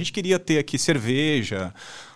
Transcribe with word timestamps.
A 0.00 0.04
gente 0.04 0.12
queria 0.12 0.38
ter 0.38 0.58
aqui 0.60 0.78
cerveja, 0.78 1.74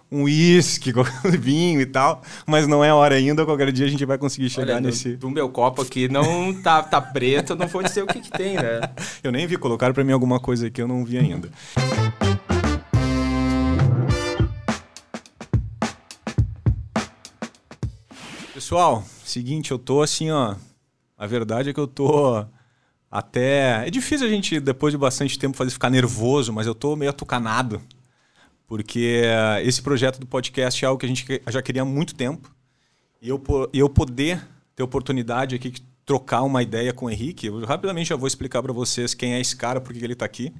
um 0.08 0.22
uísque, 0.22 0.92
vinho 1.36 1.80
e 1.80 1.86
tal, 1.86 2.22
mas 2.46 2.68
não 2.68 2.84
é 2.84 2.94
hora 2.94 3.16
ainda. 3.16 3.44
Qualquer 3.44 3.72
dia 3.72 3.86
a 3.86 3.88
gente 3.88 4.06
vai 4.06 4.16
conseguir 4.16 4.50
chegar 4.50 4.74
Olha, 4.74 4.82
nesse. 4.82 5.16
Do 5.16 5.28
meu 5.28 5.48
copo 5.48 5.82
aqui 5.82 6.06
não 6.08 6.54
tá, 6.62 6.80
tá 6.80 7.00
preto, 7.00 7.56
não 7.56 7.68
pode 7.68 7.90
ser 7.90 8.04
o 8.04 8.06
que, 8.06 8.20
que 8.20 8.30
tem, 8.30 8.54
né? 8.54 8.82
Eu 9.20 9.32
nem 9.32 9.48
vi, 9.48 9.56
colocaram 9.56 9.92
para 9.92 10.04
mim 10.04 10.12
alguma 10.12 10.38
coisa 10.38 10.70
que 10.70 10.80
eu 10.80 10.86
não 10.86 11.04
vi 11.04 11.18
ainda. 11.18 11.50
Pessoal, 18.54 19.04
seguinte, 19.24 19.72
eu 19.72 19.78
tô 19.80 20.02
assim, 20.02 20.30
ó. 20.30 20.54
A 21.18 21.26
verdade 21.26 21.70
é 21.70 21.72
que 21.72 21.80
eu 21.80 21.88
tô 21.88 22.46
até. 23.12 23.86
É 23.86 23.90
difícil 23.90 24.26
a 24.26 24.30
gente, 24.30 24.58
depois 24.58 24.90
de 24.90 24.96
bastante 24.96 25.38
tempo, 25.38 25.54
fazer 25.54 25.70
ficar 25.70 25.90
nervoso, 25.90 26.50
mas 26.50 26.66
eu 26.66 26.74
tô 26.74 26.96
meio 26.96 27.10
atucanado. 27.10 27.82
Porque 28.66 29.22
esse 29.62 29.82
projeto 29.82 30.18
do 30.18 30.26
podcast 30.26 30.82
é 30.82 30.88
algo 30.88 30.98
que 30.98 31.04
a 31.04 31.08
gente 31.08 31.26
já 31.48 31.60
queria 31.60 31.82
há 31.82 31.84
muito 31.84 32.14
tempo. 32.14 32.50
E 33.20 33.28
eu, 33.28 33.40
eu 33.70 33.88
poder 33.90 34.42
ter 34.74 34.82
oportunidade 34.82 35.54
aqui 35.54 35.70
de 35.70 35.82
trocar 36.06 36.42
uma 36.42 36.62
ideia 36.62 36.92
com 36.92 37.06
o 37.06 37.10
Henrique, 37.10 37.46
eu 37.46 37.64
rapidamente 37.64 38.08
já 38.08 38.16
vou 38.16 38.26
explicar 38.26 38.62
para 38.62 38.72
vocês 38.72 39.14
quem 39.14 39.34
é 39.34 39.40
esse 39.40 39.54
cara, 39.54 39.80
por 39.80 39.92
que 39.92 40.02
ele 40.02 40.14
está 40.14 40.24
aqui. 40.24 40.52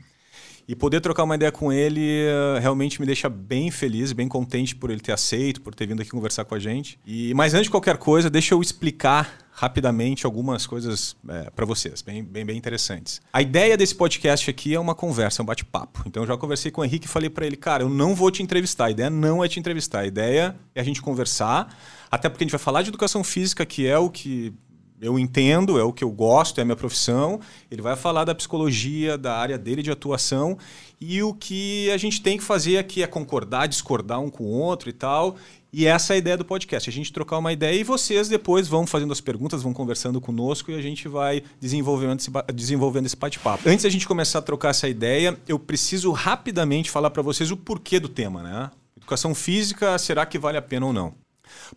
E 0.67 0.77
poder 0.77 1.01
trocar 1.01 1.25
uma 1.25 1.35
ideia 1.35 1.51
com 1.51 1.73
ele 1.73 2.27
uh, 2.27 2.61
realmente 2.61 3.01
me 3.01 3.07
deixa 3.07 3.29
bem 3.29 3.71
feliz, 3.71 4.13
bem 4.13 4.29
contente 4.29 4.77
por 4.77 4.91
ele 4.91 5.01
ter 5.01 5.13
aceito, 5.13 5.61
por 5.61 5.75
ter 5.75 5.87
vindo 5.87 6.03
aqui 6.03 6.11
conversar 6.11 6.45
com 6.45 6.55
a 6.55 6.59
gente. 6.59 6.99
E 7.07 7.35
mas 7.35 7.55
antes 7.55 7.65
de 7.65 7.71
qualquer 7.71 7.97
coisa, 7.97 8.31
deixa 8.31 8.55
eu 8.55 8.61
explicar 8.61 9.39
rapidamente 9.53 10.25
algumas 10.25 10.67
coisas 10.67 11.15
é, 11.29 11.51
para 11.51 11.67
vocês, 11.67 12.01
bem, 12.01 12.23
bem, 12.23 12.45
bem 12.45 12.57
interessantes. 12.57 13.21
A 13.33 13.43
ideia 13.43 13.77
desse 13.77 13.95
podcast 13.95 14.49
aqui 14.49 14.75
é 14.75 14.81
uma 14.81 14.95
conversa, 14.95 15.43
um 15.43 15.45
bate-papo. 15.45 16.03
Então 16.07 16.23
eu 16.23 16.27
já 16.27 16.37
conversei 16.37 16.71
com 16.71 16.81
o 16.81 16.85
Henrique 16.85 17.07
e 17.07 17.09
falei 17.09 17.29
para 17.29 17.47
ele, 17.47 17.57
cara, 17.57 17.83
eu 17.83 17.89
não 17.89 18.15
vou 18.15 18.31
te 18.31 18.43
entrevistar. 18.43 18.87
A 18.87 18.91
ideia 18.91 19.11
não 19.11 19.45
é 19.45 19.49
te 19.49 19.61
entrevistar. 19.61 20.01
A 20.01 20.07
ideia 20.07 20.57
é 20.75 20.81
a 20.81 20.85
gente 20.85 21.03
conversar, 21.03 21.77
até 22.11 22.29
porque 22.29 22.45
a 22.45 22.47
gente 22.47 22.53
vai 22.53 22.59
falar 22.59 22.83
de 22.83 22.89
educação 22.89 23.23
física, 23.23 23.67
que 23.67 23.87
é 23.87 23.99
o 23.99 24.09
que 24.09 24.55
eu 25.03 25.19
entendo, 25.19 25.81
é 25.81 25.83
o 25.83 25.93
que 25.93 26.05
eu 26.05 26.11
gosto, 26.11 26.59
é 26.59 26.63
a 26.63 26.65
minha 26.65 26.77
profissão. 26.77 27.41
Ele 27.69 27.83
vai 27.83 27.97
falar 27.97 28.25
da 28.25 28.33
psicologia, 28.33 29.19
da 29.19 29.37
área 29.37 29.59
dele 29.59 29.83
de 29.83 29.91
atuação. 29.91 30.57
E 31.01 31.21
o 31.25 31.35
que 31.35 31.91
a 31.91 31.97
gente 31.97 32.23
tem 32.23 32.39
que 32.39 32.45
fazer 32.45 32.79
aqui 32.79 33.03
é 33.03 33.07
concordar, 33.09 33.67
discordar 33.67 34.21
um 34.21 34.31
com 34.31 34.45
o 34.45 34.51
outro 34.51 34.89
e 34.89 34.93
tal. 34.93 35.35
E 35.73 35.87
essa 35.87 36.13
é 36.13 36.15
a 36.15 36.19
ideia 36.19 36.37
do 36.37 36.45
podcast, 36.45 36.89
a 36.89 36.93
gente 36.93 37.13
trocar 37.13 37.39
uma 37.39 37.53
ideia 37.53 37.81
e 37.81 37.83
vocês 37.83 38.29
depois 38.29 38.69
vão 38.69 38.87
fazendo 38.87 39.11
as 39.11 39.21
perguntas, 39.21 39.63
vão 39.63 39.73
conversando 39.73 40.21
conosco 40.21 40.71
e 40.71 40.75
a 40.75 40.83
gente 40.83 41.09
vai 41.09 41.43
desenvolvendo 41.59 42.21
esse, 42.21 42.31
desenvolvendo 42.55 43.07
esse 43.07 43.17
bate-papo. 43.17 43.69
Antes 43.69 43.83
da 43.83 43.89
gente 43.89 44.07
começar 44.07 44.39
a 44.39 44.43
trocar 44.43 44.69
essa 44.69 44.87
ideia, 44.87 45.37
eu 45.49 45.59
preciso 45.59 46.13
rapidamente 46.13 46.91
falar 46.91 47.11
para 47.11 47.23
vocês 47.23 47.51
o 47.51 47.57
porquê 47.57 47.99
do 47.99 48.09
tema, 48.09 48.43
né? 48.43 48.71
Educação 48.97 49.35
física, 49.35 49.99
será 49.99 50.27
que 50.27 50.39
vale 50.39 50.59
a 50.59 50.63
pena 50.63 50.87
ou 50.87 50.93
não? 50.93 51.15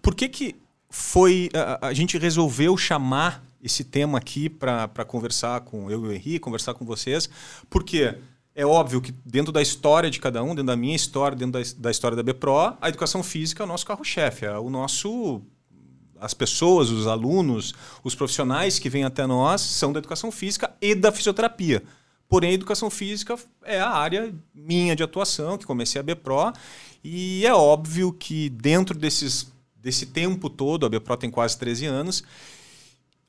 Por 0.02 0.14
que, 0.14 0.28
que 0.28 0.56
foi 0.96 1.50
a, 1.54 1.88
a 1.88 1.94
gente 1.94 2.18
resolveu 2.18 2.78
chamar 2.78 3.44
esse 3.62 3.84
tema 3.84 4.18
aqui 4.18 4.48
para 4.48 4.88
conversar 5.06 5.60
com 5.62 5.92
eu 5.92 6.06
e 6.06 6.08
o 6.08 6.12
Henrique, 6.14 6.40
conversar 6.40 6.74
com 6.74 6.86
vocês, 6.86 7.30
porque 7.70 8.16
é 8.56 8.66
óbvio 8.66 9.02
que 9.02 9.14
dentro 9.26 9.52
da 9.52 9.62
história 9.62 10.10
de 10.10 10.22
cada 10.22 10.42
um, 10.42 10.50
dentro 10.50 10.68
da 10.68 10.76
minha 10.78 10.96
história, 10.96 11.36
dentro 11.36 11.62
da, 11.62 11.70
da 11.78 11.92
história 11.92 12.16
da 12.16 12.24
BPRO, 12.24 12.78
a 12.80 12.88
educação 12.88 13.22
física 13.22 13.62
é 13.62 13.66
o 13.66 13.68
nosso 13.68 13.86
carro-chefe, 13.86 14.46
é 14.46 14.58
o 14.58 14.70
nosso 14.70 15.42
as 16.18 16.34
pessoas, 16.34 16.90
os 16.90 17.08
alunos, 17.08 17.74
os 18.02 18.16
profissionais 18.16 18.80
que 18.80 18.90
vêm 18.90 19.04
até 19.04 19.28
nós 19.28 19.60
são 19.60 19.92
da 19.92 20.00
educação 20.00 20.32
física 20.32 20.74
e 20.82 20.96
da 20.96 21.12
fisioterapia. 21.12 21.84
Porém, 22.30 22.52
a 22.52 22.54
educação 22.54 22.90
física 22.90 23.38
é 23.64 23.82
a 23.82 23.90
área 23.90 24.34
minha 24.54 24.96
de 24.96 25.04
atuação, 25.04 25.58
que 25.58 25.66
comecei 25.66 26.00
a 26.00 26.04
BPRO, 26.04 26.54
e 27.04 27.46
é 27.46 27.54
óbvio 27.54 28.14
que 28.14 28.50
dentro 28.50 28.98
desses 28.98 29.54
desse 29.86 30.08
tempo 30.08 30.50
todo, 30.50 30.84
a 30.84 30.90
Bepro 30.90 31.16
tem 31.16 31.30
quase 31.30 31.56
13 31.60 31.86
anos. 31.86 32.24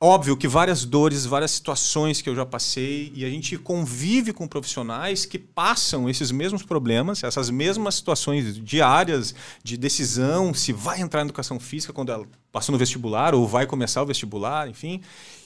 Óbvio 0.01 0.37
que 0.39 0.49
várias 0.49 0.87
dores, 0.87 1.27
várias 1.27 1.51
situações 1.51 2.23
que 2.23 2.31
eu 2.31 2.35
já 2.35 2.47
passei 2.47 3.13
e 3.15 3.27
a 3.27 3.31
gente 3.31 3.59
convive 3.59 4.33
com 4.33 4.49
profissionais 4.49 5.27
que 5.27 5.39
passam 5.39 6.09
esses 6.09 6.31
mesmos 6.31 6.63
problemas, 6.63 7.23
essas 7.23 7.51
mesmas 7.51 7.97
situações 7.97 8.59
diárias 8.63 9.35
de 9.63 9.77
decisão, 9.77 10.55
se 10.55 10.73
vai 10.73 11.03
entrar 11.03 11.21
na 11.21 11.27
educação 11.27 11.61
física 11.61 11.93
quando 11.93 12.11
ela 12.11 12.27
passou 12.51 12.73
no 12.73 12.79
vestibular 12.79 13.35
ou 13.35 13.47
vai 13.47 13.67
começar 13.67 14.03
o 14.03 14.07
vestibular, 14.07 14.67
enfim. 14.67 15.03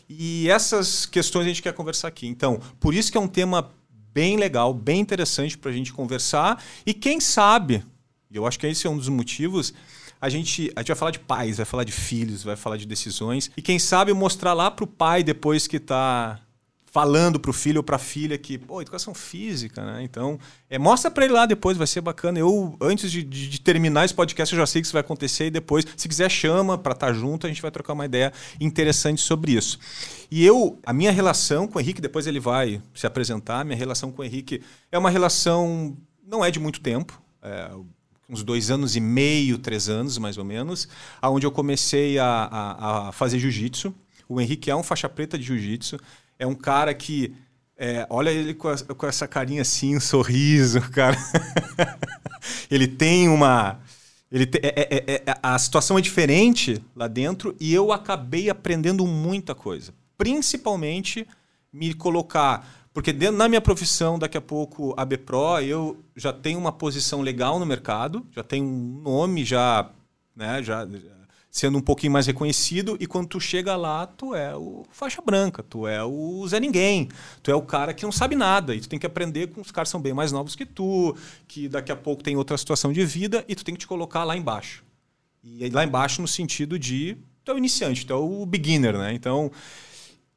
E 0.09 0.49
essas 0.49 1.07
questões 1.07 1.45
a 1.45 1.49
gente 1.49 1.63
quer 1.63 1.73
conversar 1.73 2.07
aqui. 2.07 2.29
Então, 2.29 2.61
por 2.79 2.95
isso 2.95 3.11
que 3.11 3.19
é 3.19 3.21
um 3.21 3.29
tema 3.29 3.69
bem 4.13 4.37
legal, 4.37 4.73
bem 4.73 5.01
interessante 5.01 5.59
para 5.59 5.73
a 5.73 5.75
gente 5.75 5.93
conversar 5.93 6.63
e 6.87 6.95
quem 6.95 7.19
sabe, 7.21 7.85
eu 8.33 8.47
acho 8.47 8.61
que 8.61 8.67
esse 8.69 8.87
é 8.87 8.91
um 8.91 8.97
dos 8.97 9.09
motivos 9.09 9.75
a 10.21 10.29
gente, 10.29 10.71
a 10.77 10.81
gente 10.81 10.89
vai 10.89 10.97
falar 10.97 11.11
de 11.11 11.21
pais, 11.21 11.57
vai 11.57 11.67
falar 11.67 11.85
de 11.85 11.93
filhos, 11.93 12.43
vai 12.43 12.57
falar 12.57 12.77
de 12.77 12.87
decisões. 12.87 13.51
E 13.57 13.63
quem 13.63 13.79
sabe 13.79 14.13
mostrar 14.13 14.53
lá 14.53 14.71
para 14.71 14.85
o 14.85 14.87
pai 14.87 15.23
depois 15.23 15.67
que 15.67 15.77
está 15.77 16.41
falando 16.91 17.39
para 17.39 17.51
o 17.51 17.55
filho 17.55 17.79
ou 17.79 17.85
para 17.85 17.97
a 17.97 17.99
filha 18.01 18.37
que, 18.37 18.59
pô, 18.59 18.83
educação 18.83 19.15
física, 19.15 19.85
né? 19.85 20.03
Então, 20.03 20.39
é, 20.69 20.77
mostra 20.77 21.11
para 21.11 21.25
ele 21.25 21.33
lá 21.33 21.47
depois, 21.47 21.77
vai 21.77 21.87
ser 21.87 22.01
bacana. 22.01 22.39
Eu, 22.39 22.77
antes 22.81 23.11
de, 23.13 23.23
de, 23.23 23.49
de, 23.49 23.61
terminar 23.61 24.05
esse 24.05 24.13
podcast, 24.13 24.53
eu 24.53 24.59
já 24.59 24.67
sei 24.67 24.83
que 24.83 24.87
isso 24.87 24.93
vai 24.93 25.01
acontecer 25.01 25.47
e 25.47 25.51
depois, 25.51 25.87
se 25.97 26.09
quiser, 26.09 26.29
chama 26.29 26.77
para 26.77 26.93
estar 26.93 27.07
tá 27.07 27.13
junto, 27.13 27.47
a 27.47 27.49
gente 27.49 27.63
vai 27.63 27.71
trocar 27.71 27.93
uma 27.93 28.05
ideia 28.05 28.33
interessante 28.61 29.21
sobre 29.21 29.53
isso. 29.53 29.79
E 30.31 30.45
eu, 30.45 30.79
a 30.85 30.93
minha 30.93 31.13
relação 31.13 31.69
com 31.69 31.79
o 31.79 31.81
Henrique, 31.81 32.01
depois 32.01 32.27
ele 32.27 32.41
vai 32.41 32.83
se 32.93 33.07
apresentar, 33.07 33.65
minha 33.65 33.79
relação 33.79 34.11
com 34.11 34.23
o 34.23 34.25
Henrique 34.25 34.61
é 34.91 34.99
uma 34.99 35.11
relação, 35.11 35.97
não 36.27 36.45
é 36.45 36.51
de 36.51 36.59
muito 36.59 36.81
tempo, 36.81 37.23
é, 37.41 37.71
uns 38.31 38.45
dois 38.45 38.71
anos 38.71 38.95
e 38.95 39.01
meio, 39.01 39.59
três 39.59 39.89
anos 39.89 40.17
mais 40.17 40.39
ou 40.39 40.45
menos, 40.45 40.89
aonde 41.21 41.45
eu 41.45 41.51
comecei 41.51 42.19
a, 42.19 42.27
a, 42.27 43.09
a 43.09 43.13
fazer 43.13 43.39
jiu-jitsu. 43.39 43.93
O 44.29 44.41
Henrique 44.41 44.71
é 44.71 44.77
um 44.77 44.83
faixa 44.83 45.09
preta 45.09 45.37
de 45.37 45.45
jiu-jitsu, 45.45 45.99
é 46.39 46.47
um 46.47 46.55
cara 46.55 46.95
que 46.95 47.35
é, 47.77 48.07
olha 48.11 48.31
ele 48.31 48.55
com, 48.55 48.69
a, 48.69 48.77
com, 48.77 49.07
essa 49.07 49.27
carinha 49.27 49.63
assim, 49.63 49.97
um 49.97 50.01
sorriso, 50.01 50.81
cara. 50.93 51.17
ele 52.71 52.87
tem 52.87 53.29
uma. 53.29 53.81
Ele 54.31 54.47
te, 54.47 54.61
é, 54.63 54.69
é, 54.69 55.05
é, 55.15 55.23
é, 55.27 55.39
a 55.43 55.59
situação 55.59 55.99
é 55.99 56.01
diferente 56.01 56.81
lá 56.95 57.09
dentro 57.09 57.57
e 57.59 57.75
eu 57.75 57.91
acabei 57.91 58.49
aprendendo 58.49 59.05
muita 59.07 59.55
coisa. 59.55 59.93
Principalmente 60.17 61.27
me 61.73 61.95
colocar 61.95 62.80
porque 62.93 63.13
dentro, 63.13 63.37
na 63.37 63.49
minha 63.49 63.61
profissão, 63.61 64.19
daqui 64.19 64.37
a 64.37 64.41
pouco, 64.41 64.95
a 64.97 65.05
BPRO, 65.05 65.61
eu 65.61 66.05
já 66.17 66.33
tenho 66.33 66.59
uma 66.59 66.73
posição 66.73 67.21
legal 67.21 67.59
no 67.59 67.67
mercado, 67.67 68.27
já 68.33 68.43
tenho 68.43 68.65
um 68.65 69.01
nome 69.03 69.45
já, 69.45 69.91
né, 70.35 70.63
já 70.63 70.87
sendo 71.51 71.79
um 71.79 71.81
pouquinho 71.81 72.13
mais 72.13 72.27
reconhecido, 72.27 72.97
e 73.01 73.07
quando 73.07 73.29
tu 73.29 73.41
chega 73.41 73.75
lá, 73.77 74.07
tu 74.07 74.35
é 74.35 74.57
o 74.57 74.85
faixa 74.91 75.21
branca, 75.21 75.63
tu 75.63 75.87
é 75.87 76.03
o 76.05 76.47
Zé 76.47 76.61
Ninguém, 76.61 77.09
tu 77.43 77.51
é 77.51 77.55
o 77.55 77.63
cara 77.63 77.93
que 77.93 78.05
não 78.05 78.13
sabe 78.13 78.37
nada, 78.37 78.75
e 78.75 78.81
tu 78.81 78.89
tem 78.89 78.99
que 78.99 79.07
aprender 79.07 79.49
com 79.49 79.61
os 79.61 79.71
caras 79.71 79.89
que 79.89 79.93
são 79.93 80.01
bem 80.01 80.15
mais 80.15 80.31
novos 80.31 80.55
que 80.55 80.65
tu, 80.65 81.17
que 81.49 81.69
daqui 81.69 81.91
a 81.91 81.97
pouco 81.97 82.23
tem 82.23 82.37
outra 82.37 82.57
situação 82.57 82.93
de 82.93 83.05
vida, 83.05 83.45
e 83.49 83.55
tu 83.55 83.65
tem 83.65 83.75
que 83.75 83.81
te 83.81 83.87
colocar 83.87 84.23
lá 84.25 84.37
embaixo. 84.37 84.85
E 85.43 85.69
lá 85.71 85.85
embaixo 85.85 86.21
no 86.21 86.29
sentido 86.29 86.79
de 86.79 87.17
tu 87.45 87.51
é 87.51 87.55
o 87.55 87.59
iniciante, 87.59 88.07
tu 88.07 88.13
é 88.13 88.17
o 88.17 88.45
beginner, 88.47 88.97
né? 88.99 89.13
Então, 89.13 89.51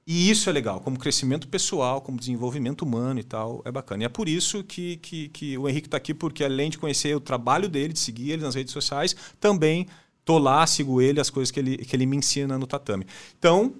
e 0.05 0.29
isso 0.29 0.49
é 0.49 0.53
legal, 0.53 0.81
como 0.81 0.99
crescimento 0.99 1.47
pessoal, 1.47 2.01
como 2.01 2.19
desenvolvimento 2.19 2.81
humano 2.81 3.19
e 3.21 3.23
tal, 3.23 3.61
é 3.63 3.71
bacana. 3.71 4.03
E 4.03 4.05
é 4.05 4.09
por 4.09 4.27
isso 4.27 4.61
que, 4.63 4.97
que, 4.97 5.29
que 5.29 5.57
o 5.57 5.69
Henrique 5.69 5.87
está 5.87 5.95
aqui, 5.95 6.13
porque 6.13 6.43
além 6.43 6.69
de 6.69 6.77
conhecer 6.77 7.15
o 7.15 7.21
trabalho 7.21 7.69
dele, 7.69 7.93
de 7.93 7.99
seguir 7.99 8.31
ele 8.31 8.43
nas 8.43 8.53
redes 8.53 8.73
sociais, 8.73 9.15
também 9.39 9.87
tô 10.25 10.37
lá, 10.37 10.67
sigo 10.67 11.01
ele, 11.01 11.21
as 11.21 11.29
coisas 11.29 11.51
que 11.51 11.59
ele, 11.59 11.77
que 11.77 11.95
ele 11.95 12.05
me 12.05 12.17
ensina 12.17 12.57
no 12.57 12.67
tatame. 12.67 13.07
Então, 13.39 13.75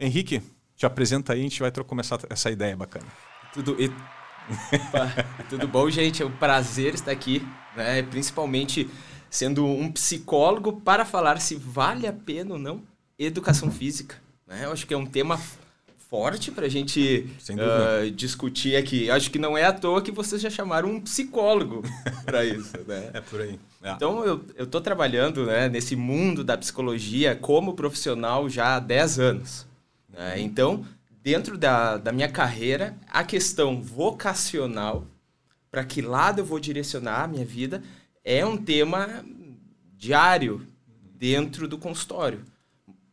Henrique, 0.00 0.40
te 0.74 0.86
apresenta 0.86 1.34
aí, 1.34 1.40
a 1.40 1.42
gente 1.42 1.60
vai 1.60 1.70
começar 1.70 2.18
essa 2.30 2.50
ideia 2.50 2.74
bacana. 2.74 3.06
Tudo, 3.52 3.76
e... 3.78 3.92
Tudo 5.50 5.68
bom, 5.68 5.90
gente? 5.90 6.22
É 6.22 6.26
um 6.26 6.30
prazer 6.30 6.94
estar 6.94 7.10
aqui, 7.10 7.46
né? 7.76 8.02
principalmente 8.02 8.88
sendo 9.28 9.66
um 9.66 9.92
psicólogo 9.92 10.80
para 10.80 11.04
falar 11.04 11.38
se 11.38 11.54
vale 11.54 12.06
a 12.06 12.12
pena 12.14 12.54
ou 12.54 12.58
não 12.58 12.82
educação 13.18 13.70
física. 13.70 14.16
Né? 14.48 14.64
Eu 14.64 14.72
acho 14.72 14.86
que 14.86 14.94
é 14.94 14.96
um 14.96 15.06
tema 15.06 15.38
forte 16.08 16.50
para 16.50 16.64
a 16.64 16.68
gente 16.70 17.30
uh, 17.50 18.10
discutir 18.10 18.76
aqui. 18.76 19.06
Eu 19.06 19.14
acho 19.14 19.30
que 19.30 19.38
não 19.38 19.58
é 19.58 19.64
à 19.64 19.72
toa 19.72 20.00
que 20.00 20.10
vocês 20.10 20.40
já 20.40 20.48
chamaram 20.48 20.90
um 20.90 21.00
psicólogo 21.00 21.82
para 22.24 22.44
isso. 22.44 22.78
Né? 22.86 23.10
É 23.12 23.20
por 23.20 23.42
aí. 23.42 23.60
É. 23.82 23.92
Então, 23.92 24.24
eu 24.24 24.42
estou 24.58 24.80
trabalhando 24.80 25.44
né, 25.44 25.68
nesse 25.68 25.94
mundo 25.94 26.42
da 26.42 26.56
psicologia 26.56 27.36
como 27.36 27.74
profissional 27.74 28.48
já 28.48 28.76
há 28.76 28.80
10 28.80 29.18
anos. 29.20 29.66
Né? 30.08 30.34
Uhum. 30.34 30.40
Então, 30.40 30.86
dentro 31.22 31.58
da, 31.58 31.98
da 31.98 32.10
minha 32.10 32.28
carreira, 32.28 32.96
a 33.06 33.22
questão 33.22 33.82
vocacional, 33.82 35.06
para 35.70 35.84
que 35.84 36.00
lado 36.00 36.40
eu 36.40 36.44
vou 36.44 36.58
direcionar 36.58 37.24
a 37.24 37.28
minha 37.28 37.44
vida, 37.44 37.82
é 38.24 38.46
um 38.46 38.56
tema 38.56 39.22
diário 39.94 40.66
dentro 41.18 41.68
do 41.68 41.76
consultório 41.76 42.40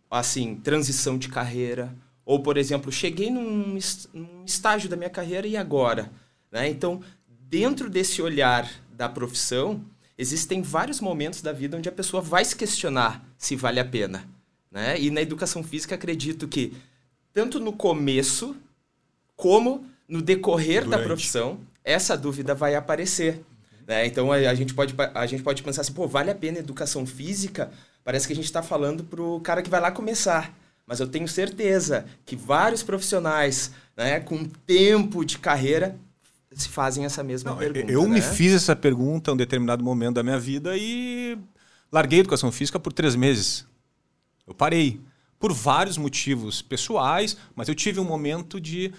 assim, 0.09 0.55
transição 0.55 1.17
de 1.17 1.29
carreira. 1.29 1.95
Ou, 2.25 2.39
por 2.41 2.57
exemplo, 2.57 2.91
cheguei 2.91 3.29
num, 3.29 3.77
num 4.13 4.45
estágio 4.45 4.89
da 4.89 4.95
minha 4.95 5.09
carreira 5.09 5.45
e 5.45 5.55
agora? 5.55 6.11
Né? 6.51 6.69
Então, 6.69 7.01
dentro 7.27 7.89
desse 7.89 8.21
olhar 8.21 8.69
da 8.95 9.07
profissão, 9.07 9.81
existem 10.17 10.61
vários 10.61 10.99
momentos 10.99 11.41
da 11.41 11.51
vida 11.51 11.77
onde 11.77 11.89
a 11.89 11.91
pessoa 11.91 12.21
vai 12.21 12.43
se 12.43 12.55
questionar 12.55 13.23
se 13.37 13.55
vale 13.55 13.79
a 13.79 13.85
pena. 13.85 14.27
Né? 14.71 14.99
E 14.99 15.11
na 15.11 15.21
educação 15.21 15.63
física, 15.63 15.95
acredito 15.95 16.47
que, 16.47 16.73
tanto 17.33 17.59
no 17.59 17.73
começo, 17.73 18.55
como 19.35 19.85
no 20.07 20.21
decorrer 20.21 20.83
Durante. 20.83 20.89
da 20.89 21.03
profissão, 21.03 21.59
essa 21.83 22.17
dúvida 22.17 22.55
vai 22.55 22.75
aparecer. 22.75 23.43
Né? 23.87 24.07
Então, 24.07 24.31
a, 24.31 24.35
a, 24.35 24.55
gente 24.55 24.73
pode, 24.73 24.95
a 25.13 25.25
gente 25.25 25.43
pode 25.43 25.61
pensar 25.61 25.81
assim, 25.81 25.93
pô, 25.93 26.07
vale 26.07 26.31
a 26.31 26.35
pena 26.35 26.57
a 26.57 26.61
educação 26.61 27.05
física? 27.05 27.71
Parece 28.05 28.27
que 28.27 28.33
a 28.33 28.35
gente 28.35 28.45
está 28.45 28.61
falando 28.61 29.03
para 29.03 29.21
o 29.21 29.41
cara 29.41 29.63
que 29.63 29.69
vai 29.69 29.81
lá 29.81 29.91
começar. 29.91 30.53
Mas 30.85 30.99
eu 30.99 31.07
tenho 31.07 31.27
certeza 31.27 32.05
que 32.23 32.35
vários 32.35 32.83
profissionais 32.83 33.71
né, 33.97 34.19
com 34.19 34.45
tempo 34.45 35.25
de 35.25 35.39
carreira 35.39 35.99
se 36.51 36.69
fazem 36.69 37.03
essa 37.03 37.23
mesma 37.23 37.49
Não, 37.49 37.57
pergunta. 37.57 37.91
Eu 37.91 38.03
né? 38.03 38.09
me 38.09 38.21
fiz 38.21 38.53
essa 38.53 38.75
pergunta 38.75 39.31
em 39.31 39.33
um 39.33 39.37
determinado 39.37 39.83
momento 39.83 40.15
da 40.15 40.23
minha 40.23 40.39
vida 40.39 40.77
e 40.77 41.35
larguei 41.91 42.19
a 42.19 42.21
educação 42.21 42.51
física 42.51 42.79
por 42.79 42.93
três 42.93 43.15
meses. 43.15 43.65
Eu 44.47 44.53
parei. 44.53 45.01
Por 45.39 45.51
vários 45.51 45.97
motivos 45.97 46.61
pessoais, 46.61 47.35
mas 47.55 47.67
eu 47.67 47.75
tive 47.75 47.99
um 47.99 48.05
momento 48.05 48.61
de. 48.61 48.93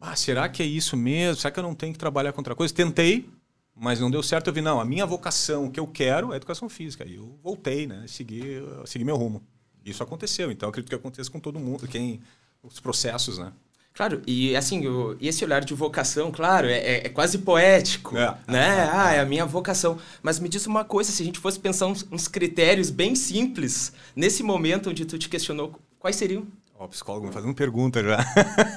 Ah, 0.00 0.14
será 0.14 0.48
que 0.48 0.62
é 0.62 0.66
isso 0.66 0.96
mesmo? 0.96 1.40
Será 1.40 1.50
que 1.50 1.58
eu 1.58 1.64
não 1.64 1.74
tenho 1.74 1.92
que 1.92 1.98
trabalhar 1.98 2.32
com 2.32 2.40
outra 2.40 2.54
coisa? 2.54 2.72
Tentei, 2.72 3.28
mas 3.76 4.00
não 4.00 4.10
deu 4.10 4.22
certo. 4.22 4.48
Eu 4.48 4.52
vi, 4.52 4.60
não, 4.60 4.80
a 4.80 4.84
minha 4.84 5.04
vocação, 5.04 5.66
o 5.66 5.70
que 5.70 5.78
eu 5.78 5.86
quero 5.86 6.32
é 6.32 6.36
educação 6.36 6.68
física. 6.68 7.04
E 7.04 7.16
eu 7.16 7.38
voltei, 7.42 7.86
né? 7.86 8.04
Segui, 8.08 8.62
segui 8.86 9.04
meu 9.04 9.16
rumo. 9.16 9.42
Isso 9.84 10.02
aconteceu. 10.02 10.50
Então, 10.50 10.68
acredito 10.68 10.88
que 10.88 10.94
aconteça 10.94 11.30
com 11.30 11.38
todo 11.38 11.60
mundo, 11.60 11.86
quem 11.86 12.20
os 12.62 12.80
processos, 12.80 13.38
né? 13.38 13.52
Claro, 13.96 14.20
e 14.26 14.54
assim, 14.54 14.86
o, 14.86 15.16
esse 15.22 15.42
olhar 15.42 15.64
de 15.64 15.72
vocação, 15.72 16.30
claro, 16.30 16.66
é, 16.66 16.76
é, 16.76 17.06
é 17.06 17.08
quase 17.08 17.38
poético, 17.38 18.16
é. 18.16 18.36
né? 18.46 18.78
É, 18.78 18.90
ah, 18.92 19.12
é 19.14 19.20
a 19.20 19.24
minha 19.24 19.46
vocação. 19.46 19.98
Mas 20.22 20.38
me 20.38 20.50
diz 20.50 20.66
uma 20.66 20.84
coisa, 20.84 21.10
se 21.10 21.22
a 21.22 21.24
gente 21.24 21.38
fosse 21.38 21.58
pensar 21.58 21.86
uns, 21.86 22.06
uns 22.12 22.28
critérios 22.28 22.90
bem 22.90 23.14
simples, 23.14 23.94
nesse 24.14 24.42
momento 24.42 24.90
onde 24.90 25.06
tu 25.06 25.18
te 25.18 25.30
questionou, 25.30 25.80
quais 25.98 26.16
seriam? 26.16 26.46
Ó, 26.78 26.84
o 26.84 26.88
psicólogo 26.88 27.26
me 27.26 27.32
fazendo 27.32 27.54
pergunta 27.54 28.02
já. 28.02 28.18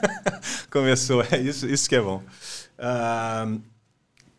começou, 0.71 1.21
é 1.29 1.37
isso, 1.37 1.67
isso 1.67 1.89
que 1.89 1.97
é 1.97 2.01
bom. 2.01 2.23
Uh, 2.77 3.61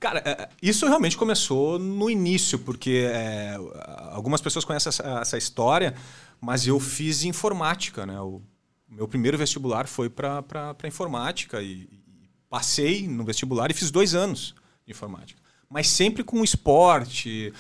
cara, 0.01 0.23
é, 0.25 0.49
isso 0.63 0.87
realmente 0.87 1.17
começou 1.17 1.79
no 1.79 2.09
início, 2.09 2.59
porque 2.59 3.07
é, 3.13 3.55
algumas 4.11 4.41
pessoas 4.41 4.65
conhecem 4.65 4.89
essa, 4.89 5.21
essa 5.21 5.39
história, 5.39 5.95
mas 6.41 6.67
eu 6.67 6.81
fiz 6.81 7.23
informática, 7.23 8.07
né? 8.07 8.19
O 8.19 8.41
meu 8.89 9.07
primeiro 9.07 9.37
vestibular 9.37 9.87
foi 9.87 10.09
para 10.09 10.75
informática 10.85 11.63
e, 11.63 11.83
e, 11.83 12.31
passei 12.49 13.07
no 13.07 13.25
vestibular 13.25 13.71
e 13.71 13.75
fiz 13.75 13.91
dois 13.91 14.15
anos 14.15 14.55
de 14.85 14.91
informática. 14.91 15.41
Mas 15.69 15.87
sempre 15.87 16.25
com 16.25 16.43
esporte, 16.43 17.53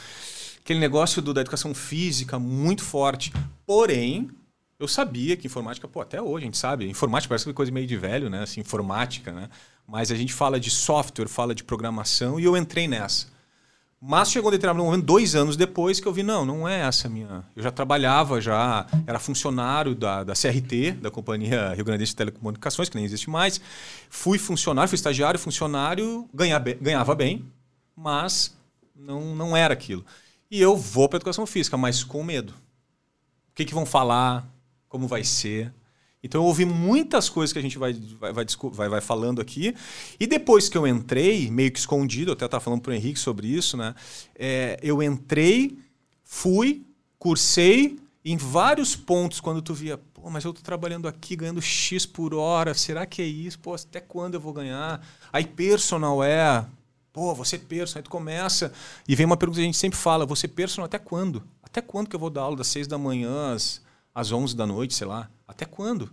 aquele 0.58 0.80
negócio 0.80 1.22
do, 1.22 1.32
da 1.32 1.42
educação 1.42 1.72
física 1.74 2.38
muito 2.38 2.82
forte. 2.82 3.32
Porém, 3.64 4.30
eu 4.80 4.88
sabia 4.88 5.36
que 5.36 5.46
informática, 5.46 5.86
pô, 5.86 6.00
até 6.00 6.20
hoje 6.20 6.44
a 6.44 6.46
gente 6.46 6.58
sabe, 6.58 6.88
informática 6.88 7.28
parece 7.28 7.46
uma 7.46 7.54
coisa 7.54 7.70
meio 7.70 7.86
de 7.86 7.96
velho, 7.96 8.30
né? 8.30 8.42
Assim, 8.42 8.60
informática, 8.60 9.30
né? 9.30 9.50
Mas 9.90 10.12
a 10.12 10.14
gente 10.14 10.32
fala 10.32 10.60
de 10.60 10.70
software, 10.70 11.26
fala 11.26 11.52
de 11.52 11.64
programação 11.64 12.38
e 12.38 12.44
eu 12.44 12.56
entrei 12.56 12.86
nessa. 12.86 13.26
Mas 14.00 14.30
chegou 14.30 14.48
um 14.48 14.52
determinado 14.52 14.84
momento, 14.84 15.04
dois 15.04 15.34
anos 15.34 15.56
depois, 15.56 15.98
que 15.98 16.06
eu 16.06 16.12
vi, 16.12 16.22
não, 16.22 16.46
não 16.46 16.66
é 16.66 16.82
essa 16.82 17.08
a 17.08 17.10
minha. 17.10 17.44
Eu 17.56 17.62
já 17.64 17.72
trabalhava, 17.72 18.40
já 18.40 18.86
era 19.04 19.18
funcionário 19.18 19.92
da, 19.96 20.22
da 20.22 20.32
CRT, 20.32 20.92
da 20.92 21.10
Companhia 21.10 21.74
Rio 21.74 21.84
Grande 21.84 22.04
de 22.04 22.14
Telecomunicações, 22.14 22.88
que 22.88 22.94
nem 22.94 23.04
existe 23.04 23.28
mais. 23.28 23.60
Fui 24.08 24.38
funcionário, 24.38 24.88
fui 24.88 24.94
estagiário, 24.94 25.40
funcionário, 25.40 26.30
ganhava, 26.32 26.72
ganhava 26.80 27.14
bem, 27.16 27.44
mas 27.96 28.56
não, 28.94 29.34
não 29.34 29.56
era 29.56 29.74
aquilo. 29.74 30.04
E 30.48 30.60
eu 30.60 30.76
vou 30.76 31.08
para 31.08 31.16
educação 31.16 31.46
física, 31.46 31.76
mas 31.76 32.04
com 32.04 32.22
medo. 32.22 32.52
O 32.52 33.54
que, 33.56 33.64
que 33.64 33.74
vão 33.74 33.84
falar? 33.84 34.48
Como 34.88 35.08
vai 35.08 35.24
ser? 35.24 35.74
Então 36.22 36.42
eu 36.42 36.46
ouvi 36.46 36.64
muitas 36.64 37.28
coisas 37.28 37.52
que 37.52 37.58
a 37.58 37.62
gente 37.62 37.78
vai, 37.78 37.92
vai, 37.92 38.32
vai, 38.32 38.88
vai, 38.88 39.00
falando 39.00 39.40
aqui. 39.40 39.74
E 40.18 40.26
depois 40.26 40.68
que 40.68 40.76
eu 40.76 40.86
entrei, 40.86 41.50
meio 41.50 41.72
que 41.72 41.78
escondido, 41.78 42.32
até 42.32 42.44
estava 42.44 42.62
falando 42.62 42.82
para 42.82 42.90
o 42.90 42.94
Henrique 42.94 43.18
sobre 43.18 43.46
isso, 43.46 43.76
né? 43.76 43.94
É, 44.34 44.78
eu 44.82 45.02
entrei, 45.02 45.78
fui, 46.22 46.84
cursei, 47.18 47.98
em 48.24 48.36
vários 48.36 48.94
pontos, 48.94 49.40
quando 49.40 49.62
tu 49.62 49.72
via, 49.72 49.96
pô, 49.96 50.28
mas 50.28 50.44
eu 50.44 50.50
estou 50.50 50.62
trabalhando 50.62 51.08
aqui 51.08 51.34
ganhando 51.34 51.62
X 51.62 52.04
por 52.04 52.34
hora, 52.34 52.74
será 52.74 53.06
que 53.06 53.22
é 53.22 53.24
isso? 53.24 53.58
Pô, 53.58 53.74
até 53.74 53.98
quando 53.98 54.34
eu 54.34 54.40
vou 54.40 54.52
ganhar? 54.52 55.00
Aí 55.32 55.46
personal 55.46 56.22
é, 56.22 56.66
pô, 57.14 57.34
você 57.34 57.58
personal, 57.58 58.00
aí 58.00 58.02
tu 58.02 58.10
começa, 58.10 58.72
e 59.08 59.16
vem 59.16 59.24
uma 59.24 59.38
pergunta 59.38 59.56
que 59.56 59.62
a 59.62 59.64
gente 59.64 59.78
sempre 59.78 59.98
fala, 59.98 60.26
você 60.26 60.46
personal 60.46 60.84
até 60.84 60.98
quando? 60.98 61.42
Até 61.62 61.80
quando 61.80 62.08
que 62.08 62.16
eu 62.16 62.20
vou 62.20 62.28
dar 62.28 62.42
aula 62.42 62.56
das 62.56 62.66
6 62.66 62.86
da 62.86 62.98
manhã 62.98 63.54
às, 63.54 63.80
às 64.14 64.30
11 64.30 64.54
da 64.54 64.66
noite, 64.66 64.94
sei 64.94 65.06
lá? 65.06 65.30
Até 65.50 65.64
quando? 65.64 66.10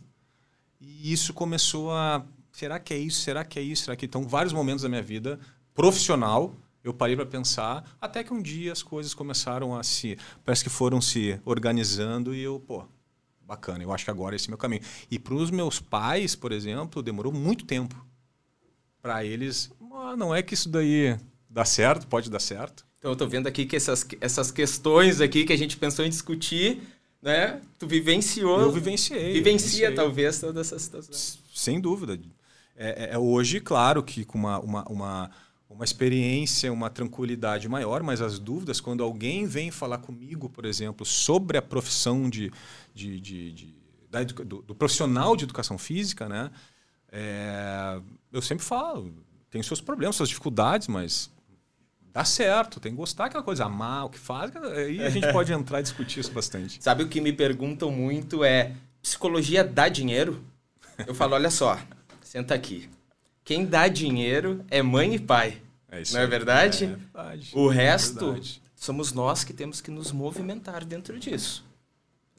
E 0.81 1.13
isso 1.13 1.33
começou 1.33 1.91
a. 1.91 2.25
Será 2.51 2.79
que 2.79 2.93
é 2.93 2.97
isso? 2.97 3.21
Será 3.21 3.45
que 3.45 3.59
é 3.59 3.61
isso? 3.61 3.83
Será 3.83 3.95
que. 3.95 4.05
Então, 4.05 4.27
vários 4.27 4.51
momentos 4.51 4.81
da 4.81 4.89
minha 4.89 5.01
vida 5.01 5.39
profissional, 5.75 6.55
eu 6.83 6.91
parei 6.91 7.15
para 7.15 7.25
pensar, 7.25 7.83
até 8.01 8.23
que 8.23 8.33
um 8.33 8.41
dia 8.41 8.71
as 8.71 8.81
coisas 8.81 9.13
começaram 9.13 9.75
a 9.75 9.83
se. 9.83 10.17
Parece 10.43 10.63
que 10.63 10.69
foram 10.71 10.99
se 10.99 11.39
organizando 11.45 12.33
e 12.33 12.41
eu, 12.41 12.59
pô, 12.59 12.83
bacana, 13.45 13.83
eu 13.83 13.93
acho 13.93 14.03
que 14.03 14.09
agora 14.09 14.35
esse 14.35 14.45
é 14.45 14.49
o 14.49 14.51
meu 14.51 14.57
caminho. 14.57 14.81
E 15.09 15.19
para 15.19 15.35
os 15.35 15.51
meus 15.51 15.79
pais, 15.79 16.35
por 16.35 16.51
exemplo, 16.51 17.03
demorou 17.03 17.31
muito 17.31 17.63
tempo. 17.63 17.95
Para 19.01 19.23
eles, 19.23 19.71
ah, 19.93 20.15
não 20.17 20.33
é 20.33 20.41
que 20.41 20.55
isso 20.55 20.67
daí 20.67 21.15
dá 21.47 21.63
certo, 21.63 22.07
pode 22.07 22.29
dar 22.29 22.39
certo. 22.39 22.87
Então, 22.97 23.11
eu 23.11 23.13
estou 23.13 23.29
vendo 23.29 23.45
aqui 23.45 23.67
que 23.67 23.75
essas, 23.75 24.05
essas 24.19 24.49
questões 24.49 25.21
aqui 25.21 25.45
que 25.45 25.53
a 25.53 25.57
gente 25.57 25.77
pensou 25.77 26.03
em 26.03 26.09
discutir 26.09 26.81
né? 27.21 27.61
Tu 27.79 27.87
vivenciou. 27.87 28.61
Eu 28.61 28.71
vivenciei. 28.71 29.33
Vivencia, 29.33 29.69
vivenciei. 29.69 29.95
talvez, 29.95 30.39
toda 30.39 30.61
essa 30.61 30.77
situação. 30.77 31.13
Sem 31.53 31.79
dúvida. 31.79 32.19
É, 32.75 33.05
é, 33.05 33.13
é, 33.13 33.17
hoje, 33.17 33.59
claro, 33.59 34.03
que 34.03 34.23
com 34.23 34.37
uma, 34.37 34.59
uma, 34.59 34.83
uma, 34.83 35.31
uma 35.69 35.83
experiência, 35.83 36.71
uma 36.71 36.89
tranquilidade 36.89 37.67
maior, 37.67 38.03
mas 38.03 38.21
as 38.21 38.37
dúvidas, 38.37 38.79
quando 38.79 39.03
alguém 39.03 39.45
vem 39.47 39.71
falar 39.71 39.97
comigo, 39.97 40.47
por 40.47 40.65
exemplo, 40.65 41.05
sobre 41.05 41.57
a 41.57 41.61
profissão 41.61 42.29
de, 42.29 42.51
de, 42.93 43.19
de, 43.19 43.51
de 43.51 43.75
da, 44.09 44.23
do, 44.23 44.61
do, 44.61 44.75
profissional 44.75 45.35
de 45.35 45.43
educação 45.43 45.77
física, 45.77 46.29
né? 46.29 46.51
É, 47.11 47.99
eu 48.31 48.41
sempre 48.41 48.63
falo, 48.63 49.11
tem 49.49 49.63
seus 49.63 49.81
problemas, 49.81 50.15
suas 50.15 50.29
dificuldades, 50.29 50.87
mas 50.87 51.31
dá 52.13 52.25
certo, 52.25 52.80
tem 52.80 52.92
que 52.92 52.98
gostar 52.98 53.25
aquela 53.25 53.44
coisa, 53.44 53.65
amar 53.65 54.06
o 54.06 54.09
que 54.09 54.19
faz, 54.19 54.56
aí 54.56 55.02
a 55.02 55.09
gente 55.09 55.31
pode 55.31 55.52
entrar 55.54 55.80
e 55.80 55.83
discutir 55.83 56.19
isso 56.19 56.31
bastante. 56.31 56.83
Sabe 56.83 57.04
o 57.04 57.07
que 57.07 57.21
me 57.21 57.31
perguntam 57.31 57.92
muito 57.92 58.44
é, 58.44 58.73
psicologia 59.02 59.64
dá 59.64 59.87
dinheiro? 59.87 60.44
Eu 61.06 61.14
falo, 61.14 61.35
olha 61.35 61.52
só, 61.52 61.80
senta 62.21 62.54
aqui. 62.56 62.90
Quem 63.44 63.66
dá 63.66 63.87
dinheiro 63.87 64.66
é 64.69 64.81
mãe 64.81 65.16
e 65.16 65.19
pai. 65.19 65.61
É 65.90 66.02
isso 66.02 66.14
não 66.14 66.21
é 66.21 66.28
verdade? 66.28 66.83
É, 66.83 66.87
verdade. 66.87 67.52
O 67.54 67.68
resto, 67.68 68.26
é 68.26 68.31
verdade. 68.31 68.61
somos 68.76 69.14
nós 69.14 69.44
que 69.44 69.54
temos 69.54 69.80
que 69.80 69.90
nos 69.90 70.11
movimentar 70.11 70.83
dentro 70.83 71.18
disso. 71.18 71.64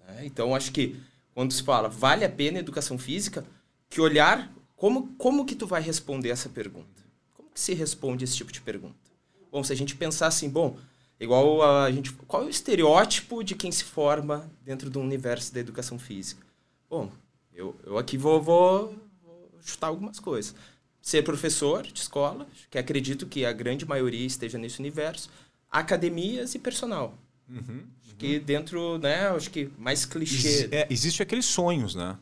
Né? 0.06 0.26
Então, 0.26 0.54
acho 0.54 0.70
que 0.70 1.00
quando 1.34 1.52
se 1.52 1.62
fala, 1.62 1.88
vale 1.88 2.24
a 2.24 2.28
pena 2.28 2.58
a 2.58 2.60
educação 2.60 2.98
física, 2.98 3.44
que 3.88 4.00
olhar, 4.00 4.52
como, 4.76 5.14
como 5.16 5.46
que 5.46 5.54
tu 5.54 5.66
vai 5.66 5.80
responder 5.80 6.30
essa 6.30 6.48
pergunta? 6.48 7.02
Como 7.32 7.48
que 7.50 7.60
se 7.60 7.74
responde 7.74 8.24
esse 8.24 8.36
tipo 8.36 8.52
de 8.52 8.60
pergunta? 8.60 9.07
Bom, 9.50 9.64
se 9.64 9.72
a 9.72 9.76
gente 9.76 9.94
pensar 9.96 10.26
assim, 10.26 10.48
bom, 10.48 10.76
igual 11.18 11.62
a 11.62 11.90
gente. 11.90 12.12
Qual 12.12 12.42
é 12.42 12.46
o 12.46 12.50
estereótipo 12.50 13.42
de 13.42 13.54
quem 13.54 13.72
se 13.72 13.84
forma 13.84 14.50
dentro 14.62 14.90
do 14.90 15.00
universo 15.00 15.52
da 15.52 15.60
educação 15.60 15.98
física? 15.98 16.46
Bom, 16.88 17.10
eu, 17.52 17.76
eu 17.84 17.98
aqui 17.98 18.16
vou, 18.16 18.40
vou, 18.40 18.94
vou 19.22 19.44
chutar 19.60 19.88
algumas 19.88 20.20
coisas. 20.20 20.54
Ser 21.00 21.22
professor 21.22 21.82
de 21.82 22.00
escola, 22.00 22.46
que 22.70 22.78
acredito 22.78 23.26
que 23.26 23.44
a 23.44 23.52
grande 23.52 23.86
maioria 23.86 24.26
esteja 24.26 24.58
nesse 24.58 24.78
universo. 24.78 25.30
Academias 25.70 26.54
e 26.54 26.58
personal. 26.58 27.16
Uhum, 27.48 27.84
acho 28.02 28.14
que 28.16 28.36
uhum. 28.36 28.44
dentro, 28.44 28.98
né, 28.98 29.28
acho 29.28 29.50
que 29.50 29.70
mais 29.78 30.04
clichê. 30.04 30.68
É, 30.70 30.86
existe 30.90 31.22
aqueles 31.22 31.46
sonhos, 31.46 31.94
né? 31.94 32.18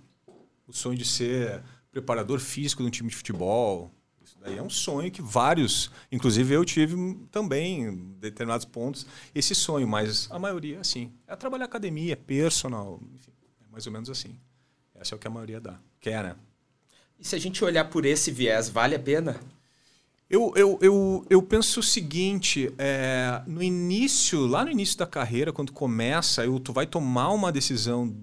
O 0.67 0.73
sonho 0.73 0.97
de 0.97 1.05
ser 1.05 1.63
preparador 1.91 2.39
físico 2.39 2.83
de 2.83 2.89
um 2.89 2.91
time 2.91 3.09
de 3.09 3.17
futebol, 3.17 3.91
Aí 4.43 4.57
é 4.59 4.63
um 4.63 4.71
sonho 4.71 5.11
que 5.11 5.23
vários, 5.23 5.91
inclusive 6.11 6.55
eu 6.55 6.65
tive 6.65 6.97
também, 7.31 7.85
em 7.85 7.97
determinados 8.21 8.65
pontos, 8.65 9.07
esse 9.35 9.55
sonho, 9.55 9.87
mas 9.87 10.31
a 10.31 10.39
maioria, 10.39 10.81
assim, 10.81 11.13
é 11.27 11.35
trabalhar 11.37 11.65
academia, 11.65 12.13
é 12.13 12.17
personal, 12.17 13.01
enfim, 13.15 13.33
é 13.61 13.73
mais 13.73 13.87
ou 13.87 13.93
menos 13.93 14.09
assim. 14.09 14.39
Essa 14.95 15.15
é 15.15 15.17
o 15.17 15.19
que 15.19 15.27
a 15.27 15.31
maioria 15.31 15.61
dá, 15.61 15.79
quer, 16.01 16.23
né? 16.23 16.37
E 17.19 17.27
se 17.27 17.35
a 17.35 17.39
gente 17.39 17.65
olhar 17.65 17.85
por 17.87 18.05
esse 18.05 18.31
viés, 18.31 18.69
vale 18.69 18.95
a 18.95 18.99
pena? 18.99 19.41
Eu, 20.29 20.53
eu, 20.57 20.79
eu, 20.83 21.27
eu 21.31 21.43
penso 21.43 21.81
o 21.81 21.83
seguinte, 21.83 22.73
é, 22.79 23.43
no 23.47 23.63
início, 23.63 24.45
lá 24.45 24.65
no 24.65 24.71
início 24.71 24.99
da 24.99 25.07
carreira, 25.07 25.53
quando 25.53 25.73
começa, 25.73 26.45
eu, 26.45 26.59
tu 26.59 26.73
vai 26.73 26.87
tomar 26.87 27.31
uma 27.31 27.53
decisão 27.53 28.15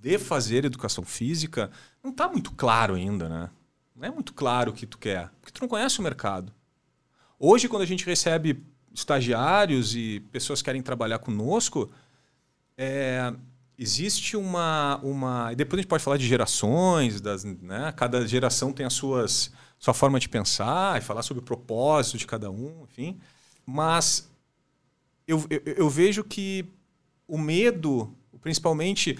de 0.00 0.18
fazer 0.18 0.64
educação 0.64 1.04
física, 1.04 1.70
não 2.02 2.10
está 2.10 2.28
muito 2.28 2.52
claro 2.52 2.94
ainda, 2.94 3.28
né? 3.28 3.50
Não 3.96 4.08
é 4.08 4.10
muito 4.10 4.34
claro 4.34 4.70
o 4.70 4.74
que 4.74 4.86
tu 4.86 4.98
quer, 4.98 5.30
porque 5.40 5.52
tu 5.52 5.62
não 5.62 5.68
conhece 5.68 5.98
o 5.98 6.02
mercado. 6.02 6.52
Hoje, 7.38 7.68
quando 7.68 7.82
a 7.82 7.86
gente 7.86 8.04
recebe 8.04 8.62
estagiários 8.92 9.94
e 9.94 10.20
pessoas 10.30 10.60
que 10.60 10.66
querem 10.66 10.82
trabalhar 10.82 11.18
conosco, 11.18 11.90
é, 12.76 13.32
existe 13.78 14.36
uma, 14.36 15.00
uma. 15.02 15.54
Depois 15.54 15.78
a 15.78 15.82
gente 15.82 15.88
pode 15.88 16.02
falar 16.02 16.18
de 16.18 16.26
gerações, 16.26 17.20
das, 17.20 17.44
né? 17.44 17.92
cada 17.96 18.26
geração 18.26 18.72
tem 18.72 18.84
as 18.84 18.92
suas 18.92 19.50
sua 19.78 19.94
forma 19.94 20.18
de 20.18 20.28
pensar 20.28 20.98
e 20.98 21.04
falar 21.04 21.22
sobre 21.22 21.42
o 21.42 21.44
propósito 21.44 22.18
de 22.18 22.26
cada 22.26 22.50
um, 22.50 22.84
enfim. 22.84 23.18
Mas 23.64 24.30
eu, 25.26 25.44
eu, 25.50 25.62
eu 25.64 25.90
vejo 25.90 26.24
que 26.24 26.64
o 27.28 27.36
medo, 27.36 28.12
principalmente 28.40 29.18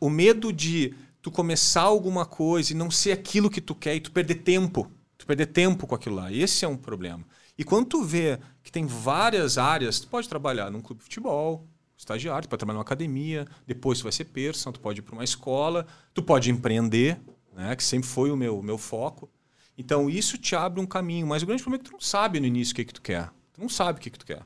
o 0.00 0.08
medo 0.08 0.52
de 0.52 0.94
tu 1.22 1.30
começar 1.30 1.82
alguma 1.82 2.24
coisa 2.24 2.72
e 2.72 2.76
não 2.76 2.90
ser 2.90 3.12
aquilo 3.12 3.50
que 3.50 3.60
tu 3.60 3.74
quer 3.74 3.94
e 3.94 4.00
tu 4.00 4.12
perder 4.12 4.36
tempo, 4.36 4.90
tu 5.16 5.26
perder 5.26 5.46
tempo 5.46 5.86
com 5.86 5.94
aquilo 5.94 6.16
lá. 6.16 6.32
Esse 6.32 6.64
é 6.64 6.68
um 6.68 6.76
problema. 6.76 7.24
E 7.56 7.64
quando 7.64 7.86
tu 7.86 8.04
vê 8.04 8.38
que 8.62 8.70
tem 8.70 8.86
várias 8.86 9.58
áreas, 9.58 9.98
tu 9.98 10.08
pode 10.08 10.28
trabalhar 10.28 10.70
num 10.70 10.80
clube 10.80 11.00
de 11.00 11.04
futebol, 11.04 11.66
estagiário, 11.96 12.46
tu 12.46 12.50
pode 12.50 12.60
trabalhar 12.60 12.76
numa 12.76 12.82
academia, 12.82 13.46
depois 13.66 13.98
tu 13.98 14.04
vai 14.04 14.12
ser 14.12 14.26
personal, 14.26 14.72
tu 14.72 14.80
pode 14.80 15.00
ir 15.00 15.02
para 15.02 15.14
uma 15.14 15.24
escola, 15.24 15.86
tu 16.14 16.22
pode 16.22 16.50
empreender, 16.50 17.20
né, 17.52 17.74
que 17.74 17.82
sempre 17.82 18.08
foi 18.08 18.30
o 18.30 18.36
meu, 18.36 18.62
meu 18.62 18.78
foco. 18.78 19.28
Então 19.76 20.08
isso 20.08 20.38
te 20.38 20.54
abre 20.54 20.80
um 20.80 20.86
caminho, 20.86 21.26
mas 21.26 21.42
o 21.42 21.46
grande 21.46 21.62
problema 21.62 21.82
é 21.82 21.84
que 21.84 21.90
tu 21.90 21.92
não 21.92 22.00
sabe 22.00 22.38
no 22.38 22.46
início 22.46 22.72
o 22.72 22.76
que, 22.76 22.84
que 22.84 22.94
tu 22.94 23.02
quer. 23.02 23.30
Tu 23.52 23.60
não 23.60 23.68
sabe 23.68 23.98
o 23.98 24.02
que, 24.02 24.10
que 24.10 24.18
tu 24.18 24.26
quer. 24.26 24.44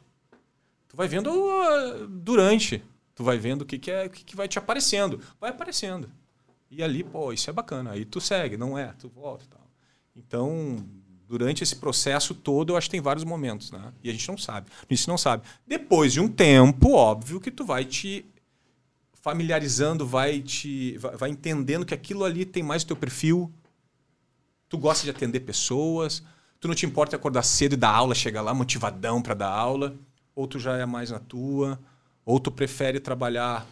Tu 0.89 0.97
vai 0.97 1.09
vendo 1.09 1.31
uh, 1.31 2.07
durante. 2.07 2.83
Tu 3.15 3.23
vai 3.23 3.39
vendo 3.39 3.63
o 3.63 3.67
que, 3.67 3.79
que, 3.79 3.91
é, 3.91 4.07
o 4.07 4.11
que, 4.11 4.25
que 4.25 4.37
vai 4.37 4.49
te 4.49 4.59
aparecendo. 4.59 5.21
Vai 5.41 5.51
aparecendo. 5.51 6.11
E 6.75 6.83
ali, 6.83 7.05
pô, 7.05 7.35
isso 7.35 7.51
é 7.51 7.53
bacana. 7.53 7.91
Aí 7.91 8.07
tu 8.07 8.19
segue, 8.19 8.57
não 8.57 8.79
é? 8.79 8.95
Tu 8.99 9.07
volta 9.07 9.45
e 9.45 9.49
tal. 9.49 9.71
Então, 10.17 10.83
durante 11.29 11.63
esse 11.63 11.77
processo 11.77 12.35
todo, 12.35 12.73
eu 12.73 12.77
acho 12.79 12.87
que 12.87 12.93
tem 12.93 13.01
vários 13.01 13.25
momentos, 13.25 13.71
né? 13.71 13.93
E 14.03 14.09
a 14.09 14.13
gente 14.13 14.27
não 14.27 14.39
sabe. 14.39 14.71
Isso 14.89 15.11
não 15.11 15.19
sabe. 15.19 15.47
Depois 15.67 16.15
de 16.15 16.21
um 16.21 16.29
tempo, 16.29 16.93
óbvio 16.93 17.43
que 17.43 17.51
tu 17.51 17.63
vai 17.63 17.85
te 17.85 18.25
familiarizando, 19.21 20.07
vai 20.07 20.41
te 20.41 20.97
vai, 20.97 21.29
entendendo 21.29 21.85
que 21.85 21.93
aquilo 21.93 22.25
ali 22.25 22.47
tem 22.47 22.63
mais 22.63 22.83
o 22.85 22.87
teu 22.87 22.97
perfil. 22.97 23.53
Tu 24.67 24.79
gosta 24.79 25.05
de 25.05 25.11
atender 25.11 25.41
pessoas, 25.41 26.25
tu 26.59 26.69
não 26.69 26.75
te 26.75 26.87
importa 26.87 27.17
acordar 27.17 27.43
cedo 27.43 27.75
e 27.75 27.77
dar 27.77 27.91
aula, 27.91 28.15
chegar 28.15 28.41
lá 28.41 28.55
motivadão 28.55 29.21
para 29.21 29.35
dar 29.35 29.51
aula, 29.51 29.95
ou 30.35 30.47
tu 30.47 30.59
já 30.59 30.79
é 30.79 30.87
mais 30.87 31.11
na 31.11 31.19
tua, 31.19 31.79
ou 32.25 32.41
tu 32.41 32.51
prefere 32.51 32.99
trabalhar 32.99 33.67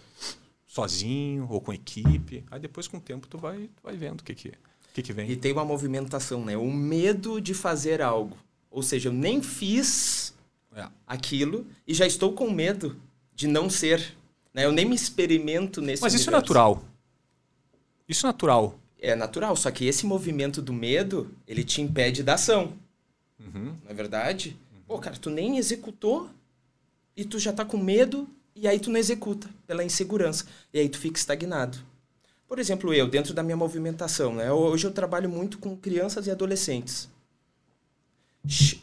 sozinho 0.70 1.48
ou 1.50 1.60
com 1.60 1.72
equipe. 1.72 2.44
Aí 2.48 2.60
depois, 2.60 2.86
com 2.86 2.98
o 2.98 3.00
tempo, 3.00 3.26
tu 3.26 3.36
vai, 3.36 3.68
tu 3.74 3.82
vai 3.82 3.96
vendo 3.96 4.20
o 4.20 4.24
que, 4.24 4.34
que, 4.34 4.52
que, 4.94 5.02
que 5.02 5.12
vem. 5.12 5.28
E 5.28 5.34
tem 5.34 5.52
uma 5.52 5.64
movimentação, 5.64 6.44
né? 6.44 6.56
O 6.56 6.70
medo 6.70 7.40
de 7.40 7.54
fazer 7.54 8.00
algo. 8.00 8.36
Ou 8.70 8.80
seja, 8.80 9.08
eu 9.08 9.12
nem 9.12 9.42
fiz 9.42 10.32
é. 10.72 10.86
aquilo 11.04 11.66
e 11.84 11.92
já 11.92 12.06
estou 12.06 12.34
com 12.34 12.48
medo 12.52 12.96
de 13.34 13.48
não 13.48 13.68
ser. 13.68 14.16
Né? 14.54 14.64
Eu 14.64 14.70
nem 14.70 14.86
me 14.86 14.94
experimento 14.94 15.80
nesse 15.80 16.02
Mas 16.02 16.12
universo. 16.12 16.22
isso 16.22 16.30
é 16.30 16.32
natural. 16.32 16.84
Isso 18.08 18.26
é 18.26 18.28
natural. 18.28 18.78
É 19.00 19.16
natural, 19.16 19.56
só 19.56 19.72
que 19.72 19.86
esse 19.86 20.06
movimento 20.06 20.62
do 20.62 20.72
medo, 20.72 21.34
ele 21.48 21.64
te 21.64 21.80
impede 21.80 22.22
da 22.22 22.34
ação. 22.34 22.74
Uhum. 23.40 23.76
Não 23.82 23.90
é 23.90 23.94
verdade? 23.94 24.56
Uhum. 24.72 24.82
Pô, 24.86 24.98
cara, 25.00 25.16
tu 25.16 25.30
nem 25.30 25.58
executou 25.58 26.30
e 27.16 27.24
tu 27.24 27.40
já 27.40 27.52
tá 27.52 27.64
com 27.64 27.76
medo 27.76 28.28
e 28.54 28.66
aí 28.66 28.78
tu 28.78 28.90
não 28.90 28.98
executa 28.98 29.48
pela 29.66 29.84
insegurança. 29.84 30.46
E 30.72 30.78
aí 30.78 30.88
tu 30.88 30.98
fica 30.98 31.18
estagnado. 31.18 31.78
Por 32.48 32.58
exemplo, 32.58 32.92
eu, 32.92 33.06
dentro 33.08 33.32
da 33.32 33.42
minha 33.42 33.56
movimentação, 33.56 34.34
né? 34.34 34.52
Hoje 34.52 34.86
eu 34.86 34.90
trabalho 34.90 35.28
muito 35.28 35.58
com 35.58 35.76
crianças 35.76 36.26
e 36.26 36.30
adolescentes. 36.30 37.08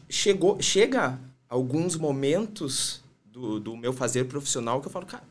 Chegou, 0.09 0.61
chega 0.61 1.19
alguns 1.49 1.95
momentos 1.95 3.03
do, 3.25 3.59
do 3.59 3.75
meu 3.75 3.91
fazer 3.91 4.25
profissional 4.25 4.79
que 4.79 4.87
eu 4.87 4.91
falo, 4.91 5.05
cara, 5.05 5.23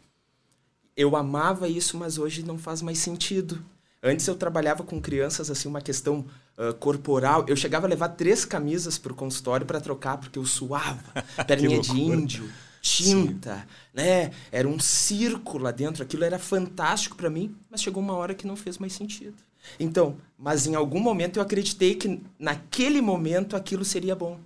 eu 0.96 1.16
amava 1.16 1.68
isso, 1.68 1.96
mas 1.96 2.18
hoje 2.18 2.42
não 2.42 2.58
faz 2.58 2.82
mais 2.82 2.98
sentido. 2.98 3.64
Antes 4.02 4.26
eu 4.26 4.34
trabalhava 4.34 4.82
com 4.82 5.00
crianças, 5.00 5.50
assim, 5.50 5.68
uma 5.68 5.80
questão 5.80 6.24
uh, 6.58 6.74
corporal. 6.74 7.44
Eu 7.48 7.56
chegava 7.56 7.86
a 7.86 7.90
levar 7.90 8.10
três 8.10 8.44
camisas 8.44 8.98
para 8.98 9.12
o 9.12 9.16
consultório 9.16 9.66
para 9.66 9.80
trocar, 9.80 10.18
porque 10.18 10.38
eu 10.38 10.44
suava. 10.44 11.02
Perninha 11.46 11.80
de 11.80 11.98
índio 11.98 12.50
tinta, 12.86 13.56
Sim. 13.56 13.64
né? 13.92 14.30
Era 14.52 14.68
um 14.68 14.78
circo 14.78 15.58
lá 15.58 15.72
dentro, 15.72 16.02
aquilo 16.04 16.22
era 16.22 16.38
fantástico 16.38 17.16
para 17.16 17.28
mim, 17.28 17.54
mas 17.68 17.82
chegou 17.82 18.00
uma 18.02 18.14
hora 18.14 18.34
que 18.34 18.46
não 18.46 18.54
fez 18.54 18.78
mais 18.78 18.92
sentido. 18.92 19.34
Então, 19.80 20.16
mas 20.38 20.66
em 20.66 20.76
algum 20.76 21.00
momento 21.00 21.38
eu 21.38 21.42
acreditei 21.42 21.96
que 21.96 22.20
naquele 22.38 23.00
momento 23.00 23.56
aquilo 23.56 23.84
seria 23.84 24.14
bom. 24.14 24.38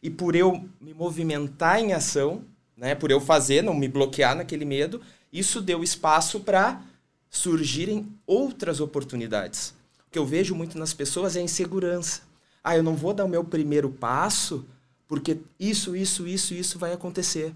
E 0.00 0.08
por 0.08 0.36
eu 0.36 0.68
me 0.80 0.94
movimentar 0.94 1.80
em 1.80 1.92
ação, 1.92 2.44
né, 2.76 2.94
por 2.94 3.10
eu 3.10 3.20
fazer, 3.20 3.62
não 3.62 3.74
me 3.74 3.88
bloquear 3.88 4.36
naquele 4.36 4.64
medo, 4.64 5.00
isso 5.32 5.60
deu 5.60 5.82
espaço 5.82 6.38
para 6.38 6.80
surgirem 7.28 8.06
outras 8.24 8.80
oportunidades. 8.80 9.74
O 10.06 10.10
que 10.10 10.18
eu 10.18 10.24
vejo 10.24 10.54
muito 10.54 10.78
nas 10.78 10.94
pessoas 10.94 11.34
é 11.34 11.40
a 11.40 11.42
insegurança. 11.42 12.22
Ah, 12.62 12.76
eu 12.76 12.82
não 12.82 12.94
vou 12.94 13.12
dar 13.12 13.24
o 13.24 13.28
meu 13.28 13.42
primeiro 13.42 13.90
passo 13.90 14.64
porque 15.08 15.38
isso, 15.58 15.96
isso, 15.96 16.28
isso, 16.28 16.54
isso 16.54 16.78
vai 16.78 16.92
acontecer. 16.92 17.54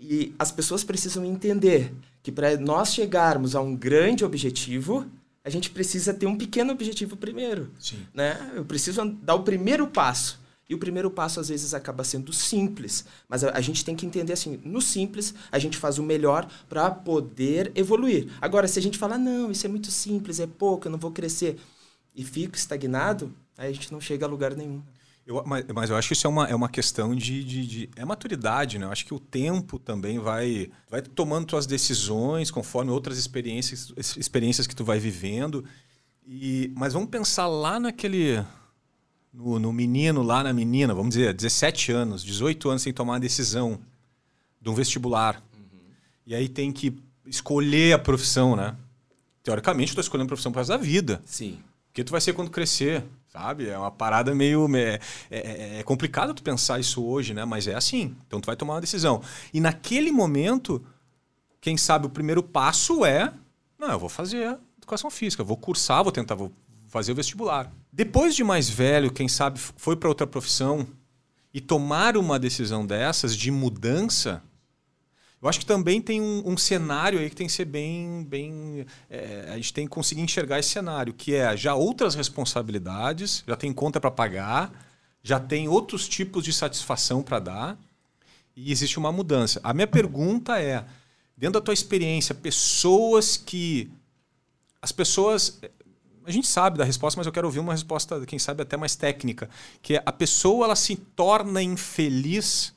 E 0.00 0.34
as 0.38 0.50
pessoas 0.50 0.82
precisam 0.82 1.24
entender 1.24 1.92
que 2.22 2.32
para 2.32 2.56
nós 2.56 2.94
chegarmos 2.94 3.54
a 3.54 3.60
um 3.60 3.76
grande 3.76 4.24
objetivo, 4.24 5.06
a 5.44 5.50
gente 5.50 5.70
precisa 5.70 6.14
ter 6.14 6.26
um 6.26 6.38
pequeno 6.38 6.72
objetivo 6.72 7.16
primeiro. 7.16 7.70
Sim. 7.78 7.98
Né? 8.14 8.52
Eu 8.54 8.64
preciso 8.64 9.04
dar 9.22 9.34
o 9.34 9.42
primeiro 9.42 9.86
passo. 9.86 10.40
E 10.68 10.74
o 10.74 10.78
primeiro 10.78 11.10
passo, 11.10 11.40
às 11.40 11.48
vezes, 11.48 11.74
acaba 11.74 12.04
sendo 12.04 12.32
simples. 12.32 13.04
Mas 13.28 13.42
a, 13.42 13.50
a 13.50 13.60
gente 13.60 13.84
tem 13.84 13.96
que 13.96 14.06
entender 14.06 14.32
assim: 14.32 14.60
no 14.64 14.80
simples, 14.80 15.34
a 15.50 15.58
gente 15.58 15.76
faz 15.76 15.98
o 15.98 16.02
melhor 16.02 16.48
para 16.68 16.88
poder 16.90 17.72
evoluir. 17.74 18.28
Agora, 18.40 18.68
se 18.68 18.78
a 18.78 18.82
gente 18.82 18.96
falar, 18.96 19.18
não, 19.18 19.50
isso 19.50 19.66
é 19.66 19.68
muito 19.68 19.90
simples, 19.90 20.38
é 20.38 20.46
pouco, 20.46 20.86
eu 20.86 20.92
não 20.92 20.98
vou 20.98 21.10
crescer, 21.10 21.56
e 22.14 22.24
fico 22.24 22.56
estagnado, 22.56 23.34
aí 23.58 23.68
a 23.68 23.72
gente 23.72 23.92
não 23.92 24.00
chega 24.00 24.24
a 24.24 24.28
lugar 24.28 24.54
nenhum. 24.54 24.80
Eu, 25.26 25.42
mas, 25.46 25.64
mas, 25.74 25.90
eu 25.90 25.96
acho 25.96 26.08
que 26.08 26.14
isso 26.14 26.26
é 26.26 26.30
uma, 26.30 26.46
é 26.48 26.54
uma 26.54 26.68
questão 26.68 27.14
de, 27.14 27.44
de, 27.44 27.66
de, 27.66 27.90
É 27.94 28.04
maturidade, 28.04 28.78
né? 28.78 28.86
Eu 28.86 28.90
acho 28.90 29.04
que 29.04 29.14
o 29.14 29.20
tempo 29.20 29.78
também 29.78 30.18
vai, 30.18 30.70
vai 30.88 31.02
tomando 31.02 31.50
suas 31.50 31.66
decisões 31.66 32.50
conforme 32.50 32.90
outras 32.90 33.18
experiências, 33.18 33.92
experiências 34.16 34.66
que 34.66 34.74
tu 34.74 34.84
vai 34.84 34.98
vivendo. 34.98 35.64
E, 36.26 36.72
mas 36.76 36.92
vamos 36.92 37.10
pensar 37.10 37.46
lá 37.46 37.78
naquele. 37.78 38.44
No, 39.32 39.60
no 39.60 39.72
menino, 39.72 40.22
lá 40.22 40.42
na 40.42 40.52
menina, 40.52 40.92
vamos 40.92 41.14
dizer, 41.14 41.32
17 41.32 41.92
anos, 41.92 42.24
18 42.24 42.68
anos 42.68 42.82
sem 42.82 42.92
tomar 42.92 43.12
uma 43.12 43.20
decisão 43.20 43.78
de 44.60 44.68
um 44.68 44.74
vestibular. 44.74 45.40
Uhum. 45.56 45.78
E 46.26 46.34
aí 46.34 46.48
tem 46.48 46.72
que 46.72 46.96
escolher 47.24 47.92
a 47.92 47.98
profissão, 47.98 48.56
né? 48.56 48.76
Teoricamente, 49.42 49.92
tu 49.92 49.96
tá 49.96 50.00
escolhendo 50.00 50.26
a 50.26 50.28
profissão 50.28 50.50
para 50.50 50.64
da 50.64 50.76
vida. 50.76 51.22
Sim. 51.24 51.60
O 51.90 51.92
que 51.92 52.04
tu 52.04 52.10
vai 52.10 52.20
ser 52.20 52.32
quando 52.32 52.50
crescer? 52.50 53.04
Sabe? 53.32 53.68
É 53.68 53.78
uma 53.78 53.92
parada 53.92 54.34
meio. 54.34 54.68
É, 54.76 54.98
é, 55.30 55.78
é, 55.78 55.82
complicado 55.84 56.34
tu 56.34 56.42
pensar 56.42 56.80
isso 56.80 57.04
hoje, 57.04 57.32
né? 57.32 57.44
Mas 57.44 57.68
é 57.68 57.74
assim. 57.74 58.16
Então 58.26 58.40
tu 58.40 58.46
vai 58.46 58.56
tomar 58.56 58.74
uma 58.74 58.80
decisão. 58.80 59.22
E 59.54 59.60
naquele 59.60 60.10
momento, 60.10 60.84
quem 61.60 61.76
sabe 61.76 62.06
o 62.06 62.10
primeiro 62.10 62.42
passo 62.42 63.04
é. 63.04 63.32
Não, 63.78 63.92
eu 63.92 63.98
vou 63.98 64.08
fazer 64.08 64.58
educação 64.76 65.10
física, 65.10 65.44
vou 65.44 65.56
cursar, 65.56 66.02
vou 66.02 66.10
tentar, 66.10 66.34
vou 66.34 66.52
fazer 66.88 67.12
o 67.12 67.14
vestibular. 67.14 67.72
Depois 67.92 68.34
de 68.34 68.42
mais 68.42 68.68
velho, 68.68 69.12
quem 69.12 69.28
sabe 69.28 69.60
foi 69.60 69.94
para 69.94 70.08
outra 70.08 70.26
profissão 70.26 70.86
e 71.54 71.60
tomar 71.60 72.16
uma 72.16 72.38
decisão 72.38 72.84
dessas 72.84 73.36
de 73.36 73.50
mudança, 73.50 74.42
eu 75.42 75.48
acho 75.48 75.58
que 75.58 75.66
também 75.66 76.02
tem 76.02 76.20
um, 76.20 76.42
um, 76.50 76.56
cenário 76.56 77.18
aí 77.18 77.30
que 77.30 77.36
tem 77.36 77.46
que 77.46 77.52
ser 77.52 77.64
bem. 77.64 78.24
bem 78.24 78.86
é, 79.08 79.48
a 79.50 79.56
gente 79.56 79.72
tem 79.72 79.86
que 79.86 79.90
conseguir 79.90 80.20
enxergar 80.20 80.58
esse 80.58 80.68
cenário, 80.68 81.14
que 81.14 81.34
é 81.34 81.56
já 81.56 81.74
outras 81.74 82.14
responsabilidades, 82.14 83.42
já 83.46 83.56
tem 83.56 83.72
conta 83.72 83.98
para 83.98 84.10
pagar, 84.10 84.70
já 85.22 85.40
tem 85.40 85.66
outros 85.66 86.06
tipos 86.06 86.44
de 86.44 86.52
satisfação 86.52 87.22
para 87.22 87.38
dar 87.38 87.78
e 88.54 88.70
existe 88.70 88.98
uma 88.98 89.10
mudança. 89.10 89.60
A 89.64 89.72
minha 89.72 89.86
pergunta 89.86 90.60
é: 90.60 90.84
dentro 91.36 91.54
da 91.54 91.64
tua 91.64 91.74
experiência, 91.74 92.34
pessoas 92.34 93.36
que. 93.36 93.90
As 94.82 94.92
pessoas. 94.92 95.60
A 96.26 96.30
gente 96.30 96.46
sabe 96.46 96.76
da 96.76 96.84
resposta, 96.84 97.18
mas 97.18 97.26
eu 97.26 97.32
quero 97.32 97.46
ouvir 97.46 97.60
uma 97.60 97.72
resposta, 97.72 98.24
quem 98.26 98.38
sabe 98.38 98.62
até 98.62 98.76
mais 98.76 98.94
técnica, 98.94 99.48
que 99.82 99.96
é 99.96 100.02
a 100.04 100.12
pessoa 100.12 100.66
ela 100.66 100.76
se 100.76 100.94
torna 100.94 101.62
infeliz 101.62 102.74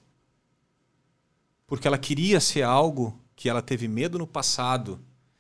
porque 1.74 1.88
ela 1.88 1.98
queria 1.98 2.40
ser 2.40 2.62
algo 2.62 3.20
que 3.36 3.50
ela 3.50 3.60
teve 3.60 3.88
medo 3.88 4.20
no 4.20 4.28
passado. 4.28 5.00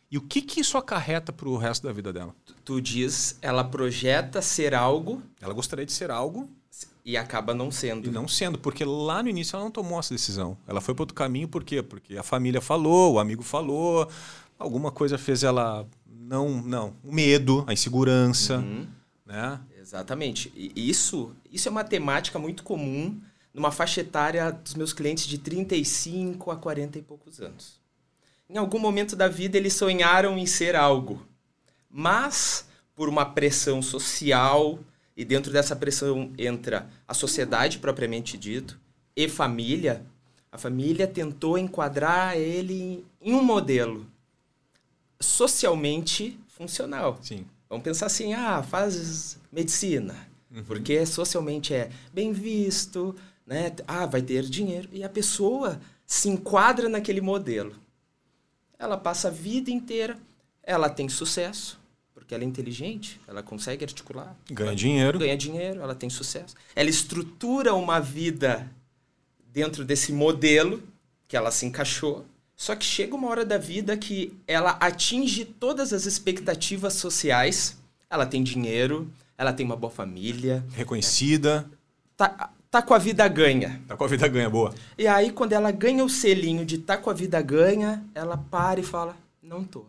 E 0.09 0.17
o 0.17 0.21
que, 0.21 0.41
que 0.41 0.61
isso 0.61 0.79
acarreta 0.79 1.31
para 1.31 1.47
o 1.47 1.57
resto 1.57 1.85
da 1.85 1.93
vida 1.93 2.11
dela? 2.11 2.33
Tu, 2.43 2.55
tu 2.65 2.81
diz, 2.81 3.37
ela 3.39 3.63
projeta 3.63 4.41
ser 4.41 4.73
algo. 4.73 5.21
Ela 5.39 5.53
gostaria 5.53 5.85
de 5.85 5.91
ser 5.91 6.09
algo. 6.09 6.49
E 7.05 7.15
acaba 7.15 7.53
não 7.53 7.69
sendo. 7.69 8.07
E 8.07 8.11
não 8.11 8.27
sendo, 8.27 8.57
porque 8.57 8.83
lá 8.83 9.21
no 9.21 9.29
início 9.29 9.55
ela 9.55 9.65
não 9.65 9.69
tomou 9.69 9.99
essa 9.99 10.11
decisão. 10.11 10.57
Ela 10.65 10.81
foi 10.81 10.95
para 10.95 11.03
outro 11.03 11.13
caminho, 11.13 11.47
por 11.47 11.63
quê? 11.63 11.83
Porque 11.83 12.17
a 12.17 12.23
família 12.23 12.61
falou, 12.61 13.13
o 13.13 13.19
amigo 13.19 13.43
falou, 13.43 14.09
alguma 14.57 14.91
coisa 14.91 15.19
fez 15.19 15.43
ela. 15.43 15.87
Não, 16.07 16.49
não. 16.63 16.95
O 17.03 17.13
medo, 17.13 17.63
a 17.67 17.73
insegurança. 17.73 18.57
Uhum. 18.57 18.87
Né? 19.23 19.59
Exatamente. 19.79 20.51
E 20.55 20.89
isso, 20.89 21.31
isso 21.51 21.67
é 21.67 21.71
uma 21.71 21.83
temática 21.83 22.39
muito 22.39 22.63
comum 22.63 23.21
numa 23.53 23.71
faixa 23.71 24.01
etária 24.01 24.51
dos 24.51 24.73
meus 24.73 24.91
clientes 24.93 25.25
de 25.27 25.37
35 25.37 26.49
a 26.49 26.55
40 26.55 26.97
e 26.97 27.01
poucos 27.01 27.39
anos. 27.39 27.79
Em 28.49 28.57
algum 28.57 28.79
momento 28.79 29.15
da 29.15 29.27
vida 29.27 29.57
eles 29.57 29.73
sonharam 29.73 30.37
em 30.37 30.45
ser 30.45 30.75
algo, 30.75 31.25
mas 31.89 32.67
por 32.95 33.07
uma 33.07 33.25
pressão 33.25 33.81
social, 33.81 34.79
e 35.15 35.23
dentro 35.23 35.51
dessa 35.51 35.75
pressão 35.75 36.31
entra 36.37 36.89
a 37.07 37.13
sociedade 37.13 37.79
propriamente 37.79 38.37
dito 38.37 38.79
e 39.15 39.29
família, 39.29 40.05
a 40.51 40.57
família 40.57 41.07
tentou 41.07 41.57
enquadrar 41.57 42.35
ele 42.37 43.05
em 43.21 43.33
um 43.33 43.43
modelo 43.43 44.05
socialmente 45.19 46.39
funcional. 46.47 47.19
Sim. 47.21 47.45
Vamos 47.69 47.83
pensar 47.83 48.07
assim, 48.07 48.33
ah, 48.33 48.61
faz 48.61 49.39
medicina, 49.51 50.15
uhum. 50.51 50.63
porque 50.63 51.05
socialmente 51.05 51.73
é 51.73 51.89
bem 52.13 52.31
visto, 52.31 53.15
né? 53.45 53.71
Ah, 53.87 54.05
vai 54.05 54.21
ter 54.21 54.43
dinheiro 54.43 54.89
e 54.91 55.03
a 55.03 55.09
pessoa 55.09 55.79
se 56.05 56.29
enquadra 56.29 56.89
naquele 56.89 57.21
modelo. 57.21 57.75
Ela 58.77 58.97
passa 58.97 59.29
a 59.29 59.31
vida 59.31 59.71
inteira, 59.71 60.17
ela 60.61 60.89
tem 60.89 61.07
sucesso, 61.07 61.79
porque 62.13 62.33
ela 62.33 62.43
é 62.43 62.47
inteligente, 62.47 63.19
ela 63.27 63.41
consegue 63.41 63.83
articular, 63.83 64.35
ganha 64.51 64.75
dinheiro, 64.75 65.19
ganha 65.19 65.37
dinheiro, 65.37 65.81
ela 65.81 65.95
tem 65.95 66.09
sucesso. 66.09 66.55
Ela 66.75 66.89
estrutura 66.89 67.73
uma 67.73 67.99
vida 67.99 68.69
dentro 69.51 69.85
desse 69.85 70.11
modelo 70.11 70.83
que 71.27 71.37
ela 71.37 71.51
se 71.51 71.65
encaixou 71.65 72.25
só 72.55 72.75
que 72.75 72.85
chega 72.85 73.15
uma 73.15 73.27
hora 73.27 73.45
da 73.45 73.57
vida 73.57 73.97
que 73.97 74.33
ela 74.47 74.71
atinge 74.79 75.43
todas 75.43 75.91
as 75.91 76.05
expectativas 76.05 76.93
sociais. 76.93 77.77
Ela 78.09 78.25
tem 78.25 78.43
dinheiro, 78.43 79.11
ela 79.37 79.51
tem 79.51 79.65
uma 79.65 79.75
boa 79.75 79.91
família. 79.91 80.63
Reconhecida. 80.73 81.69
Tá, 82.15 82.52
tá 82.73 82.81
com 82.81 82.95
a 82.95 82.97
vida 82.97 83.27
ganha. 83.27 83.79
Tá 83.87 83.95
com 83.95 84.03
a 84.03 84.07
vida 84.07 84.27
ganha, 84.27 84.49
boa. 84.49 84.73
E 84.97 85.05
aí, 85.05 85.31
quando 85.31 85.53
ela 85.53 85.69
ganha 85.69 86.03
o 86.03 86.09
selinho 86.09 86.65
de 86.65 86.79
tá 86.79 86.97
com 86.97 87.11
a 87.11 87.13
vida 87.13 87.39
ganha, 87.39 88.03
ela 88.15 88.35
para 88.35 88.79
e 88.79 88.83
fala: 88.83 89.15
Não 89.43 89.63
tô. 89.63 89.85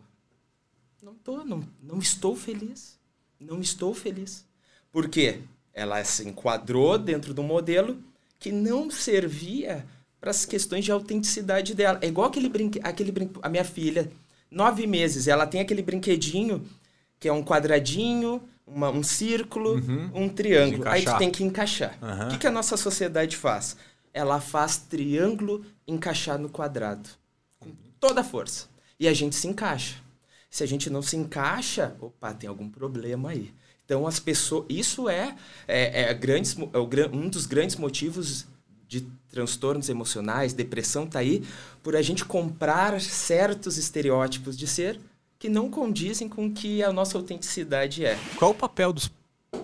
Não 1.01 1.15
tô, 1.15 1.43
não, 1.43 1.63
não 1.81 1.97
estou 1.97 2.35
feliz. 2.35 2.99
Não 3.39 3.59
estou 3.59 3.91
feliz. 3.91 4.45
Por 4.91 5.09
quê? 5.09 5.39
Ela 5.73 6.03
se 6.03 6.27
enquadrou 6.29 6.99
dentro 6.99 7.33
do 7.33 7.41
modelo 7.41 7.97
que 8.37 8.51
não 8.51 8.91
servia 8.91 9.83
para 10.21 10.29
as 10.29 10.45
questões 10.45 10.85
de 10.85 10.91
autenticidade 10.91 11.73
dela. 11.73 11.97
É 12.03 12.07
igual 12.07 12.27
aquele 12.27 12.47
brinque, 12.47 12.79
aquele 12.83 13.11
brinque, 13.11 13.39
a 13.41 13.49
minha 13.49 13.65
filha, 13.65 14.11
nove 14.49 14.85
meses, 14.85 15.27
ela 15.27 15.47
tem 15.47 15.59
aquele 15.59 15.81
brinquedinho 15.81 16.63
que 17.19 17.27
é 17.27 17.33
um 17.33 17.43
quadradinho, 17.43 18.41
uma, 18.65 18.89
um 18.89 19.03
círculo, 19.03 19.75
uhum. 19.75 20.11
um 20.13 20.29
triângulo. 20.29 20.87
Aí 20.87 21.05
tu 21.05 21.17
tem 21.17 21.29
que 21.29 21.43
encaixar. 21.43 21.97
Uhum. 22.01 22.27
O 22.27 22.29
que, 22.31 22.39
que 22.39 22.47
a 22.47 22.51
nossa 22.51 22.75
sociedade 22.75 23.37
faz? 23.37 23.77
Ela 24.13 24.39
faz 24.39 24.77
triângulo 24.77 25.65
encaixar 25.87 26.39
no 26.39 26.49
quadrado. 26.49 27.09
Com 27.59 27.71
toda 27.99 28.21
a 28.21 28.23
força. 28.23 28.67
E 28.99 29.07
a 29.07 29.13
gente 29.13 29.35
se 29.35 29.47
encaixa. 29.47 29.95
Se 30.49 30.63
a 30.63 30.67
gente 30.67 30.89
não 30.89 31.01
se 31.01 31.17
encaixa, 31.17 31.95
opa, 31.99 32.33
tem 32.33 32.47
algum 32.49 32.69
problema 32.69 33.31
aí. 33.31 33.53
Então 33.83 34.07
as 34.07 34.19
pessoas. 34.19 34.65
Isso 34.69 35.07
é, 35.07 35.35
é, 35.67 36.03
é, 36.03 36.13
grandes, 36.13 36.55
é 36.57 37.07
um 37.15 37.29
dos 37.29 37.45
grandes 37.45 37.75
motivos 37.75 38.47
de 38.87 39.01
transtornos 39.29 39.89
emocionais, 39.89 40.53
depressão 40.53 41.03
está 41.03 41.19
aí 41.19 41.43
por 41.83 41.95
a 41.95 42.01
gente 42.01 42.23
comprar 42.23 42.99
certos 43.01 43.77
estereótipos 43.77 44.57
de 44.57 44.65
ser 44.65 44.99
que 45.45 45.49
não 45.49 45.69
condizem 45.69 46.27
com 46.27 46.47
o 46.47 46.51
que 46.51 46.81
a 46.81 46.91
nossa 46.91 47.19
autenticidade 47.19 48.03
é. 48.03 48.17
Qual 48.35 48.49
o 48.49 48.55
papel 48.55 48.91
dos 48.91 49.11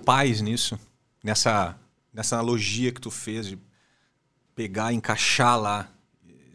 pais 0.05 0.39
nisso? 0.39 0.79
Nessa, 1.23 1.75
nessa 2.13 2.35
analogia 2.35 2.91
que 2.91 3.01
tu 3.01 3.09
fez 3.09 3.47
de 3.47 3.57
pegar, 4.53 4.93
encaixar 4.93 5.59
lá, 5.59 5.91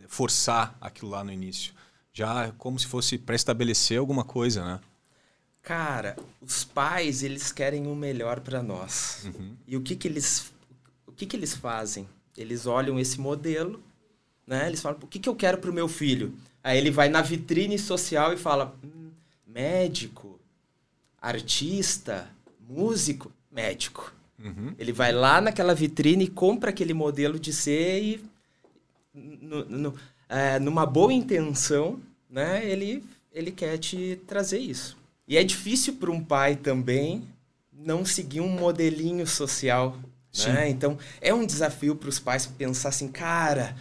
forçar 0.07 0.77
aquilo 0.81 1.11
lá 1.11 1.25
no 1.25 1.33
início. 1.33 1.75
Já 2.13 2.53
como 2.53 2.79
se 2.79 2.87
fosse 2.87 3.19
pré-estabelecer 3.19 3.99
alguma 3.99 4.23
coisa, 4.23 4.65
né? 4.65 4.81
Cara, 5.61 6.17
os 6.41 6.63
pais, 6.63 7.25
eles 7.25 7.51
querem 7.51 7.89
o 7.89 7.97
melhor 7.97 8.39
para 8.39 8.63
nós. 8.63 9.25
Uhum. 9.25 9.57
E 9.67 9.77
o 9.77 9.81
que 9.81 9.97
que 9.97 10.07
eles 10.07 10.53
o 11.05 11.11
que 11.11 11.27
que 11.27 11.35
eles 11.35 11.53
fazem? 11.53 12.09
Eles 12.37 12.65
olham 12.65 12.97
esse 12.97 13.21
modelo, 13.21 13.83
né? 14.47 14.69
Eles 14.69 14.81
falam, 14.81 15.01
o 15.03 15.07
que, 15.09 15.19
que 15.19 15.29
eu 15.29 15.35
quero 15.35 15.59
para 15.59 15.71
o 15.71 15.75
meu 15.75 15.89
filho? 15.89 16.33
Aí 16.63 16.79
ele 16.79 16.93
vai 16.93 17.09
na 17.09 17.23
vitrine 17.23 17.77
social 17.77 18.33
e 18.33 18.37
fala, 18.37 18.77
hum, 18.85 19.06
médico, 19.57 20.39
artista, 21.19 22.29
músico, 22.69 23.33
médico. 23.51 24.13
Uhum. 24.39 24.75
Ele 24.79 24.93
vai 24.93 25.13
lá 25.13 25.41
naquela 25.41 25.75
vitrine 25.75 26.25
e 26.25 26.29
compra 26.29 26.69
aquele 26.69 26.93
modelo 26.93 27.41
de 27.41 27.55
ser 27.55 28.03
e, 28.03 28.25
no, 29.15 29.65
no, 29.65 29.95
é, 30.29 30.59
numa 30.59 30.85
boa 30.85 31.11
intenção, 31.11 31.99
né? 32.29 32.63
Ele, 32.69 33.03
ele 33.33 33.51
quer 33.51 33.79
te 33.79 34.21
trazer 34.27 34.59
isso. 34.59 34.95
E 35.27 35.39
é 35.39 35.43
difícil 35.43 35.95
para 35.95 36.11
um 36.11 36.23
pai 36.23 36.55
também 36.55 37.27
não 37.73 38.05
seguir 38.05 38.43
um 38.43 38.49
modelinho 38.49 39.27
social 39.27 39.99
né? 40.45 40.69
Então, 40.69 40.99
é 41.19 41.33
um 41.33 41.47
desafio 41.47 41.97
para 41.97 42.11
os 42.11 42.19
pais 42.19 42.47
pensar 42.47 42.91
assim, 42.91 43.09
cara, 43.09 43.75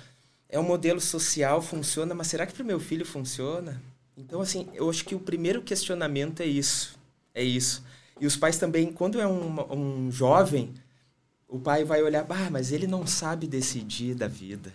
é 0.48 0.58
um 0.58 0.64
modelo 0.64 1.02
social, 1.02 1.62
funciona, 1.62 2.16
mas 2.16 2.28
será 2.28 2.46
que 2.46 2.54
para 2.54 2.64
o 2.64 2.66
meu 2.66 2.80
filho 2.80 3.06
funciona? 3.06 3.82
Então, 4.18 4.42
assim, 4.42 4.68
eu 4.74 4.90
acho 4.90 5.04
que 5.04 5.16
o 5.16 5.20
primeiro 5.20 5.62
questionamento 5.62 6.42
é 6.42 6.46
isso. 6.46 6.98
É 7.34 7.44
isso. 7.44 7.84
E 8.20 8.26
os 8.26 8.38
pais 8.38 8.58
também, 8.58 8.92
quando 8.92 9.20
é 9.20 9.28
um, 9.28 9.74
um 9.74 10.12
jovem, 10.12 10.74
o 11.48 11.60
pai 11.60 11.84
vai 11.84 12.02
olhar, 12.02 12.26
ah, 12.30 12.50
mas 12.50 12.72
ele 12.72 12.88
não 12.88 13.06
sabe 13.06 13.46
decidir 13.46 14.16
da 14.16 14.28
vida. 14.28 14.74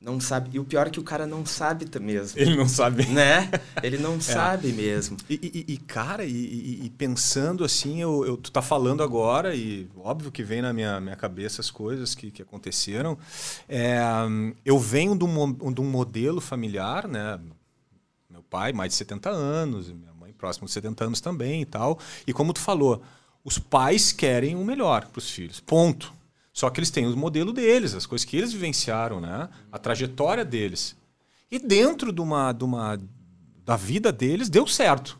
Não 0.00 0.20
sabe. 0.20 0.50
E 0.52 0.60
o 0.60 0.64
pior 0.64 0.86
é 0.86 0.90
que 0.90 1.00
o 1.00 1.02
cara 1.02 1.26
não 1.26 1.44
sabe 1.44 1.84
mesmo. 2.00 2.40
Ele 2.40 2.56
não 2.56 2.68
sabe. 2.68 3.04
Né? 3.06 3.50
Ele 3.82 3.98
não 3.98 4.14
é. 4.16 4.20
sabe 4.20 4.72
mesmo. 4.72 5.16
E, 5.28 5.34
e, 5.68 5.72
e 5.72 5.76
cara, 5.76 6.24
e, 6.24 6.84
e, 6.84 6.90
pensando 6.90 7.64
assim, 7.64 8.00
eu, 8.00 8.24
eu, 8.24 8.36
tu 8.36 8.52
tá 8.52 8.62
falando 8.62 9.02
agora, 9.02 9.56
e 9.56 9.88
óbvio 9.96 10.30
que 10.30 10.44
vem 10.44 10.62
na 10.62 10.72
minha, 10.72 11.00
minha 11.00 11.16
cabeça 11.16 11.60
as 11.60 11.70
coisas 11.70 12.14
que, 12.14 12.30
que 12.30 12.40
aconteceram. 12.40 13.18
É, 13.68 14.00
eu 14.64 14.78
venho 14.78 15.18
de 15.18 15.24
um, 15.24 15.72
de 15.72 15.80
um 15.80 15.90
modelo 15.90 16.40
familiar, 16.40 17.08
né? 17.08 17.38
Pai, 18.50 18.72
mais 18.72 18.92
de 18.92 18.96
70 18.98 19.30
anos, 19.30 19.90
minha 19.90 20.12
mãe, 20.14 20.32
próximo 20.32 20.66
de 20.66 20.72
70 20.72 21.04
anos 21.04 21.20
também 21.20 21.62
e 21.62 21.66
tal. 21.66 21.98
E 22.26 22.32
como 22.32 22.52
tu 22.52 22.60
falou, 22.60 23.02
os 23.44 23.58
pais 23.58 24.12
querem 24.12 24.56
o 24.56 24.64
melhor 24.64 25.06
para 25.06 25.18
os 25.18 25.30
filhos. 25.30 25.60
Ponto. 25.60 26.12
Só 26.52 26.68
que 26.70 26.80
eles 26.80 26.90
têm 26.90 27.06
o 27.06 27.16
modelo 27.16 27.52
deles, 27.52 27.94
as 27.94 28.04
coisas 28.04 28.24
que 28.24 28.36
eles 28.36 28.52
vivenciaram, 28.52 29.20
né? 29.20 29.48
A 29.70 29.78
trajetória 29.78 30.44
deles. 30.44 30.96
E 31.50 31.58
dentro 31.58 32.12
de 32.12 32.20
uma, 32.20 32.52
de 32.52 32.64
uma 32.64 33.00
da 33.64 33.76
vida 33.76 34.10
deles 34.10 34.48
deu 34.48 34.66
certo. 34.66 35.18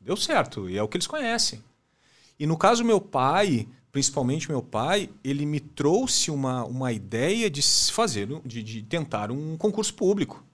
Deu 0.00 0.16
certo, 0.16 0.68
e 0.68 0.76
é 0.76 0.82
o 0.82 0.88
que 0.88 0.96
eles 0.96 1.06
conhecem. 1.06 1.62
E 2.38 2.46
no 2.46 2.56
caso 2.56 2.84
meu 2.84 3.00
pai, 3.00 3.66
principalmente 3.90 4.48
meu 4.48 4.62
pai, 4.62 5.10
ele 5.24 5.44
me 5.44 5.58
trouxe 5.58 6.30
uma, 6.30 6.64
uma 6.64 6.92
ideia 6.92 7.50
de 7.50 7.62
fazer, 7.90 8.28
de, 8.44 8.62
de 8.62 8.82
tentar 8.82 9.30
um 9.30 9.56
concurso 9.56 9.94
público. 9.94 10.44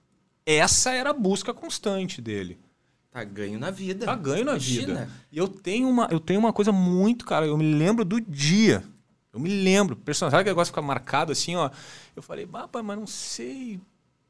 Essa 0.47 0.93
era 0.93 1.11
a 1.11 1.15
busca 1.15 1.55
constante 1.55 2.21
dele. 2.21 2.59
Tá 3.11 3.23
ganho 3.25 3.59
na 3.59 3.71
vida. 3.71 4.07
Tá 4.07 4.15
ganho 4.15 4.45
na 4.45 4.53
Imagina. 4.53 4.87
vida. 4.87 5.11
E 5.31 5.39
eu 5.39 5.49
tenho 5.49 5.89
uma, 5.89 6.09
eu 6.11 6.21
tenho 6.21 6.41
uma 6.41 6.53
coisa 6.53 6.73
muito, 6.73 7.25
cara, 7.25 7.47
eu 7.47 7.57
me 7.57 7.75
lembro 7.75 8.05
do 8.05 8.21
dia 8.21 8.83
eu 9.35 9.41
me 9.41 9.49
lembro, 9.49 9.97
personagem, 9.97 10.37
sabe 10.37 10.45
que 10.45 10.51
negócio 10.51 10.71
fica 10.71 10.81
marcado 10.81 11.33
assim, 11.33 11.57
ó. 11.57 11.69
Eu 12.15 12.23
falei, 12.23 12.47
pai, 12.47 12.83
mas 12.85 12.97
não 12.97 13.07
sei. 13.07 13.81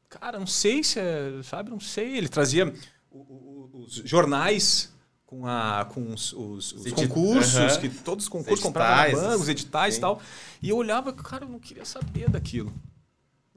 Cara, 0.09 0.39
não 0.39 0.47
sei 0.47 0.83
se 0.83 0.99
é, 0.99 1.41
sabe, 1.43 1.69
não 1.69 1.79
sei. 1.79 2.17
Ele 2.17 2.27
trazia 2.27 2.73
o, 3.11 3.19
o, 3.19 3.85
os 3.85 3.93
jornais 4.03 4.91
com, 5.23 5.45
a, 5.45 5.85
com 5.93 6.11
os, 6.11 6.33
os, 6.33 6.71
os 6.71 6.91
concursos, 6.91 7.75
uhum. 7.75 7.81
que 7.81 7.89
todos 7.89 8.25
os 8.25 8.29
concursos 8.29 8.65
compravam 8.65 9.21
na 9.21 9.27
banca, 9.27 9.37
os 9.43 9.47
editais 9.47 9.97
e 9.97 9.99
tal. 9.99 10.19
E 10.59 10.69
eu 10.69 10.77
olhava, 10.77 11.13
cara, 11.13 11.45
eu 11.45 11.49
não 11.49 11.59
queria 11.59 11.85
saber 11.85 12.27
daquilo. 12.27 12.73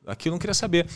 Aquilo 0.08 0.32
eu 0.32 0.36
não 0.36 0.40
queria 0.40 0.54
saber. 0.54 0.86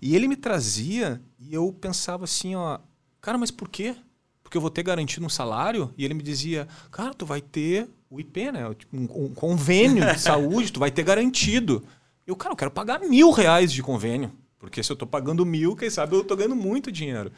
E 0.00 0.14
ele 0.14 0.28
me 0.28 0.36
trazia 0.36 1.20
e 1.38 1.54
eu 1.54 1.72
pensava 1.72 2.24
assim, 2.24 2.54
ó, 2.54 2.78
cara, 3.20 3.38
mas 3.38 3.50
por 3.50 3.68
quê? 3.68 3.96
Porque 4.42 4.56
eu 4.56 4.60
vou 4.60 4.70
ter 4.70 4.82
garantido 4.82 5.26
um 5.26 5.30
salário? 5.30 5.92
E 5.96 6.04
ele 6.04 6.14
me 6.14 6.22
dizia, 6.22 6.68
cara, 6.90 7.12
tu 7.12 7.26
vai 7.26 7.40
ter 7.40 7.88
o 8.10 8.20
IP, 8.20 8.52
né? 8.52 8.72
Tipo, 8.74 8.96
um, 8.96 9.24
um 9.24 9.34
convênio 9.34 10.04
de 10.12 10.20
saúde, 10.20 10.72
tu 10.72 10.80
vai 10.80 10.90
ter 10.90 11.02
garantido. 11.02 11.84
Eu, 12.26 12.36
cara, 12.36 12.52
eu 12.52 12.56
quero 12.56 12.70
pagar 12.70 13.00
mil 13.00 13.30
reais 13.30 13.72
de 13.72 13.82
convênio. 13.82 14.32
Porque 14.58 14.82
se 14.82 14.90
eu 14.90 14.94
estou 14.94 15.06
pagando 15.06 15.46
mil, 15.46 15.76
quem 15.76 15.88
sabe 15.88 16.14
eu 16.14 16.22
estou 16.22 16.36
ganhando 16.36 16.56
muito 16.56 16.90
dinheiro. 16.90 17.30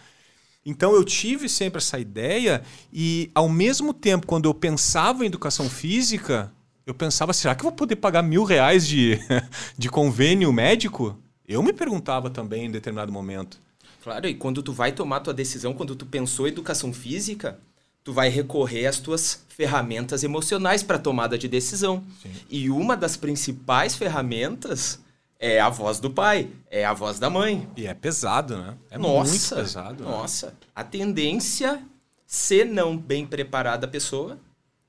Então 0.64 0.94
eu 0.94 1.04
tive 1.04 1.48
sempre 1.48 1.78
essa 1.78 1.98
ideia 1.98 2.62
e, 2.92 3.30
ao 3.34 3.48
mesmo 3.48 3.94
tempo, 3.94 4.26
quando 4.26 4.46
eu 4.46 4.54
pensava 4.54 5.24
em 5.24 5.26
educação 5.26 5.68
física, 5.70 6.52
eu 6.86 6.94
pensava, 6.94 7.32
será 7.32 7.54
que 7.54 7.60
eu 7.60 7.70
vou 7.70 7.72
poder 7.72 7.96
pagar 7.96 8.22
mil 8.22 8.44
reais 8.44 8.86
de, 8.86 9.18
de 9.76 9.88
convênio 9.88 10.52
médico? 10.52 11.16
Eu 11.50 11.64
me 11.64 11.72
perguntava 11.72 12.30
também 12.30 12.66
em 12.66 12.70
determinado 12.70 13.10
momento. 13.10 13.60
Claro, 14.04 14.28
e 14.28 14.34
quando 14.34 14.62
tu 14.62 14.72
vai 14.72 14.92
tomar 14.92 15.18
tua 15.18 15.34
decisão, 15.34 15.74
quando 15.74 15.96
tu 15.96 16.06
pensou 16.06 16.46
em 16.46 16.50
educação 16.50 16.92
física, 16.92 17.58
tu 18.04 18.12
vai 18.12 18.28
recorrer 18.28 18.86
às 18.86 19.00
tuas 19.00 19.44
ferramentas 19.48 20.22
emocionais 20.22 20.84
para 20.84 20.96
tomada 20.96 21.36
de 21.36 21.48
decisão. 21.48 22.04
Sim. 22.22 22.30
E 22.48 22.70
uma 22.70 22.96
das 22.96 23.16
principais 23.16 23.96
ferramentas 23.96 25.00
é 25.40 25.58
a 25.58 25.68
voz 25.68 25.98
do 25.98 26.08
pai, 26.08 26.48
é 26.70 26.84
a 26.84 26.92
voz 26.92 27.18
da 27.18 27.28
mãe. 27.28 27.68
E 27.76 27.84
é 27.84 27.94
pesado, 27.94 28.56
né? 28.56 28.76
É 28.88 28.96
nossa, 28.96 29.56
muito 29.56 29.66
pesado. 29.66 30.04
Né? 30.04 30.08
Nossa, 30.08 30.46
né? 30.46 30.52
a 30.72 30.84
tendência, 30.84 31.82
se 32.24 32.64
não 32.64 32.96
bem 32.96 33.26
preparada 33.26 33.86
a 33.86 33.90
pessoa, 33.90 34.38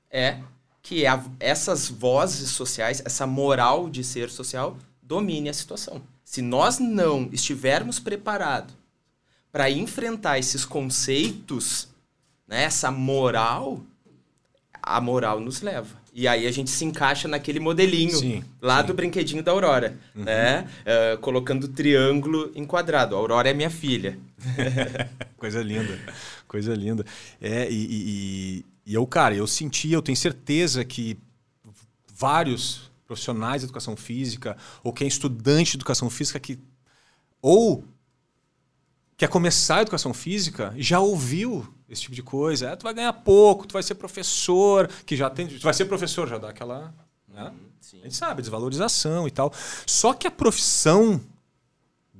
é 0.08 0.38
que 0.80 1.02
essas 1.40 1.88
vozes 1.88 2.50
sociais, 2.50 3.02
essa 3.04 3.26
moral 3.26 3.90
de 3.90 4.04
ser 4.04 4.30
social, 4.30 4.76
domine 5.02 5.48
a 5.48 5.54
situação. 5.54 6.00
Se 6.32 6.40
nós 6.40 6.78
não 6.78 7.28
estivermos 7.30 7.98
preparados 7.98 8.74
para 9.52 9.70
enfrentar 9.70 10.38
esses 10.38 10.64
conceitos, 10.64 11.88
né, 12.48 12.62
essa 12.62 12.90
moral, 12.90 13.82
a 14.82 14.98
moral 14.98 15.40
nos 15.40 15.60
leva. 15.60 15.94
E 16.10 16.26
aí 16.26 16.46
a 16.46 16.50
gente 16.50 16.70
se 16.70 16.86
encaixa 16.86 17.28
naquele 17.28 17.60
modelinho 17.60 18.16
sim, 18.16 18.42
lá 18.62 18.80
sim. 18.80 18.86
do 18.86 18.94
brinquedinho 18.94 19.42
da 19.42 19.52
Aurora, 19.52 19.98
uhum. 20.16 20.24
né? 20.24 20.66
Uh, 20.86 21.18
colocando 21.18 21.68
triângulo 21.68 22.50
em 22.54 22.64
quadrado. 22.64 23.14
A 23.14 23.18
Aurora 23.18 23.50
é 23.50 23.52
minha 23.52 23.68
filha. 23.68 24.18
coisa 25.36 25.62
linda, 25.62 25.98
coisa 26.48 26.74
linda. 26.74 27.04
É, 27.42 27.70
e, 27.70 27.74
e, 27.74 28.64
e 28.86 28.94
eu, 28.94 29.06
cara, 29.06 29.34
eu 29.34 29.46
senti, 29.46 29.92
eu 29.92 30.00
tenho 30.00 30.16
certeza 30.16 30.82
que 30.82 31.18
vários 32.10 32.90
profissionais 33.12 33.62
de 33.62 33.66
educação 33.66 33.96
física, 33.96 34.56
ou 34.82 34.92
quem 34.92 35.04
é 35.04 35.08
estudante 35.08 35.72
de 35.72 35.76
educação 35.76 36.08
física 36.08 36.40
que 36.40 36.58
ou 37.40 37.84
quer 39.16 39.28
começar 39.28 39.76
a 39.76 39.82
educação 39.82 40.14
física, 40.14 40.72
já 40.76 40.98
ouviu 40.98 41.66
esse 41.88 42.02
tipo 42.02 42.14
de 42.14 42.22
coisa. 42.22 42.70
É, 42.70 42.76
tu 42.76 42.84
vai 42.84 42.94
ganhar 42.94 43.12
pouco, 43.12 43.66
tu 43.66 43.72
vai 43.72 43.82
ser 43.82 43.94
professor, 43.96 44.88
que 45.04 45.16
já 45.16 45.28
tem, 45.28 45.46
tu 45.46 45.62
vai 45.62 45.74
ser 45.74 45.84
professor, 45.84 46.28
já 46.28 46.38
dá 46.38 46.50
aquela, 46.50 46.94
né? 47.28 47.52
Uhum, 47.52 48.00
a 48.00 48.04
gente 48.04 48.16
sabe, 48.16 48.40
desvalorização 48.40 49.28
e 49.28 49.30
tal. 49.30 49.52
Só 49.86 50.14
que 50.14 50.26
a 50.26 50.30
profissão 50.30 51.20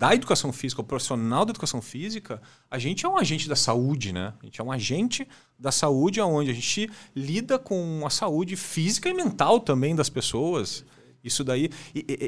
da 0.03 0.17
educação 0.17 0.53
física, 0.53 0.81
o 0.81 0.85
profissional 0.85 1.45
da 1.45 1.51
educação 1.51 1.81
física, 1.81 2.43
a 2.69 2.77
gente 2.77 3.07
é 3.07 3.09
um 3.09 3.17
agente 3.17 3.49
da 3.49 3.55
saúde, 3.55 4.13
né? 4.13 4.35
A 4.43 4.45
gente 4.45 4.61
é 4.61 4.65
um 4.65 4.73
agente 4.73 5.29
da 5.57 5.71
saúde 5.71 6.21
onde 6.21 6.51
a 6.51 6.53
gente 6.53 6.91
lida 7.15 7.57
com 7.57 8.03
a 8.05 8.11
saúde 8.11 8.57
física 8.57 9.09
e 9.09 9.15
mental 9.15 9.61
também 9.61 9.95
das 9.95 10.09
pessoas. 10.11 10.85
Isso 11.23 11.45
daí, 11.45 11.71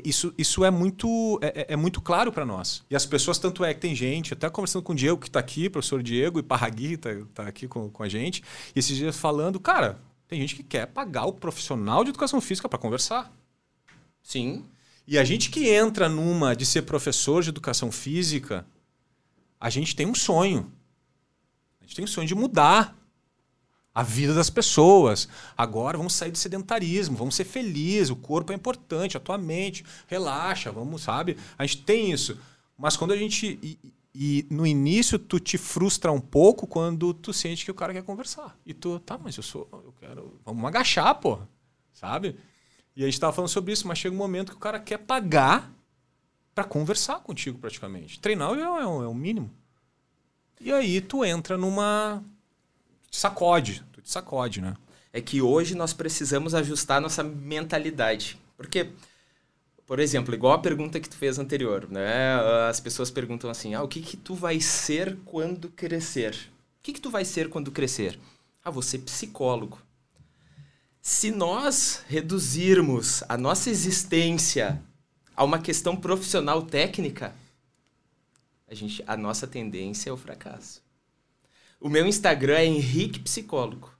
isso, 0.04 0.32
isso 0.38 0.64
é 0.64 0.70
muito, 0.70 1.36
é, 1.42 1.62
é, 1.62 1.72
é 1.72 1.76
muito 1.76 2.00
claro 2.00 2.30
para 2.30 2.46
nós. 2.46 2.84
E 2.88 2.94
as 2.94 3.04
pessoas, 3.04 3.40
tanto 3.40 3.64
é 3.64 3.74
que 3.74 3.80
tem 3.80 3.92
gente, 3.92 4.34
até 4.34 4.48
conversando 4.48 4.84
com 4.84 4.92
o 4.92 4.94
Diego, 4.94 5.18
que 5.18 5.26
está 5.26 5.40
aqui, 5.40 5.68
professor 5.68 6.00
Diego, 6.00 6.38
e 6.38 6.44
Parragui 6.44 6.94
está 6.94 7.10
tá 7.34 7.42
aqui 7.48 7.66
com, 7.66 7.90
com 7.90 8.04
a 8.04 8.08
gente, 8.08 8.40
e 8.72 8.78
esses 8.78 8.96
dias 8.96 9.16
falando, 9.16 9.58
cara, 9.58 9.98
tem 10.28 10.40
gente 10.40 10.54
que 10.54 10.62
quer 10.62 10.86
pagar 10.86 11.24
o 11.24 11.32
profissional 11.32 12.04
de 12.04 12.10
educação 12.10 12.40
física 12.40 12.68
para 12.68 12.78
conversar. 12.78 13.32
Sim. 14.22 14.64
E 15.06 15.18
a 15.18 15.24
gente 15.24 15.50
que 15.50 15.68
entra 15.68 16.08
numa 16.08 16.56
de 16.56 16.64
ser 16.64 16.82
professor 16.82 17.42
de 17.42 17.50
educação 17.50 17.92
física, 17.92 18.66
a 19.60 19.68
gente 19.68 19.94
tem 19.94 20.06
um 20.06 20.14
sonho. 20.14 20.72
A 21.80 21.84
gente 21.84 21.96
tem 21.96 22.04
um 22.04 22.08
sonho 22.08 22.26
de 22.26 22.34
mudar 22.34 22.96
a 23.94 24.02
vida 24.02 24.34
das 24.34 24.50
pessoas. 24.50 25.28
Agora 25.56 25.96
vamos 25.96 26.14
sair 26.14 26.30
do 26.30 26.38
sedentarismo, 26.38 27.16
vamos 27.16 27.36
ser 27.36 27.44
felizes, 27.44 28.10
o 28.10 28.16
corpo 28.16 28.52
é 28.52 28.56
importante, 28.56 29.16
a 29.16 29.20
tua 29.20 29.38
mente, 29.38 29.84
relaxa, 30.08 30.72
vamos, 30.72 31.02
sabe? 31.02 31.36
A 31.56 31.64
gente 31.64 31.82
tem 31.82 32.10
isso. 32.10 32.38
Mas 32.76 32.96
quando 32.96 33.12
a 33.12 33.16
gente. 33.16 33.58
E, 33.62 33.78
e, 34.14 34.46
no 34.48 34.66
início 34.66 35.18
tu 35.18 35.38
te 35.38 35.58
frustra 35.58 36.10
um 36.10 36.20
pouco 36.20 36.66
quando 36.66 37.12
tu 37.14 37.32
sente 37.32 37.64
que 37.64 37.70
o 37.70 37.74
cara 37.74 37.92
quer 37.92 38.02
conversar. 38.02 38.56
E 38.64 38.72
tu, 38.72 38.98
tá, 39.00 39.18
mas 39.18 39.36
eu 39.36 39.42
sou. 39.42 39.68
Eu 39.72 39.94
quero. 40.00 40.40
Vamos 40.44 40.64
agachar, 40.64 41.14
pô. 41.16 41.38
Sabe? 41.92 42.36
E 42.96 43.02
a 43.02 43.06
gente 43.06 43.14
estava 43.14 43.32
falando 43.32 43.50
sobre 43.50 43.72
isso, 43.72 43.88
mas 43.88 43.98
chega 43.98 44.14
um 44.14 44.18
momento 44.18 44.52
que 44.52 44.56
o 44.56 44.60
cara 44.60 44.78
quer 44.78 44.98
pagar 44.98 45.72
para 46.54 46.64
conversar 46.64 47.20
contigo 47.20 47.58
praticamente. 47.58 48.20
Treinar 48.20 48.56
é, 48.56 48.60
é, 48.60 48.82
é 48.82 48.86
o 48.86 49.14
mínimo. 49.14 49.50
E 50.60 50.72
aí 50.72 51.00
tu 51.00 51.24
entra 51.24 51.58
numa. 51.58 52.22
sacode. 53.10 53.84
Tu 53.92 54.00
te 54.00 54.10
sacode, 54.10 54.60
né? 54.60 54.74
É 55.12 55.20
que 55.20 55.42
hoje 55.42 55.74
nós 55.74 55.92
precisamos 55.92 56.54
ajustar 56.54 57.00
nossa 57.00 57.22
mentalidade. 57.22 58.38
Porque, 58.56 58.90
por 59.86 59.98
exemplo, 59.98 60.34
igual 60.34 60.52
a 60.52 60.58
pergunta 60.58 61.00
que 61.00 61.08
tu 61.08 61.16
fez 61.16 61.38
anterior, 61.38 61.88
né? 61.90 62.36
As 62.68 62.78
pessoas 62.78 63.10
perguntam 63.10 63.50
assim: 63.50 63.74
ah, 63.74 63.82
o 63.82 63.88
que, 63.88 64.00
que 64.00 64.16
tu 64.16 64.34
vai 64.34 64.60
ser 64.60 65.18
quando 65.24 65.68
crescer? 65.68 66.34
O 66.78 66.82
que, 66.84 66.92
que 66.92 67.00
tu 67.00 67.10
vai 67.10 67.24
ser 67.24 67.48
quando 67.48 67.72
crescer? 67.72 68.18
Ah, 68.64 68.70
vou 68.70 68.82
ser 68.82 68.98
psicólogo. 68.98 69.78
Se 71.06 71.30
nós 71.30 72.02
reduzirmos 72.08 73.22
a 73.28 73.36
nossa 73.36 73.68
existência 73.68 74.82
a 75.36 75.44
uma 75.44 75.58
questão 75.58 75.94
profissional 75.94 76.62
técnica, 76.62 77.34
a, 78.66 78.74
gente, 78.74 79.04
a 79.06 79.14
nossa 79.14 79.46
tendência 79.46 80.08
é 80.08 80.12
o 80.14 80.16
fracasso. 80.16 80.82
O 81.78 81.90
meu 81.90 82.06
Instagram 82.06 82.56
é 82.56 82.64
Henrique 82.64 83.20
Psicólogo. 83.20 83.92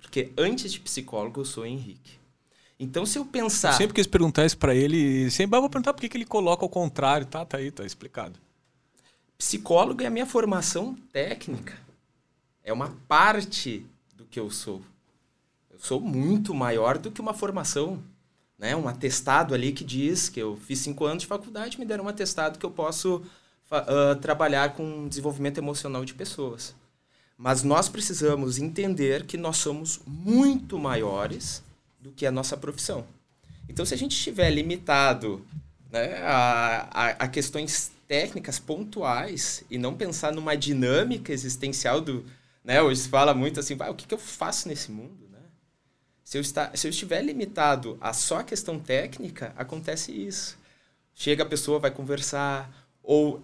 Porque 0.00 0.30
antes 0.38 0.72
de 0.72 0.78
psicólogo 0.78 1.40
eu 1.40 1.44
sou 1.44 1.66
Henrique. 1.66 2.20
Então, 2.78 3.04
se 3.04 3.18
eu 3.18 3.24
pensar. 3.24 3.72
Eu 3.72 3.78
sempre 3.78 3.94
quis 3.94 4.06
perguntar 4.06 4.46
isso 4.46 4.56
para 4.56 4.76
ele. 4.76 5.28
Sempre 5.32 5.58
vou 5.58 5.68
perguntar 5.68 5.92
por 5.92 6.02
que, 6.02 6.08
que 6.08 6.16
ele 6.16 6.24
coloca 6.24 6.64
ao 6.64 6.68
contrário. 6.68 7.26
Tá, 7.26 7.44
tá 7.44 7.56
aí, 7.56 7.72
tá 7.72 7.84
explicado. 7.84 8.38
Psicólogo 9.36 10.04
é 10.04 10.06
a 10.06 10.10
minha 10.10 10.24
formação 10.24 10.96
técnica. 11.12 11.76
É 12.62 12.72
uma 12.72 12.96
parte 13.08 13.84
do 14.14 14.24
que 14.24 14.38
eu 14.38 14.48
sou 14.52 14.80
sou 15.84 16.00
muito 16.00 16.54
maior 16.54 16.96
do 16.96 17.10
que 17.10 17.20
uma 17.20 17.34
formação, 17.34 18.02
né? 18.58 18.74
Um 18.74 18.88
atestado 18.88 19.54
ali 19.54 19.70
que 19.70 19.84
diz 19.84 20.30
que 20.30 20.40
eu 20.40 20.56
fiz 20.56 20.78
cinco 20.78 21.04
anos 21.04 21.24
de 21.24 21.26
faculdade, 21.26 21.78
me 21.78 21.84
deram 21.84 22.04
um 22.04 22.08
atestado 22.08 22.58
que 22.58 22.64
eu 22.64 22.70
posso 22.70 23.22
uh, 23.70 24.16
trabalhar 24.20 24.74
com 24.74 25.06
desenvolvimento 25.06 25.58
emocional 25.58 26.02
de 26.02 26.14
pessoas. 26.14 26.74
Mas 27.36 27.62
nós 27.62 27.88
precisamos 27.88 28.58
entender 28.58 29.26
que 29.26 29.36
nós 29.36 29.58
somos 29.58 30.00
muito 30.06 30.78
maiores 30.78 31.62
do 32.00 32.12
que 32.12 32.24
a 32.24 32.32
nossa 32.32 32.56
profissão. 32.56 33.04
Então, 33.68 33.84
se 33.84 33.92
a 33.92 33.98
gente 33.98 34.12
estiver 34.12 34.50
limitado 34.50 35.44
né, 35.90 36.18
a, 36.22 36.88
a, 36.90 37.08
a, 37.10 37.28
questões 37.28 37.90
técnicas 38.08 38.58
pontuais 38.58 39.64
e 39.70 39.76
não 39.76 39.94
pensar 39.94 40.32
numa 40.32 40.56
dinâmica 40.56 41.32
existencial 41.32 42.00
do. 42.00 42.24
Né, 42.62 42.80
hoje 42.80 43.02
se 43.02 43.08
fala 43.10 43.34
muito 43.34 43.60
assim, 43.60 43.76
ah, 43.80 43.90
o 43.90 43.94
que, 43.94 44.06
que 44.06 44.14
eu 44.14 44.18
faço 44.18 44.68
nesse 44.68 44.90
mundo? 44.90 45.23
Se 46.24 46.38
eu, 46.38 46.40
está, 46.40 46.74
se 46.74 46.86
eu 46.86 46.90
estiver 46.90 47.22
limitado 47.22 47.98
a 48.00 48.14
só 48.14 48.38
a 48.38 48.44
questão 48.44 48.78
técnica, 48.78 49.52
acontece 49.56 50.10
isso. 50.10 50.58
Chega 51.14 51.42
a 51.42 51.46
pessoa, 51.46 51.78
vai 51.78 51.90
conversar, 51.90 52.88
ou 53.02 53.42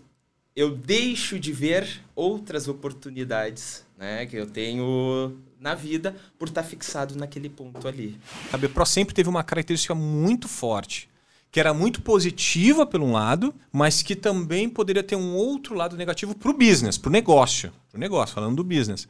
eu 0.56 0.74
deixo 0.74 1.38
de 1.38 1.52
ver 1.52 2.02
outras 2.16 2.66
oportunidades 2.66 3.84
né, 3.96 4.24
que 4.26 4.36
eu 4.36 4.46
tenho 4.46 5.38
na 5.60 5.74
vida 5.74 6.16
por 6.38 6.48
estar 6.48 6.62
fixado 6.62 7.14
naquele 7.16 7.50
ponto 7.50 7.86
ali. 7.86 8.18
A 8.50 8.56
Bepro 8.56 8.86
sempre 8.86 9.14
teve 9.14 9.28
uma 9.28 9.44
característica 9.44 9.94
muito 9.94 10.48
forte, 10.48 11.08
que 11.52 11.60
era 11.60 11.74
muito 11.74 12.00
positiva 12.00 12.86
por 12.86 13.00
um 13.00 13.12
lado, 13.12 13.54
mas 13.70 14.02
que 14.02 14.16
também 14.16 14.70
poderia 14.70 15.02
ter 15.02 15.16
um 15.16 15.34
outro 15.34 15.74
lado 15.74 15.96
negativo 15.96 16.34
para 16.34 16.50
o 16.50 16.56
business, 16.56 16.96
para 16.96 17.10
o 17.10 17.12
negócio, 17.12 17.72
para 17.90 18.00
negócio, 18.00 18.34
falando 18.34 18.56
do 18.56 18.64
business, 18.64 19.06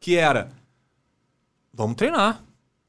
que 0.00 0.16
era 0.16 0.50
vamos 1.72 1.96
treinar, 1.96 2.44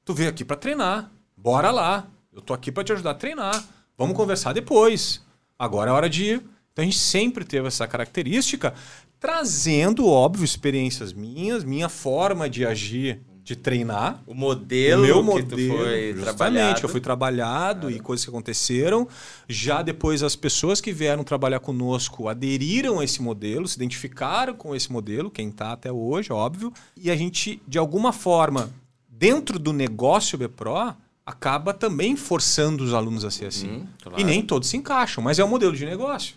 Tu 0.05 0.13
veio 0.13 0.29
aqui 0.29 0.43
para 0.43 0.57
treinar. 0.57 1.11
Bora 1.37 1.71
lá. 1.71 2.07
Eu 2.33 2.41
tô 2.41 2.53
aqui 2.53 2.71
para 2.71 2.83
te 2.83 2.91
ajudar 2.91 3.11
a 3.11 3.15
treinar. 3.15 3.63
Vamos 3.97 4.15
conversar 4.15 4.53
depois. 4.53 5.21
Agora 5.57 5.91
é 5.91 5.93
hora 5.93 6.09
de 6.09 6.23
ir. 6.25 6.43
Então 6.73 6.81
a 6.81 6.85
gente 6.85 6.97
sempre 6.97 7.45
teve 7.45 7.67
essa 7.67 7.87
característica, 7.87 8.73
trazendo, 9.19 10.07
óbvio, 10.07 10.43
experiências 10.43 11.13
minhas, 11.13 11.63
minha 11.63 11.87
forma 11.87 12.49
de 12.49 12.65
agir, 12.65 13.21
de 13.43 13.55
treinar. 13.55 14.21
O 14.25 14.33
modelo 14.33 15.03
o 15.03 15.05
meu 15.05 15.23
modelo, 15.23 15.47
que 15.47 15.67
tu 15.67 15.77
foi 15.77 16.13
trabalhado. 16.15 16.79
que 16.79 16.85
eu 16.85 16.89
fui 16.89 16.99
trabalhado 16.99 17.91
e 17.91 17.99
coisas 17.99 18.25
que 18.25 18.31
aconteceram. 18.31 19.07
Já 19.47 19.81
depois 19.83 20.23
as 20.23 20.35
pessoas 20.35 20.81
que 20.81 20.91
vieram 20.91 21.23
trabalhar 21.23 21.59
conosco 21.59 22.27
aderiram 22.27 22.99
a 22.99 23.03
esse 23.03 23.21
modelo, 23.21 23.67
se 23.67 23.77
identificaram 23.77 24.55
com 24.55 24.75
esse 24.75 24.91
modelo, 24.91 25.29
quem 25.29 25.49
está 25.49 25.71
até 25.71 25.91
hoje, 25.91 26.33
óbvio. 26.33 26.73
E 26.97 27.11
a 27.11 27.15
gente, 27.15 27.61
de 27.67 27.77
alguma 27.77 28.11
forma, 28.11 28.71
dentro 29.17 29.59
do 29.59 29.71
negócio 29.71 30.37
BPRO, 30.37 30.95
acaba 31.25 31.73
também 31.73 32.15
forçando 32.15 32.83
os 32.83 32.93
alunos 32.93 33.23
a 33.23 33.31
ser 33.31 33.45
assim. 33.45 33.69
Uhum, 33.69 33.87
claro. 34.01 34.19
E 34.19 34.23
nem 34.23 34.41
todos 34.41 34.69
se 34.69 34.77
encaixam, 34.77 35.23
mas 35.23 35.39
é 35.39 35.45
um 35.45 35.47
modelo 35.47 35.75
de 35.75 35.85
negócio. 35.85 36.35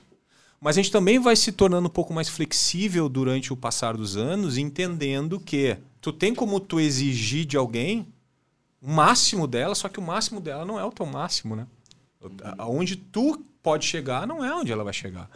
Mas 0.61 0.77
a 0.77 0.81
gente 0.81 0.93
também 0.93 1.19
vai 1.19 1.37
se 1.37 1.53
tornando 1.53 1.87
um 1.87 1.91
pouco 1.91 2.15
mais 2.15 2.29
flexível 2.29 3.09
durante 3.09 3.53
o 3.53 3.57
passar 3.57 3.97
dos 3.97 4.17
anos, 4.17 4.57
entendendo 4.57 5.39
que 5.39 5.77
tu 6.01 6.13
tem 6.13 6.35
como 6.35 6.59
tu 6.61 6.81
exigir 6.81 7.45
de 7.45 7.57
alguém 7.57 8.07
o 8.81 8.91
máximo 8.91 9.47
dela, 9.47 9.75
só 9.75 9.89
que 9.89 9.99
o 9.99 10.03
máximo 10.03 10.41
dela 10.41 10.65
não 10.65 10.79
é 10.79 10.85
o 10.85 10.93
teu 10.93 11.05
máximo, 11.07 11.57
né? 11.57 11.67
Uhum. 12.23 12.79
Onde 12.79 12.97
tu 12.97 13.45
pode 13.63 13.85
chegar 13.85 14.27
não 14.27 14.45
é 14.45 14.55
onde 14.55 14.73
ela 14.73 14.85
vai 14.85 14.93
chegar. 14.93 15.29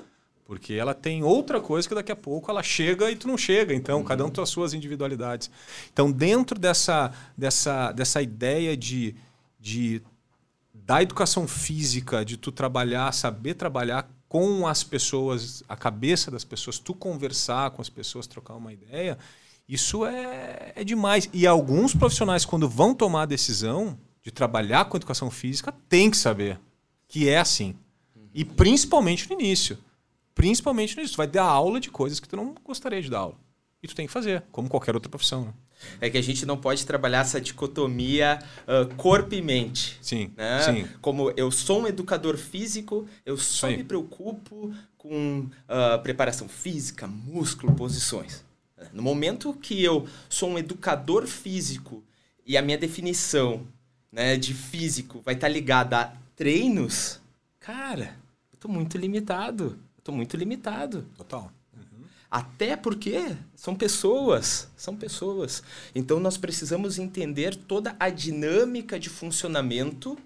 Porque 0.50 0.74
ela 0.74 0.92
tem 0.92 1.22
outra 1.22 1.60
coisa 1.60 1.88
que 1.88 1.94
daqui 1.94 2.10
a 2.10 2.16
pouco 2.16 2.50
ela 2.50 2.60
chega 2.60 3.08
e 3.08 3.14
tu 3.14 3.28
não 3.28 3.38
chega. 3.38 3.72
Então, 3.72 3.98
uhum. 3.98 4.04
cada 4.04 4.26
um 4.26 4.30
tem 4.30 4.42
as 4.42 4.50
suas 4.50 4.74
individualidades. 4.74 5.48
Então, 5.92 6.10
dentro 6.10 6.58
dessa, 6.58 7.12
dessa, 7.38 7.92
dessa 7.92 8.20
ideia 8.20 8.76
de, 8.76 9.14
de 9.60 10.02
da 10.74 11.00
educação 11.00 11.46
física, 11.46 12.24
de 12.24 12.36
tu 12.36 12.50
trabalhar, 12.50 13.12
saber 13.12 13.54
trabalhar 13.54 14.10
com 14.28 14.66
as 14.66 14.82
pessoas, 14.82 15.62
a 15.68 15.76
cabeça 15.76 16.32
das 16.32 16.42
pessoas, 16.42 16.80
tu 16.80 16.94
conversar 16.94 17.70
com 17.70 17.80
as 17.80 17.88
pessoas, 17.88 18.26
trocar 18.26 18.56
uma 18.56 18.72
ideia, 18.72 19.18
isso 19.68 20.04
é, 20.04 20.72
é 20.74 20.82
demais. 20.82 21.30
E 21.32 21.46
alguns 21.46 21.94
profissionais, 21.94 22.44
quando 22.44 22.68
vão 22.68 22.92
tomar 22.92 23.22
a 23.22 23.26
decisão 23.26 23.96
de 24.20 24.32
trabalhar 24.32 24.86
com 24.86 24.96
educação 24.96 25.30
física, 25.30 25.72
tem 25.88 26.10
que 26.10 26.16
saber 26.16 26.58
que 27.06 27.28
é 27.28 27.38
assim. 27.38 27.76
E 28.34 28.44
principalmente 28.44 29.30
no 29.30 29.40
início. 29.40 29.78
Principalmente 30.34 30.94
início. 30.94 31.14
Tu 31.14 31.18
vai 31.18 31.26
dar 31.26 31.44
aula 31.44 31.80
de 31.80 31.90
coisas 31.90 32.20
que 32.20 32.28
tu 32.28 32.36
não 32.36 32.54
gostaria 32.64 33.02
de 33.02 33.10
dar 33.10 33.18
aula. 33.20 33.36
E 33.82 33.88
tu 33.88 33.94
tem 33.94 34.06
que 34.06 34.12
fazer, 34.12 34.42
como 34.52 34.68
qualquer 34.68 34.94
outra 34.94 35.08
profissão. 35.08 35.46
Né? 35.46 35.54
É 36.00 36.10
que 36.10 36.18
a 36.18 36.22
gente 36.22 36.44
não 36.44 36.56
pode 36.56 36.84
trabalhar 36.84 37.20
essa 37.20 37.40
dicotomia 37.40 38.38
uh, 38.66 38.94
corpo 38.96 39.34
e 39.34 39.40
mente. 39.40 39.98
Sim, 40.02 40.32
né? 40.36 40.62
sim. 40.62 40.88
Como 41.00 41.30
eu 41.36 41.50
sou 41.50 41.82
um 41.82 41.86
educador 41.86 42.36
físico, 42.36 43.08
eu 43.24 43.36
só 43.36 43.68
sim. 43.68 43.78
me 43.78 43.84
preocupo 43.84 44.74
com 44.98 45.40
uh, 45.40 46.02
preparação 46.02 46.48
física, 46.48 47.06
músculo, 47.06 47.74
posições. 47.74 48.44
No 48.92 49.02
momento 49.02 49.52
que 49.54 49.82
eu 49.82 50.06
sou 50.28 50.50
um 50.50 50.58
educador 50.58 51.26
físico 51.26 52.02
e 52.46 52.56
a 52.56 52.62
minha 52.62 52.78
definição 52.78 53.66
né, 54.10 54.36
de 54.36 54.54
físico 54.54 55.20
vai 55.24 55.34
estar 55.34 55.46
tá 55.46 55.52
ligada 55.52 56.00
a 56.00 56.12
treinos, 56.34 57.20
cara, 57.58 58.16
eu 58.50 58.54
estou 58.54 58.70
muito 58.70 58.98
limitado. 58.98 59.78
Eu 60.00 60.04
tô 60.04 60.12
muito 60.12 60.34
limitado. 60.36 61.06
Total. 61.14 61.52
Uhum. 61.76 62.04
Até 62.30 62.74
porque 62.74 63.36
são 63.54 63.74
pessoas, 63.74 64.68
são 64.76 64.96
pessoas. 64.96 65.62
Então 65.94 66.18
nós 66.18 66.38
precisamos 66.38 66.98
entender 66.98 67.54
toda 67.54 67.94
a 68.00 68.08
dinâmica 68.08 68.98
de 68.98 69.10
funcionamento 69.10 70.18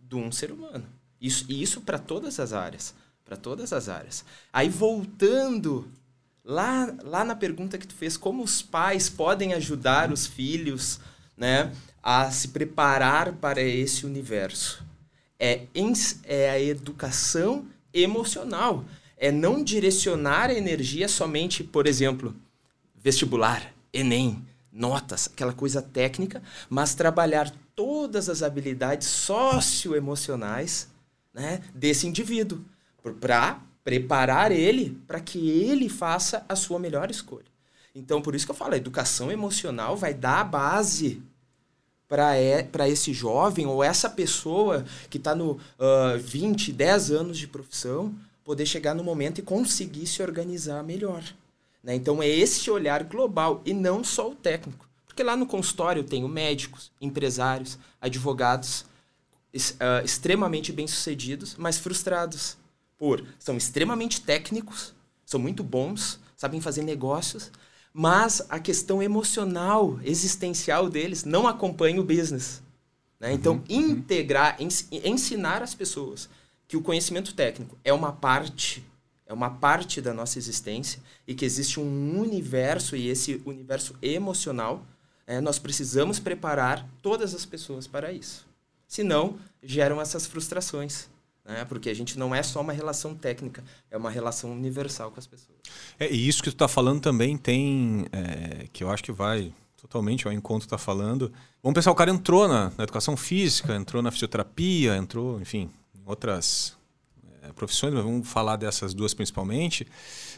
de 0.00 0.16
um 0.16 0.32
ser 0.32 0.50
humano. 0.50 0.86
Isso, 1.20 1.44
e 1.46 1.62
isso 1.62 1.82
para 1.82 1.98
todas 1.98 2.40
as 2.40 2.54
áreas, 2.54 2.94
para 3.24 3.36
todas 3.36 3.72
as 3.72 3.88
áreas. 3.88 4.24
Aí 4.52 4.68
voltando 4.68 5.86
Lá, 6.48 6.90
lá 7.04 7.26
na 7.26 7.36
pergunta 7.36 7.76
que 7.76 7.86
tu 7.86 7.92
fez, 7.92 8.16
como 8.16 8.42
os 8.42 8.62
pais 8.62 9.10
podem 9.10 9.52
ajudar 9.52 10.10
os 10.10 10.26
filhos 10.26 10.98
né, 11.36 11.70
a 12.02 12.30
se 12.30 12.48
preparar 12.48 13.34
para 13.34 13.60
esse 13.60 14.06
universo? 14.06 14.82
É, 15.38 15.66
é 16.24 16.48
a 16.48 16.58
educação 16.58 17.66
emocional. 17.92 18.82
É 19.18 19.32
não 19.32 19.62
direcionar 19.62 20.50
a 20.50 20.54
energia 20.54 21.08
somente, 21.08 21.64
por 21.64 21.86
exemplo, 21.86 22.34
vestibular, 22.96 23.74
Enem, 23.92 24.44
notas, 24.72 25.28
aquela 25.32 25.52
coisa 25.52 25.82
técnica, 25.82 26.42
mas 26.70 26.94
trabalhar 26.94 27.52
todas 27.74 28.28
as 28.28 28.42
habilidades 28.42 29.08
socioemocionais 29.08 30.88
né, 31.34 31.62
desse 31.74 32.06
indivíduo 32.06 32.60
para 33.20 33.60
preparar 33.82 34.52
ele 34.52 35.00
para 35.06 35.20
que 35.20 35.50
ele 35.50 35.88
faça 35.88 36.44
a 36.48 36.54
sua 36.54 36.78
melhor 36.78 37.10
escolha. 37.10 37.46
Então, 37.94 38.20
por 38.20 38.34
isso 38.34 38.44
que 38.44 38.52
eu 38.52 38.56
falo, 38.56 38.74
a 38.74 38.76
educação 38.76 39.32
emocional 39.32 39.96
vai 39.96 40.14
dar 40.14 40.40
a 40.40 40.44
base 40.44 41.22
para 42.06 42.36
é, 42.36 42.68
esse 42.88 43.12
jovem 43.12 43.66
ou 43.66 43.82
essa 43.82 44.08
pessoa 44.08 44.84
que 45.10 45.18
está 45.18 45.34
no 45.34 45.52
uh, 45.52 46.18
20, 46.18 46.72
10 46.72 47.10
anos 47.10 47.38
de 47.38 47.46
profissão 47.46 48.14
poder 48.48 48.64
chegar 48.64 48.94
no 48.94 49.04
momento 49.04 49.40
e 49.40 49.42
conseguir 49.42 50.06
se 50.06 50.22
organizar 50.22 50.82
melhor. 50.82 51.22
Né? 51.84 51.94
Então, 51.94 52.22
é 52.22 52.26
esse 52.26 52.70
olhar 52.70 53.04
global 53.04 53.60
e 53.62 53.74
não 53.74 54.02
só 54.02 54.30
o 54.30 54.34
técnico. 54.34 54.88
Porque 55.06 55.22
lá 55.22 55.36
no 55.36 55.44
consultório 55.44 56.00
eu 56.00 56.04
tenho 56.04 56.26
médicos, 56.26 56.90
empresários, 56.98 57.78
advogados 58.00 58.86
uh, 59.54 60.02
extremamente 60.02 60.72
bem-sucedidos, 60.72 61.56
mas 61.58 61.76
frustrados 61.76 62.56
por 62.96 63.22
são 63.38 63.54
extremamente 63.54 64.22
técnicos, 64.22 64.94
são 65.26 65.38
muito 65.38 65.62
bons, 65.62 66.18
sabem 66.34 66.58
fazer 66.58 66.80
negócios, 66.80 67.52
mas 67.92 68.40
a 68.48 68.58
questão 68.58 69.02
emocional, 69.02 70.00
existencial 70.02 70.88
deles 70.88 71.22
não 71.22 71.46
acompanha 71.46 72.00
o 72.00 72.04
business. 72.04 72.62
Né? 73.20 73.30
Então, 73.34 73.62
uhum, 73.68 73.76
uhum. 73.76 73.90
integrar, 73.90 74.56
ens, 74.58 74.88
ensinar 74.90 75.62
as 75.62 75.74
pessoas 75.74 76.30
que 76.68 76.76
o 76.76 76.82
conhecimento 76.82 77.34
técnico 77.34 77.76
é 77.82 77.92
uma 77.92 78.12
parte, 78.12 78.84
é 79.26 79.32
uma 79.32 79.50
parte 79.50 80.00
da 80.00 80.14
nossa 80.14 80.38
existência 80.38 81.02
e 81.26 81.34
que 81.34 81.44
existe 81.44 81.80
um 81.80 82.20
universo 82.20 82.94
e 82.94 83.08
esse 83.08 83.42
universo 83.44 83.96
emocional, 84.00 84.86
é, 85.26 85.40
nós 85.40 85.58
precisamos 85.58 86.20
preparar 86.20 86.86
todas 87.02 87.34
as 87.34 87.44
pessoas 87.44 87.86
para 87.86 88.12
isso. 88.12 88.46
Senão, 88.86 89.38
geram 89.62 90.00
essas 90.00 90.26
frustrações 90.26 91.08
né? 91.48 91.64
Porque 91.64 91.88
a 91.88 91.94
gente 91.94 92.18
não 92.18 92.34
é 92.34 92.42
só 92.42 92.60
uma 92.60 92.74
relação 92.74 93.14
técnica, 93.14 93.64
é 93.90 93.96
uma 93.96 94.10
relação 94.10 94.52
universal 94.52 95.10
com 95.10 95.18
as 95.18 95.26
pessoas. 95.26 95.58
É, 95.98 96.12
e 96.12 96.28
isso 96.28 96.42
que 96.42 96.50
tu 96.50 96.54
está 96.54 96.68
falando 96.68 97.00
também 97.00 97.38
tem, 97.38 98.06
é, 98.12 98.66
que 98.70 98.84
eu 98.84 98.90
acho 98.90 99.02
que 99.02 99.10
vai 99.10 99.52
totalmente 99.80 100.26
ao 100.26 100.32
encontro 100.32 100.66
está 100.66 100.76
falando. 100.76 101.32
Vamos 101.62 101.74
pensar, 101.74 101.90
o 101.90 101.94
cara 101.94 102.10
entrou 102.10 102.46
na, 102.46 102.70
na, 102.76 102.84
educação 102.84 103.16
física, 103.16 103.74
entrou 103.74 104.02
na 104.02 104.10
fisioterapia, 104.10 104.96
entrou, 104.96 105.40
enfim, 105.40 105.70
outras 106.08 106.76
é, 107.42 107.52
profissões, 107.52 107.92
mas 107.92 108.02
vamos 108.02 108.28
falar 108.28 108.56
dessas 108.56 108.94
duas 108.94 109.14
principalmente. 109.14 109.86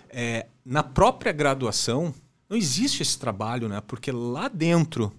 É, 0.09 0.47
na 0.65 0.83
própria 0.83 1.33
graduação, 1.33 2.13
não 2.49 2.57
existe 2.57 3.03
esse 3.03 3.19
trabalho, 3.19 3.69
né? 3.69 3.81
Porque 3.81 4.11
lá 4.11 4.49
dentro, 4.49 5.13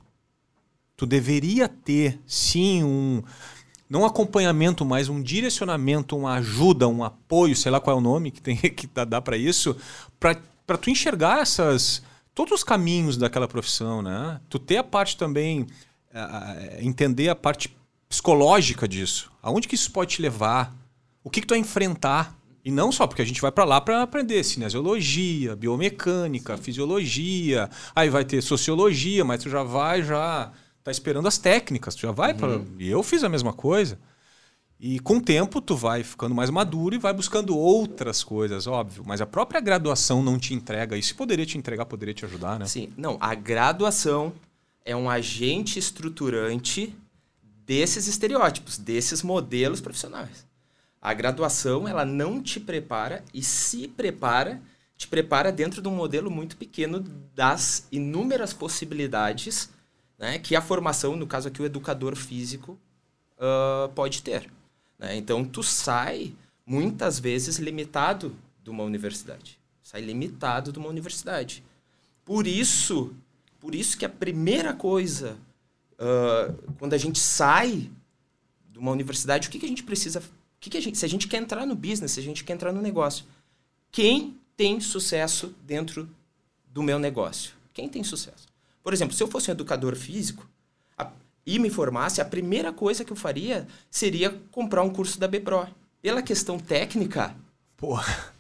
tu 0.98 1.06
deveria 1.06 1.68
ter, 1.68 2.20
sim, 2.28 2.84
um 2.84 3.24
não 3.90 4.06
acompanhamento, 4.06 4.86
mas 4.86 5.10
um 5.10 5.22
direcionamento, 5.22 6.16
uma 6.16 6.36
ajuda, 6.36 6.88
um 6.88 7.04
apoio, 7.04 7.56
sei 7.56 7.70
lá 7.70 7.80
qual 7.80 7.98
é 7.98 8.00
o 8.00 8.02
nome 8.02 8.32
que 8.32 8.42
tem 8.42 8.56
que 8.72 8.88
dá 8.88 9.22
para 9.22 9.36
isso, 9.36 9.76
para 10.20 10.78
tu 10.78 10.90
enxergar 10.90 11.42
essas 11.42 12.02
todos 12.34 12.54
os 12.54 12.64
caminhos 12.64 13.18
daquela 13.18 13.48
profissão, 13.48 14.02
né? 14.02 14.40
Tu 14.50 14.58
ter 14.60 14.78
a 14.78 14.84
parte 14.84 15.18
também 15.18 15.64
uh, 15.64 15.68
entender 16.80 17.30
a 17.30 17.36
parte 17.36 17.76
psicológica 18.12 18.86
disso, 18.90 19.32
aonde 19.42 19.70
que 19.70 19.76
isso 19.76 19.90
pode 19.90 20.16
te 20.16 20.22
levar, 20.22 20.76
o 21.24 21.30
que 21.30 21.40
que 21.40 21.48
tu 21.48 21.52
vai 21.52 21.60
enfrentar 21.60 22.38
e 22.64 22.70
não 22.70 22.92
só 22.92 23.08
porque 23.08 23.22
a 23.22 23.26
gente 23.26 23.40
vai 23.40 23.54
para 23.54 23.64
lá 23.64 23.80
para 23.80 24.04
aprender 24.04 24.44
cinesiologia, 24.44 25.56
biomecânica, 25.56 26.58
fisiologia, 26.58 27.70
aí 27.96 28.10
vai 28.10 28.26
ter 28.26 28.42
sociologia, 28.42 29.24
mas 29.24 29.42
tu 29.42 29.50
já 29.50 29.64
vai 29.64 30.04
já 30.04 30.52
tá 30.84 30.92
esperando 30.92 31.26
as 31.26 31.38
técnicas, 31.38 31.96
tu 31.96 32.02
já 32.02 32.12
vai 32.12 32.34
uhum. 32.34 32.38
para. 32.38 32.62
E 32.80 32.90
eu 32.90 33.02
fiz 33.02 33.24
a 33.24 33.30
mesma 33.30 33.54
coisa. 33.54 33.98
E 34.78 35.00
com 35.00 35.18
o 35.18 35.22
tempo 35.22 35.62
tu 35.62 35.76
vai 35.76 36.04
ficando 36.04 36.36
mais 36.36 36.50
maduro 36.50 36.94
e 36.94 36.98
vai 36.98 37.14
buscando 37.14 37.56
outras 37.56 38.24
coisas, 38.26 38.68
óbvio. 38.68 39.04
Mas 39.06 39.22
a 39.22 39.26
própria 39.26 39.62
graduação 39.62 40.22
não 40.22 40.38
te 40.38 40.54
entrega 40.54 40.98
isso. 40.98 41.16
Poderia 41.16 41.46
te 41.46 41.58
entregar, 41.58 41.86
poderia 41.86 42.14
te 42.14 42.26
ajudar, 42.26 42.60
né? 42.60 42.66
Sim. 42.66 42.90
Não, 42.98 43.16
a 43.22 43.34
graduação 43.34 44.34
é 44.84 44.96
um 44.96 45.10
agente 45.10 45.80
estruturante 45.80 46.94
desses 47.72 48.06
estereótipos, 48.06 48.78
desses 48.78 49.24
modelos 49.24 49.80
profissionais. 49.80 50.46
A 51.02 51.14
graduação, 51.14 51.88
ela 51.88 52.04
não 52.04 52.44
te 52.44 52.60
prepara 52.60 53.24
e 53.34 53.42
se 53.42 53.88
prepara, 53.88 54.62
te 54.98 55.08
prepara 55.08 55.54
dentro 55.54 55.82
de 55.82 55.88
um 55.88 55.96
modelo 55.96 56.30
muito 56.30 56.58
pequeno 56.58 57.00
das 57.34 57.88
inúmeras 57.90 58.52
possibilidades 58.52 59.70
né, 60.20 60.38
que 60.38 60.54
a 60.54 60.62
formação, 60.62 61.16
no 61.16 61.26
caso 61.26 61.48
aqui 61.48 61.62
o 61.62 61.66
educador 61.66 62.14
físico, 62.14 62.78
uh, 63.38 63.88
pode 63.96 64.22
ter. 64.22 64.52
Né? 65.00 65.16
Então, 65.16 65.46
tu 65.46 65.64
sai, 65.64 66.34
muitas 66.66 67.20
vezes, 67.20 67.56
limitado 67.56 68.36
de 68.62 68.70
uma 68.70 68.84
universidade. 68.84 69.58
Sai 69.82 70.02
limitado 70.02 70.74
de 70.74 70.78
uma 70.78 70.90
universidade. 70.90 71.64
Por 72.26 72.46
isso, 72.46 73.16
por 73.62 73.74
isso 73.74 73.98
que 73.98 74.04
a 74.04 74.10
primeira 74.10 74.74
coisa, 74.74 75.38
uh, 76.02 76.74
quando 76.80 76.94
a 76.94 76.98
gente 76.98 77.20
sai 77.20 77.90
de 78.70 78.80
uma 78.80 78.92
universidade, 78.92 79.48
o 79.48 79.52
que, 79.52 79.60
que 79.60 79.66
a 79.66 79.70
gente 79.70 79.84
precisa... 79.84 80.20
O 80.20 80.24
que, 80.60 80.70
que 80.70 80.78
a 80.78 80.82
gente, 80.82 80.98
se 80.98 81.06
a 81.06 81.10
gente 81.10 81.28
quer 81.28 81.38
entrar 81.38 81.66
no 81.66 81.76
business, 81.76 82.12
se 82.12 82.20
a 82.20 82.24
gente 82.24 82.44
quer 82.44 82.54
entrar 82.54 82.72
no 82.72 82.82
negócio, 82.82 83.26
quem 83.92 84.38
tem 84.56 84.80
sucesso 84.80 85.56
dentro 85.64 86.10
do 86.68 86.84
meu 86.84 87.00
negócio? 87.00 87.54
Quem 87.74 87.90
tem 87.90 88.04
sucesso? 88.04 88.48
Por 88.84 88.94
exemplo, 88.94 89.16
se 89.16 89.24
eu 89.24 89.28
fosse 89.28 89.50
um 89.50 89.54
educador 89.54 89.96
físico 89.96 90.48
a, 90.98 91.10
e 91.46 91.58
me 91.58 91.70
formasse, 91.70 92.22
a 92.22 92.26
primeira 92.26 92.72
coisa 92.72 93.04
que 93.04 93.12
eu 93.12 93.18
faria 93.18 93.68
seria 93.90 94.30
comprar 94.52 94.84
um 94.84 94.90
curso 94.90 95.20
da 95.20 95.28
BPRO. 95.28 95.68
Pela 96.02 96.22
questão 96.22 96.60
técnica. 96.60 97.36
Porra. 97.78 98.34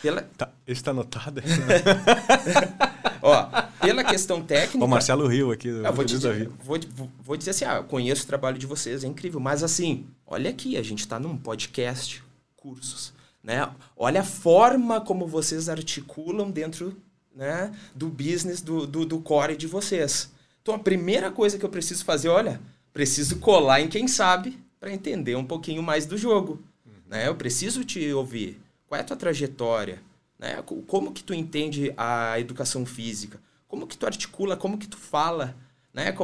Pela... 0.00 0.22
Tá, 0.22 0.50
esse 0.66 0.82
tá 0.82 0.92
anotado. 0.92 1.42
Ó, 3.22 3.48
pela 3.80 4.04
questão 4.04 4.42
técnica. 4.42 4.84
O 4.84 4.88
Marcelo 4.88 5.26
Rio 5.26 5.50
aqui. 5.50 5.68
Eu 5.68 5.92
vou, 5.92 6.04
dizer, 6.04 6.48
vou, 6.62 6.78
vou 7.20 7.36
dizer 7.36 7.50
assim: 7.50 7.64
ah, 7.64 7.82
conheço 7.82 8.24
o 8.24 8.26
trabalho 8.26 8.58
de 8.58 8.66
vocês, 8.66 9.04
é 9.04 9.06
incrível. 9.06 9.40
Mas 9.40 9.62
assim, 9.62 10.06
olha 10.26 10.50
aqui, 10.50 10.76
a 10.76 10.82
gente 10.82 11.00
está 11.00 11.18
num 11.18 11.36
podcast, 11.36 12.22
cursos. 12.56 13.12
Né? 13.42 13.68
Olha 13.96 14.20
a 14.20 14.24
forma 14.24 15.00
como 15.00 15.26
vocês 15.26 15.68
articulam 15.68 16.50
dentro 16.50 16.96
né, 17.34 17.72
do 17.94 18.08
business, 18.08 18.60
do, 18.60 18.86
do, 18.86 19.06
do 19.06 19.20
core 19.20 19.56
de 19.56 19.66
vocês. 19.66 20.30
Então 20.60 20.74
a 20.74 20.78
primeira 20.78 21.30
coisa 21.30 21.58
que 21.58 21.64
eu 21.64 21.70
preciso 21.70 22.04
fazer, 22.04 22.28
olha, 22.28 22.60
preciso 22.92 23.38
colar 23.38 23.80
em 23.80 23.88
quem 23.88 24.08
sabe 24.08 24.58
para 24.80 24.92
entender 24.92 25.36
um 25.36 25.44
pouquinho 25.44 25.82
mais 25.82 26.04
do 26.04 26.18
jogo. 26.18 26.62
Né? 27.06 27.28
Eu 27.28 27.36
preciso 27.36 27.84
te 27.84 28.12
ouvir. 28.12 28.60
Qual 28.86 28.98
é 28.98 29.02
a 29.02 29.04
tua 29.04 29.16
trajetória? 29.16 30.02
Né? 30.38 30.62
Como 30.86 31.12
que 31.12 31.24
tu 31.24 31.34
entende 31.34 31.92
a 31.96 32.38
educação 32.38 32.86
física? 32.86 33.40
Como 33.66 33.86
que 33.86 33.98
tu 33.98 34.06
articula? 34.06 34.56
Como 34.56 34.78
que 34.78 34.86
tu 34.86 34.96
fala? 34.96 35.56
Né? 35.92 36.14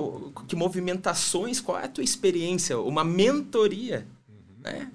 Que 0.46 0.54
movimentações? 0.54 1.60
Qual 1.60 1.78
é 1.78 1.84
a 1.84 1.88
tua 1.88 2.04
experiência? 2.04 2.78
Uma 2.78 3.04
mentoria. 3.04 4.06
Uhum. 4.28 4.62
Né? 4.62 4.90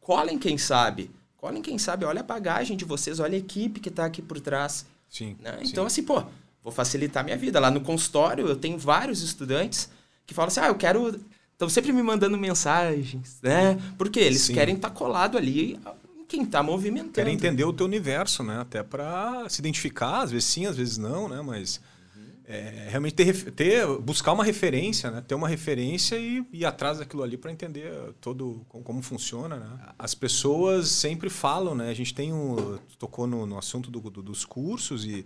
Colhem 0.00 0.38
quem 0.38 0.56
sabe. 0.56 1.10
Colhem 1.36 1.60
quem 1.60 1.78
sabe. 1.78 2.04
Olha 2.04 2.20
a 2.20 2.24
bagagem 2.24 2.76
de 2.76 2.84
vocês. 2.84 3.18
Olha 3.18 3.34
a 3.34 3.38
equipe 3.38 3.80
que 3.80 3.88
está 3.88 4.04
aqui 4.04 4.22
por 4.22 4.40
trás. 4.40 4.86
Sim, 5.10 5.36
né? 5.40 5.58
Então, 5.62 5.84
sim. 5.84 5.86
assim, 5.86 6.02
pô, 6.04 6.22
vou 6.62 6.72
facilitar 6.72 7.22
a 7.22 7.24
minha 7.24 7.36
vida. 7.36 7.58
Lá 7.58 7.70
no 7.70 7.80
consultório, 7.80 8.46
eu 8.46 8.56
tenho 8.56 8.78
vários 8.78 9.22
estudantes 9.22 9.90
que 10.26 10.32
falam 10.32 10.48
assim, 10.48 10.60
ah, 10.60 10.68
eu 10.68 10.76
quero... 10.76 11.20
Estão 11.52 11.68
sempre 11.68 11.92
me 11.92 12.02
mandando 12.02 12.36
mensagens, 12.36 13.38
né? 13.40 13.78
Porque 13.96 14.18
eles 14.18 14.42
sim. 14.42 14.54
querem 14.54 14.74
estar 14.74 14.90
tá 14.90 14.94
colado 14.94 15.38
ali 15.38 15.78
quem 16.26 16.42
está 16.42 16.62
movimentando. 16.62 17.12
Querem 17.12 17.34
entender 17.34 17.64
o 17.64 17.72
teu 17.72 17.86
universo, 17.86 18.42
né? 18.42 18.60
Até 18.60 18.82
para 18.82 19.48
se 19.48 19.60
identificar, 19.60 20.22
às 20.22 20.30
vezes 20.30 20.48
sim, 20.48 20.66
às 20.66 20.76
vezes 20.76 20.98
não, 20.98 21.28
né? 21.28 21.40
Mas 21.42 21.80
uhum. 22.16 22.22
é, 22.46 22.88
realmente 22.90 23.14
ter, 23.14 23.50
ter, 23.52 23.86
buscar 23.98 24.32
uma 24.32 24.44
referência, 24.44 25.10
né? 25.10 25.22
Ter 25.26 25.34
uma 25.34 25.48
referência 25.48 26.16
e 26.16 26.44
ir 26.52 26.64
atrás 26.64 26.98
daquilo 26.98 27.22
ali 27.22 27.36
para 27.36 27.52
entender 27.52 27.92
todo 28.20 28.64
como, 28.68 28.84
como, 28.84 29.02
funciona, 29.02 29.56
né? 29.56 29.78
As 29.98 30.14
pessoas 30.14 30.88
sempre 30.88 31.30
falam, 31.30 31.74
né? 31.74 31.90
A 31.90 31.94
gente 31.94 32.14
tem 32.14 32.32
um 32.32 32.78
tocou 32.98 33.26
no, 33.26 33.46
no 33.46 33.58
assunto 33.58 33.90
do, 33.90 34.00
do, 34.00 34.22
dos 34.22 34.44
cursos 34.44 35.04
e, 35.04 35.24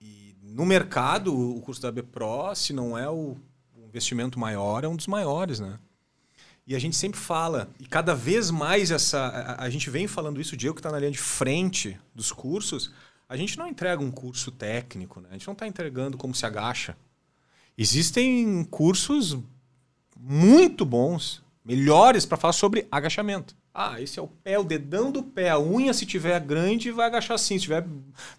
e 0.00 0.36
no 0.42 0.64
mercado 0.64 1.34
o 1.34 1.60
curso 1.60 1.80
da 1.80 1.92
BPRO, 1.92 2.54
se 2.54 2.72
não 2.72 2.96
é 2.98 3.08
o 3.08 3.36
investimento 3.86 4.38
maior, 4.38 4.82
é 4.84 4.88
um 4.88 4.96
dos 4.96 5.06
maiores, 5.06 5.60
né? 5.60 5.78
E 6.66 6.74
a 6.74 6.78
gente 6.78 6.96
sempre 6.96 7.20
fala, 7.20 7.68
e 7.78 7.86
cada 7.86 8.14
vez 8.14 8.50
mais 8.50 8.90
essa. 8.90 9.18
A, 9.18 9.64
a 9.64 9.70
gente 9.70 9.90
vem 9.90 10.06
falando 10.06 10.40
isso, 10.40 10.54
o 10.54 10.56
Diego 10.56 10.74
que 10.74 10.80
está 10.80 10.90
na 10.90 10.98
linha 10.98 11.10
de 11.10 11.18
frente 11.18 11.98
dos 12.14 12.32
cursos, 12.32 12.90
a 13.28 13.36
gente 13.36 13.58
não 13.58 13.66
entrega 13.66 14.02
um 14.02 14.10
curso 14.10 14.50
técnico, 14.50 15.20
né? 15.20 15.28
a 15.30 15.32
gente 15.34 15.46
não 15.46 15.52
está 15.52 15.66
entregando 15.66 16.16
como 16.16 16.34
se 16.34 16.46
agacha. 16.46 16.96
Existem 17.76 18.64
cursos 18.64 19.36
muito 20.16 20.86
bons, 20.86 21.42
melhores 21.62 22.24
para 22.24 22.38
falar 22.38 22.52
sobre 22.52 22.86
agachamento. 22.90 23.54
Ah, 23.74 24.00
esse 24.00 24.18
é 24.18 24.22
o 24.22 24.28
pé, 24.28 24.58
o 24.58 24.64
dedão 24.64 25.10
do 25.10 25.22
pé. 25.22 25.50
A 25.50 25.58
unha, 25.58 25.92
se 25.92 26.06
tiver 26.06 26.38
grande, 26.40 26.92
vai 26.92 27.06
agachar 27.06 27.34
assim. 27.34 27.58
Se, 27.58 27.64
tiver, 27.64 27.84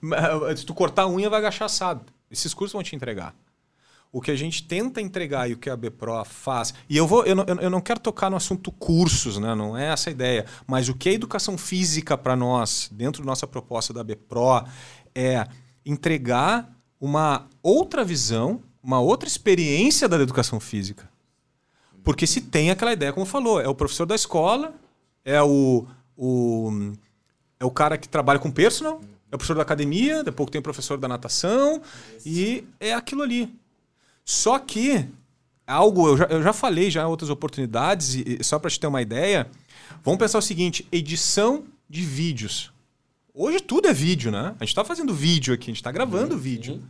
se 0.55 0.65
tu 0.65 0.73
cortar 0.73 1.03
a 1.03 1.09
unha, 1.09 1.29
vai 1.29 1.39
agachar 1.39 1.65
assado. 1.65 2.05
Esses 2.31 2.53
cursos 2.53 2.71
vão 2.71 2.81
te 2.81 2.95
entregar 2.95 3.35
o 4.15 4.21
que 4.21 4.31
a 4.31 4.35
gente 4.35 4.63
tenta 4.63 5.01
entregar 5.01 5.49
e 5.49 5.53
o 5.53 5.57
que 5.57 5.69
a 5.69 5.75
BPRO 5.75 6.23
faz. 6.23 6.73
E 6.87 6.95
eu, 6.95 7.05
vou, 7.05 7.25
eu, 7.25 7.35
não, 7.35 7.43
eu 7.43 7.69
não 7.69 7.81
quero 7.81 7.99
tocar 7.99 8.29
no 8.29 8.37
assunto 8.37 8.71
cursos, 8.71 9.37
né? 9.37 9.53
não 9.53 9.77
é 9.77 9.87
essa 9.91 10.09
a 10.09 10.11
ideia. 10.11 10.45
Mas 10.65 10.87
o 10.87 10.95
que 10.95 11.09
a 11.09 11.11
educação 11.11 11.57
física 11.57 12.17
para 12.17 12.33
nós, 12.33 12.89
dentro 12.93 13.21
da 13.21 13.25
nossa 13.25 13.45
proposta 13.45 13.91
da 13.91 14.05
BPRO, 14.05 14.63
é 15.13 15.45
entregar 15.85 16.73
uma 16.97 17.49
outra 17.61 18.05
visão, 18.05 18.63
uma 18.81 19.01
outra 19.01 19.27
experiência 19.27 20.07
da 20.07 20.15
educação 20.15 20.61
física. 20.61 21.09
Porque 22.01 22.25
se 22.25 22.39
tem 22.39 22.71
aquela 22.71 22.93
ideia, 22.93 23.11
como 23.11 23.25
falou, 23.25 23.59
é 23.59 23.67
o 23.67 23.75
professor 23.75 24.05
da 24.05 24.15
escola, 24.15 24.73
é 25.25 25.43
o, 25.43 25.85
o, 26.15 26.93
é 27.59 27.65
o 27.65 27.71
cara 27.71 27.97
que 27.97 28.07
trabalha 28.07 28.39
com 28.39 28.49
personal, 28.49 29.01
é 29.29 29.35
o 29.35 29.37
professor 29.37 29.57
da 29.57 29.63
academia, 29.63 30.23
depois 30.23 30.49
tem 30.49 30.59
o 30.59 30.63
professor 30.63 30.97
da 30.97 31.09
natação, 31.09 31.81
e 32.25 32.63
é 32.79 32.93
aquilo 32.93 33.21
ali. 33.21 33.53
Só 34.25 34.57
que 34.57 35.07
algo, 35.67 36.07
eu 36.09 36.17
já, 36.17 36.25
eu 36.25 36.43
já 36.43 36.51
falei 36.51 36.89
já 36.89 37.03
em 37.03 37.05
outras 37.05 37.29
oportunidades, 37.29 38.15
e, 38.15 38.43
só 38.43 38.57
para 38.57 38.71
te 38.71 38.79
ter 38.79 38.87
uma 38.87 39.01
ideia, 39.01 39.47
vamos 40.03 40.17
pensar 40.17 40.39
o 40.39 40.41
seguinte: 40.41 40.87
edição 40.91 41.65
de 41.87 42.01
vídeos. 42.01 42.73
Hoje 43.33 43.59
tudo 43.59 43.87
é 43.87 43.93
vídeo, 43.93 44.31
né? 44.31 44.55
A 44.59 44.63
gente 44.63 44.69
está 44.69 44.83
fazendo 44.83 45.13
vídeo 45.13 45.53
aqui, 45.53 45.65
a 45.65 45.67
gente 45.67 45.77
está 45.77 45.91
gravando 45.91 46.33
sim, 46.33 46.41
vídeo. 46.41 46.83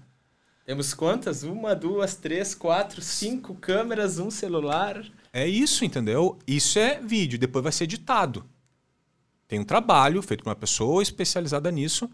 Temos 0.66 0.94
quantas? 0.94 1.44
Uma, 1.44 1.76
duas, 1.76 2.16
três, 2.16 2.56
quatro, 2.56 3.02
cinco 3.02 3.54
câmeras, 3.56 4.18
um 4.18 4.32
celular. 4.32 5.04
É 5.34 5.48
isso, 5.48 5.84
entendeu? 5.84 6.40
Isso 6.48 6.80
é 6.80 7.02
vídeo, 7.02 7.38
depois 7.38 7.64
vai 7.64 7.72
ser 7.72 7.84
editado. 7.84 8.46
Tem 9.48 9.60
um 9.60 9.64
trabalho 9.64 10.22
feito 10.22 10.44
por 10.44 10.50
uma 10.50 10.56
pessoa 10.56 11.04
especializada 11.04 11.70
nisso, 11.70 12.10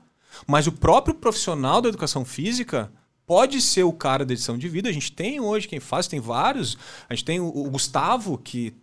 mas 0.48 0.66
o 0.66 0.72
próprio 0.72 1.14
profissional 1.14 1.82
da 1.82 1.90
educação 1.90 2.26
física 2.26 2.92
pode 3.26 3.62
ser 3.62 3.84
o 3.84 3.94
cara 3.94 4.26
da 4.26 4.34
edição 4.34 4.58
de 4.58 4.68
vídeo. 4.68 4.90
A 4.90 4.94
gente 4.94 5.12
tem 5.12 5.40
hoje 5.40 5.68
quem 5.68 5.80
faz, 5.80 6.08
tem 6.08 6.20
vários. 6.20 6.78
A 7.10 7.14
gente 7.14 7.26
tem 7.26 7.40
o, 7.40 7.48
o 7.48 7.70
Gustavo, 7.70 8.38
que 8.38 8.74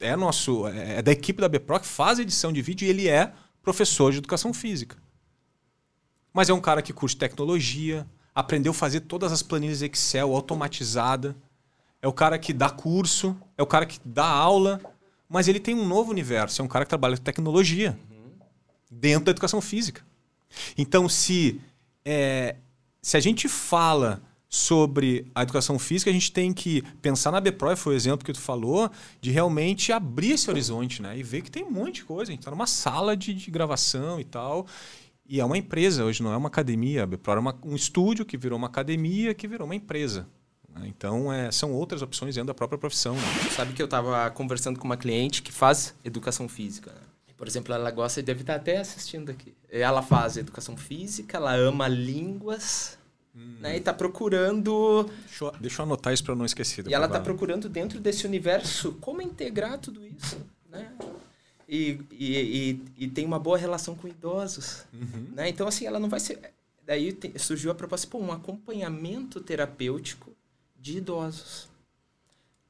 é 0.00 0.16
nosso 0.16 0.66
é 0.66 1.00
da 1.02 1.12
equipe 1.12 1.40
da 1.40 1.48
BPRO, 1.48 1.80
que 1.80 1.86
faz 1.86 2.18
edição 2.18 2.52
de 2.52 2.60
vídeo 2.60 2.86
e 2.86 2.90
ele 2.90 3.08
é 3.08 3.32
professor 3.62 4.12
de 4.12 4.18
educação 4.18 4.52
física. 4.52 4.96
Mas 6.32 6.48
é 6.50 6.52
um 6.52 6.60
cara 6.60 6.82
que 6.82 6.92
curte 6.92 7.16
tecnologia, 7.16 8.06
aprendeu 8.34 8.72
a 8.72 8.74
fazer 8.74 9.00
todas 9.00 9.32
as 9.32 9.42
planilhas 9.42 9.82
Excel 9.82 10.34
automatizada. 10.34 11.36
É 12.02 12.08
o 12.08 12.12
cara 12.12 12.38
que 12.38 12.52
dá 12.52 12.68
curso, 12.68 13.36
é 13.56 13.62
o 13.62 13.66
cara 13.66 13.86
que 13.86 13.98
dá 14.04 14.26
aula, 14.26 14.80
mas 15.28 15.48
ele 15.48 15.60
tem 15.60 15.74
um 15.74 15.86
novo 15.86 16.10
universo, 16.10 16.60
é 16.60 16.64
um 16.64 16.68
cara 16.68 16.84
que 16.84 16.90
trabalha 16.90 17.16
com 17.16 17.22
tecnologia 17.22 17.98
uhum. 18.10 18.32
dentro 18.90 19.26
da 19.26 19.30
educação 19.30 19.60
física. 19.60 20.04
Então, 20.76 21.08
se 21.08 21.60
é, 22.04 22.56
se 23.04 23.18
a 23.18 23.20
gente 23.20 23.50
fala 23.50 24.22
sobre 24.48 25.30
a 25.34 25.42
educação 25.42 25.78
física, 25.78 26.10
a 26.10 26.12
gente 26.12 26.32
tem 26.32 26.54
que 26.54 26.80
pensar 27.02 27.30
na 27.30 27.38
BPRO, 27.38 27.76
foi 27.76 27.92
o 27.92 27.96
exemplo 27.96 28.24
que 28.24 28.32
tu 28.32 28.40
falou, 28.40 28.90
de 29.20 29.30
realmente 29.30 29.92
abrir 29.92 30.30
esse 30.30 30.48
horizonte, 30.48 31.02
né? 31.02 31.18
E 31.18 31.22
ver 31.22 31.42
que 31.42 31.50
tem 31.50 31.62
um 31.62 31.70
monte 31.70 31.96
de 31.96 32.04
coisa. 32.04 32.30
A 32.30 32.32
gente 32.32 32.40
está 32.40 32.50
numa 32.50 32.66
sala 32.66 33.14
de, 33.14 33.34
de, 33.34 33.50
gravação 33.50 34.18
e 34.18 34.24
tal. 34.24 34.66
E 35.28 35.38
é 35.38 35.44
uma 35.44 35.58
empresa, 35.58 36.02
hoje 36.02 36.22
não 36.22 36.32
é 36.32 36.36
uma 36.36 36.48
academia. 36.48 37.02
A 37.02 37.06
BPRO 37.06 37.32
é 37.32 37.40
uma, 37.40 37.58
um 37.62 37.76
estúdio 37.76 38.24
que 38.24 38.38
virou 38.38 38.56
uma 38.56 38.68
academia, 38.68 39.34
que 39.34 39.46
virou 39.46 39.66
uma 39.66 39.74
empresa. 39.74 40.26
Né? 40.74 40.86
Então, 40.86 41.30
é, 41.30 41.52
são 41.52 41.74
outras 41.74 42.00
opções 42.00 42.34
dentro 42.36 42.46
da 42.46 42.54
própria 42.54 42.78
profissão. 42.78 43.14
Né? 43.14 43.50
Sabe 43.54 43.74
que 43.74 43.82
eu 43.82 43.86
estava 43.86 44.30
conversando 44.30 44.78
com 44.78 44.86
uma 44.86 44.96
cliente 44.96 45.42
que 45.42 45.52
faz 45.52 45.94
educação 46.02 46.48
física. 46.48 46.90
Né? 46.90 47.03
Por 47.44 47.50
exemplo, 47.50 47.74
ela 47.74 47.90
gosta, 47.90 48.22
deve 48.22 48.40
estar 48.40 48.54
até 48.54 48.78
assistindo 48.78 49.28
aqui. 49.30 49.54
Ela 49.68 50.00
faz 50.00 50.38
educação 50.38 50.78
física, 50.78 51.36
ela 51.36 51.54
ama 51.54 51.86
línguas, 51.86 52.96
hum. 53.36 53.58
né? 53.60 53.74
E 53.74 53.78
está 53.80 53.92
procurando... 53.92 55.04
Deixa 55.26 55.44
eu, 55.44 55.52
deixa 55.60 55.82
eu 55.82 55.84
anotar 55.84 56.14
isso 56.14 56.24
para 56.24 56.34
não 56.34 56.46
esquecer. 56.46 56.88
E 56.88 56.94
ela 56.94 57.04
está 57.04 57.20
procurando 57.20 57.68
dentro 57.68 58.00
desse 58.00 58.26
universo 58.26 58.92
como 58.92 59.20
integrar 59.20 59.78
tudo 59.78 60.06
isso, 60.06 60.40
né? 60.70 60.90
E, 61.68 62.00
e, 62.10 62.38
e, 62.38 63.04
e 63.04 63.08
tem 63.08 63.26
uma 63.26 63.38
boa 63.38 63.58
relação 63.58 63.94
com 63.94 64.08
idosos, 64.08 64.84
uhum. 64.90 65.28
né? 65.34 65.46
Então, 65.50 65.68
assim, 65.68 65.84
ela 65.84 65.98
não 65.98 66.08
vai 66.08 66.20
ser... 66.20 66.40
Daí 66.86 67.12
te, 67.12 67.38
surgiu 67.38 67.70
a 67.70 67.74
proposta, 67.74 68.06
pô, 68.06 68.16
um 68.16 68.32
acompanhamento 68.32 69.38
terapêutico 69.38 70.32
de 70.80 70.96
idosos. 70.96 71.68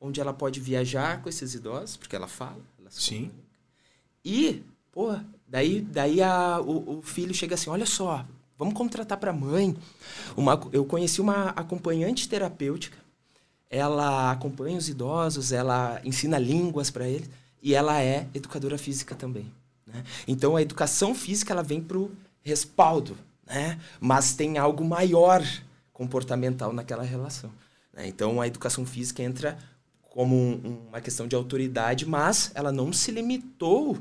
Onde 0.01 0.21
ela 0.21 0.33
pode 0.33 0.59
viajar 0.59 1.23
com 1.23 1.29
esses 1.29 1.55
idosos, 1.55 1.97
porque 1.97 2.17
ela 2.17 2.27
fala. 2.27 2.61
Ela 2.77 2.91
Sim. 2.91 3.29
Comunica 3.29 3.44
e, 4.25 4.63
pô, 4.91 5.15
daí, 5.47 5.81
daí 5.81 6.23
a, 6.23 6.61
o, 6.61 6.99
o 6.99 7.03
filho 7.03 7.35
chega 7.35 7.55
assim: 7.55 7.71
olha 7.71 7.87
só, 7.87 8.25
vamos 8.59 8.75
contratar 8.75 9.19
para 9.19 9.33
mãe. 9.33 9.77
Uma, 10.37 10.61
eu 10.73 10.85
conheci 10.85 11.21
uma 11.21 11.51
acompanhante 11.51 12.29
terapêutica. 12.29 12.97
Ela 13.69 14.31
acompanha 14.31 14.79
os 14.79 14.89
idosos, 14.89 15.53
ela 15.53 16.01
ensina 16.05 16.39
línguas 16.39 16.91
para 16.91 17.09
eles 17.09 17.29
e 17.61 17.75
ela 17.75 18.01
é 18.01 18.29
educadora 18.33 18.79
física 18.79 19.15
também. 19.15 19.53
Né? 19.87 20.05
Então 20.29 20.55
a 20.55 20.63
educação 20.63 21.15
física 21.15 21.53
ela 21.53 21.63
vem 21.63 21.81
para 21.81 21.99
o 21.99 22.11
respaldo, 22.43 23.17
né? 23.45 23.81
mas 24.01 24.35
tem 24.35 24.59
algo 24.59 24.85
maior 24.85 25.43
comportamental 25.93 26.73
naquela 26.73 27.03
relação. 27.03 27.51
Né? 27.93 28.07
Então 28.07 28.41
a 28.41 28.47
educação 28.47 28.87
física 28.87 29.23
entra 29.23 29.59
como 30.03 30.37
um, 30.37 30.87
uma 30.89 31.01
questão 31.01 31.27
de 31.27 31.35
autoridade, 31.35 32.07
mas 32.07 32.53
ela 32.55 32.71
não 32.71 32.93
se 32.93 33.11
limitou 33.11 33.99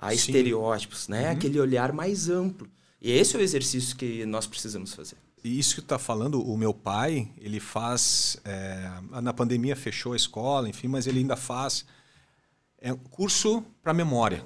a 0.00 0.08
Sim. 0.08 0.16
estereótipos, 0.16 1.08
né? 1.08 1.26
Uhum. 1.26 1.32
Aquele 1.32 1.60
olhar 1.60 1.92
mais 1.92 2.30
amplo. 2.30 2.66
E 3.02 3.12
esse 3.12 3.36
é 3.36 3.38
o 3.38 3.42
exercício 3.42 3.94
que 3.96 4.24
nós 4.24 4.46
precisamos 4.46 4.94
fazer. 4.94 5.16
E 5.44 5.58
isso 5.58 5.74
que 5.74 5.80
está 5.80 5.98
falando, 5.98 6.42
o 6.42 6.56
meu 6.56 6.72
pai, 6.72 7.30
ele 7.38 7.60
faz. 7.60 8.38
É, 8.44 8.90
na 9.20 9.32
pandemia 9.32 9.76
fechou 9.76 10.14
a 10.14 10.16
escola, 10.16 10.68
enfim, 10.68 10.88
mas 10.88 11.06
ele 11.06 11.18
ainda 11.18 11.36
faz 11.36 11.84
é, 12.78 12.94
curso 13.10 13.62
para 13.82 13.92
memória. 13.92 14.44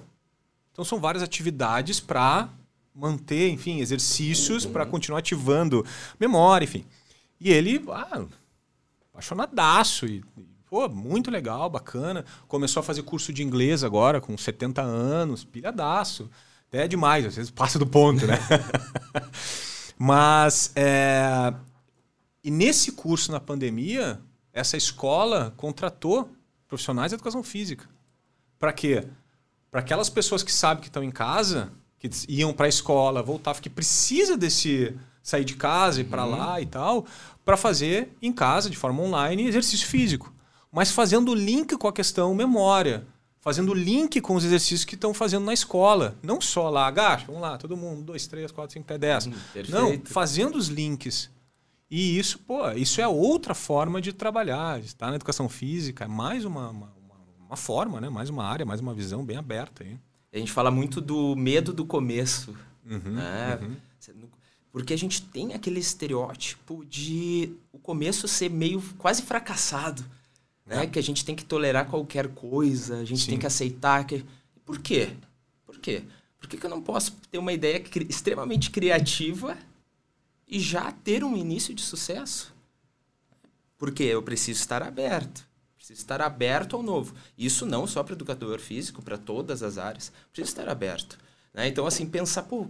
Então 0.73 0.85
são 0.85 1.01
várias 1.01 1.23
atividades 1.23 2.01
para 2.01 2.49
manter, 2.93 3.49
enfim, 3.51 3.81
exercícios 3.81 4.65
uhum. 4.65 4.73
para 4.73 4.87
continuar 4.87 5.21
ativando 5.21 5.85
memória, 6.19 6.65
enfim. 6.65 6.85
E 7.41 7.51
ele, 7.51 7.85
ah, 7.91 8.25
apaixonadaço 9.11 10.07
e, 10.07 10.25
Pô, 10.75 10.89
muito 10.89 11.31
legal, 11.31 11.71
bacana. 11.71 12.25
Começou 12.49 12.81
a 12.81 12.83
fazer 12.83 13.05
curso 13.05 13.33
de 13.33 13.45
inglês 13.45 13.85
agora, 13.85 14.21
com 14.21 14.37
70 14.37 14.83
anos, 14.83 15.45
pilhadaço. 15.45 16.29
Até 16.67 16.83
é 16.83 16.89
demais, 16.89 17.25
às 17.25 17.37
vezes 17.37 17.49
passa 17.49 17.79
do 17.79 17.87
ponto, 17.87 18.27
né? 18.27 18.37
Mas, 19.97 20.73
é... 20.75 21.55
e 22.43 22.51
nesse 22.51 22.91
curso 22.91 23.31
na 23.31 23.39
pandemia, 23.39 24.21
essa 24.53 24.77
escola 24.77 25.55
contratou 25.57 26.29
profissionais 26.67 27.13
de 27.13 27.15
educação 27.15 27.45
física. 27.45 27.89
Para 28.59 28.73
quê? 28.73 29.07
Para 29.71 29.79
aquelas 29.79 30.11
pessoas 30.11 30.43
que 30.43 30.53
sabem 30.53 30.81
que 30.81 30.89
estão 30.89 31.05
em 31.05 31.13
casa, 31.13 31.71
que 32.01 32.11
iam 32.29 32.53
para 32.53 32.67
a 32.67 32.69
escola, 32.69 33.23
voltavam, 33.23 33.63
que 33.63 33.71
precisa 33.71 34.37
desse 34.37 34.93
sair 35.23 35.45
de 35.45 35.55
casa 35.55 36.01
e 36.01 36.05
para 36.05 36.25
uhum. 36.25 36.37
lá 36.37 36.61
e 36.61 36.67
tal, 36.67 37.07
para 37.45 37.57
fazer 37.57 38.13
em 38.21 38.33
casa, 38.33 38.69
de 38.69 38.77
forma 38.77 39.01
online, 39.01 39.47
exercício 39.47 39.87
físico. 39.87 40.34
Mas 40.75 40.91
fazendo 40.91 41.33
link 41.35 41.77
com 41.77 41.87
a 41.87 41.93
questão 41.93 42.35
memória, 42.35 43.07
fazendo 43.41 43.73
link 43.73 44.21
com 44.21 44.35
os 44.35 44.45
exercícios 44.45 44.85
que 44.85 44.97
estão 44.97 45.15
fazendo 45.15 45.45
na 45.45 45.53
escola. 45.53 46.17
Não 46.21 46.41
só 46.41 46.69
lá, 46.69 46.89
agacha, 46.89 47.27
vamos 47.27 47.43
lá, 47.43 47.57
todo 47.57 47.77
mundo, 47.77 48.03
dois, 48.03 48.27
três, 48.27 48.51
quatro, 48.51 48.73
cinco, 48.73 48.85
até 48.85 48.99
dez. 48.99 49.27
Hum, 49.27 49.33
Não, 49.69 50.01
fazendo 50.05 50.57
os 50.57 50.67
links. 50.67 51.31
E 51.89 52.19
isso, 52.19 52.41
pô, 52.41 52.71
isso 52.73 53.01
é 53.01 53.07
outra 53.07 53.55
forma 53.55 54.01
de 54.01 54.13
trabalhar. 54.13 54.81
Estar 54.81 55.11
na 55.11 55.15
educação 55.15 55.49
física 55.49 56.07
é 56.07 56.09
mais 56.09 56.45
uma, 56.45 56.71
uma, 56.71 56.93
uma 57.47 57.57
forma, 57.57 58.01
né? 58.01 58.09
mais 58.09 58.29
uma 58.29 58.45
área, 58.45 58.67
mais 58.67 58.81
uma 58.81 58.93
visão 58.93 59.25
bem 59.25 59.37
aberta. 59.37 59.85
Hein? 59.85 60.01
A 60.33 60.39
gente 60.39 60.51
fala 60.51 60.73
muito 60.73 61.01
do 61.01 61.37
medo 61.37 61.73
do 61.73 61.87
começo. 61.87 62.53
Uhum, 62.85 63.13
né? 63.13 63.61
Uhum. 63.63 64.29
Porque 64.73 64.93
a 64.93 64.99
gente 64.99 65.23
tem 65.23 65.55
aquele 65.55 65.79
estereótipo 65.79 66.85
de 66.85 67.53
o 67.73 67.79
começo 67.79 68.27
ser 68.27 68.51
meio 68.51 68.83
quase 68.99 69.23
fracassado. 69.23 70.05
Né? 70.67 70.85
É. 70.85 70.87
Que 70.87 70.99
a 70.99 71.03
gente 71.03 71.25
tem 71.25 71.35
que 71.35 71.45
tolerar 71.45 71.89
qualquer 71.89 72.29
coisa, 72.29 72.99
a 72.99 73.05
gente 73.05 73.23
Sim. 73.23 73.31
tem 73.31 73.39
que 73.39 73.47
aceitar. 73.47 74.07
Que... 74.07 74.25
Por 74.65 74.79
quê? 74.79 75.11
Por 75.65 75.79
quê? 75.79 76.03
Por 76.39 76.49
que, 76.49 76.57
que 76.57 76.67
eu 76.67 76.71
não 76.71 76.83
posso 76.83 77.13
ter 77.31 77.39
uma 77.39 77.53
ideia 77.53 77.81
cri 77.81 78.07
extremamente 78.09 78.71
criativa 78.71 79.57
e 80.47 80.59
já 80.61 80.93
ter 80.93 81.25
um 81.25 81.37
início 81.37 81.75
de 81.75 81.83
sucesso? 81.83 82.55
Porque 83.79 84.03
eu 84.03 84.23
preciso 84.23 84.61
estar 84.61 84.83
aberto. 84.83 85.47
Preciso 85.77 86.01
estar 86.01 86.21
aberto 86.21 86.77
ao 86.77 86.83
novo. 86.83 87.15
Isso 87.37 87.67
não 87.67 87.87
só 87.87 88.03
para 88.03 88.13
o 88.13 88.17
educador 88.17 88.59
físico, 88.59 89.03
para 89.03 89.19
todas 89.19 89.63
as 89.63 89.79
áreas. 89.79 90.13
Preciso 90.33 90.53
estar 90.53 90.69
aberto. 90.69 91.19
Né? 91.53 91.69
Então, 91.69 91.87
assim, 91.87 92.07
pensar, 92.07 92.43
pô, 92.45 92.67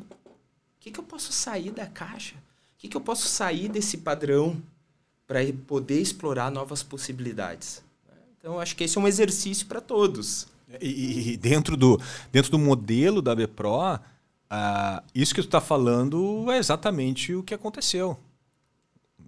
que, 0.84 0.90
que 0.90 1.00
eu 1.00 1.04
posso 1.04 1.32
sair 1.32 1.70
da 1.70 1.86
caixa? 1.86 2.34
O 2.36 2.38
que, 2.76 2.88
que 2.88 2.96
eu 2.96 3.00
posso 3.00 3.26
sair 3.26 3.70
desse 3.70 3.98
padrão 3.98 4.62
para 5.26 5.40
poder 5.66 6.00
explorar 6.00 6.50
novas 6.50 6.82
possibilidades? 6.82 7.82
Então, 8.38 8.60
acho 8.60 8.76
que 8.76 8.84
esse 8.84 8.98
é 8.98 9.00
um 9.00 9.08
exercício 9.08 9.66
para 9.66 9.80
todos. 9.80 10.46
E, 10.80 11.32
e, 11.32 11.36
dentro, 11.36 11.76
do, 11.76 12.00
dentro 12.30 12.50
do 12.50 12.58
modelo 12.58 13.22
da 13.22 13.34
BPRO, 13.34 13.94
uh, 13.94 15.02
isso 15.14 15.34
que 15.34 15.40
tu 15.40 15.46
está 15.46 15.60
falando 15.60 16.50
é 16.50 16.58
exatamente 16.58 17.34
o 17.34 17.42
que 17.42 17.54
aconteceu. 17.54 18.18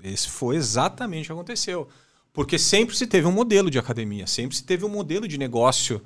Esse 0.02 0.28
foi 0.28 0.56
exatamente 0.56 1.24
o 1.24 1.26
que 1.28 1.32
aconteceu. 1.32 1.88
Porque 2.32 2.58
sempre 2.58 2.94
se 2.94 3.06
teve 3.06 3.26
um 3.26 3.32
modelo 3.32 3.70
de 3.70 3.78
academia, 3.78 4.26
sempre 4.26 4.54
se 4.54 4.62
teve 4.62 4.84
um 4.84 4.90
modelo 4.90 5.26
de 5.26 5.38
negócio 5.38 6.02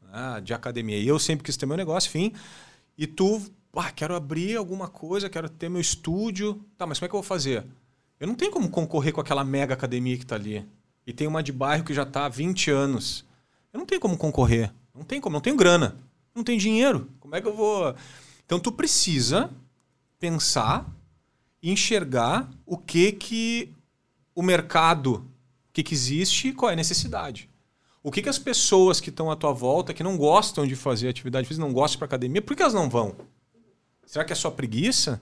né, 0.00 0.40
de 0.40 0.54
academia. 0.54 0.98
E 0.98 1.08
eu 1.08 1.18
sempre 1.18 1.44
quis 1.44 1.56
ter 1.56 1.66
meu 1.66 1.76
negócio, 1.76 2.08
enfim. 2.08 2.32
E 2.96 3.06
tu 3.06 3.42
ah, 3.74 3.90
quero 3.90 4.14
abrir 4.14 4.56
alguma 4.56 4.86
coisa, 4.86 5.28
quero 5.28 5.48
ter 5.48 5.68
meu 5.68 5.80
estúdio. 5.80 6.64
Tá, 6.76 6.86
mas 6.86 6.98
como 6.98 7.06
é 7.06 7.08
que 7.08 7.14
eu 7.16 7.20
vou 7.20 7.26
fazer? 7.26 7.66
Eu 8.22 8.28
não 8.28 8.36
tenho 8.36 8.52
como 8.52 8.70
concorrer 8.70 9.12
com 9.12 9.20
aquela 9.20 9.42
mega 9.42 9.74
academia 9.74 10.16
que 10.16 10.22
está 10.22 10.36
ali. 10.36 10.64
E 11.04 11.12
tem 11.12 11.26
uma 11.26 11.42
de 11.42 11.50
bairro 11.50 11.82
que 11.82 11.92
já 11.92 12.04
está 12.04 12.26
há 12.26 12.28
20 12.28 12.70
anos. 12.70 13.24
Eu 13.72 13.80
não 13.80 13.84
tenho 13.84 14.00
como 14.00 14.16
concorrer. 14.16 14.72
Não 14.94 15.02
tem 15.02 15.20
como, 15.20 15.32
não 15.34 15.40
tenho 15.40 15.56
grana. 15.56 15.96
Não 16.32 16.44
tenho 16.44 16.60
dinheiro. 16.60 17.10
Como 17.18 17.34
é 17.34 17.40
que 17.40 17.48
eu 17.48 17.56
vou. 17.56 17.92
Então 18.46 18.60
tu 18.60 18.70
precisa 18.70 19.50
pensar 20.20 20.88
e 21.60 21.72
enxergar 21.72 22.48
o 22.64 22.78
que 22.78 23.10
que 23.10 23.74
o 24.36 24.40
mercado, 24.40 25.28
o 25.68 25.72
que, 25.72 25.82
que 25.82 25.92
existe, 25.92 26.52
qual 26.52 26.70
é 26.70 26.74
a 26.74 26.76
necessidade. 26.76 27.50
O 28.04 28.12
que, 28.12 28.22
que 28.22 28.28
as 28.28 28.38
pessoas 28.38 29.00
que 29.00 29.10
estão 29.10 29.32
à 29.32 29.34
tua 29.34 29.52
volta, 29.52 29.92
que 29.92 30.04
não 30.04 30.16
gostam 30.16 30.64
de 30.64 30.76
fazer 30.76 31.08
atividade 31.08 31.48
física, 31.48 31.66
não 31.66 31.74
gostam 31.74 31.98
para 31.98 32.06
academia, 32.06 32.40
por 32.40 32.54
que 32.54 32.62
elas 32.62 32.72
não 32.72 32.88
vão? 32.88 33.16
Será 34.06 34.24
que 34.24 34.32
é 34.32 34.36
só 34.36 34.48
preguiça? 34.48 35.20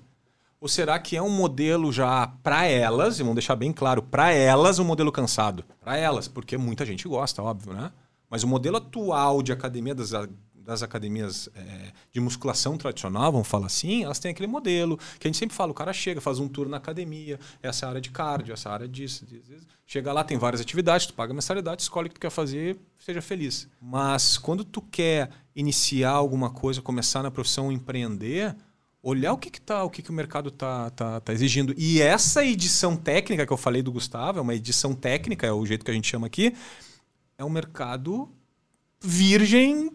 Ou 0.60 0.68
será 0.68 0.98
que 0.98 1.16
é 1.16 1.22
um 1.22 1.30
modelo 1.30 1.90
já 1.90 2.26
para 2.42 2.66
elas, 2.66 3.18
e 3.18 3.22
vamos 3.22 3.36
deixar 3.36 3.56
bem 3.56 3.72
claro, 3.72 4.02
para 4.02 4.30
elas 4.30 4.78
um 4.78 4.84
modelo 4.84 5.10
cansado? 5.10 5.64
Para 5.80 5.96
elas, 5.96 6.28
porque 6.28 6.58
muita 6.58 6.84
gente 6.84 7.08
gosta, 7.08 7.42
óbvio, 7.42 7.72
né? 7.72 7.90
Mas 8.28 8.42
o 8.42 8.48
modelo 8.48 8.76
atual 8.76 9.42
de 9.42 9.52
academia 9.52 9.94
das, 9.94 10.12
das 10.54 10.82
academias 10.82 11.48
é, 11.54 11.92
de 12.12 12.20
musculação 12.20 12.76
tradicional, 12.76 13.32
vamos 13.32 13.48
falar 13.48 13.66
assim, 13.66 14.04
elas 14.04 14.18
têm 14.18 14.32
aquele 14.32 14.46
modelo 14.46 14.98
que 15.18 15.26
a 15.26 15.28
gente 15.28 15.38
sempre 15.38 15.56
fala, 15.56 15.72
o 15.72 15.74
cara 15.74 15.94
chega, 15.94 16.20
faz 16.20 16.38
um 16.38 16.46
tour 16.46 16.68
na 16.68 16.76
academia, 16.76 17.40
essa 17.62 17.88
área 17.88 18.00
de 18.00 18.10
cardio, 18.10 18.52
essa 18.52 18.68
área 18.68 18.86
disso, 18.86 19.24
disso. 19.24 19.66
Chega 19.86 20.12
lá, 20.12 20.22
tem 20.22 20.36
várias 20.36 20.60
atividades, 20.60 21.06
tu 21.06 21.14
paga 21.14 21.32
mensalidade, 21.32 21.80
escolhe 21.80 22.06
o 22.06 22.08
que 22.10 22.16
tu 22.16 22.20
quer 22.20 22.30
fazer, 22.30 22.78
seja 22.98 23.22
feliz. 23.22 23.66
Mas 23.80 24.36
quando 24.36 24.62
tu 24.62 24.82
quer 24.82 25.30
iniciar 25.56 26.10
alguma 26.10 26.50
coisa, 26.50 26.82
começar 26.82 27.22
na 27.22 27.30
profissão, 27.30 27.72
empreender 27.72 28.54
olhar 29.02 29.32
o 29.32 29.38
que 29.38 29.50
que 29.50 29.60
tá, 29.60 29.82
o 29.82 29.90
que, 29.90 30.02
que 30.02 30.10
o 30.10 30.14
mercado 30.14 30.50
tá, 30.50 30.90
tá, 30.90 31.20
tá 31.20 31.32
exigindo. 31.32 31.74
E 31.76 32.00
essa 32.00 32.44
edição 32.44 32.96
técnica 32.96 33.46
que 33.46 33.52
eu 33.52 33.56
falei 33.56 33.82
do 33.82 33.92
Gustavo, 33.92 34.38
é 34.38 34.42
uma 34.42 34.54
edição 34.54 34.94
técnica, 34.94 35.46
é 35.46 35.52
o 35.52 35.64
jeito 35.64 35.84
que 35.84 35.90
a 35.90 35.94
gente 35.94 36.08
chama 36.08 36.26
aqui, 36.26 36.54
é 37.38 37.44
um 37.44 37.50
mercado 37.50 38.28
virgem, 39.00 39.90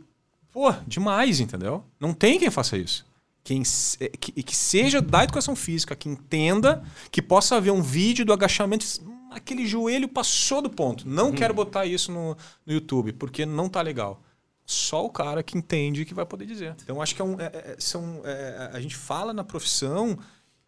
pô, 0.52 0.74
demais, 0.88 1.40
entendeu? 1.40 1.84
Não 2.00 2.14
tem 2.14 2.40
quem 2.40 2.50
faça 2.50 2.78
isso. 2.78 3.06
Quem, 3.44 3.62
é, 4.00 4.10
que, 4.10 4.32
que 4.42 4.56
seja 4.56 5.00
da 5.00 5.24
educação 5.24 5.56
física, 5.56 5.96
que 5.96 6.10
entenda, 6.10 6.84
que 7.12 7.22
possa 7.22 7.62
ver 7.62 7.70
um 7.70 7.84
vídeo 7.84 8.26
do 8.26 8.34
agachamento, 8.34 8.84
hum, 9.04 9.30
aquele 9.32 9.68
joelho 9.68 10.08
passou 10.08 10.64
do 10.64 10.70
ponto. 10.70 11.08
Não 11.08 11.28
uhum. 11.28 11.36
quero 11.36 11.54
botar 11.54 11.86
isso 11.86 12.12
no, 12.12 12.36
no 12.66 12.74
YouTube, 12.74 13.14
porque 13.14 13.46
não 13.46 13.70
tá 13.70 13.84
legal 13.84 14.25
só 14.66 15.06
o 15.06 15.10
cara 15.10 15.44
que 15.44 15.58
entende 15.58 16.06
que 16.06 16.14
vai 16.14 16.26
poder 16.26 16.46
dizer. 16.46 16.76
Então 16.84 17.02
acho 17.02 17.16
que 17.16 17.22
é 17.22 17.26
um, 17.26 17.40
é, 17.40 17.46
é 17.54 17.76
são, 17.78 18.22
é, 18.24 18.72
a 18.74 18.80
gente 18.80 18.96
fala 18.96 19.34
na 19.34 19.44
profissão 19.44 20.18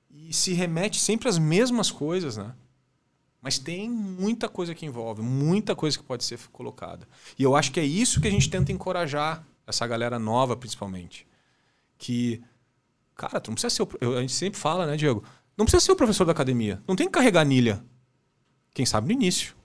e 0.09 0.31
se 0.33 0.53
remete 0.53 0.99
sempre 0.99 1.27
às 1.27 1.37
mesmas 1.37 1.89
coisas, 1.89 2.37
né? 2.37 2.53
Mas 3.41 3.57
tem 3.57 3.89
muita 3.89 4.49
coisa 4.49 4.75
que 4.75 4.85
envolve, 4.85 5.21
muita 5.21 5.75
coisa 5.75 5.97
que 5.97 6.03
pode 6.03 6.23
ser 6.23 6.39
colocada. 6.51 7.07
E 7.37 7.43
eu 7.43 7.55
acho 7.55 7.71
que 7.71 7.79
é 7.79 7.85
isso 7.85 8.19
que 8.19 8.27
a 8.27 8.31
gente 8.31 8.49
tenta 8.49 8.71
encorajar 8.71 9.45
essa 9.65 9.85
galera 9.87 10.19
nova, 10.19 10.55
principalmente. 10.57 11.25
Que, 11.97 12.43
cara, 13.15 13.39
tu 13.39 13.49
não 13.49 13.55
precisa 13.55 13.69
ser. 13.69 13.83
O, 13.83 14.17
a 14.17 14.21
gente 14.21 14.33
sempre 14.33 14.59
fala, 14.59 14.85
né, 14.85 14.97
Diego? 14.97 15.23
Não 15.55 15.65
precisa 15.65 15.85
ser 15.85 15.91
o 15.91 15.95
professor 15.95 16.25
da 16.25 16.31
academia. 16.31 16.81
Não 16.87 16.95
tem 16.95 17.07
que 17.07 17.13
carregar 17.13 17.41
anilha. 17.41 17.83
Quem 18.73 18.85
sabe 18.85 19.07
no 19.07 19.13
início. 19.13 19.55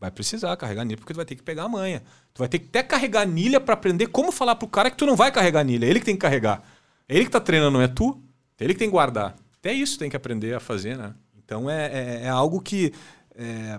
Vai 0.00 0.10
precisar 0.10 0.56
carregar 0.56 0.80
anilha 0.80 0.96
porque 0.96 1.12
tu 1.12 1.16
vai 1.16 1.26
ter 1.26 1.36
que 1.36 1.42
pegar 1.42 1.64
a 1.64 1.68
manha. 1.68 2.02
Tu 2.32 2.38
vai 2.38 2.48
ter 2.48 2.58
que 2.58 2.66
até 2.68 2.82
carregar 2.82 3.20
anilha 3.20 3.60
para 3.60 3.74
aprender 3.74 4.06
como 4.06 4.32
falar 4.32 4.54
pro 4.54 4.66
cara 4.66 4.90
que 4.90 4.96
tu 4.96 5.04
não 5.04 5.14
vai 5.14 5.30
carregar 5.30 5.60
anilha. 5.60 5.84
É 5.84 5.90
ele 5.90 6.00
que 6.00 6.06
tem 6.06 6.14
que 6.14 6.22
carregar. 6.22 6.62
É 7.06 7.14
ele 7.14 7.26
que 7.26 7.30
tá 7.30 7.40
treinando, 7.40 7.72
não 7.72 7.82
é 7.82 7.88
tu. 7.88 8.18
É 8.58 8.64
ele 8.64 8.72
que 8.72 8.78
tem 8.78 8.88
que 8.88 8.92
guardar. 8.92 9.36
Até 9.58 9.74
isso 9.74 9.98
tem 9.98 10.08
que 10.08 10.16
aprender 10.16 10.54
a 10.54 10.60
fazer, 10.60 10.96
né? 10.96 11.14
Então 11.36 11.68
é, 11.68 11.86
é, 11.92 12.22
é 12.24 12.28
algo 12.30 12.62
que 12.62 12.94
é, 13.34 13.78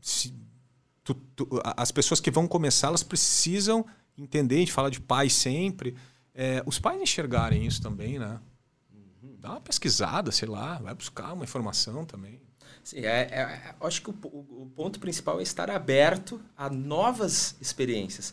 se, 0.00 0.34
tu, 1.04 1.14
tu, 1.14 1.48
as 1.62 1.90
pessoas 1.92 2.18
que 2.18 2.30
vão 2.30 2.48
começar, 2.48 2.88
elas 2.88 3.02
precisam 3.02 3.84
entender, 4.16 4.56
a 4.56 4.58
gente 4.60 4.72
fala 4.72 4.90
de 4.90 5.00
pais 5.00 5.34
sempre, 5.34 5.94
é, 6.34 6.62
os 6.64 6.78
pais 6.78 7.00
enxergarem 7.00 7.66
isso 7.66 7.82
também, 7.82 8.18
né? 8.18 8.40
Dá 9.38 9.50
uma 9.50 9.60
pesquisada, 9.60 10.32
sei 10.32 10.48
lá, 10.48 10.78
vai 10.78 10.94
buscar 10.94 11.32
uma 11.32 11.44
informação 11.44 12.04
também. 12.04 12.40
Sim, 12.86 13.00
é, 13.00 13.26
é, 13.32 13.74
acho 13.80 14.00
que 14.00 14.10
o, 14.10 14.12
o, 14.12 14.70
ponto 14.76 15.00
principal 15.00 15.40
é 15.40 15.42
estar 15.42 15.68
aberto 15.72 16.40
a 16.56 16.70
novas 16.70 17.56
experiências. 17.60 18.32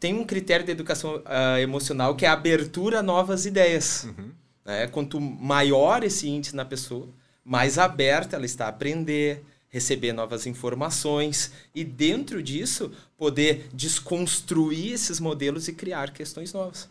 Tem 0.00 0.12
um 0.12 0.24
critério 0.24 0.66
de 0.66 0.72
educação 0.72 1.18
uh, 1.18 1.58
emocional 1.60 2.16
que 2.16 2.26
é 2.26 2.28
a 2.28 2.32
abertura 2.32 2.98
a 2.98 3.02
novas 3.02 3.46
ideias. 3.46 4.02
Uhum. 4.02 4.32
Né? 4.64 4.88
Quanto 4.88 5.20
maior 5.20 6.02
esse 6.02 6.28
índice 6.28 6.56
na 6.56 6.64
pessoa, 6.64 7.08
mais 7.44 7.78
aberta 7.78 8.34
ela 8.34 8.44
está 8.44 8.66
a 8.66 8.70
aprender, 8.70 9.44
receber 9.68 10.12
novas 10.12 10.48
informações 10.48 11.52
e, 11.72 11.84
dentro 11.84 12.42
disso, 12.42 12.90
poder 13.16 13.68
desconstruir 13.72 14.94
esses 14.94 15.20
modelos 15.20 15.68
e 15.68 15.74
criar 15.74 16.10
questões 16.12 16.52
novas. 16.52 16.88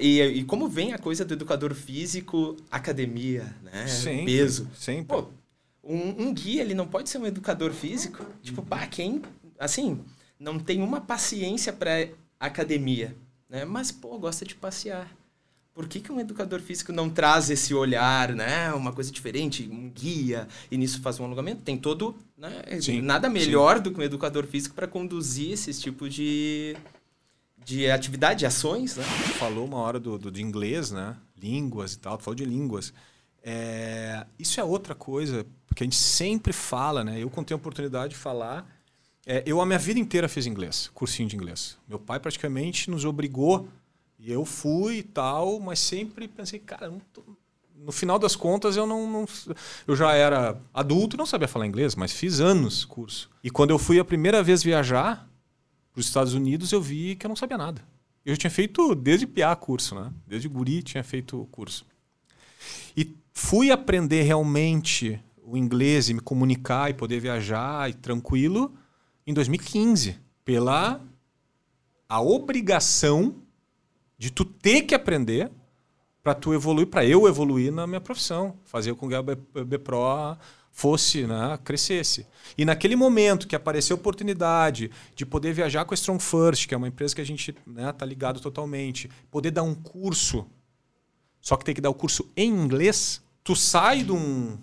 E, 0.00 0.20
e, 0.20 0.42
como 0.42 0.68
vem 0.68 0.92
a 0.92 0.98
coisa 0.98 1.24
do 1.24 1.34
educador 1.34 1.72
físico, 1.72 2.56
academia, 2.68 3.54
né? 3.62 3.86
Sempre, 3.86 4.26
peso. 4.26 4.68
Sempre. 4.74 5.04
Pô, 5.04 5.28
um, 5.82 6.28
um, 6.28 6.34
guia, 6.34 6.62
ele 6.62 6.74
não 6.74 6.86
pode 6.86 7.08
ser 7.08 7.18
um 7.18 7.26
educador 7.26 7.72
físico. 7.72 8.24
Tipo, 8.42 8.62
bah, 8.62 8.86
quem, 8.86 9.22
assim, 9.58 10.00
não 10.38 10.58
tem 10.58 10.82
uma 10.82 11.00
paciência 11.00 11.72
para 11.72 12.08
academia, 12.38 13.16
né? 13.48 13.64
Mas, 13.64 13.90
pô, 13.90 14.18
gosta 14.18 14.44
de 14.44 14.54
passear. 14.54 15.10
Por 15.74 15.88
que, 15.88 16.00
que 16.00 16.12
um 16.12 16.20
educador 16.20 16.60
físico 16.60 16.92
não 16.92 17.08
traz 17.08 17.48
esse 17.48 17.72
olhar, 17.72 18.34
né? 18.34 18.72
Uma 18.74 18.92
coisa 18.92 19.10
diferente, 19.10 19.66
um 19.72 19.88
guia, 19.88 20.46
e 20.70 20.76
nisso 20.76 21.00
faz 21.00 21.18
um 21.18 21.24
alongamento? 21.24 21.62
Tem 21.62 21.78
todo, 21.78 22.14
né? 22.36 22.62
Sim, 22.80 23.00
nada 23.00 23.28
melhor 23.28 23.78
sim. 23.78 23.82
do 23.84 23.90
que 23.90 23.98
um 23.98 24.02
educador 24.02 24.46
físico 24.46 24.74
para 24.74 24.86
conduzir 24.86 25.52
esses 25.52 25.80
tipos 25.80 26.12
de, 26.12 26.76
de 27.64 27.90
atividade, 27.90 28.40
de 28.40 28.46
ações, 28.46 28.96
né? 28.96 29.04
falou 29.38 29.64
uma 29.64 29.78
hora 29.78 29.98
do, 29.98 30.18
do, 30.18 30.30
de 30.30 30.42
inglês, 30.42 30.90
né? 30.90 31.16
Línguas 31.40 31.94
e 31.94 31.98
tal, 31.98 32.18
falou 32.18 32.34
de 32.34 32.44
línguas. 32.44 32.92
É, 33.42 34.26
isso 34.38 34.60
é 34.60 34.64
outra 34.64 34.94
coisa, 34.94 35.46
porque 35.72 35.84
a 35.84 35.86
gente 35.86 35.96
sempre 35.96 36.52
fala, 36.52 37.02
né? 37.02 37.18
Eu, 37.18 37.30
tenho 37.30 37.46
a 37.52 37.56
oportunidade 37.56 38.10
de 38.10 38.18
falar, 38.18 38.66
é, 39.26 39.42
eu 39.46 39.58
a 39.58 39.64
minha 39.64 39.78
vida 39.78 39.98
inteira 39.98 40.28
fiz 40.28 40.44
inglês, 40.44 40.90
cursinho 40.92 41.26
de 41.26 41.34
inglês. 41.34 41.78
Meu 41.88 41.98
pai 41.98 42.20
praticamente 42.20 42.90
nos 42.90 43.06
obrigou, 43.06 43.66
e 44.18 44.30
eu 44.30 44.44
fui 44.44 44.98
e 44.98 45.02
tal, 45.02 45.58
mas 45.58 45.78
sempre 45.78 46.28
pensei, 46.28 46.58
cara, 46.58 46.92
tô... 47.10 47.22
no 47.74 47.90
final 47.90 48.18
das 48.18 48.36
contas 48.36 48.76
eu 48.76 48.86
não, 48.86 49.10
não, 49.10 49.26
Eu 49.86 49.96
já 49.96 50.12
era 50.12 50.60
adulto 50.74 51.16
não 51.16 51.24
sabia 51.24 51.48
falar 51.48 51.66
inglês, 51.66 51.96
mas 51.96 52.12
fiz 52.12 52.38
anos 52.38 52.84
curso. 52.84 53.30
E 53.42 53.50
quando 53.50 53.70
eu 53.70 53.78
fui 53.78 53.98
a 53.98 54.04
primeira 54.04 54.42
vez 54.42 54.62
viajar 54.62 55.26
para 55.90 56.00
os 56.00 56.06
Estados 56.06 56.34
Unidos, 56.34 56.70
eu 56.70 56.82
vi 56.82 57.16
que 57.16 57.24
eu 57.24 57.30
não 57.30 57.36
sabia 57.36 57.56
nada. 57.56 57.82
Eu 58.26 58.36
tinha 58.36 58.50
feito 58.50 58.94
desde 58.94 59.26
PA 59.26 59.56
curso, 59.56 59.94
né? 59.94 60.12
Desde 60.26 60.48
guri 60.48 60.82
tinha 60.82 61.02
feito 61.02 61.48
curso. 61.50 61.86
E 62.94 63.16
fui 63.32 63.70
aprender 63.70 64.22
realmente 64.22 65.18
o 65.44 65.56
inglês 65.56 66.08
e 66.08 66.14
me 66.14 66.20
comunicar 66.20 66.90
e 66.90 66.94
poder 66.94 67.20
viajar 67.20 67.90
e 67.90 67.94
tranquilo 67.94 68.72
em 69.26 69.34
2015, 69.34 70.18
pela 70.44 71.00
a 72.08 72.20
obrigação 72.20 73.36
de 74.18 74.30
tu 74.30 74.44
ter 74.44 74.82
que 74.82 74.94
aprender 74.94 75.50
para 76.22 76.34
tu 76.34 76.54
evoluir, 76.54 76.86
para 76.86 77.04
eu 77.04 77.26
evoluir 77.26 77.72
na 77.72 77.86
minha 77.86 78.00
profissão, 78.00 78.56
fazer 78.64 78.94
com 78.94 79.08
que 79.08 79.14
a 79.14 79.22
BPRO 79.22 80.38
fosse, 80.70 81.26
né, 81.26 81.58
crescesse. 81.64 82.26
E 82.56 82.64
naquele 82.64 82.96
momento 82.96 83.46
que 83.46 83.56
apareceu 83.56 83.96
a 83.96 84.00
oportunidade 84.00 84.90
de 85.14 85.26
poder 85.26 85.52
viajar 85.52 85.84
com 85.84 85.92
a 85.92 85.96
Strong 85.96 86.22
First, 86.22 86.66
que 86.66 86.74
é 86.74 86.76
uma 86.76 86.88
empresa 86.88 87.14
que 87.14 87.20
a 87.20 87.26
gente 87.26 87.54
né, 87.66 87.92
tá 87.92 88.06
ligado 88.06 88.40
totalmente, 88.40 89.10
poder 89.30 89.50
dar 89.50 89.62
um 89.62 89.74
curso, 89.74 90.46
só 91.40 91.56
que 91.56 91.64
tem 91.64 91.74
que 91.74 91.80
dar 91.80 91.90
o 91.90 91.94
curso 91.94 92.30
em 92.36 92.50
inglês, 92.50 93.22
tu 93.42 93.56
sai 93.56 94.02
de 94.02 94.12
um 94.12 94.56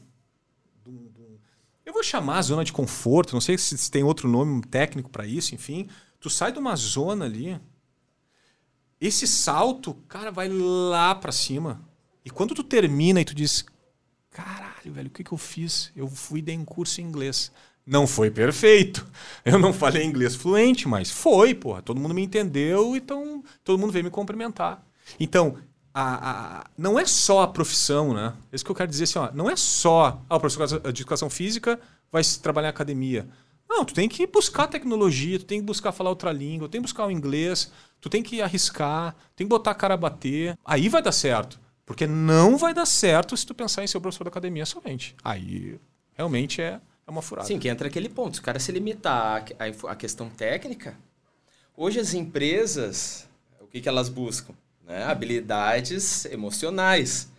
eu 1.90 1.94
vou 1.94 2.04
chamar 2.04 2.42
zona 2.42 2.64
de 2.64 2.72
conforto, 2.72 3.34
não 3.34 3.42
sei 3.42 3.58
se 3.58 3.92
tem 3.92 4.04
outro 4.04 4.30
nome 4.30 4.62
técnico 4.62 5.10
para 5.10 5.26
isso, 5.26 5.54
enfim, 5.54 5.88
tu 6.20 6.30
sai 6.30 6.52
de 6.52 6.60
uma 6.60 6.76
zona 6.76 7.26
ali, 7.26 7.60
esse 9.02 9.26
salto, 9.26 9.94
cara, 10.08 10.32
vai 10.32 10.50
lá 10.50 11.16
para 11.16 11.32
cima. 11.32 11.82
E 12.24 12.30
quando 12.30 12.54
tu 12.54 12.64
termina 12.64 13.22
e 13.22 13.26
tu 13.26 13.34
diz, 13.34 13.66
caralho, 14.30 14.94
velho, 14.94 15.08
o 15.08 15.12
que, 15.12 15.24
que 15.24 15.32
eu 15.32 15.38
fiz? 15.38 15.92
Eu 15.96 16.08
fui 16.08 16.42
dar 16.42 16.54
um 16.54 16.66
curso 16.66 17.00
em 17.00 17.06
inglês. 17.06 17.52
Não 17.86 18.06
foi 18.06 18.30
perfeito. 18.30 19.10
Eu 19.44 19.58
não 19.58 19.74
falei 19.74 20.04
inglês 20.04 20.36
fluente, 20.36 20.88
mas 20.88 21.10
foi, 21.10 21.56
porra. 21.56 21.82
Todo 21.82 22.00
mundo 22.00 22.14
me 22.14 22.22
entendeu, 22.22 22.96
então 22.96 23.42
todo 23.64 23.80
mundo 23.80 23.92
veio 23.92 24.04
me 24.04 24.12
cumprimentar. 24.12 24.86
Então, 25.18 25.58
a, 25.94 26.60
a, 26.60 26.66
não 26.78 26.98
é 26.98 27.06
só 27.06 27.42
a 27.42 27.48
profissão, 27.48 28.14
né? 28.14 28.34
É 28.52 28.56
isso 28.56 28.64
que 28.64 28.72
eu 28.72 28.76
quero 28.76 28.90
dizer 28.90 29.06
assim, 29.06 29.20
ó, 29.20 29.30
não 29.34 29.50
é 29.50 29.56
só 29.56 30.22
ah, 30.30 30.36
o 30.36 30.40
professor 30.40 30.80
de 30.80 31.02
educação 31.02 31.30
física 31.30 31.80
vai 32.12 32.24
trabalhar 32.42 32.68
em 32.68 32.72
academia. 32.72 33.28
Não, 33.68 33.86
tu 33.86 33.94
tem 33.94 34.10
que 34.10 34.26
buscar 34.26 34.68
tecnologia, 34.68 35.38
tu 35.38 35.46
tem 35.46 35.60
que 35.60 35.66
buscar 35.66 35.92
falar 35.92 36.10
outra 36.10 36.32
língua, 36.32 36.68
tu 36.68 36.72
tem 36.72 36.82
que 36.82 36.88
buscar 36.88 37.06
o 37.06 37.12
inglês, 37.12 37.72
tu 38.02 38.10
tem 38.10 38.24
que 38.24 38.42
arriscar, 38.42 39.16
tem 39.36 39.46
que 39.46 39.50
botar 39.50 39.72
a 39.72 39.76
cara 39.76 39.94
a 39.94 39.98
bater. 39.98 40.58
Aí 40.66 40.90
vai 40.90 41.02
dar 41.02 41.12
certo. 41.12 41.60
Porque 41.86 42.06
não 42.06 42.58
vai 42.58 42.74
dar 42.74 42.86
certo 42.86 43.36
se 43.36 43.46
tu 43.46 43.54
pensar 43.54 43.84
em 43.84 43.88
ser 43.88 43.98
o 43.98 44.02
professor 44.02 44.24
da 44.24 44.30
academia 44.30 44.66
somente. 44.66 45.16
Aí 45.24 45.80
realmente 46.14 46.62
é, 46.62 46.80
é 47.08 47.12
uma 47.12 47.22
furada. 47.22 47.48
Sim, 47.48 47.60
que 47.60 47.68
entra 47.68 47.88
aquele 47.88 48.10
ponto. 48.10 48.36
Se 48.36 48.42
o 48.42 48.44
cara 48.44 48.60
se 48.60 48.72
limitar 48.72 49.46
à, 49.88 49.96
questão 49.96 50.30
técnica, 50.30 50.98
hoje 51.76 52.00
as 52.00 52.14
empresas, 52.14 53.28
o 53.60 53.68
que, 53.68 53.82
que 53.82 53.90
elas 53.90 54.10
buscam? 54.10 54.54
Né? 54.90 55.04
habilidades 55.04 56.26
emocionais. 56.26 57.30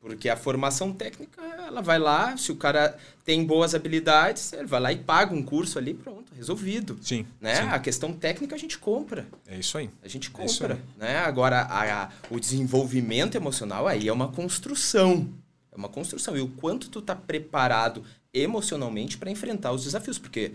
Porque 0.00 0.28
a 0.28 0.36
formação 0.36 0.92
técnica, 0.92 1.40
ela 1.40 1.80
vai 1.80 1.96
lá, 1.96 2.36
se 2.36 2.50
o 2.50 2.56
cara 2.56 2.96
tem 3.24 3.44
boas 3.44 3.72
habilidades, 3.72 4.52
ele 4.52 4.66
vai 4.66 4.80
lá 4.80 4.92
e 4.92 4.96
paga 4.96 5.32
um 5.32 5.44
curso 5.44 5.78
ali, 5.78 5.94
pronto, 5.94 6.32
resolvido. 6.34 6.98
Sim. 7.00 7.24
Né? 7.40 7.54
Sim. 7.54 7.68
A 7.68 7.78
questão 7.78 8.12
técnica 8.12 8.56
a 8.56 8.58
gente 8.58 8.78
compra. 8.78 9.28
É 9.46 9.56
isso 9.56 9.78
aí. 9.78 9.88
A 10.02 10.08
gente 10.08 10.28
é 10.28 10.32
compra. 10.32 10.80
É 10.98 11.04
né? 11.04 11.18
Agora, 11.18 11.60
a, 11.60 12.02
a, 12.02 12.08
o 12.30 12.40
desenvolvimento 12.40 13.36
emocional 13.36 13.86
aí 13.86 14.08
é 14.08 14.12
uma 14.12 14.26
construção. 14.26 15.28
É 15.70 15.76
uma 15.76 15.88
construção. 15.88 16.36
E 16.36 16.40
o 16.40 16.48
quanto 16.48 16.90
tu 16.90 17.00
tá 17.00 17.14
preparado 17.14 18.02
emocionalmente 18.34 19.16
para 19.16 19.30
enfrentar 19.30 19.70
os 19.70 19.84
desafios. 19.84 20.18
Porque 20.18 20.52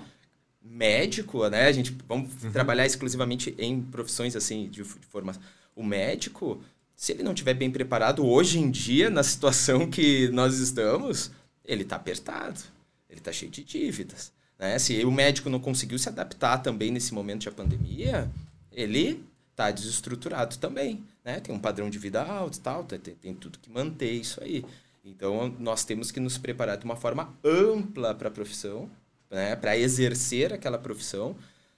médico, 0.61 1.47
né? 1.47 1.67
A 1.67 1.71
gente 1.71 1.95
vamos 2.05 2.43
uhum. 2.43 2.51
trabalhar 2.51 2.85
exclusivamente 2.85 3.55
em 3.57 3.81
profissões 3.81 4.35
assim 4.35 4.67
de, 4.67 4.83
de 4.83 5.07
formação 5.07 5.41
o 5.77 5.83
médico, 5.83 6.59
se 6.95 7.11
ele 7.11 7.21
não 7.21 7.31
estiver 7.31 7.53
bem 7.53 7.69
preparado 7.69 8.25
hoje 8.25 8.59
em 8.59 8.69
dia, 8.71 9.09
na 9.09 9.21
situação 9.23 9.87
que 9.87 10.27
nós 10.29 10.57
estamos, 10.57 11.31
ele 11.63 11.83
está 11.83 11.95
apertado, 11.95 12.59
ele 13.07 13.19
está 13.19 13.31
cheio 13.31 13.51
de 13.51 13.63
dívidas. 13.63 14.33
Né? 14.57 14.79
Se 14.79 15.05
o 15.05 15.11
médico 15.11 15.49
não 15.49 15.59
conseguiu 15.59 15.99
se 15.99 16.09
adaptar 16.09 16.57
também 16.57 16.91
nesse 16.91 17.13
momento 17.13 17.41
de 17.41 17.51
pandemia, 17.51 18.29
ele 18.71 19.23
está 19.51 19.69
desestruturado 19.69 20.57
também. 20.57 21.03
Né? 21.23 21.39
Tem 21.39 21.53
um 21.53 21.59
padrão 21.59 21.89
de 21.89 21.99
vida 21.99 22.23
alto 22.23 22.57
e 22.57 22.61
tal, 22.61 22.83
tem, 22.83 22.99
tem 22.99 23.33
tudo 23.35 23.59
que 23.59 23.69
manter 23.69 24.11
isso 24.11 24.43
aí. 24.43 24.65
Então, 25.05 25.55
nós 25.59 25.85
temos 25.85 26.09
que 26.09 26.19
nos 26.19 26.37
preparar 26.39 26.77
de 26.77 26.85
uma 26.85 26.95
forma 26.95 27.31
ampla 27.43 28.15
para 28.15 28.29
a 28.29 28.31
profissão, 28.31 28.89
né? 29.29 29.55
para 29.55 29.77
exercer 29.77 30.51
aquela 30.51 30.79
profissão, 30.79 31.35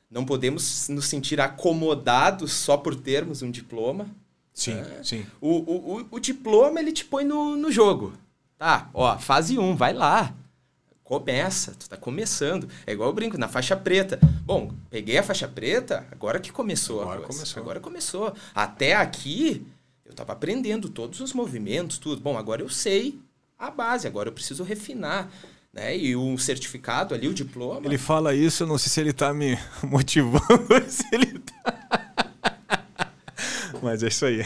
não 0.09 0.25
podemos 0.25 0.89
nos 0.89 1.05
sentir 1.05 1.39
acomodados 1.39 2.51
só 2.53 2.75
por 2.75 2.95
termos 2.95 3.41
um 3.41 3.51
diploma. 3.51 4.07
Sim, 4.53 4.73
é. 4.73 5.03
sim. 5.03 5.25
O, 5.39 5.49
o, 5.49 6.07
o, 6.11 6.19
diploma, 6.19 6.79
ele 6.79 6.91
te 6.91 7.05
põe 7.05 7.23
no, 7.23 7.55
no 7.55 7.71
jogo. 7.71 8.13
Tá, 8.57 8.89
ó, 8.93 9.17
fase 9.17 9.57
1, 9.57 9.63
um, 9.63 9.75
vai 9.75 9.93
lá. 9.93 10.33
Começa, 11.03 11.73
tu 11.73 11.89
tá 11.89 11.95
começando. 11.95 12.67
É 12.85 12.91
igual 12.91 13.09
eu 13.09 13.13
brinco, 13.13 13.37
na 13.37 13.47
faixa 13.47 13.75
preta. 13.75 14.19
Bom, 14.43 14.73
peguei 14.89 15.17
a 15.17 15.23
faixa 15.23 15.47
preta, 15.47 16.05
agora 16.11 16.39
que 16.39 16.51
começou 16.51 17.01
agora 17.01 17.21
começou. 17.21 17.61
Agora 17.61 17.79
começou. 17.79 18.33
Até 18.53 18.95
aqui, 18.95 19.65
eu 20.05 20.13
tava 20.13 20.33
aprendendo 20.33 20.89
todos 20.89 21.19
os 21.19 21.33
movimentos, 21.33 21.97
tudo. 21.97 22.21
Bom, 22.21 22.37
agora 22.37 22.61
eu 22.61 22.69
sei 22.69 23.19
a 23.57 23.71
base, 23.71 24.07
agora 24.07 24.29
eu 24.29 24.33
preciso 24.33 24.63
refinar 24.63 25.31
né? 25.73 25.97
E 25.97 26.15
um 26.15 26.37
certificado 26.37 27.13
ali, 27.13 27.27
o 27.27 27.33
diploma. 27.33 27.85
Ele 27.85 27.97
fala 27.97 28.33
isso, 28.33 28.63
eu 28.63 28.67
não 28.67 28.77
sei 28.77 28.89
se 28.89 28.99
ele 28.99 29.11
está 29.11 29.33
me 29.33 29.57
motivando, 29.83 30.67
se 30.87 31.03
ele 31.11 31.39
tá... 31.39 31.79
Mas 33.81 34.03
é 34.03 34.07
isso 34.07 34.25
aí. 34.25 34.45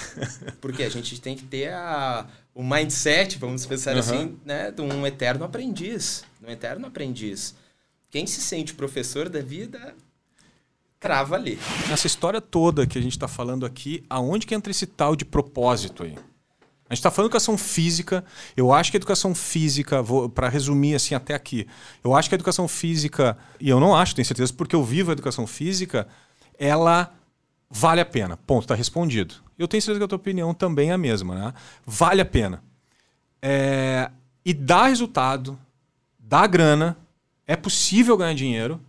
Porque 0.62 0.84
a 0.84 0.90
gente 0.90 1.20
tem 1.20 1.36
que 1.36 1.44
ter 1.44 1.74
a, 1.74 2.28
o 2.54 2.64
mindset, 2.64 3.38
vamos 3.38 3.66
pensar 3.66 3.94
uhum. 3.94 4.00
assim, 4.00 4.38
né, 4.46 4.70
de 4.72 4.82
um 4.82 5.08
eterno 5.08 5.44
aprendiz, 5.44 6.24
um 6.46 6.52
eterno 6.52 6.86
aprendiz. 6.86 7.56
Quem 8.12 8.28
se 8.28 8.42
sente 8.42 8.76
professor 8.76 9.28
da 9.28 9.42
vida 9.42 9.96
crava 11.00 11.36
ali. 11.36 11.58
Nessa 11.90 12.06
história 12.06 12.40
toda 12.40 12.86
que 12.86 12.98
a 12.98 13.02
gente 13.02 13.14
está 13.14 13.28
falando 13.28 13.66
aqui, 13.66 14.06
aonde 14.10 14.46
que 14.46 14.54
entra 14.54 14.70
esse 14.70 14.86
tal 14.86 15.16
de 15.16 15.26
propósito 15.26 16.04
aí? 16.04 16.16
A 16.94 16.96
gente 16.96 17.00
está 17.00 17.10
falando 17.10 17.32
de 17.32 17.32
educação 17.32 17.58
física. 17.58 18.24
Eu 18.56 18.72
acho 18.72 18.92
que 18.92 18.98
a 18.98 19.00
educação 19.00 19.34
física, 19.34 20.04
para 20.36 20.48
resumir 20.48 20.94
assim 20.94 21.16
até 21.16 21.34
aqui, 21.34 21.68
eu 22.04 22.16
acho 22.16 22.30
que 22.30 22.36
a 22.36 22.38
educação 22.38 22.68
física, 22.68 23.36
e 23.60 23.68
eu 23.68 23.80
não 23.80 23.96
acho, 23.96 24.14
tenho 24.14 24.26
certeza, 24.26 24.54
porque 24.54 24.76
eu 24.76 24.84
vivo 24.84 25.10
a 25.10 25.14
educação 25.14 25.48
física, 25.48 26.08
ela 26.58 27.12
vale 27.68 28.00
a 28.00 28.06
pena. 28.06 28.38
Ponto, 28.38 28.66
está 28.66 28.76
respondido. 28.76 29.34
Eu 29.58 29.68
tenho 29.68 29.82
certeza 29.82 30.00
que 30.00 30.06
a 30.06 30.08
tua 30.08 30.18
opinião 30.18 30.54
também 30.54 30.92
é 30.92 30.94
a 30.94 30.98
mesma, 30.98 31.34
né? 31.34 31.54
Vale 31.84 32.22
a 32.22 32.26
pena. 32.26 32.64
É... 33.42 34.12
E 34.46 34.54
dá 34.54 34.86
resultado, 34.86 35.58
dá 36.20 36.46
grana, 36.46 36.96
é 37.48 37.56
possível 37.56 38.16
ganhar 38.16 38.36
dinheiro. 38.36 38.80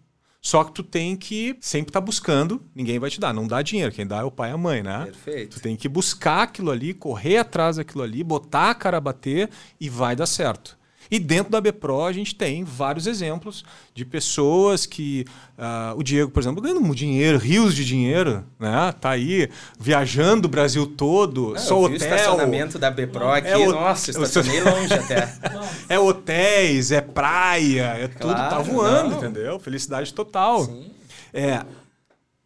Só 0.44 0.62
que 0.62 0.72
tu 0.72 0.82
tem 0.82 1.16
que 1.16 1.56
sempre 1.58 1.88
estar 1.88 2.02
tá 2.02 2.04
buscando, 2.04 2.62
ninguém 2.74 2.98
vai 2.98 3.08
te 3.08 3.18
dar, 3.18 3.32
não 3.32 3.46
dá 3.46 3.62
dinheiro, 3.62 3.90
quem 3.90 4.06
dá 4.06 4.18
é 4.18 4.24
o 4.24 4.30
pai 4.30 4.50
e 4.50 4.52
a 4.52 4.58
mãe, 4.58 4.82
né? 4.82 5.06
Perfeito. 5.06 5.56
Tu 5.56 5.62
tem 5.62 5.74
que 5.74 5.88
buscar 5.88 6.42
aquilo 6.42 6.70
ali, 6.70 6.92
correr 6.92 7.38
atrás 7.38 7.76
daquilo 7.76 8.02
ali, 8.02 8.22
botar 8.22 8.68
a 8.68 8.74
cara 8.74 8.98
a 8.98 9.00
bater 9.00 9.48
e 9.80 9.88
vai 9.88 10.14
dar 10.14 10.26
certo. 10.26 10.76
E 11.10 11.18
dentro 11.18 11.50
da 11.52 11.60
BPRO 11.60 12.04
a 12.04 12.12
gente 12.12 12.34
tem 12.34 12.64
vários 12.64 13.06
exemplos 13.06 13.64
de 13.94 14.04
pessoas 14.04 14.86
que. 14.86 15.24
Uh, 15.56 15.98
o 15.98 16.02
Diego, 16.02 16.30
por 16.30 16.40
exemplo, 16.40 16.60
ganhando 16.60 16.94
dinheiro, 16.94 17.38
rios 17.38 17.74
de 17.74 17.84
dinheiro, 17.84 18.44
né? 18.58 18.92
Tá 19.00 19.10
aí 19.10 19.48
viajando 19.78 20.46
o 20.46 20.50
Brasil 20.50 20.86
todo, 20.86 21.54
é, 21.54 21.58
só 21.58 21.80
hotel. 21.80 21.92
O 21.92 21.96
estacionamento 21.96 22.78
da 22.78 22.90
BPRO 22.90 23.28
aqui, 23.28 23.48
é 23.48 23.56
o, 23.56 23.70
nossa, 23.72 24.10
estacionei 24.12 24.60
longe 24.60 24.92
até. 24.92 25.32
É 25.88 25.98
hotéis, 25.98 26.90
é 26.92 27.00
praia, 27.00 27.96
é 27.98 28.08
claro, 28.08 28.38
tudo, 28.38 28.48
tá 28.48 28.58
voando, 28.58 29.10
não. 29.10 29.18
entendeu? 29.18 29.58
Felicidade 29.58 30.12
total. 30.14 30.64
Sim. 30.64 30.90
É, 31.32 31.62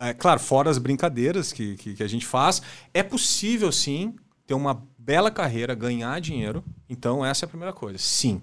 é, 0.00 0.14
claro, 0.14 0.40
fora 0.40 0.70
as 0.70 0.78
brincadeiras 0.78 1.52
que, 1.52 1.76
que, 1.76 1.94
que 1.94 2.02
a 2.02 2.08
gente 2.08 2.26
faz, 2.26 2.62
é 2.94 3.02
possível 3.02 3.70
sim 3.70 4.14
ter 4.46 4.54
uma 4.54 4.82
bela 5.08 5.30
carreira, 5.30 5.74
ganhar 5.74 6.20
dinheiro. 6.20 6.62
Então, 6.86 7.24
essa 7.24 7.44
é 7.44 7.46
a 7.46 7.48
primeira 7.48 7.72
coisa. 7.72 7.96
Sim. 7.96 8.42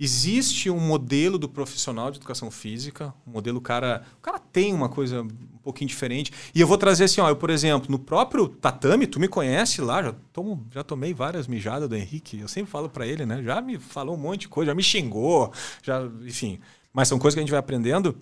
existe 0.00 0.68
um 0.68 0.80
modelo 0.80 1.38
do 1.38 1.48
profissional 1.48 2.10
de 2.10 2.18
educação 2.18 2.50
física, 2.50 3.14
um 3.24 3.30
modelo 3.30 3.60
cara, 3.60 4.02
o 4.18 4.20
cara 4.20 4.40
tem 4.40 4.74
uma 4.74 4.88
coisa 4.88 5.22
um 5.22 5.58
pouquinho 5.62 5.88
diferente. 5.88 6.32
E 6.52 6.60
eu 6.60 6.66
vou 6.66 6.76
trazer 6.76 7.04
assim, 7.04 7.20
ó, 7.20 7.28
eu 7.28 7.36
por 7.36 7.50
exemplo, 7.50 7.88
no 7.88 8.00
próprio 8.00 8.48
tatame, 8.48 9.06
tu 9.06 9.20
me 9.20 9.28
conhece 9.28 9.80
lá, 9.80 10.02
já 10.02 10.12
tomo, 10.32 10.66
já 10.72 10.82
tomei 10.82 11.14
várias 11.14 11.46
mijadas 11.46 11.88
do 11.88 11.94
Henrique, 11.94 12.40
eu 12.40 12.48
sempre 12.48 12.72
falo 12.72 12.88
para 12.88 13.06
ele, 13.06 13.24
né? 13.24 13.40
Já 13.44 13.60
me 13.60 13.78
falou 13.78 14.16
um 14.16 14.18
monte 14.18 14.40
de 14.40 14.48
coisa, 14.48 14.72
já 14.72 14.74
me 14.74 14.82
xingou, 14.82 15.52
já, 15.84 16.02
enfim, 16.26 16.58
mas 16.92 17.06
são 17.06 17.16
coisas 17.16 17.36
que 17.36 17.40
a 17.40 17.42
gente 17.44 17.52
vai 17.52 17.60
aprendendo 17.60 18.16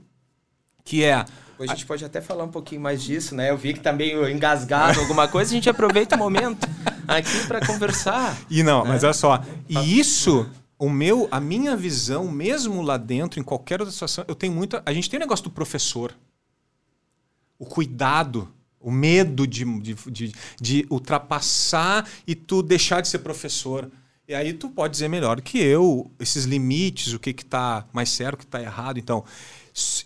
que 0.84 1.02
é 1.02 1.24
a 1.60 1.66
gente 1.66 1.86
pode 1.86 2.04
até 2.04 2.20
falar 2.20 2.44
um 2.44 2.50
pouquinho 2.50 2.80
mais 2.80 3.02
disso, 3.02 3.34
né? 3.34 3.50
Eu 3.50 3.56
vi 3.56 3.74
que 3.74 3.80
tá 3.80 3.92
meio 3.92 4.28
engasgado 4.28 4.98
alguma 5.00 5.28
coisa, 5.28 5.50
a 5.50 5.54
gente 5.54 5.68
aproveita 5.68 6.16
o 6.16 6.18
momento 6.18 6.68
aqui 7.06 7.46
para 7.46 7.66
conversar. 7.66 8.36
E 8.48 8.62
não, 8.62 8.84
né? 8.84 8.90
mas 8.90 9.04
olha 9.04 9.12
só, 9.12 9.42
e 9.68 9.98
isso 9.98 10.48
o 10.80 10.88
meu, 10.88 11.28
a 11.30 11.38
minha 11.38 11.76
visão, 11.76 12.26
mesmo 12.32 12.80
lá 12.80 12.96
dentro, 12.96 13.38
em 13.38 13.42
qualquer 13.42 13.80
outra 13.80 13.92
situação, 13.92 14.24
eu 14.26 14.34
tenho 14.34 14.54
muita. 14.54 14.82
A 14.86 14.94
gente 14.94 15.10
tem 15.10 15.18
o 15.18 15.20
um 15.20 15.24
negócio 15.24 15.44
do 15.44 15.50
professor. 15.50 16.16
O 17.58 17.66
cuidado, 17.66 18.48
o 18.80 18.90
medo 18.90 19.46
de, 19.46 19.62
de, 19.80 19.94
de, 19.94 20.32
de, 20.58 20.86
ultrapassar 20.88 22.08
e 22.26 22.34
tu 22.34 22.62
deixar 22.62 23.02
de 23.02 23.08
ser 23.08 23.18
professor. 23.18 23.90
E 24.26 24.34
aí 24.34 24.54
tu 24.54 24.70
pode 24.70 24.92
dizer 24.92 25.08
melhor 25.08 25.42
que 25.42 25.58
eu 25.58 26.10
esses 26.18 26.44
limites, 26.44 27.12
o 27.12 27.18
que 27.18 27.28
está 27.30 27.84
mais 27.92 28.08
certo, 28.08 28.34
o 28.34 28.38
que 28.38 28.44
está 28.44 28.62
errado. 28.62 28.98
Então, 28.98 29.22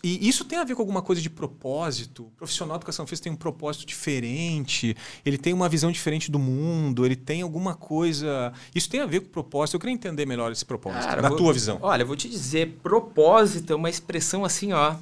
e 0.03 0.29
isso 0.29 0.45
tem 0.45 0.59
a 0.59 0.65
ver 0.65 0.75
com 0.75 0.83
alguma 0.83 1.01
coisa 1.01 1.23
de 1.23 1.31
propósito. 1.31 2.25
O 2.25 2.31
profissional 2.33 2.77
de 2.77 2.83
educação 2.83 3.07
física 3.07 3.25
tem 3.25 3.33
um 3.33 3.37
propósito 3.37 3.87
diferente, 3.87 4.95
ele 5.25 5.39
tem 5.39 5.55
uma 5.55 5.69
visão 5.69 5.91
diferente 5.91 6.31
do 6.31 6.39
mundo, 6.39 7.07
ele 7.07 7.17
tem 7.17 7.41
alguma 7.43 7.75
coisa. 7.75 8.53
Isso 8.75 8.89
tem 8.89 9.01
a 9.01 9.07
ver 9.07 9.21
com 9.21 9.27
o 9.29 9.31
propósito. 9.31 9.77
Eu 9.77 9.81
queria 9.81 9.95
entender 9.95 10.27
melhor 10.27 10.53
esse 10.53 10.65
propósito, 10.65 11.07
Cara, 11.07 11.23
da 11.23 11.29
vou, 11.29 11.39
tua 11.39 11.53
visão. 11.53 11.79
Olha, 11.81 12.03
eu 12.03 12.07
vou 12.07 12.17
te 12.17 12.29
dizer, 12.29 12.79
propósito 12.83 13.73
é 13.73 13.77
uma 13.77 13.89
expressão 13.89 14.45
assim, 14.45 14.73
ó. 14.73 14.97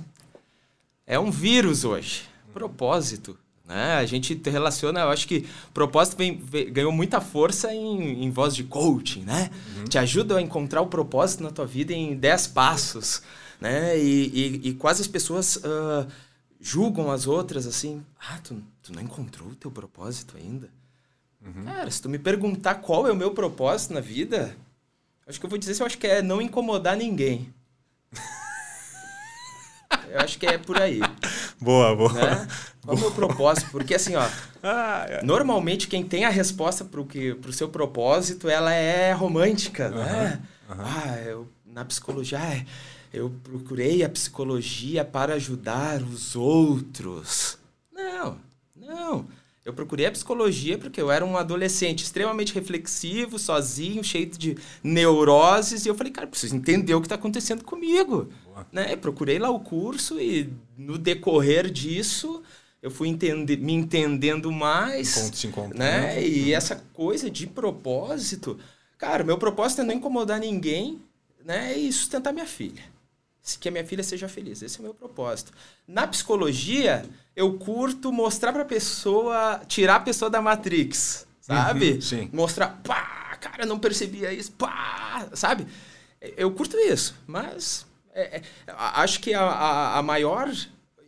É 1.04 1.18
um 1.18 1.30
vírus 1.30 1.84
hoje. 1.84 2.22
Propósito. 2.52 3.36
Né? 3.66 3.94
A 3.94 4.04
gente 4.04 4.40
relaciona, 4.44 5.00
eu 5.00 5.08
acho 5.08 5.26
que 5.26 5.46
propósito 5.72 6.16
vem, 6.16 6.36
vem, 6.36 6.72
ganhou 6.72 6.92
muita 6.92 7.20
força 7.20 7.72
em, 7.74 8.24
em 8.24 8.30
voz 8.30 8.54
de 8.54 8.64
coaching, 8.64 9.22
né? 9.22 9.50
Uhum. 9.76 9.84
Te 9.84 9.98
ajuda 9.98 10.36
a 10.36 10.42
encontrar 10.42 10.82
o 10.82 10.86
propósito 10.86 11.42
na 11.42 11.50
tua 11.50 11.66
vida 11.66 11.92
em 11.92 12.14
10 12.14 12.48
passos 12.48 13.22
né? 13.62 13.96
E, 13.96 14.26
e, 14.26 14.68
e 14.70 14.74
quase 14.74 15.02
as 15.02 15.06
pessoas 15.06 15.56
uh, 15.56 16.06
julgam 16.60 17.12
as 17.12 17.28
outras 17.28 17.64
assim, 17.64 18.04
ah, 18.18 18.38
tu, 18.42 18.60
tu 18.82 18.92
não 18.92 19.00
encontrou 19.00 19.50
o 19.50 19.54
teu 19.54 19.70
propósito 19.70 20.36
ainda? 20.36 20.68
Uhum. 21.40 21.64
Cara, 21.64 21.88
se 21.88 22.02
tu 22.02 22.08
me 22.08 22.18
perguntar 22.18 22.76
qual 22.76 23.06
é 23.06 23.12
o 23.12 23.16
meu 23.16 23.30
propósito 23.30 23.94
na 23.94 24.00
vida, 24.00 24.56
acho 25.26 25.38
que 25.38 25.46
eu 25.46 25.50
vou 25.50 25.58
dizer 25.58 25.74
se 25.74 25.82
eu 25.82 25.86
acho 25.86 25.96
que 25.96 26.08
é 26.08 26.20
não 26.20 26.42
incomodar 26.42 26.96
ninguém. 26.96 27.54
eu 30.10 30.20
acho 30.20 30.36
que 30.38 30.46
é 30.46 30.58
por 30.58 30.80
aí. 30.80 31.00
Boa, 31.60 31.94
boa. 31.94 32.12
Né? 32.12 32.48
Qual 32.84 32.96
boa. 32.96 32.96
é 32.96 32.96
o 32.96 33.00
meu 33.00 33.10
propósito? 33.12 33.70
Porque 33.70 33.94
assim, 33.94 34.16
ó, 34.16 34.28
ah, 34.60 35.06
é. 35.08 35.22
normalmente 35.22 35.86
quem 35.86 36.04
tem 36.04 36.24
a 36.24 36.30
resposta 36.30 36.84
pro, 36.84 37.06
que, 37.06 37.32
pro 37.34 37.52
seu 37.52 37.68
propósito, 37.68 38.48
ela 38.48 38.72
é 38.72 39.12
romântica, 39.12 39.88
uhum. 39.88 40.02
né? 40.02 40.40
Uhum. 40.68 40.76
Ah, 40.80 41.18
eu, 41.24 41.48
na 41.64 41.84
psicologia, 41.84 42.40
ah, 42.40 42.64
eu 43.12 43.30
procurei 43.42 44.02
a 44.02 44.08
psicologia 44.08 45.04
para 45.04 45.34
ajudar 45.34 46.02
os 46.02 46.34
outros. 46.34 47.58
Não, 47.92 48.38
não. 48.74 49.26
Eu 49.64 49.72
procurei 49.74 50.06
a 50.06 50.12
psicologia 50.12 50.78
porque 50.78 51.00
eu 51.00 51.10
era 51.10 51.24
um 51.24 51.36
adolescente 51.36 52.02
extremamente 52.02 52.54
reflexivo, 52.54 53.38
sozinho, 53.38 54.02
cheio 54.02 54.26
de 54.26 54.56
neuroses, 54.82 55.84
e 55.84 55.88
eu 55.88 55.94
falei, 55.94 56.12
cara, 56.12 56.26
preciso 56.26 56.56
entender 56.56 56.94
o 56.94 57.00
que 57.00 57.06
está 57.06 57.14
acontecendo 57.14 57.62
comigo. 57.62 58.28
Né? 58.72 58.92
Eu 58.92 58.98
procurei 58.98 59.38
lá 59.38 59.50
o 59.50 59.60
curso 59.60 60.18
e 60.18 60.50
no 60.76 60.98
decorrer 60.98 61.70
disso 61.70 62.42
eu 62.80 62.90
fui 62.90 63.08
entender, 63.08 63.58
me 63.58 63.74
entendendo 63.74 64.50
mais. 64.50 65.16
Encontro 65.16 65.38
se 65.38 65.46
encontra, 65.46 65.78
né? 65.78 66.26
E 66.26 66.52
essa 66.52 66.82
coisa 66.92 67.30
de 67.30 67.46
propósito. 67.46 68.58
Cara, 68.98 69.22
meu 69.22 69.38
propósito 69.38 69.82
é 69.82 69.84
não 69.84 69.94
incomodar 69.94 70.40
ninguém 70.40 71.00
né? 71.44 71.78
e 71.78 71.92
sustentar 71.92 72.32
minha 72.32 72.46
filha 72.46 72.82
que 73.58 73.68
a 73.68 73.72
minha 73.72 73.84
filha 73.84 74.02
seja 74.02 74.28
feliz. 74.28 74.62
Esse 74.62 74.78
é 74.78 74.80
o 74.80 74.82
meu 74.84 74.94
propósito. 74.94 75.52
Na 75.86 76.06
psicologia, 76.06 77.04
eu 77.34 77.54
curto 77.58 78.12
mostrar 78.12 78.52
para 78.52 78.62
a 78.62 78.66
pessoa, 78.66 79.60
tirar 79.66 79.96
a 79.96 80.00
pessoa 80.00 80.30
da 80.30 80.40
Matrix, 80.40 81.26
sabe? 81.40 81.92
Uhum, 81.92 82.00
sim. 82.00 82.30
Mostrar, 82.32 82.80
pá, 82.84 83.36
cara, 83.40 83.66
não 83.66 83.78
percebia 83.78 84.32
isso, 84.32 84.52
pá, 84.52 85.28
sabe? 85.34 85.66
Eu 86.36 86.52
curto 86.52 86.76
isso, 86.76 87.16
mas 87.26 87.84
é, 88.14 88.36
é, 88.36 88.42
acho 88.76 89.20
que 89.20 89.34
a, 89.34 89.42
a, 89.42 89.98
a 89.98 90.02
maior 90.02 90.48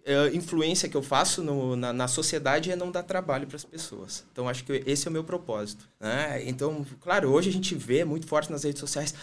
é, 0.05 0.29
influência 0.35 0.89
que 0.89 0.97
eu 0.97 1.03
faço 1.03 1.43
no, 1.43 1.77
na, 1.77 1.93
na, 1.93 2.09
sociedade 2.09 2.71
é 2.71 2.77
não 2.77 2.91
dar 2.91 3.03
trabalho 3.03 3.47
para 3.47 3.57
as 3.57 3.65
pessoas. 3.65 4.25
Então, 4.33 4.49
acho 4.49 4.65
que 4.65 4.83
esse 4.87 5.07
é 5.07 5.11
o 5.11 5.13
meu 5.13 5.23
propósito. 5.23 5.89
Né? 6.01 6.43
Então, 6.47 6.85
claro, 7.01 7.31
hoje 7.31 7.49
a 7.49 7.53
gente 7.53 7.75
vê 7.75 8.05
muito 8.05 8.27
forte 8.27 8.51
nas 8.51 8.65
redes 8.65 8.81
sociais 8.81 9.15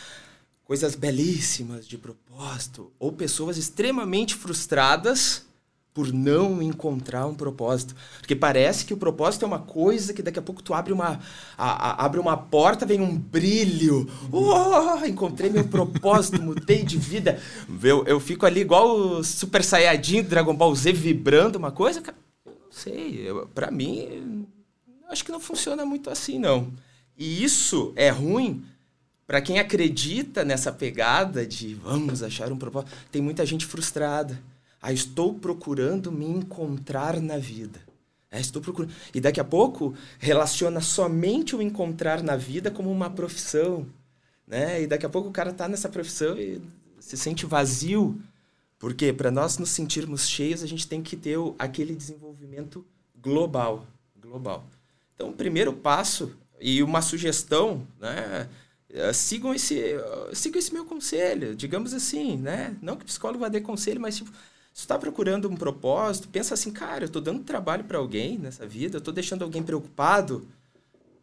coisas 0.72 0.96
belíssimas 0.96 1.86
de 1.86 1.98
propósito, 1.98 2.94
ou 2.98 3.12
pessoas 3.12 3.58
extremamente 3.58 4.36
frustradas 4.36 5.46
por 5.94 6.14
não 6.14 6.62
encontrar 6.62 7.28
um 7.28 7.36
propósito. 7.36 7.94
Porque 8.20 8.38
parece 8.38 8.86
que 8.86 8.94
o 8.94 8.98
propósito 8.98 9.44
é 9.44 9.48
uma 9.50 9.60
coisa 9.60 10.14
que 10.14 10.24
daqui 10.24 10.40
a 10.40 10.42
pouco 10.42 10.64
tu 10.64 10.74
abre 10.74 10.94
uma, 10.94 11.20
a, 11.58 11.90
a, 11.90 12.06
abre 12.06 12.22
uma 12.22 12.38
porta, 12.38 12.86
vem 12.86 13.02
um 13.02 13.18
brilho. 13.18 14.10
Oh, 14.32 15.06
encontrei 15.06 15.50
meu 15.50 15.68
propósito, 15.68 16.40
mudei 16.42 16.86
de 16.86 16.98
vida. 16.98 17.38
Eu, 17.84 18.06
eu 18.06 18.22
fico 18.22 18.46
ali 18.46 18.62
igual 18.62 18.96
o 18.96 19.24
Super 19.26 19.66
Saiyajin 19.66 20.24
Dragon 20.24 20.56
Ball 20.56 20.74
Z 20.74 20.94
vibrando 20.94 21.58
uma 21.58 21.74
coisa. 21.74 22.02
Eu 22.46 22.54
não 22.54 22.72
sei, 22.72 23.28
eu, 23.28 23.46
pra 23.48 23.70
mim, 23.70 24.48
acho 25.10 25.26
que 25.26 25.34
não 25.34 25.40
funciona 25.42 25.86
muito 25.86 26.10
assim, 26.10 26.40
não. 26.40 26.72
E 27.18 27.44
isso 27.44 27.92
é 27.98 28.10
ruim 28.10 28.64
para 29.32 29.42
quem 29.42 29.60
acredita 29.60 30.44
nessa 30.44 30.74
pegada 30.74 31.48
de 31.48 31.74
vamos 31.74 32.22
achar 32.22 32.52
um 32.52 32.58
propósito, 32.58 32.92
tem 33.10 33.22
muita 33.22 33.46
gente 33.46 33.66
frustrada. 33.66 34.38
Ah, 34.82 34.92
estou 34.92 35.34
procurando 35.36 36.12
me 36.12 36.26
encontrar 36.26 37.18
na 37.22 37.38
vida. 37.38 37.80
É, 38.30 38.42
estou 38.42 38.62
procurando. 38.62 38.94
E 39.14 39.22
daqui 39.22 39.40
a 39.40 39.46
pouco 39.46 39.96
relaciona 40.20 40.82
somente 40.82 41.56
o 41.56 41.62
encontrar 41.62 42.22
na 42.22 42.36
vida 42.36 42.70
como 42.70 42.92
uma 42.92 43.10
profissão. 43.10 43.88
Né? 44.46 44.82
E 44.82 44.88
daqui 44.88 45.06
a 45.06 45.10
pouco 45.10 45.30
o 45.30 45.32
cara 45.32 45.52
está 45.52 45.66
nessa 45.66 45.88
profissão 45.88 46.38
e 46.38 46.62
se 47.00 47.16
sente 47.16 47.46
vazio. 47.46 48.22
Porque 48.78 49.14
para 49.14 49.32
nós 49.32 49.58
nos 49.58 49.70
sentirmos 49.70 50.28
cheios, 50.28 50.62
a 50.62 50.68
gente 50.68 50.86
tem 50.86 51.02
que 51.02 51.16
ter 51.16 51.38
aquele 51.58 51.96
desenvolvimento 51.96 52.86
global. 53.16 53.88
global. 54.22 54.68
Então, 55.16 55.30
o 55.30 55.34
primeiro 55.34 55.72
passo 55.72 56.36
e 56.60 56.84
uma 56.84 57.02
sugestão, 57.02 57.88
né? 57.98 58.50
Eh, 58.94 59.14
sigam 59.14 59.54
esse, 59.54 59.76
uh, 59.76 60.36
sigam 60.36 60.60
esse 60.60 60.74
meu 60.74 60.84
conselho, 60.84 61.56
digamos 61.56 61.94
assim, 61.94 62.38
né? 62.38 62.76
Não 62.82 62.98
que 62.98 63.04
o 63.04 63.06
psicólogo 63.06 63.40
vá 63.40 63.48
dar 63.48 63.62
conselho, 63.62 64.02
mas 64.02 64.18
tipo, 64.18 64.32
se 64.74 64.82
está 64.82 65.00
procurando 65.00 65.50
um 65.50 65.56
propósito, 65.56 66.28
pensa 66.28 66.54
assim, 66.54 66.72
cara, 66.72 67.04
eu 67.04 67.08
estou 67.08 67.22
dando 67.22 67.44
trabalho 67.44 67.86
para 67.86 67.98
alguém 67.98 68.38
nessa 68.38 68.68
vida, 68.68 68.98
eu 68.98 69.00
estou 69.00 69.14
deixando 69.14 69.44
alguém 69.44 69.64
preocupado. 69.64 70.46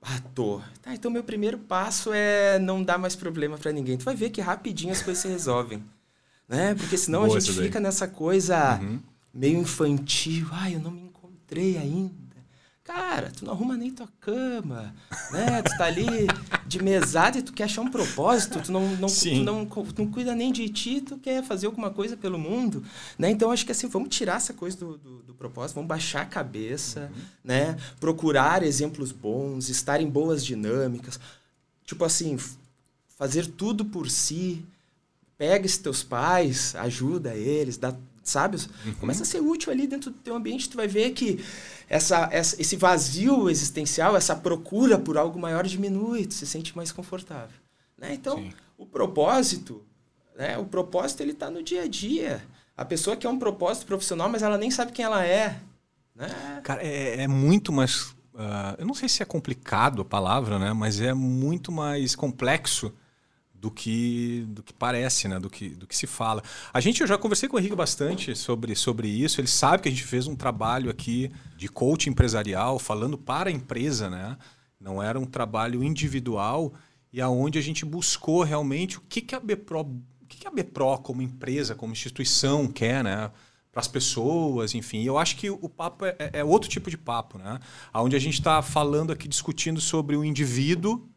Ah, 0.01 0.21
tô. 0.35 0.63
Tá, 0.81 0.95
então 0.95 1.11
meu 1.11 1.23
primeiro 1.23 1.59
passo 1.59 2.13
é 2.13 2.59
não 2.59 2.83
dar 2.83 2.99
mais 2.99 3.15
problema 3.15 3.59
para 3.59 3.73
ninguém. 3.73 3.99
Tu 3.99 4.05
vai 4.05 4.15
ver 4.15 4.31
que 4.31 4.41
rapidinho 4.41 4.93
as 4.93 5.03
coisas 5.03 5.21
se 5.21 5.29
resolvem. 5.29 5.83
Né? 6.49 6.75
Porque 6.75 6.97
senão 6.97 7.27
Boa 7.27 7.37
a 7.37 7.41
gente 7.41 7.53
fica 7.53 7.79
nessa 7.79 8.09
coisa 8.09 8.79
uhum. 8.81 9.01
meio 9.35 9.59
infantil. 9.59 10.47
Ah, 10.53 10.71
eu 10.71 10.79
não 10.81 10.91
me 10.91 11.03
encontrei 11.03 11.77
ainda 11.77 12.28
Cara, 12.89 13.31
tu 13.31 13.45
não 13.45 13.53
arruma 13.53 13.77
nem 13.77 13.91
tua 13.91 14.09
cama, 14.19 14.95
né? 15.31 15.61
Tu 15.61 15.77
tá 15.77 15.85
ali 15.85 16.07
de 16.67 16.83
mesada 16.83 17.39
e 17.39 17.43
tu 17.43 17.53
quer 17.53 17.65
achar 17.65 17.83
um 17.83 17.91
propósito, 17.91 18.63
tu 18.63 18.73
não, 18.73 18.97
não, 18.97 19.09
tu 19.09 19.45
não, 19.45 19.67
tu 19.67 19.95
não 19.99 20.11
cuida 20.11 20.35
nem 20.35 20.51
de 20.51 20.67
ti, 20.71 21.03
tu 21.03 21.19
quer 21.19 21.45
fazer 21.45 21.67
alguma 21.67 21.91
coisa 21.91 22.17
pelo 22.17 22.39
mundo, 22.39 22.83
né? 23.19 23.29
Então, 23.29 23.51
acho 23.51 23.67
que 23.67 23.73
assim, 23.73 23.89
vamos 23.89 24.09
tirar 24.09 24.37
essa 24.37 24.55
coisa 24.55 24.75
do, 24.79 24.97
do, 24.97 25.19
do 25.19 25.35
propósito, 25.35 25.75
vamos 25.75 25.89
baixar 25.89 26.23
a 26.23 26.25
cabeça, 26.25 27.13
uhum. 27.15 27.23
né? 27.45 27.77
Procurar 28.01 28.63
exemplos 28.63 29.13
bons, 29.13 29.69
estar 29.69 30.01
em 30.01 30.09
boas 30.09 30.43
dinâmicas. 30.43 31.21
Tipo 31.85 32.07
assim, 32.07 32.39
fazer 33.19 33.49
tudo 33.49 33.85
por 33.85 34.09
si, 34.09 34.65
pega 35.37 35.67
esses 35.67 35.77
teus 35.77 36.03
pais, 36.03 36.75
ajuda 36.75 37.35
eles, 37.35 37.77
dá, 37.77 37.95
sabe? 38.23 38.57
Uhum. 38.87 38.95
Começa 38.95 39.25
a 39.25 39.27
ser 39.27 39.41
útil 39.41 39.71
ali 39.71 39.87
dentro 39.87 40.11
do 40.11 40.19
teu 40.21 40.35
ambiente, 40.35 40.71
tu 40.71 40.79
vai 40.79 40.89
ver 40.89 41.11
que 41.11 41.39
essa, 41.89 42.29
essa, 42.31 42.61
esse 42.61 42.77
vazio 42.77 43.49
existencial, 43.49 44.17
essa 44.17 44.37
procura 44.37 44.99
por 44.99 45.17
algo 45.17 45.39
maior 45.39 45.67
diminui, 45.67 46.27
tu 46.27 46.35
se 46.35 46.47
sente 46.47 46.77
mais 46.77 46.93
confortável. 46.93 47.57
Né? 47.97 48.13
Então, 48.13 48.37
Sim. 48.37 48.53
o 48.77 48.85
propósito, 48.85 49.83
né? 50.37 50.59
o 50.59 50.65
propósito 50.65 51.23
ele 51.23 51.33
está 51.33 51.51
no 51.51 51.63
dia 51.63 51.83
a 51.83 51.89
dia. 51.89 52.43
A 52.77 52.85
pessoa 52.85 53.17
quer 53.17 53.29
um 53.29 53.39
propósito 53.39 53.87
profissional, 53.87 54.29
mas 54.29 54.43
ela 54.43 54.59
nem 54.59 54.71
sabe 54.71 54.93
quem 54.93 55.05
ela 55.05 55.25
é. 55.25 55.59
Né? 56.15 56.61
Cara, 56.63 56.83
é, 56.83 57.23
é 57.23 57.29
muito 57.29 57.73
mais. 57.73 58.11
Uh, 58.35 58.77
eu 58.79 58.87
não 58.87 58.95
sei 58.95 59.09
se 59.09 59.23
é 59.23 59.27
complicado 59.27 60.03
a 60.03 60.05
palavra, 60.05 60.59
né? 60.59 60.73
mas 60.73 61.01
é 61.01 61.15
muito 61.15 61.73
mais 61.73 62.15
complexo 62.15 62.93
do 63.61 63.71
que 63.71 64.45
do 64.49 64.63
que 64.63 64.73
parece, 64.73 65.29
né? 65.29 65.39
Do 65.39 65.51
que, 65.51 65.71
do 65.71 65.87
que 65.87 65.97
se 65.97 66.07
fala. 66.07 66.43
A 66.73 66.81
gente, 66.81 67.01
eu 67.01 67.07
já 67.07 67.19
conversei 67.19 67.49
com 67.49 67.57
o 67.57 67.59
Henrique 67.59 67.75
bastante 67.75 68.35
sobre, 68.37 68.75
sobre 68.75 69.09
isso. 69.09 69.41
Ele 69.41 69.49
sabe 69.49 69.83
que 69.83 69.89
a 69.89 69.93
gente 69.93 70.05
fez 70.05 70.27
um 70.27 70.37
trabalho 70.37 70.91
aqui 70.91 71.31
de 71.57 71.69
coaching 71.69 72.11
empresarial, 72.11 72.79
falando 72.79 73.19
para 73.19 73.51
a 73.51 73.53
empresa, 73.53 74.09
né? 74.09 74.37
Não 74.81 75.03
era 75.03 75.19
um 75.19 75.27
trabalho 75.27 75.83
individual 75.83 76.73
e 77.13 77.21
aonde 77.21 77.59
a 77.59 77.63
gente 77.63 77.85
buscou 77.85 78.43
realmente 78.43 78.99
o 78.99 79.01
que, 79.01 79.21
que 79.21 79.35
a 79.35 79.41
Bepro, 79.41 79.81
o 79.81 80.27
que, 80.29 80.39
que 80.39 80.47
a 80.47 80.51
Bepro 80.51 80.99
como 80.99 81.21
empresa, 81.21 81.75
como 81.75 81.93
instituição 81.93 82.69
quer, 82.69 83.03
né? 83.03 83.31
Para 83.73 83.81
as 83.81 83.89
pessoas, 83.89 84.75
enfim. 84.75 85.03
Eu 85.03 85.19
acho 85.19 85.37
que 85.37 85.51
o 85.51 85.69
papo 85.69 86.05
é, 86.07 86.17
é 86.33 86.45
outro 86.45 86.71
tipo 86.71 86.89
de 86.91 86.97
papo, 86.97 87.39
né? 87.39 87.59
Onde 87.93 88.15
a 88.15 88.21
gente 88.21 88.35
está 88.35 88.63
falando 88.63 89.13
aqui, 89.13 89.27
discutindo 89.27 89.81
sobre 89.81 90.17
o 90.17 90.25
indivíduo 90.25 91.09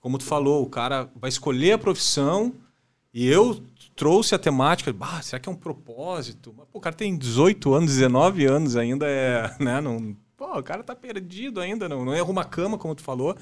como 0.00 0.18
tu 0.18 0.24
falou, 0.24 0.62
o 0.62 0.70
cara 0.70 1.10
vai 1.14 1.28
escolher 1.28 1.72
a 1.72 1.78
profissão 1.78 2.54
e 3.12 3.26
eu 3.26 3.62
trouxe 3.96 4.34
a 4.34 4.38
temática, 4.38 4.92
bah, 4.92 5.20
será 5.22 5.40
que 5.40 5.48
é 5.48 5.52
um 5.52 5.56
propósito? 5.56 6.54
Mas, 6.56 6.66
pô, 6.68 6.78
o 6.78 6.80
cara 6.80 6.94
tem 6.94 7.16
18 7.16 7.74
anos, 7.74 7.90
19 7.94 8.46
anos 8.46 8.76
ainda, 8.76 9.06
é, 9.08 9.56
né, 9.58 9.80
não, 9.80 10.16
pô, 10.36 10.58
o 10.58 10.62
cara 10.62 10.84
tá 10.84 10.94
perdido 10.94 11.60
ainda, 11.60 11.88
não, 11.88 12.04
não 12.04 12.14
erra 12.14 12.30
uma 12.30 12.44
cama, 12.44 12.78
como 12.78 12.94
tu 12.94 13.02
falou, 13.02 13.36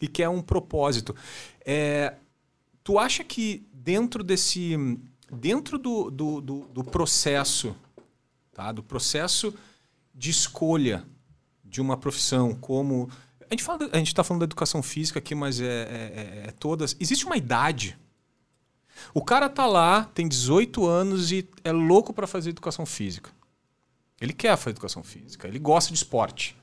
e 0.00 0.08
quer 0.08 0.28
um 0.28 0.40
propósito. 0.40 1.14
É, 1.64 2.14
tu 2.82 2.98
acha 2.98 3.22
que 3.22 3.66
dentro 3.70 4.24
desse, 4.24 4.76
dentro 5.30 5.78
do, 5.78 6.10
do, 6.10 6.40
do, 6.40 6.60
do 6.68 6.84
processo, 6.84 7.76
tá, 8.52 8.72
do 8.72 8.82
processo 8.82 9.52
de 10.14 10.30
escolha 10.30 11.04
de 11.62 11.80
uma 11.80 11.96
profissão 11.96 12.54
como 12.54 13.10
a 13.50 13.54
gente 13.54 13.62
fala, 13.62 13.88
a 13.92 13.98
gente 13.98 14.08
está 14.08 14.22
falando 14.22 14.40
da 14.40 14.44
educação 14.44 14.82
física 14.82 15.18
aqui, 15.18 15.34
mas 15.34 15.60
é, 15.60 15.64
é, 15.64 15.68
é, 15.68 16.42
é, 16.48 16.50
todas. 16.52 16.96
Existe 17.00 17.24
uma 17.24 17.36
idade. 17.36 17.98
O 19.14 19.22
cara 19.22 19.48
tá 19.48 19.66
lá, 19.66 20.04
tem 20.04 20.28
18 20.28 20.86
anos 20.86 21.32
e 21.32 21.48
é 21.64 21.72
louco 21.72 22.12
para 22.12 22.26
fazer 22.26 22.50
educação 22.50 22.84
física. 22.84 23.30
Ele 24.20 24.32
quer 24.32 24.56
fazer 24.56 24.70
educação 24.70 25.02
física, 25.02 25.46
ele 25.46 25.58
gosta 25.58 25.92
de 25.92 25.96
esporte. 25.96 26.56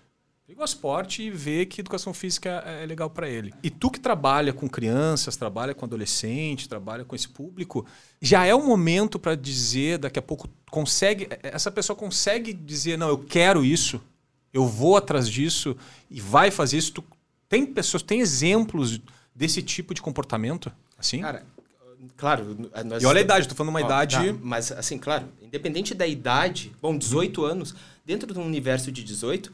Ele 0.48 0.56
gosta 0.56 0.76
de 0.76 0.78
esporte 0.78 1.24
e 1.24 1.32
vê 1.32 1.66
que 1.66 1.82
educação 1.82 2.14
física 2.14 2.64
é, 2.64 2.84
é 2.84 2.86
legal 2.86 3.10
para 3.10 3.28
ele. 3.28 3.52
E 3.64 3.70
tu 3.72 3.90
que 3.90 4.00
trabalha 4.00 4.54
com 4.54 4.70
crianças, 4.70 5.36
trabalha 5.36 5.74
com 5.74 5.86
adolescentes, 5.86 6.68
trabalha 6.68 7.04
com 7.04 7.16
esse 7.16 7.28
público, 7.28 7.86
já 8.22 8.46
é 8.46 8.54
o 8.54 8.64
momento 8.64 9.18
para 9.18 9.34
dizer, 9.34 9.98
daqui 9.98 10.20
a 10.20 10.22
pouco, 10.22 10.48
consegue. 10.70 11.28
Essa 11.42 11.72
pessoa 11.72 11.98
consegue 11.98 12.54
dizer, 12.54 12.96
não, 12.96 13.08
eu 13.08 13.18
quero 13.18 13.66
isso 13.66 14.00
eu 14.56 14.66
vou 14.66 14.96
atrás 14.96 15.30
disso 15.30 15.76
e 16.10 16.22
vai 16.22 16.50
fazer 16.50 16.78
isso. 16.78 16.94
Tu, 16.94 17.04
tem 17.50 17.66
pessoas, 17.66 18.02
tem 18.02 18.22
exemplos 18.22 19.02
desse 19.36 19.62
tipo 19.62 19.94
de 19.94 20.02
comportamento? 20.02 20.72
Assim? 20.98 21.20
Cara, 21.20 21.46
claro. 22.16 22.58
Nós 22.86 23.04
e 23.04 23.06
olha 23.06 23.20
a 23.20 23.22
idade, 23.22 23.42
estou 23.42 23.58
falando 23.58 23.72
uma 23.72 23.82
ó, 23.82 23.86
idade. 23.86 24.16
Tá, 24.16 24.40
mas, 24.42 24.72
assim, 24.72 24.98
claro, 24.98 25.28
independente 25.42 25.94
da 25.94 26.08
idade, 26.08 26.72
bom, 26.82 26.98
18 26.98 27.42
hum. 27.42 27.46
anos, 27.46 27.76
dentro 28.06 28.32
de 28.32 28.40
um 28.40 28.46
universo 28.46 28.94
de 28.94 29.04
18, 29.04 29.52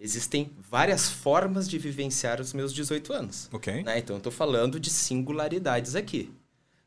existem 0.00 0.50
várias 0.68 1.08
formas 1.08 1.68
de 1.68 1.78
vivenciar 1.78 2.40
os 2.40 2.52
meus 2.52 2.74
18 2.74 3.12
anos. 3.12 3.48
Ok. 3.52 3.84
Né? 3.84 4.00
Então, 4.00 4.16
eu 4.16 4.18
estou 4.18 4.32
falando 4.32 4.80
de 4.80 4.90
singularidades 4.90 5.94
aqui. 5.94 6.28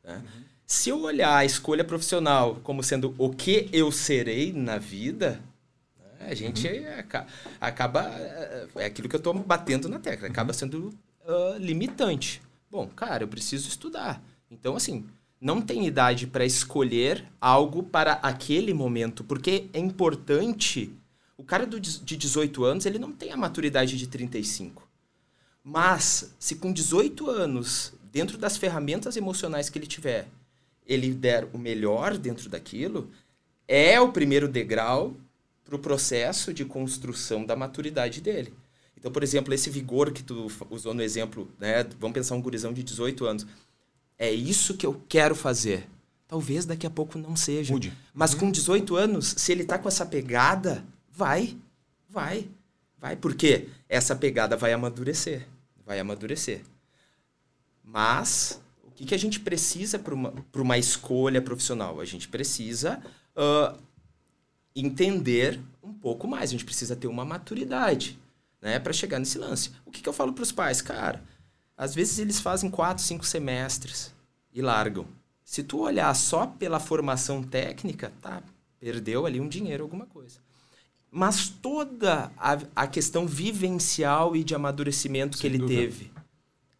Né? 0.04 0.16
Uhum. 0.16 0.42
Se 0.66 0.90
eu 0.90 1.00
olhar 1.00 1.34
a 1.34 1.46
escolha 1.46 1.82
profissional 1.82 2.60
como 2.62 2.82
sendo 2.82 3.14
o 3.16 3.30
que 3.30 3.70
eu 3.72 3.90
serei 3.90 4.52
na 4.52 4.76
vida, 4.76 5.40
a 6.28 6.34
gente 6.34 6.66
uhum. 6.68 7.24
acaba. 7.60 8.02
É, 8.02 8.66
é 8.76 8.84
aquilo 8.86 9.08
que 9.08 9.16
eu 9.16 9.18
estou 9.18 9.34
batendo 9.34 9.88
na 9.88 9.98
tecla, 9.98 10.28
acaba 10.28 10.52
uhum. 10.52 10.58
sendo 10.58 10.94
uh, 11.24 11.58
limitante. 11.58 12.42
Bom, 12.70 12.86
cara, 12.88 13.24
eu 13.24 13.28
preciso 13.28 13.68
estudar. 13.68 14.22
Então, 14.50 14.76
assim, 14.76 15.06
não 15.40 15.60
tem 15.60 15.86
idade 15.86 16.26
para 16.26 16.44
escolher 16.44 17.24
algo 17.40 17.82
para 17.82 18.14
aquele 18.14 18.72
momento, 18.72 19.22
porque 19.22 19.68
é 19.72 19.78
importante. 19.78 20.92
O 21.36 21.44
cara 21.44 21.66
do, 21.66 21.78
de 21.78 22.16
18 22.16 22.64
anos, 22.64 22.86
ele 22.86 22.98
não 22.98 23.12
tem 23.12 23.32
a 23.32 23.36
maturidade 23.36 23.98
de 23.98 24.06
35. 24.06 24.88
Mas, 25.62 26.34
se 26.38 26.56
com 26.56 26.72
18 26.72 27.28
anos, 27.28 27.92
dentro 28.12 28.38
das 28.38 28.56
ferramentas 28.56 29.16
emocionais 29.16 29.68
que 29.68 29.78
ele 29.78 29.86
tiver, 29.86 30.28
ele 30.86 31.12
der 31.12 31.48
o 31.52 31.58
melhor 31.58 32.16
dentro 32.16 32.48
daquilo, 32.48 33.10
é 33.66 34.00
o 34.00 34.12
primeiro 34.12 34.46
degrau 34.46 35.16
para 35.74 35.76
o 35.76 35.82
processo 35.82 36.54
de 36.54 36.64
construção 36.64 37.44
da 37.44 37.56
maturidade 37.56 38.20
dele. 38.20 38.54
Então, 38.96 39.10
por 39.10 39.22
exemplo, 39.22 39.52
esse 39.52 39.68
vigor 39.68 40.12
que 40.12 40.22
tu 40.22 40.50
usou 40.70 40.94
no 40.94 41.02
exemplo, 41.02 41.50
né? 41.58 41.84
Vamos 41.98 42.14
pensar 42.14 42.34
um 42.34 42.40
gurizão 42.40 42.72
de 42.72 42.82
18 42.82 43.26
anos. 43.26 43.46
É 44.18 44.30
isso 44.30 44.76
que 44.76 44.86
eu 44.86 45.02
quero 45.08 45.34
fazer. 45.34 45.86
Talvez 46.26 46.64
daqui 46.64 46.86
a 46.86 46.90
pouco 46.90 47.18
não 47.18 47.36
seja. 47.36 47.72
Mude. 47.72 47.92
Mas 48.14 48.32
uhum. 48.32 48.40
com 48.40 48.50
18 48.50 48.96
anos, 48.96 49.34
se 49.36 49.52
ele 49.52 49.64
tá 49.64 49.78
com 49.78 49.88
essa 49.88 50.06
pegada, 50.06 50.84
vai. 51.10 51.56
Vai. 52.08 52.48
Vai. 52.98 53.16
Porque 53.16 53.68
essa 53.88 54.16
pegada 54.16 54.56
vai 54.56 54.72
amadurecer. 54.72 55.46
Vai 55.84 56.00
amadurecer. 56.00 56.62
Mas, 57.82 58.60
o 58.82 58.90
que, 58.90 59.04
que 59.04 59.14
a 59.14 59.18
gente 59.18 59.40
precisa 59.40 59.98
para 59.98 60.14
uma, 60.14 60.32
uma 60.54 60.78
escolha 60.78 61.42
profissional? 61.42 62.00
A 62.00 62.04
gente 62.04 62.28
precisa 62.28 63.02
uh, 63.36 63.78
entender 64.74 65.60
um 65.82 65.92
pouco 65.92 66.26
mais. 66.26 66.50
A 66.50 66.52
gente 66.52 66.64
precisa 66.64 66.96
ter 66.96 67.06
uma 67.06 67.24
maturidade, 67.24 68.18
né, 68.60 68.78
para 68.78 68.92
chegar 68.92 69.18
nesse 69.18 69.38
lance. 69.38 69.70
O 69.84 69.90
que, 69.90 70.02
que 70.02 70.08
eu 70.08 70.12
falo 70.12 70.32
para 70.32 70.42
os 70.42 70.52
pais, 70.52 70.82
cara? 70.82 71.22
Às 71.76 71.94
vezes 71.94 72.18
eles 72.18 72.40
fazem 72.40 72.70
quatro, 72.70 73.02
cinco 73.02 73.24
semestres 73.24 74.12
e 74.52 74.62
largam. 74.62 75.06
Se 75.44 75.62
tu 75.62 75.80
olhar 75.80 76.14
só 76.14 76.46
pela 76.46 76.80
formação 76.80 77.42
técnica, 77.42 78.12
tá, 78.22 78.42
perdeu 78.80 79.26
ali 79.26 79.40
um 79.40 79.48
dinheiro, 79.48 79.82
alguma 79.82 80.06
coisa. 80.06 80.38
Mas 81.10 81.48
toda 81.48 82.32
a, 82.36 82.58
a 82.74 82.86
questão 82.86 83.26
vivencial 83.26 84.34
e 84.34 84.42
de 84.42 84.54
amadurecimento 84.54 85.36
Sem 85.36 85.42
que 85.42 85.46
ele 85.46 85.58
dúvida. 85.58 85.80
teve, 85.80 86.12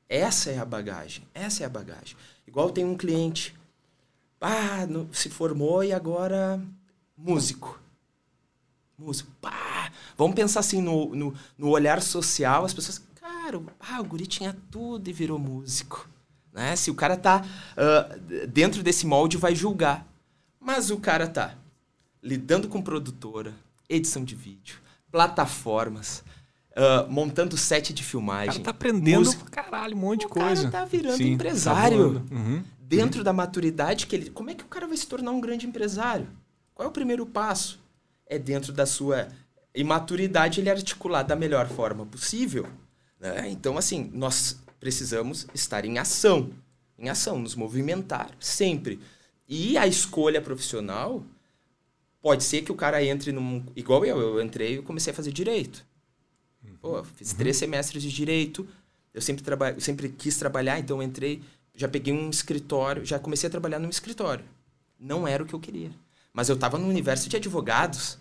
essa 0.09 0.51
é 0.51 0.59
a 0.59 0.65
bagagem. 0.65 1.25
Essa 1.35 1.63
é 1.63 1.67
a 1.67 1.69
bagagem. 1.69 2.17
Igual 2.47 2.71
tem 2.71 2.85
um 2.85 2.97
cliente, 2.97 3.55
ah, 4.41 4.87
no, 4.87 5.13
se 5.13 5.29
formou 5.29 5.85
e 5.85 5.93
agora 5.93 6.61
músico 7.17 7.81
músico. 9.05 9.31
Pá! 9.41 9.91
Vamos 10.17 10.35
pensar 10.35 10.61
assim 10.61 10.81
no, 10.81 11.15
no, 11.15 11.35
no, 11.59 11.69
olhar 11.69 12.01
social, 12.01 12.65
as 12.65 12.73
pessoas, 12.73 13.03
cara, 13.15 13.61
ah, 13.81 14.01
o 14.01 14.05
guri 14.05 14.27
tinha 14.27 14.57
tudo 14.71 15.09
e 15.09 15.13
virou 15.13 15.39
músico. 15.39 16.09
Né? 16.53 16.75
Se 16.77 16.91
o 16.91 16.95
cara 16.95 17.17
tá 17.17 17.45
uh, 17.77 18.47
dentro 18.47 18.83
desse 18.83 19.07
molde, 19.07 19.37
vai 19.37 19.55
julgar. 19.55 20.07
Mas 20.61 20.91
o 20.91 20.99
cara 20.99 21.27
tá 21.27 21.55
lidando 22.23 22.69
com 22.69 22.81
produtora, 22.81 23.53
edição 23.89 24.25
de 24.25 24.35
vídeo, 24.35 24.79
plataformas, 25.11 26.25
uh, 26.71 27.11
montando 27.11 27.57
set 27.57 27.93
de 27.93 28.03
filmagem. 28.03 28.49
O 28.49 28.53
cara 28.53 28.65
tá 28.65 28.71
aprendendo 28.71 29.19
música. 29.19 29.45
caralho, 29.51 29.97
um 29.97 30.01
monte 30.01 30.21
de 30.21 30.29
coisa. 30.29 30.69
O 30.69 30.71
cara 30.71 30.85
tá 30.85 30.85
virando 30.87 31.17
Sim, 31.17 31.25
tá 31.25 31.31
empresário. 31.31 32.21
Tá 32.21 32.35
uhum. 32.35 32.65
Dentro 32.81 33.19
uhum. 33.19 33.25
da 33.25 33.33
maturidade 33.33 34.07
que 34.07 34.17
ele. 34.17 34.31
Como 34.31 34.51
é 34.51 34.55
que 34.55 34.65
o 34.65 34.69
cara 34.69 34.87
vai 34.87 34.97
se 34.97 35.07
tornar 35.07 35.33
um 35.33 35.41
grande 35.41 35.67
empresário? 35.67 36.29
Qual 36.75 36.87
é 36.87 36.89
o 36.89 36.93
primeiro 36.93 37.27
passo? 37.27 37.79
É 38.27 38.39
dentro 38.39 38.73
da 38.73 38.87
sua 38.87 39.29
imaturidade 39.75 40.61
ele 40.61 40.71
articular 40.71 41.23
da 41.23 41.37
melhor 41.37 41.69
forma 41.69 42.07
possível. 42.07 42.67
Né? 43.19 43.49
Então, 43.51 43.77
assim, 43.77 44.11
nós 44.13 44.59
precisamos 44.79 45.47
estar 45.55 45.85
em 45.85 45.99
ação, 45.99 46.51
em 46.99 47.09
ação, 47.09 47.39
nos 47.39 47.55
movimentar 47.55 48.31
sempre. 48.39 49.01
E 49.49 49.77
a 49.77 49.87
escolha 49.87 50.41
profissional 50.41 51.25
pode 52.23 52.45
ser 52.45 52.63
que 52.63 52.73
o 52.73 52.75
cara 52.75 53.05
entre 53.05 53.33
num. 53.33 53.65
Igual 53.77 54.05
eu, 54.05 54.19
eu 54.19 54.43
entrei 54.43 54.79
e 54.79 54.83
comecei 54.83 55.13
a 55.13 55.17
fazer 55.17 55.33
direito. 55.33 55.85
Pô, 56.81 57.03
fiz 57.03 57.33
uhum. 57.33 57.39
três 57.39 57.57
semestres 57.57 58.03
de 58.03 58.11
direito, 58.11 58.67
eu 59.13 59.21
sempre, 59.21 59.43
traba... 59.43 59.79
sempre 59.81 60.09
quis 60.09 60.37
trabalhar, 60.37 60.79
então 60.79 61.03
entrei, 61.03 61.43
já 61.75 61.89
peguei 61.89 62.13
um 62.13 62.29
escritório, 62.29 63.05
já 63.05 63.19
comecei 63.19 63.47
a 63.47 63.51
trabalhar 63.51 63.79
num 63.79 63.89
escritório. 63.89 64.45
Não 64.99 65.27
era 65.27 65.43
o 65.43 65.47
que 65.47 65.55
eu 65.55 65.61
queria. 65.61 65.91
Mas 66.35 66.49
eu 66.49 66.57
estava 66.57 66.77
no 66.77 66.89
universo 66.89 67.29
de 67.29 67.37
advogados. 67.37 68.19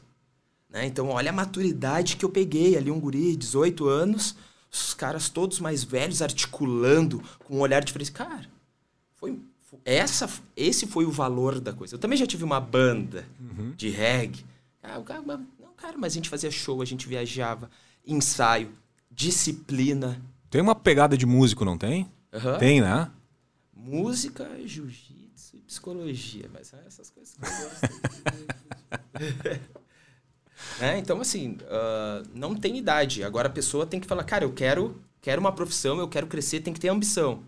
Né? 0.70 0.86
Então, 0.86 1.10
olha 1.10 1.32
a 1.32 1.34
maturidade 1.34 2.16
que 2.16 2.24
eu 2.24 2.30
peguei 2.30 2.78
ali, 2.78 2.92
um 2.92 3.00
guri, 3.00 3.36
18 3.36 3.88
anos, 3.88 4.36
os 4.72 4.94
caras 4.94 5.30
todos 5.30 5.60
mais 5.60 5.84
velhos 5.84 6.22
articulando 6.22 7.24
com 7.44 7.58
um 7.58 7.60
olhar 7.60 7.84
diferente. 7.84 8.12
Cara, 8.12 8.46
foi, 9.16 9.40
essa, 9.84 10.30
esse 10.56 10.86
foi 10.86 11.06
o 11.06 11.12
valor 11.12 11.60
da 11.60 11.74
coisa. 11.74 11.96
Eu 11.96 12.00
também 12.00 12.18
já 12.18 12.28
tive 12.28 12.44
uma 12.44 12.60
banda 12.60 13.28
uhum. 13.40 13.74
de 13.76 13.90
reggae. 13.90 14.46
Ah, 14.84 15.00
o 15.00 15.04
cara, 15.04 15.22
não, 15.22 15.48
cara, 15.76 15.98
mas 15.98 16.14
a 16.14 16.16
gente 16.16 16.30
fazia 16.30 16.52
show, 16.52 16.82
a 16.84 16.86
gente 16.86 17.08
viajava, 17.08 17.70
ensaio, 18.06 18.72
disciplina. 19.10 20.22
Tem 20.52 20.62
uma 20.62 20.76
pegada 20.76 21.18
de 21.18 21.26
músico, 21.26 21.66
não 21.66 21.78
tem? 21.80 22.12
Uhum. 22.32 22.58
Tem, 22.60 22.82
né? 22.82 23.10
Música, 23.76 24.48
jiu-jitsu 24.66 25.13
psicologia, 25.74 26.50
mas 26.54 26.68
são 26.68 26.80
essas 26.86 27.10
coisas 27.10 27.34
que 27.34 27.44
eu 27.44 27.50
gosto. 27.50 27.82
Né? 30.80 30.98
Então, 31.00 31.20
assim, 31.20 31.58
uh, 31.62 32.28
não 32.34 32.56
tem 32.56 32.78
idade. 32.78 33.24
Agora 33.24 33.48
a 33.48 33.52
pessoa 33.52 33.86
tem 33.86 34.00
que 34.00 34.08
falar, 34.08 34.24
cara, 34.24 34.46
eu 34.46 34.54
quero, 34.54 35.02
quero 35.22 35.42
uma 35.42 35.52
profissão, 35.52 36.00
eu 36.00 36.08
quero 36.08 36.26
crescer, 36.26 36.62
tem 36.62 36.74
que 36.74 36.80
ter 36.80 36.88
ambição. 36.88 37.44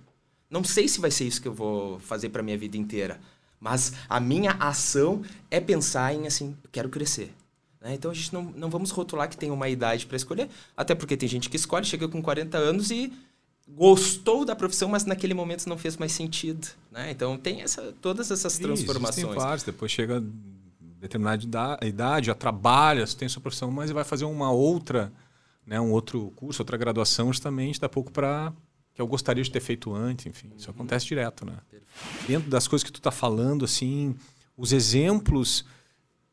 Não 0.49 0.63
sei 0.63 0.87
se 0.87 0.99
vai 0.99 1.09
ser 1.09 1.25
isso 1.25 1.41
que 1.41 1.47
eu 1.47 1.53
vou 1.53 1.99
fazer 1.99 2.29
para 2.29 2.43
minha 2.43 2.57
vida 2.57 2.77
inteira. 2.77 3.19
Mas 3.59 3.93
a 4.09 4.19
minha 4.19 4.51
ação 4.53 5.23
é 5.49 5.59
pensar 5.59 6.13
em 6.13 6.27
assim, 6.27 6.57
eu 6.63 6.69
quero 6.71 6.89
crescer. 6.89 7.33
Né? 7.79 7.93
Então 7.93 8.11
a 8.11 8.13
gente 8.13 8.33
não, 8.33 8.43
não 8.43 8.69
vamos 8.69 8.91
rotular 8.91 9.29
que 9.29 9.37
tem 9.37 9.49
uma 9.49 9.69
idade 9.69 10.05
para 10.05 10.17
escolher, 10.17 10.49
até 10.75 10.93
porque 10.93 11.15
tem 11.15 11.29
gente 11.29 11.49
que 11.49 11.55
escolhe, 11.55 11.85
chega 11.85 12.07
com 12.07 12.21
40 12.21 12.57
anos 12.57 12.91
e 12.91 13.13
gostou 13.67 14.45
da 14.45 14.55
profissão, 14.55 14.89
mas 14.89 15.05
naquele 15.05 15.33
momento 15.33 15.67
não 15.67 15.77
fez 15.77 15.97
mais 15.97 16.11
sentido. 16.11 16.67
Né? 16.91 17.11
Então 17.11 17.37
tem 17.37 17.61
essa, 17.61 17.93
todas 18.01 18.29
essas 18.31 18.57
transformações. 18.57 19.25
Tem 19.25 19.35
vários, 19.35 19.63
depois 19.63 19.91
chega 19.91 20.23
determinada 20.99 21.43
idade, 21.83 22.27
já 22.27 22.35
trabalha, 22.35 23.05
tem 23.07 23.29
sua 23.29 23.41
profissão, 23.41 23.69
mas 23.69 23.91
vai 23.91 24.03
fazer 24.03 24.25
uma 24.25 24.51
outra, 24.51 25.11
né, 25.65 25.79
um 25.79 25.91
outro 25.91 26.31
curso, 26.35 26.61
outra 26.61 26.77
graduação, 26.77 27.27
justamente, 27.27 27.79
dá 27.79 27.87
pouco 27.87 28.11
para 28.11 28.51
que 28.93 29.01
eu 29.01 29.07
gostaria 29.07 29.43
de 29.43 29.51
ter 29.51 29.59
feito 29.59 29.93
antes, 29.93 30.25
enfim, 30.25 30.51
isso 30.57 30.69
uhum. 30.69 30.75
acontece 30.75 31.05
direto, 31.05 31.45
né? 31.45 31.57
Perfeito. 31.69 32.27
Dentro 32.27 32.49
das 32.49 32.67
coisas 32.67 32.83
que 32.83 32.91
tu 32.91 32.99
está 32.99 33.11
falando, 33.11 33.65
assim, 33.65 34.15
os 34.57 34.71
exemplos 34.71 35.65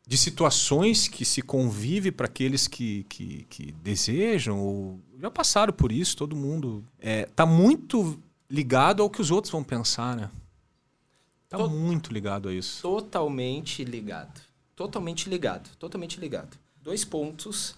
de 0.06 0.16
situações 0.18 1.08
que 1.08 1.24
se 1.24 1.42
convive 1.42 2.10
para 2.10 2.26
aqueles 2.26 2.66
que, 2.66 3.04
que, 3.04 3.46
que, 3.48 3.72
desejam 3.72 4.58
ou 4.58 5.00
já 5.20 5.30
passaram 5.30 5.72
por 5.72 5.92
isso, 5.92 6.16
todo 6.16 6.34
mundo 6.34 6.84
é, 6.98 7.26
tá 7.26 7.46
muito 7.46 8.20
ligado 8.50 9.02
ao 9.02 9.08
que 9.08 9.20
os 9.20 9.30
outros 9.30 9.52
vão 9.52 9.62
pensar, 9.62 10.16
né? 10.16 10.30
Tá 11.48 11.58
to 11.58 11.68
muito 11.68 12.12
ligado 12.12 12.48
a 12.48 12.52
isso. 12.54 12.82
Totalmente 12.82 13.84
ligado. 13.84 14.40
Totalmente 14.74 15.28
ligado. 15.28 15.68
Totalmente 15.78 16.18
ligado. 16.18 16.58
Dois 16.82 17.04
pontos 17.04 17.76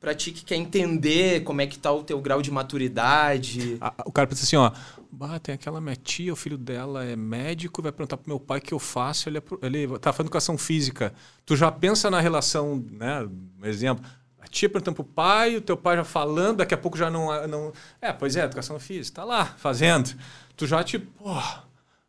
para 0.00 0.14
ti 0.14 0.32
que 0.32 0.44
quer 0.44 0.56
entender 0.56 1.44
como 1.44 1.60
é 1.60 1.66
que 1.66 1.78
tá 1.78 1.92
o 1.92 2.02
teu 2.02 2.20
grau 2.20 2.42
de 2.42 2.50
maturidade. 2.50 3.78
o 4.04 4.10
cara 4.10 4.26
pensa 4.26 4.42
assim, 4.42 4.56
ó, 4.56 4.72
bah, 5.12 5.38
tem 5.38 5.54
aquela 5.54 5.80
minha 5.80 5.94
tia, 5.94 6.32
o 6.32 6.36
filho 6.36 6.56
dela 6.56 7.04
é 7.04 7.14
médico, 7.14 7.82
vai 7.82 7.92
perguntar 7.92 8.16
pro 8.16 8.30
meu 8.30 8.40
pai 8.40 8.58
o 8.58 8.62
que 8.62 8.72
eu 8.72 8.78
faço, 8.78 9.28
ele, 9.28 9.38
é, 9.38 9.42
ele 9.62 9.98
tá 9.98 10.12
fazendo 10.12 10.28
educação 10.28 10.56
física. 10.56 11.12
Tu 11.44 11.54
já 11.54 11.70
pensa 11.70 12.10
na 12.10 12.18
relação, 12.18 12.82
né, 12.90 13.28
um 13.60 13.66
exemplo, 13.66 14.04
a 14.40 14.46
tia 14.46 14.70
perguntando 14.70 14.96
pro 14.96 15.04
pai, 15.04 15.56
o 15.56 15.60
teu 15.60 15.76
pai 15.76 15.96
já 15.96 16.04
falando, 16.04 16.58
daqui 16.58 16.72
a 16.72 16.78
pouco 16.78 16.96
já 16.96 17.10
não... 17.10 17.46
não 17.46 17.72
é, 18.00 18.12
pois 18.12 18.34
é, 18.36 18.44
educação 18.44 18.80
física, 18.80 19.16
tá 19.16 19.24
lá, 19.24 19.44
fazendo. 19.44 20.16
Tu 20.56 20.66
já, 20.66 20.82
tipo, 20.82 21.06
pô, 21.22 21.30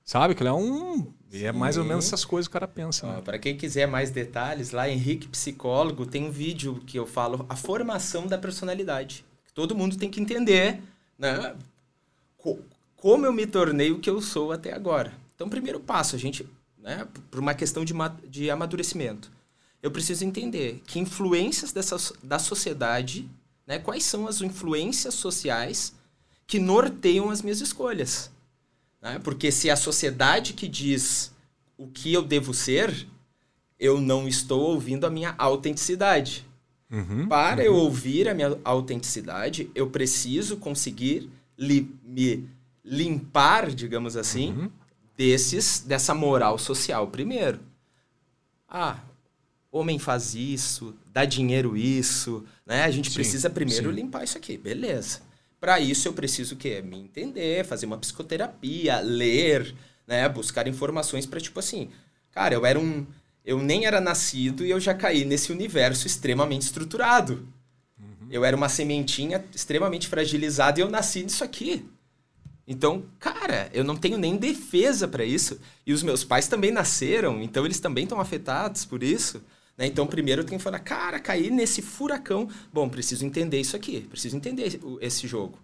sabe 0.03 0.33
que 0.33 0.41
ele 0.41 0.49
é 0.49 0.53
um 0.53 1.13
e 1.29 1.45
é 1.45 1.51
mais 1.51 1.77
ou 1.77 1.83
menos 1.83 2.05
essas 2.05 2.23
coisas 2.23 2.47
que 2.47 2.51
o 2.51 2.59
cara 2.59 2.67
pensa. 2.67 3.07
Né? 3.07 3.21
Para 3.21 3.39
quem 3.39 3.57
quiser 3.57 3.87
mais 3.87 4.11
detalhes, 4.11 4.71
lá 4.71 4.87
Henrique 4.87 5.27
Psicólogo 5.27 6.05
tem 6.05 6.25
um 6.25 6.31
vídeo 6.31 6.75
que 6.85 6.97
eu 6.97 7.07
falo 7.07 7.45
a 7.49 7.55
formação 7.55 8.27
da 8.27 8.37
personalidade. 8.37 9.25
Todo 9.53 9.75
mundo 9.75 9.97
tem 9.97 10.09
que 10.09 10.21
entender, 10.21 10.81
né? 11.17 11.55
Como 13.03 13.25
eu 13.25 13.33
me 13.33 13.45
tornei 13.45 13.91
o 13.91 13.99
que 13.99 14.09
eu 14.09 14.21
sou 14.21 14.53
até 14.53 14.71
agora. 14.71 15.13
Então, 15.35 15.49
primeiro 15.49 15.77
passo, 15.77 16.15
a 16.15 16.17
gente, 16.17 16.47
né, 16.77 17.05
por 17.29 17.37
uma 17.37 17.53
questão 17.53 17.83
de, 17.83 17.93
de 18.29 18.49
amadurecimento, 18.49 19.29
eu 19.81 19.91
preciso 19.91 20.23
entender 20.23 20.81
que 20.87 21.01
influências 21.01 21.73
dessa, 21.73 21.97
da 22.23 22.39
sociedade, 22.39 23.29
né, 23.67 23.77
quais 23.77 24.05
são 24.05 24.25
as 24.25 24.39
influências 24.39 25.15
sociais 25.15 25.93
que 26.47 26.59
norteiam 26.59 27.29
as 27.29 27.41
minhas 27.41 27.59
escolhas. 27.59 28.31
Né? 29.01 29.19
Porque 29.21 29.51
se 29.51 29.69
a 29.69 29.75
sociedade 29.75 30.53
que 30.53 30.69
diz 30.69 31.29
o 31.77 31.87
que 31.87 32.13
eu 32.13 32.21
devo 32.21 32.53
ser, 32.53 33.05
eu 33.77 33.99
não 33.99 34.29
estou 34.29 34.61
ouvindo 34.61 35.05
a 35.05 35.09
minha 35.09 35.35
autenticidade. 35.37 36.47
Uhum, 36.89 37.27
Para 37.27 37.63
uhum. 37.63 37.67
eu 37.67 37.75
ouvir 37.75 38.29
a 38.29 38.33
minha 38.33 38.57
autenticidade, 38.63 39.69
eu 39.75 39.89
preciso 39.89 40.55
conseguir 40.55 41.29
me 41.57 42.47
limpar, 42.83 43.71
digamos 43.71 44.17
assim, 44.17 44.51
uhum. 44.53 44.71
desses 45.15 45.79
dessa 45.81 46.13
moral 46.13 46.57
social 46.57 47.07
primeiro. 47.07 47.59
Ah, 48.67 48.99
homem 49.71 49.97
faz 49.97 50.35
isso, 50.35 50.95
dá 51.11 51.25
dinheiro 51.25 51.77
isso, 51.77 52.43
né? 52.65 52.83
A 52.83 52.91
gente 52.91 53.09
sim, 53.09 53.15
precisa 53.15 53.49
primeiro 53.49 53.89
sim. 53.89 53.95
limpar 53.95 54.23
isso 54.23 54.37
aqui, 54.37 54.57
beleza? 54.57 55.21
Para 55.59 55.79
isso 55.79 56.07
eu 56.07 56.13
preciso 56.13 56.55
que 56.55 56.81
me 56.81 56.99
entender, 56.99 57.65
fazer 57.65 57.85
uma 57.85 57.97
psicoterapia, 57.97 58.99
ler, 58.99 59.73
né, 60.05 60.27
buscar 60.27 60.67
informações 60.67 61.25
para 61.25 61.39
tipo 61.39 61.59
assim, 61.59 61.89
cara, 62.31 62.53
eu 62.53 62.65
era 62.65 62.79
um 62.79 63.05
eu 63.45 63.61
nem 63.61 63.85
era 63.85 63.99
nascido 63.99 64.65
e 64.65 64.69
eu 64.69 64.79
já 64.79 64.93
caí 64.93 65.25
nesse 65.25 65.51
universo 65.51 66.07
extremamente 66.07 66.61
estruturado. 66.61 67.47
Uhum. 67.99 68.27
Eu 68.31 68.45
era 68.45 68.55
uma 68.55 68.69
sementinha 68.69 69.43
extremamente 69.53 70.07
fragilizada 70.07 70.79
e 70.79 70.83
eu 70.83 70.89
nasci 70.89 71.23
nisso 71.23 71.43
aqui. 71.43 71.85
Então, 72.67 73.05
cara, 73.19 73.69
eu 73.73 73.83
não 73.83 73.97
tenho 73.97 74.17
nem 74.17 74.37
defesa 74.37 75.07
para 75.07 75.25
isso. 75.25 75.59
E 75.85 75.91
os 75.91 76.01
meus 76.01 76.23
pais 76.23 76.47
também 76.47 76.71
nasceram, 76.71 77.41
então 77.41 77.65
eles 77.65 77.79
também 77.79 78.03
estão 78.03 78.19
afetados 78.19 78.85
por 78.85 79.03
isso. 79.03 79.41
Né? 79.77 79.85
Então, 79.85 80.07
primeiro 80.07 80.41
eu 80.41 80.45
tenho 80.45 80.59
que 80.59 80.63
falar, 80.63 80.79
cara, 80.79 81.19
cair 81.19 81.51
nesse 81.51 81.81
furacão. 81.81 82.49
Bom, 82.71 82.87
preciso 82.87 83.25
entender 83.25 83.59
isso 83.59 83.75
aqui, 83.75 84.01
preciso 84.01 84.37
entender 84.37 84.79
esse 85.01 85.27
jogo. 85.27 85.59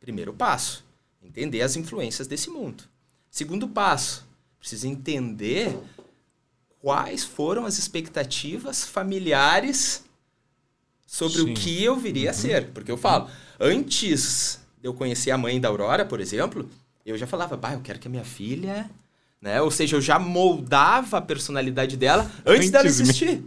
Primeiro 0.00 0.32
passo, 0.32 0.84
entender 1.22 1.62
as 1.62 1.76
influências 1.76 2.26
desse 2.26 2.50
mundo. 2.50 2.84
Segundo 3.30 3.68
passo, 3.68 4.26
preciso 4.58 4.88
entender 4.88 5.78
quais 6.80 7.22
foram 7.22 7.64
as 7.64 7.78
expectativas 7.78 8.84
familiares 8.84 10.04
sobre 11.06 11.38
Sim. 11.38 11.50
o 11.52 11.54
que 11.54 11.82
eu 11.84 11.96
viria 11.96 12.24
uhum. 12.24 12.30
a 12.30 12.34
ser. 12.34 12.70
Porque 12.72 12.90
eu 12.90 12.96
falo, 12.96 13.30
antes 13.60 14.61
eu 14.82 14.94
conhecer 14.94 15.30
a 15.30 15.38
mãe 15.38 15.60
da 15.60 15.68
Aurora, 15.68 16.04
por 16.04 16.20
exemplo, 16.20 16.68
eu 17.04 17.16
já 17.16 17.26
falava, 17.26 17.56
bah, 17.56 17.74
eu 17.74 17.80
quero 17.80 17.98
que 17.98 18.08
a 18.08 18.10
minha 18.10 18.24
filha 18.24 18.90
né? 19.42 19.60
Ou 19.60 19.72
seja, 19.72 19.96
eu 19.96 20.00
já 20.00 20.20
moldava 20.20 21.18
a 21.18 21.20
personalidade 21.20 21.96
dela 21.96 22.30
antes, 22.46 22.60
antes 22.60 22.70
dela 22.70 22.86
existir. 22.86 23.42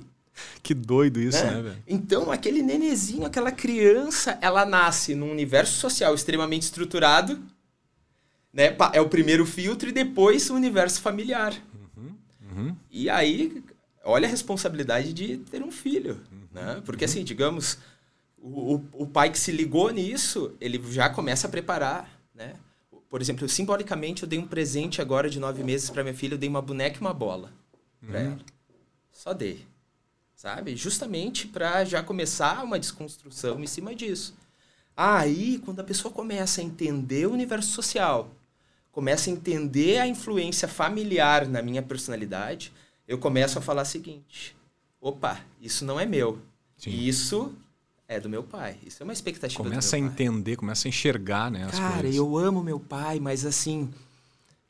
Que 0.62 0.74
doido 0.74 1.22
isso, 1.22 1.42
né, 1.46 1.52
né 1.52 1.62
velho? 1.62 1.84
Então, 1.88 2.30
aquele 2.30 2.62
nenezinho, 2.62 3.26
aquela 3.26 3.54
criança, 3.54 4.38
ela 4.42 4.66
nasce 4.66 5.16
num 5.16 5.32
universo 5.32 5.80
social 5.80 6.14
extremamente 6.14 6.64
estruturado, 6.64 7.40
né? 8.52 8.76
É 8.92 9.00
o 9.00 9.08
primeiro 9.08 9.46
filtro 9.46 9.88
e 9.88 9.94
depois 9.94 10.50
o 10.50 10.56
universo 10.56 11.02
familiar. 11.02 11.54
Uhum, 11.98 12.16
uhum. 12.52 12.76
E 12.92 13.10
aí, 13.10 13.64
olha 14.04 14.28
a 14.28 14.32
responsabilidade 14.32 15.14
de 15.14 15.38
ter 15.38 15.64
um 15.64 15.72
filho, 15.72 16.20
uhum, 16.30 16.40
né? 16.52 16.82
Porque 16.86 17.06
assim, 17.06 17.24
digamos, 17.24 17.78
o, 18.46 18.84
o 18.94 19.08
pai 19.08 19.32
que 19.32 19.40
se 19.40 19.52
ligou 19.52 19.90
nisso, 19.90 20.54
ele 20.62 20.80
já 20.92 21.10
começa 21.10 21.48
a 21.48 21.50
preparar, 21.50 22.10
né? 22.34 22.54
Por 23.10 23.22
exemplo, 23.22 23.48
simbolicamente 23.50 24.24
eu 24.24 24.30
dei 24.30 24.38
um 24.38 24.48
presente 24.48 25.02
agora 25.02 25.30
de 25.30 25.40
nove 25.40 25.64
meses 25.64 25.90
para 25.90 26.04
minha 26.04 26.14
filha, 26.14 26.36
eu 26.36 26.38
dei 26.38 26.50
uma 26.50 26.62
boneca 26.62 26.98
e 26.98 27.02
uma 27.02 27.14
bola 27.14 27.52
para 28.06 28.20
uhum. 28.20 28.26
ela. 28.26 28.40
Só 29.12 29.34
dei. 29.34 29.66
Sabe? 30.36 30.76
Justamente 30.76 31.48
para 31.48 31.84
já 31.86 32.04
começar 32.04 32.64
uma 32.64 32.78
desconstrução 32.78 33.64
em 33.64 33.68
cima 33.68 33.96
disso. 33.96 34.36
Aí, 34.96 35.60
quando 35.60 35.80
a 35.80 35.84
pessoa 35.84 36.14
começa 36.14 36.62
a 36.62 36.64
entender 36.64 37.26
o 37.26 37.34
universo 37.34 37.72
social, 37.72 38.30
começa 38.92 39.30
a 39.30 39.34
entender 39.34 39.98
a 39.98 40.08
influência 40.08 40.68
familiar 40.68 41.48
na 41.48 41.62
minha 41.62 41.82
personalidade, 41.82 42.72
eu 43.08 43.18
começo 43.18 43.58
a 43.58 43.62
falar 43.62 43.84
o 43.84 43.86
seguinte: 43.86 44.56
opa, 45.02 45.40
isso 45.60 45.84
não 45.84 46.00
é 46.00 46.06
meu. 46.06 46.42
Sim. 46.78 46.92
Isso 46.92 47.56
é 48.08 48.20
do 48.20 48.30
meu 48.30 48.44
pai. 48.44 48.78
Isso 48.86 49.02
é 49.02 49.04
uma 49.04 49.14
expectativa 49.14 49.64
Começa 49.64 49.96
a 49.96 50.00
entender, 50.00 50.56
começa 50.56 50.88
a 50.88 50.90
enxergar, 50.90 51.50
né? 51.50 51.68
Cara, 51.72 52.08
eu 52.08 52.38
amo 52.38 52.64
meu 52.64 52.80
pai, 52.80 53.20
mas 53.20 53.46
assim, 53.46 53.90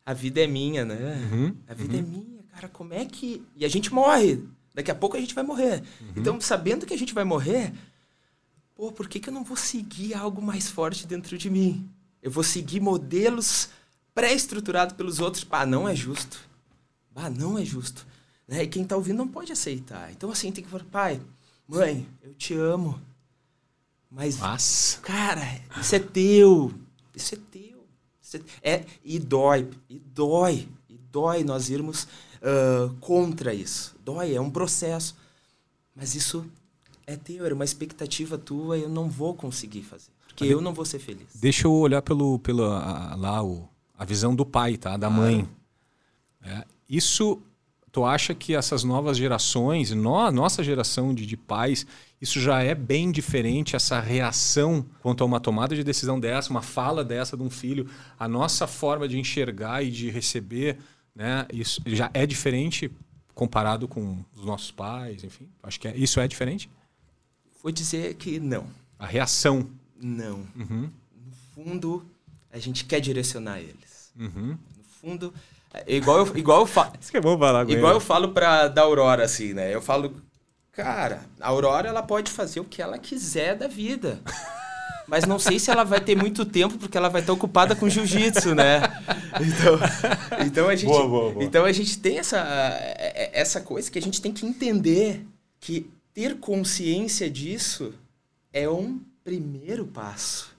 a 0.06 0.14
vida 0.14 0.42
é 0.42 0.48
minha, 0.48 0.86
né? 0.86 1.30
Uhum, 1.32 1.56
a 1.68 1.74
vida 1.74 1.98
é 1.98 2.00
uhum. 2.00 2.06
é 2.06 2.08
minha, 2.08 2.44
cara. 2.54 2.70
Como 2.70 2.94
é 2.94 3.06
que. 3.06 3.44
E 3.56 3.66
a 3.66 3.68
gente 3.68 3.94
morre. 3.94 4.42
Daqui 4.74 4.92
a 4.92 4.96
pouco 4.96 5.16
a 5.16 5.20
gente 5.20 5.34
vai 5.34 5.44
morrer. 5.44 5.84
Uhum. 6.02 6.14
Então, 6.18 6.42
sabendo 6.42 6.86
que 6.86 6.94
a 6.94 6.98
gente 6.98 7.14
vai 7.14 7.24
morrer, 7.24 7.74
pô, 8.76 8.92
por 8.92 9.08
que, 9.08 9.20
que 9.20 9.30
eu 9.30 9.34
não 9.34 9.44
vou 9.44 9.56
seguir 9.56 10.14
algo 10.14 10.42
mais 10.42 10.70
forte 10.70 11.08
dentro 11.08 11.38
de 11.38 11.50
mim? 11.50 11.90
Eu 12.22 12.30
vou 12.30 12.44
seguir 12.44 12.82
modelos 12.82 13.70
pré-estruturados 14.14 14.96
pelos 14.96 15.20
outros. 15.20 15.44
Pá, 15.44 15.66
não 15.66 15.88
é 15.88 15.96
justo. 15.96 16.40
Pá, 17.14 17.30
não 17.30 17.58
é 17.58 17.64
justo. 17.64 18.06
Né? 18.48 18.64
E 18.64 18.68
quem 18.68 18.84
tá 18.84 18.96
ouvindo 18.96 19.18
não 19.18 19.28
pode 19.28 19.52
aceitar. 19.52 20.12
Então, 20.12 20.30
assim, 20.30 20.52
tem 20.52 20.64
que 20.64 20.70
falar, 20.70 20.84
pai, 20.86 21.22
mãe, 21.68 22.06
eu 22.22 22.34
te 22.34 22.54
amo. 22.54 23.00
Mas, 24.16 24.40
Nossa. 24.40 25.02
cara, 25.02 25.60
isso 25.78 25.94
é 25.94 26.00
teu. 26.00 26.72
Isso 27.14 27.36
é 27.36 27.38
teu. 27.52 27.86
Isso 28.24 28.38
é, 28.64 28.72
é, 28.72 28.86
e 29.04 29.20
dói, 29.20 29.70
e 29.90 30.00
dói, 30.00 30.70
e 30.90 30.98
dói 31.12 31.44
nós 31.44 31.70
irmos 31.70 32.06
uh, 32.06 32.96
contra 33.02 33.54
isso. 33.54 33.94
Dói, 34.06 34.34
é 34.34 34.40
um 34.40 34.50
processo. 34.50 35.18
Mas 35.94 36.16
isso 36.16 36.46
é 37.06 37.18
teu, 37.18 37.46
era 37.46 37.54
uma 37.54 37.66
expectativa 37.66 38.38
tua, 38.38 38.78
eu 38.78 38.88
não 38.88 39.10
vou 39.10 39.34
conseguir 39.34 39.84
fazer. 39.84 40.12
Porque 40.28 40.46
eu 40.46 40.62
não 40.62 40.74
vou 40.74 40.86
ser 40.86 41.00
feliz. 41.00 41.28
Deixa 41.36 41.68
eu 41.68 41.74
olhar 41.74 42.02
pelo, 42.02 42.40
pelo 42.40 42.64
a, 42.64 43.16
lá 43.16 43.44
o, 43.44 43.68
a 43.98 44.06
visão 44.06 44.34
do 44.34 44.46
pai, 44.46 44.78
tá? 44.78 44.96
Da 44.96 45.10
mãe. 45.10 45.48
É, 46.42 46.64
isso 46.90 47.42
tu 47.92 48.06
acha 48.06 48.34
que 48.34 48.56
essas 48.56 48.84
novas 48.86 49.18
gerações, 49.18 49.92
no, 49.92 50.32
nossa 50.32 50.64
geração 50.64 51.14
de, 51.14 51.26
de 51.26 51.36
pais, 51.38 51.86
isso 52.26 52.42
já 52.42 52.64
é 52.64 52.74
bem 52.74 53.12
diferente, 53.12 53.76
essa 53.76 54.00
reação 54.00 54.84
quanto 55.00 55.24
a 55.24 55.28
uma 55.28 55.40
tomada 55.40 55.76
de 55.76 55.84
decisão 55.84 56.20
dessa, 56.20 56.50
uma 56.50 56.64
fala 56.64 57.04
dessa 57.04 57.38
de 57.38 57.44
um 57.44 57.52
filho, 57.52 57.88
a 58.20 58.28
nossa 58.28 58.66
forma 58.66 59.08
de 59.08 59.20
enxergar 59.20 59.84
e 59.84 59.92
de 59.92 60.10
receber, 60.10 60.80
né, 61.14 61.46
isso 61.54 61.80
já 61.86 62.10
é 62.16 62.26
diferente 62.26 62.92
comparado 63.36 63.88
com 63.88 64.18
os 64.36 64.44
nossos 64.44 64.72
pais, 64.72 65.24
enfim? 65.24 65.48
Acho 65.62 65.80
que 65.80 65.88
é, 65.88 65.96
isso 65.96 66.20
é 66.20 66.28
diferente? 66.28 66.68
Vou 67.62 67.72
dizer 67.72 68.16
que 68.16 68.40
não. 68.40 68.66
A 68.98 69.06
reação? 69.06 69.70
Não. 70.02 70.48
Uhum. 70.56 70.90
No 71.26 71.32
fundo, 71.54 72.06
a 72.52 72.58
gente 72.58 72.86
quer 72.86 73.02
direcionar 73.02 73.60
eles. 73.60 74.12
Uhum. 74.18 74.58
No 74.78 74.84
fundo, 75.00 75.34
é 75.72 75.96
igual 75.96 76.26
eu, 76.26 76.38
igual 76.38 76.62
eu 76.62 76.66
falo. 76.66 76.94
Isso 77.00 77.12
que 77.12 77.18
é 77.18 77.22
bom 77.22 77.38
falar 77.38 77.70
Igual 77.70 77.94
eu 77.94 78.00
falo 78.00 78.30
pra, 78.30 78.68
da 78.68 78.82
Aurora, 78.82 79.26
assim, 79.26 79.54
né? 79.54 79.74
Eu 79.74 79.82
falo, 79.82 80.16
cara, 80.76 81.26
a 81.40 81.48
Aurora 81.48 81.88
ela 81.88 82.04
pode 82.04 82.30
fazer 82.30 82.60
o 82.60 82.66
que 82.66 82.82
ela 82.82 82.98
quiser 82.98 83.56
da 83.56 83.68
vida. 83.68 84.20
Mas 85.08 85.26
não 85.26 85.38
sei 85.38 85.60
se 85.60 85.70
ela 85.70 85.84
vai 85.84 86.02
ter 86.02 86.16
muito 86.16 86.46
tempo, 86.46 86.78
porque 86.78 86.98
ela 86.98 87.10
vai 87.10 87.22
estar 87.22 87.32
ocupada 87.32 87.76
com 87.76 87.88
jiu-jitsu, 87.88 88.56
né? 88.56 88.82
Então, 89.36 90.46
então, 90.48 90.70
a 90.70 90.76
gente, 90.76 90.90
boa, 90.90 91.08
boa, 91.08 91.32
boa. 91.34 91.44
então 91.44 91.66
a 91.66 91.72
gente 91.72 92.00
tem 92.00 92.18
essa, 92.18 92.38
essa 93.34 93.62
coisa 93.62 93.92
que 93.92 94.00
a 94.00 94.02
gente 94.02 94.22
tem 94.22 94.32
que 94.32 94.46
entender 94.46 95.26
que 95.60 95.92
ter 96.14 96.40
consciência 96.40 97.30
disso 97.30 97.94
é 98.52 98.70
um 98.70 99.00
primeiro 99.24 99.86
passo. 99.86 100.56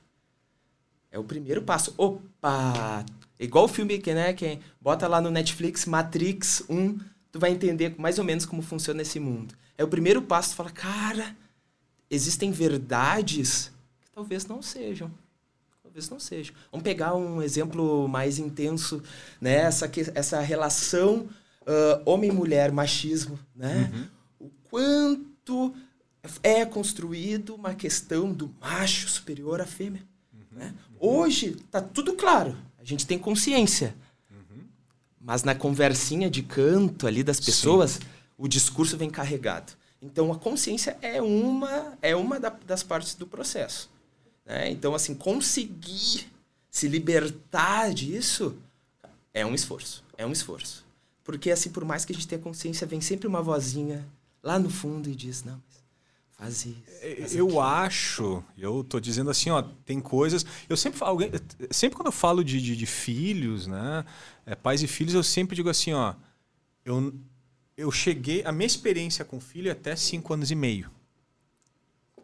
É 1.10 1.18
o 1.18 1.24
primeiro 1.24 1.62
passo. 1.62 1.94
Opa! 1.96 3.04
Igual 3.38 3.64
o 3.64 3.68
filme 3.68 3.98
que, 3.98 4.14
né, 4.14 4.32
quem 4.32 4.60
bota 4.80 5.08
lá 5.08 5.20
no 5.20 5.30
Netflix 5.30 5.86
Matrix 5.86 6.62
1, 6.68 6.98
tu 7.36 7.40
vai 7.40 7.50
entender 7.50 7.94
mais 7.98 8.18
ou 8.18 8.24
menos 8.24 8.46
como 8.46 8.62
funciona 8.62 9.02
esse 9.02 9.20
mundo. 9.20 9.54
É 9.76 9.84
o 9.84 9.88
primeiro 9.88 10.22
passo, 10.22 10.50
tu 10.50 10.56
fala, 10.56 10.70
cara, 10.70 11.36
existem 12.10 12.50
verdades 12.50 13.70
que 14.00 14.10
talvez 14.10 14.46
não 14.46 14.62
sejam. 14.62 15.10
Talvez 15.82 16.08
não 16.08 16.18
sejam. 16.18 16.54
Vamos 16.72 16.82
pegar 16.82 17.14
um 17.14 17.42
exemplo 17.42 18.08
mais 18.08 18.38
intenso, 18.38 19.02
né? 19.38 19.56
Essa, 19.56 19.90
essa 20.14 20.40
relação 20.40 21.28
uh, 21.62 22.02
homem-mulher, 22.06 22.72
machismo, 22.72 23.38
né? 23.54 23.92
Uhum. 23.92 24.46
O 24.46 24.50
quanto 24.70 25.74
é 26.42 26.64
construído 26.64 27.54
uma 27.54 27.74
questão 27.74 28.32
do 28.32 28.50
macho 28.58 29.10
superior 29.10 29.60
à 29.60 29.66
fêmea. 29.66 30.02
Uhum. 30.32 30.58
Né? 30.58 30.74
Hoje 30.98 31.50
está 31.50 31.82
tudo 31.82 32.14
claro, 32.14 32.56
a 32.78 32.84
gente 32.84 33.06
tem 33.06 33.18
consciência. 33.18 33.94
Mas 35.26 35.42
na 35.42 35.56
conversinha 35.56 36.30
de 36.30 36.40
canto 36.40 37.04
ali 37.04 37.24
das 37.24 37.40
pessoas, 37.40 37.94
Sim. 37.94 38.00
o 38.38 38.46
discurso 38.46 38.96
vem 38.96 39.10
carregado. 39.10 39.72
Então 40.00 40.32
a 40.32 40.38
consciência 40.38 40.96
é 41.02 41.20
uma, 41.20 41.98
é 42.00 42.14
uma 42.14 42.38
da, 42.38 42.48
das 42.48 42.84
partes 42.84 43.16
do 43.16 43.26
processo. 43.26 43.90
Né? 44.44 44.70
Então, 44.70 44.94
assim, 44.94 45.16
conseguir 45.16 46.28
se 46.70 46.86
libertar 46.86 47.92
disso 47.92 48.56
é 49.34 49.44
um 49.44 49.52
esforço. 49.52 50.04
É 50.16 50.24
um 50.24 50.30
esforço. 50.30 50.86
Porque, 51.24 51.50
assim, 51.50 51.70
por 51.70 51.84
mais 51.84 52.04
que 52.04 52.12
a 52.12 52.14
gente 52.14 52.28
tenha 52.28 52.40
consciência, 52.40 52.86
vem 52.86 53.00
sempre 53.00 53.26
uma 53.26 53.42
vozinha 53.42 54.06
lá 54.40 54.60
no 54.60 54.70
fundo 54.70 55.10
e 55.10 55.14
diz: 55.16 55.42
não, 55.42 55.60
Faz 56.36 56.66
isso. 56.66 56.82
É, 57.00 57.16
faz 57.16 57.34
eu 57.34 57.46
aquilo. 57.46 57.60
acho, 57.60 58.44
eu 58.58 58.84
tô 58.84 59.00
dizendo 59.00 59.30
assim, 59.30 59.50
ó, 59.50 59.62
tem 59.62 60.00
coisas. 60.00 60.44
Eu 60.68 60.76
sempre 60.76 60.98
falo, 60.98 61.18
sempre 61.70 61.96
quando 61.96 62.06
eu 62.06 62.12
falo 62.12 62.44
de, 62.44 62.60
de, 62.60 62.76
de 62.76 62.86
filhos, 62.86 63.66
né, 63.66 64.04
é, 64.44 64.54
pais 64.54 64.82
e 64.82 64.86
filhos, 64.86 65.14
eu 65.14 65.22
sempre 65.22 65.56
digo 65.56 65.70
assim, 65.70 65.92
ó, 65.92 66.14
eu, 66.84 67.14
eu 67.76 67.90
cheguei, 67.90 68.42
a 68.44 68.52
minha 68.52 68.66
experiência 68.66 69.24
com 69.24 69.40
filho 69.40 69.68
é 69.68 69.72
até 69.72 69.96
cinco 69.96 70.34
anos 70.34 70.50
e 70.50 70.54
meio. 70.54 70.90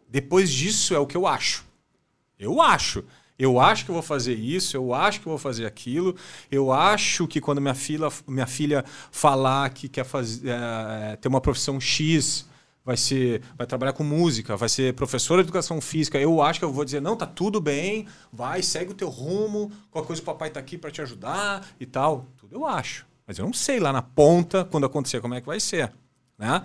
Depois 0.07 0.51
disso 0.51 0.93
é 0.93 0.99
o 0.99 1.07
que 1.07 1.17
eu 1.17 1.25
acho. 1.25 1.65
Eu 2.37 2.61
acho. 2.61 3.03
Eu 3.37 3.59
acho 3.59 3.85
que 3.85 3.91
vou 3.91 4.03
fazer 4.03 4.35
isso, 4.35 4.77
eu 4.77 4.93
acho 4.93 5.19
que 5.19 5.25
vou 5.25 5.39
fazer 5.39 5.65
aquilo, 5.65 6.15
eu 6.51 6.71
acho 6.71 7.27
que 7.27 7.41
quando 7.41 7.59
minha 7.59 7.73
filha, 7.73 8.07
minha 8.27 8.45
filha 8.45 8.85
falar 9.11 9.71
que 9.71 9.89
quer 9.89 10.05
fazer, 10.05 10.49
é, 10.49 11.15
ter 11.15 11.27
uma 11.27 11.41
profissão 11.41 11.79
X, 11.79 12.45
vai 12.85 12.97
ser 12.97 13.41
vai 13.57 13.65
trabalhar 13.65 13.93
com 13.93 14.03
música, 14.03 14.57
vai 14.57 14.69
ser 14.69 14.93
professora 14.93 15.41
de 15.41 15.47
educação 15.47 15.79
física, 15.79 16.19
eu 16.19 16.41
acho 16.41 16.59
que 16.59 16.65
eu 16.65 16.71
vou 16.71 16.83
dizer 16.83 17.01
não, 17.01 17.15
tá 17.15 17.25
tudo 17.25 17.61
bem, 17.61 18.07
vai, 18.31 18.61
segue 18.61 18.91
o 18.91 18.95
teu 18.95 19.09
rumo, 19.09 19.71
qualquer 19.89 20.07
coisa 20.07 20.21
o 20.21 20.25
papai 20.25 20.49
tá 20.49 20.59
aqui 20.59 20.77
para 20.77 20.91
te 20.91 21.01
ajudar 21.01 21.65
e 21.79 21.85
tal, 21.85 22.27
tudo 22.37 22.55
eu 22.55 22.65
acho. 22.65 23.05
Mas 23.25 23.39
eu 23.39 23.45
não 23.45 23.53
sei 23.53 23.79
lá 23.79 23.93
na 23.93 24.01
ponta 24.01 24.65
quando 24.65 24.85
acontecer 24.85 25.21
como 25.21 25.33
é 25.33 25.39
que 25.39 25.47
vai 25.47 25.59
ser, 25.59 25.91
né? 26.37 26.63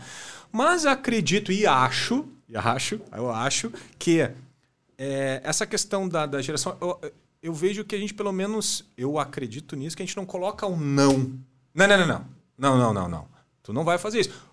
Mas 0.50 0.86
acredito 0.86 1.52
e 1.52 1.66
acho, 1.66 2.26
e 2.48 2.56
acho, 2.56 3.00
eu 3.12 3.30
acho 3.30 3.72
que 3.98 4.28
é, 4.98 5.40
essa 5.44 5.66
questão 5.66 6.08
da, 6.08 6.26
da 6.26 6.42
geração, 6.42 6.76
eu, 6.80 7.00
eu 7.40 7.54
vejo 7.54 7.84
que 7.84 7.94
a 7.94 7.98
gente 7.98 8.12
pelo 8.12 8.32
menos, 8.32 8.84
eu 8.96 9.20
acredito 9.20 9.76
nisso, 9.76 9.96
que 9.96 10.02
a 10.02 10.06
gente 10.06 10.16
não 10.16 10.26
coloca 10.26 10.66
um 10.66 10.76
não. 10.76 11.38
Não, 11.72 11.86
não, 11.86 11.98
não, 11.98 12.06
não. 12.06 12.24
Não, 12.58 12.76
não, 12.76 12.92
não, 12.92 13.08
não. 13.08 13.28
Tu 13.62 13.72
não 13.72 13.84
vai 13.84 13.98
fazer 13.98 14.20
isso 14.20 14.47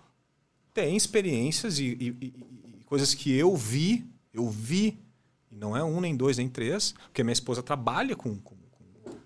tem 0.76 0.94
experiências 0.94 1.78
e, 1.78 1.84
e, 1.84 2.06
e, 2.20 2.84
coisas 2.84 3.14
que 3.14 3.34
eu 3.34 3.56
vi, 3.56 4.04
eu 4.30 4.50
vi, 4.50 5.02
e 5.50 5.56
não 5.56 5.74
é 5.74 5.82
um, 5.82 6.02
nem 6.02 6.14
dois, 6.14 6.36
nem 6.36 6.50
três, 6.50 6.94
porque 7.06 7.24
minha 7.24 7.32
esposa 7.32 7.62
trabalha 7.62 8.14
com, 8.14 8.36
com, 8.36 8.54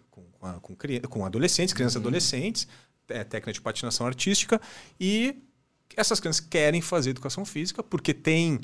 com, 0.09 0.23
com, 0.39 0.61
com, 0.61 0.77
com 1.09 1.27
adolescentes, 1.27 1.75
crianças 1.75 1.97
uhum. 1.97 2.03
adolescentes, 2.03 2.69
é, 3.09 3.25
técnica 3.25 3.53
de 3.53 3.61
patinação 3.61 4.07
artística, 4.07 4.61
e 4.99 5.43
essas 5.97 6.21
crianças 6.21 6.41
querem 6.41 6.81
fazer 6.81 7.11
educação 7.11 7.45
física 7.45 7.83
porque 7.83 8.15
tem 8.15 8.61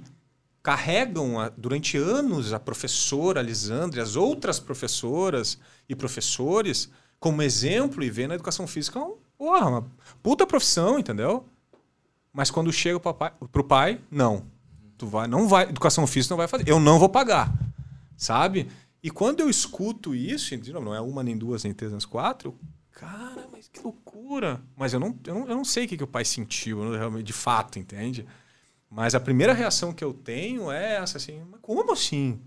carregam 0.62 1.40
a, 1.40 1.48
durante 1.48 1.96
anos 1.96 2.52
a 2.52 2.60
professora 2.60 3.42
Lisandra 3.42 3.98
e 3.98 4.02
as 4.02 4.14
outras 4.14 4.60
professoras 4.60 5.58
e 5.88 5.96
professores 5.96 6.88
como 7.18 7.42
exemplo 7.42 8.04
e 8.04 8.10
vê 8.10 8.28
na 8.28 8.34
educação 8.34 8.66
física 8.68 9.00
uma, 9.36 9.68
uma 9.68 9.90
puta 10.22 10.46
profissão, 10.46 11.00
entendeu? 11.00 11.48
Mas 12.36 12.50
quando 12.50 12.70
chega 12.70 13.00
para 13.00 13.32
o 13.40 13.64
pai, 13.64 13.98
não. 14.10 14.44
Tu 14.98 15.06
vai, 15.06 15.26
não 15.26 15.48
vai, 15.48 15.64
educação 15.64 16.06
física 16.06 16.34
não 16.34 16.36
vai 16.36 16.46
fazer. 16.46 16.68
Eu 16.68 16.78
não 16.78 16.98
vou 16.98 17.08
pagar. 17.08 17.50
Sabe? 18.14 18.68
E 19.02 19.10
quando 19.10 19.40
eu 19.40 19.48
escuto 19.48 20.14
isso, 20.14 20.54
não 20.74 20.94
é 20.94 21.00
uma, 21.00 21.22
nem 21.22 21.34
duas, 21.34 21.64
nem 21.64 21.72
três, 21.72 21.92
nem 21.92 22.00
quatro, 22.02 22.54
cara, 22.92 23.48
mas 23.50 23.68
que 23.68 23.80
loucura. 23.80 24.60
Mas 24.76 24.92
eu 24.92 25.00
não, 25.00 25.18
eu 25.26 25.34
não, 25.34 25.48
eu 25.48 25.56
não 25.56 25.64
sei 25.64 25.86
o 25.86 25.88
que, 25.88 25.96
que 25.96 26.04
o 26.04 26.06
pai 26.06 26.26
sentiu, 26.26 26.82
de 27.22 27.32
fato, 27.32 27.78
entende? 27.78 28.26
Mas 28.90 29.14
a 29.14 29.20
primeira 29.20 29.54
reação 29.54 29.94
que 29.94 30.04
eu 30.04 30.12
tenho 30.12 30.70
é 30.70 30.96
essa 30.96 31.16
assim, 31.16 31.42
mas 31.50 31.60
como 31.62 31.90
assim? 31.90 32.38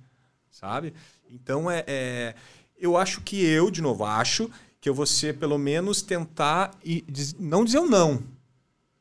Sabe? 0.51 0.93
Então 1.27 1.69
é, 1.69 1.83
é, 1.87 2.35
eu 2.77 2.95
acho 2.95 3.21
que 3.21 3.43
eu, 3.43 3.71
de 3.71 3.81
novo, 3.81 4.05
acho 4.05 4.51
que 4.79 4.87
eu 4.87 4.93
vou 4.93 5.07
ser 5.07 5.39
pelo 5.39 5.57
menos 5.57 6.03
tentar 6.03 6.77
e 6.85 7.03
não 7.39 7.65
dizer 7.65 7.79
o 7.79 7.89
não, 7.89 8.23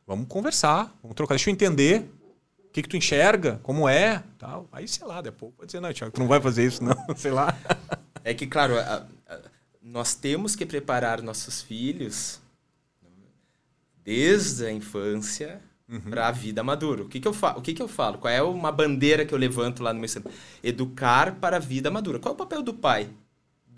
Vamos 0.09 0.27
conversar, 0.27 0.91
vamos 1.03 1.15
trocar, 1.15 1.35
deixa 1.35 1.51
eu 1.51 1.53
entender 1.53 2.11
o 2.65 2.71
que, 2.73 2.81
que 2.81 2.89
tu 2.89 2.97
enxerga, 2.97 3.61
como 3.63 3.87
é, 3.87 4.25
tal. 4.39 4.67
Aí, 4.73 4.89
sei 4.89 5.07
lá, 5.07 5.21
depois 5.21 5.53
pode 5.53 5.67
dizer, 5.67 5.81
não, 5.81 5.93
Tiago, 5.93 6.15
tu 6.15 6.21
não 6.21 6.27
vai 6.27 6.41
fazer 6.41 6.65
isso, 6.65 6.83
não, 6.83 6.97
sei 7.15 7.31
lá. 7.31 7.55
É 8.25 8.33
que, 8.33 8.47
claro, 8.47 8.79
a, 8.79 9.07
a, 9.29 9.39
nós 9.83 10.15
temos 10.15 10.57
que 10.57 10.65
preparar 10.65 11.21
nossos 11.21 11.61
filhos 11.61 12.41
desde 14.03 14.65
a 14.65 14.73
infância 14.73 15.61
uhum. 15.87 16.01
para 16.01 16.29
a 16.29 16.31
vida 16.31 16.65
madura. 16.65 17.03
O 17.03 17.09
que, 17.11 17.21
que 17.21 17.29
eu 17.29 17.35
falo? 17.35 17.59
O 17.59 17.63
que, 17.63 17.75
que 17.75 17.83
eu 17.83 17.89
falo? 17.89 18.17
Qual 18.17 18.33
é 18.33 18.43
uma 18.43 18.73
bandeira 18.73 19.27
que 19.27 19.35
eu 19.35 19.39
levanto 19.39 19.83
lá 19.83 19.93
no 19.93 20.01
meu 20.01 20.09
centro? 20.09 20.33
Educar 20.65 21.35
para 21.35 21.57
a 21.57 21.61
vida 21.61 21.91
madura. 21.91 22.19
Qual 22.19 22.33
é 22.33 22.35
o 22.35 22.39
papel 22.39 22.63
do 22.63 22.73
pai 22.73 23.11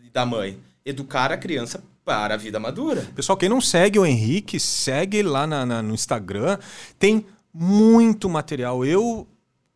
e 0.05 0.09
da 0.09 0.25
mãe? 0.25 0.61
Educar 0.85 1.33
a 1.33 1.37
criança 1.37 1.83
para 2.11 2.35
a 2.35 2.37
vida 2.37 2.59
madura. 2.59 3.07
Pessoal, 3.15 3.39
quem 3.39 3.49
não 3.49 3.61
segue 3.61 3.97
o 3.97 4.05
Henrique, 4.05 4.59
segue 4.59 5.23
lá 5.23 5.47
na, 5.47 5.65
na, 5.65 5.81
no 5.81 5.95
Instagram. 5.95 6.59
Tem 6.99 7.25
muito 7.55 8.29
material. 8.29 8.85
Eu, 8.85 9.29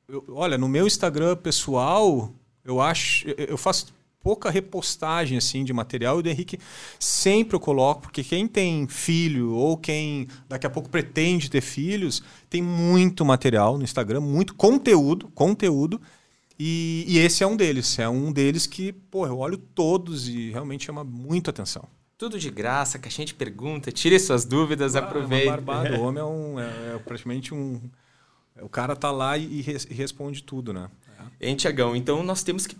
eu, 0.09 0.25
olha, 0.31 0.59
no 0.59 0.69
meu 0.69 0.85
Instagram 0.85 1.37
pessoal, 1.37 2.33
eu 2.65 2.81
acho, 2.81 3.29
eu 3.39 3.57
faço 3.57 3.95
pouca 4.21 4.51
repostagem 4.51 5.39
assim 5.39 5.63
de 5.63 5.73
material 5.73 6.19
e 6.19 6.25
o 6.25 6.29
Henrique 6.29 6.59
sempre 6.99 7.55
eu 7.55 7.61
coloco, 7.61 8.03
porque 8.03 8.25
quem 8.25 8.49
tem 8.49 8.89
filho 8.89 9.53
ou 9.53 9.77
quem 9.77 10.27
daqui 10.49 10.67
a 10.67 10.71
pouco 10.71 10.89
pretende 10.89 11.49
ter 11.49 11.61
filhos, 11.61 12.21
tem 12.51 12.61
muito 12.61 13.25
material 13.25 13.79
no 13.79 13.85
Instagram, 13.85 14.21
muito 14.21 14.57
conteúdo, 14.57 15.31
conteúdo. 15.37 16.03
E, 16.59 17.05
e 17.07 17.19
esse 17.19 17.45
é 17.45 17.47
um 17.47 17.55
deles. 17.57 17.97
É 17.97 18.09
um 18.09 18.33
deles 18.33 18.67
que, 18.67 18.93
pô, 18.93 19.25
eu 19.25 19.39
olho 19.39 19.57
todos 19.57 20.29
e 20.29 20.51
realmente 20.51 20.87
chama 20.87 21.05
muito 21.05 21.49
atenção. 21.49 21.89
Tudo 22.17 22.39
de 22.39 22.51
graça, 22.51 22.99
caixinha 22.99 23.27
de 23.27 23.35
pergunta, 23.35 23.91
tire 23.91 24.19
suas 24.19 24.45
dúvidas, 24.45 24.95
ah, 24.95 25.01
aproveite. 25.01 25.49
É 25.49 25.51
barbado. 25.51 25.95
O 25.97 26.03
homem 26.03 26.21
é, 26.21 26.25
um, 26.25 26.61
é, 26.61 26.95
é 26.95 26.99
praticamente 27.05 27.53
um. 27.53 27.81
O 28.61 28.69
cara 28.69 28.95
tá 28.95 29.11
lá 29.11 29.37
e, 29.37 29.61
e 29.61 29.95
responde 29.95 30.43
tudo, 30.43 30.73
né? 30.73 30.89
É. 31.41 31.49
Hein, 31.49 31.57
Tiagão? 31.57 31.97
Então 31.97 32.23
nós 32.23 32.43
temos 32.43 32.67
que. 32.67 32.77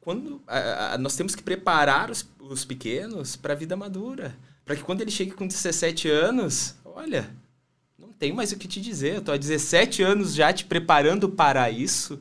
Quando, 0.00 0.40
a, 0.46 0.94
a, 0.94 0.98
nós 0.98 1.16
temos 1.16 1.34
que 1.34 1.42
preparar 1.42 2.10
os, 2.10 2.28
os 2.40 2.64
pequenos 2.64 3.36
para 3.36 3.52
a 3.52 3.56
vida 3.56 3.76
madura. 3.76 4.36
Para 4.64 4.74
que 4.74 4.82
quando 4.82 5.00
ele 5.00 5.10
chegue 5.10 5.30
com 5.30 5.46
17 5.46 6.08
anos, 6.08 6.74
olha, 6.84 7.30
tenho 8.18 8.34
mais 8.34 8.52
o 8.52 8.56
que 8.56 8.68
te 8.68 8.80
dizer. 8.80 9.16
Eu 9.16 9.22
tô 9.22 9.32
há 9.32 9.36
17 9.36 10.02
anos 10.02 10.34
já 10.34 10.52
te 10.52 10.64
preparando 10.64 11.28
para 11.28 11.70
isso. 11.70 12.18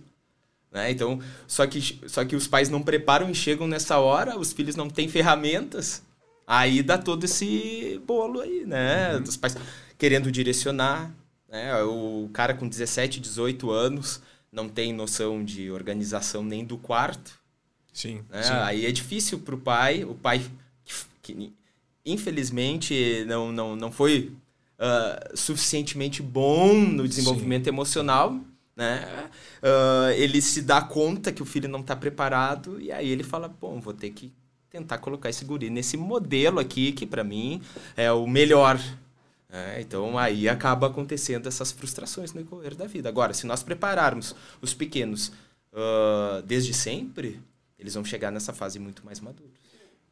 Né? 0.71 0.91
Então, 0.91 1.19
só 1.47 1.65
que, 1.65 2.01
só 2.07 2.25
que 2.25 2.35
os 2.35 2.47
pais 2.47 2.69
não 2.69 2.81
preparam 2.81 3.29
e 3.29 3.35
chegam 3.35 3.67
nessa 3.67 3.97
hora, 3.97 4.37
os 4.37 4.51
filhos 4.51 4.75
não 4.75 4.89
têm 4.89 5.07
ferramentas. 5.07 6.03
Aí 6.47 6.83
dá 6.83 6.97
todo 6.97 7.23
esse 7.23 7.99
bolo 8.05 8.41
aí, 8.41 8.65
né? 8.65 9.15
Uhum. 9.15 9.21
Dos 9.21 9.37
pais 9.37 9.57
querendo 9.97 10.31
direcionar. 10.31 11.11
Né? 11.49 11.83
O 11.83 12.29
cara 12.33 12.53
com 12.53 12.67
17, 12.67 13.19
18 13.19 13.71
anos 13.71 14.21
não 14.51 14.69
tem 14.69 14.93
noção 14.93 15.43
de 15.43 15.71
organização 15.71 16.43
nem 16.43 16.63
do 16.63 16.77
quarto. 16.77 17.39
Sim. 17.91 18.23
Né? 18.29 18.43
sim. 18.43 18.53
Aí 18.53 18.85
é 18.85 18.91
difícil 18.91 19.39
para 19.39 19.55
o 19.55 19.57
pai. 19.57 20.03
O 20.03 20.13
pai, 20.13 20.45
que, 20.83 20.93
que, 21.33 21.53
infelizmente, 22.05 23.25
não, 23.27 23.51
não, 23.51 23.75
não 23.75 23.91
foi 23.91 24.31
uh, 24.79 25.37
suficientemente 25.37 26.21
bom 26.21 26.73
no 26.73 27.07
desenvolvimento 27.07 27.63
sim. 27.63 27.69
emocional. 27.69 28.39
Né? 28.75 29.29
Uh, 29.63 30.11
ele 30.11 30.41
se 30.41 30.61
dá 30.61 30.81
conta 30.81 31.31
que 31.31 31.41
o 31.41 31.45
filho 31.45 31.69
não 31.69 31.79
está 31.79 31.95
preparado 31.95 32.79
e 32.79 32.91
aí 32.91 33.09
ele 33.09 33.23
fala, 33.23 33.47
bom, 33.47 33.79
vou 33.79 33.93
ter 33.93 34.09
que 34.11 34.33
tentar 34.75 34.97
colocar 34.97 35.29
esse 35.29 35.45
guri 35.45 35.69
nesse 35.69 35.95
modelo 35.95 36.59
aqui 36.59 36.91
que 36.91 37.05
para 37.05 37.23
mim 37.23 37.61
é 37.95 38.11
o 38.11 38.27
melhor. 38.27 38.79
É, 39.49 39.79
então 39.79 40.17
aí 40.17 40.49
acaba 40.49 40.87
acontecendo 40.87 41.47
essas 41.47 41.71
frustrações 41.71 42.33
no 42.33 42.43
decorrer 42.43 42.75
da 42.75 42.85
vida. 42.85 43.07
Agora, 43.07 43.33
se 43.33 43.47
nós 43.47 43.63
prepararmos 43.63 44.35
os 44.61 44.73
pequenos 44.73 45.29
uh, 45.71 46.41
desde 46.45 46.73
sempre, 46.73 47.39
eles 47.79 47.93
vão 47.93 48.03
chegar 48.03 48.31
nessa 48.31 48.51
fase 48.51 48.79
muito 48.79 49.05
mais 49.05 49.21
maduros. 49.21 49.53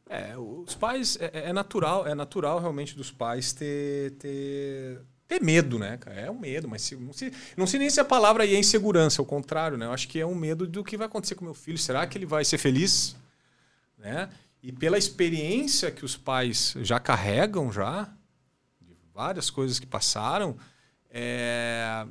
É, 0.09 0.37
os 0.37 0.75
pais 0.75 1.17
é, 1.19 1.49
é, 1.49 1.53
natural, 1.53 2.07
é 2.07 2.15
natural 2.15 2.59
realmente 2.59 2.95
dos 2.95 3.11
pais 3.11 3.51
ter, 3.51 4.11
ter, 4.11 5.01
ter 5.27 5.41
medo, 5.41 5.77
né? 5.77 5.99
É 6.05 6.29
um 6.31 6.39
medo, 6.39 6.67
mas 6.69 6.83
se, 6.83 6.95
não, 6.95 7.11
se, 7.11 7.33
não 7.57 7.67
sei 7.67 7.79
nem 7.79 7.89
se 7.89 7.99
a 7.99 8.05
palavra 8.05 8.43
aí 8.43 8.55
é 8.55 8.59
insegurança, 8.59 9.21
ao 9.21 9.25
contrário, 9.25 9.77
né? 9.77 9.87
Eu 9.87 9.91
acho 9.91 10.07
que 10.07 10.19
é 10.19 10.25
um 10.25 10.35
medo 10.35 10.67
do 10.67 10.83
que 10.83 10.95
vai 10.95 11.07
acontecer 11.07 11.35
com 11.35 11.43
meu 11.43 11.53
filho. 11.53 11.77
Será 11.77 12.05
que 12.05 12.17
ele 12.17 12.25
vai 12.25 12.45
ser 12.45 12.57
feliz? 12.57 13.15
Né? 13.97 14.29
E 14.63 14.71
pela 14.71 14.97
experiência 14.97 15.91
que 15.91 16.05
os 16.05 16.15
pais 16.15 16.73
já 16.79 16.97
carregam 16.97 17.69
já, 17.69 18.09
de 18.79 18.95
várias 19.13 19.49
coisas 19.49 19.77
que 19.77 19.85
passaram, 19.85 20.55
é... 21.09 22.07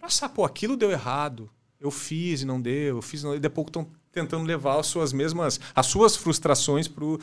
já 0.00 0.08
sabe, 0.08 0.34
pô, 0.34 0.42
aquilo 0.42 0.74
deu 0.74 0.90
errado. 0.90 1.50
Eu 1.78 1.90
fiz 1.90 2.40
e 2.40 2.46
não 2.46 2.58
deu, 2.58 2.96
eu 2.96 3.02
fiz 3.02 3.20
e 3.20 3.24
não. 3.26 3.34
E 3.34 3.38
depois 3.38 3.66
estão 3.66 3.86
tentando 4.10 4.44
levar 4.44 4.80
as 4.80 4.86
suas 4.86 5.12
mesmas, 5.12 5.60
as 5.74 5.84
suas 5.84 6.16
frustrações 6.16 6.88
pro 6.88 7.20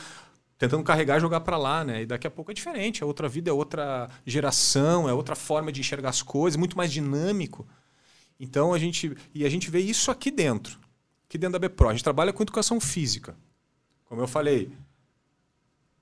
tentando 0.55 0.83
carregar 0.83 1.17
e 1.17 1.21
jogar 1.21 1.39
para 1.39 1.57
lá, 1.57 1.83
né? 1.85 2.01
E 2.01 2.05
daqui 2.05 2.27
a 2.27 2.31
pouco 2.31 2.51
é 2.51 2.53
diferente, 2.53 3.01
é 3.01 3.05
outra 3.05 3.29
vida, 3.29 3.49
é 3.49 3.53
outra 3.53 4.09
geração, 4.25 5.07
é 5.09 5.13
outra 5.13 5.33
forma 5.33 5.71
de 5.71 5.79
enxergar 5.79 6.09
as 6.09 6.21
coisas, 6.21 6.57
muito 6.57 6.77
mais 6.77 6.91
dinâmico. 6.91 7.65
Então 8.37 8.73
a 8.73 8.77
gente 8.77 9.15
e 9.33 9.45
a 9.45 9.49
gente 9.49 9.71
vê 9.71 9.79
isso 9.79 10.11
aqui 10.11 10.29
dentro, 10.29 10.77
aqui 11.25 11.39
dentro 11.39 11.57
da 11.57 11.67
Bpro. 11.67 11.89
A 11.89 11.93
gente 11.93 12.03
trabalha 12.03 12.31
com 12.31 12.43
educação 12.43 12.79
física. 12.79 13.35
Como 14.09 14.21
eu 14.21 14.27
falei, 14.27 14.71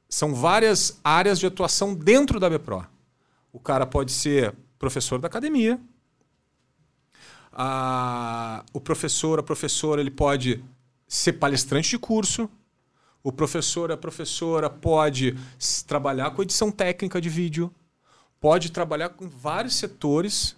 são 0.09 0.33
várias 0.33 0.97
áreas 1.03 1.37
de 1.39 1.45
atuação 1.45 1.93
dentro 1.93 2.39
da 2.39 2.49
BPRO. 2.49 2.87
O 3.51 3.59
cara 3.59 3.85
pode 3.85 4.13
ser 4.13 4.55
professor 4.79 5.19
da 5.19 5.27
academia. 5.27 5.77
A, 7.51 8.63
o 8.71 8.79
professor, 8.79 9.39
a 9.39 9.43
professora, 9.43 9.99
ele 9.99 10.09
pode 10.09 10.63
ser 11.05 11.33
palestrante 11.33 11.89
de 11.89 11.99
curso. 11.99 12.49
O 13.21 13.31
professor, 13.31 13.91
a 13.91 13.97
professora 13.97 14.69
pode 14.69 15.35
trabalhar 15.85 16.31
com 16.31 16.41
edição 16.41 16.71
técnica 16.71 17.19
de 17.19 17.29
vídeo. 17.29 17.73
Pode 18.39 18.71
trabalhar 18.71 19.09
com 19.09 19.27
vários 19.27 19.75
setores 19.75 20.55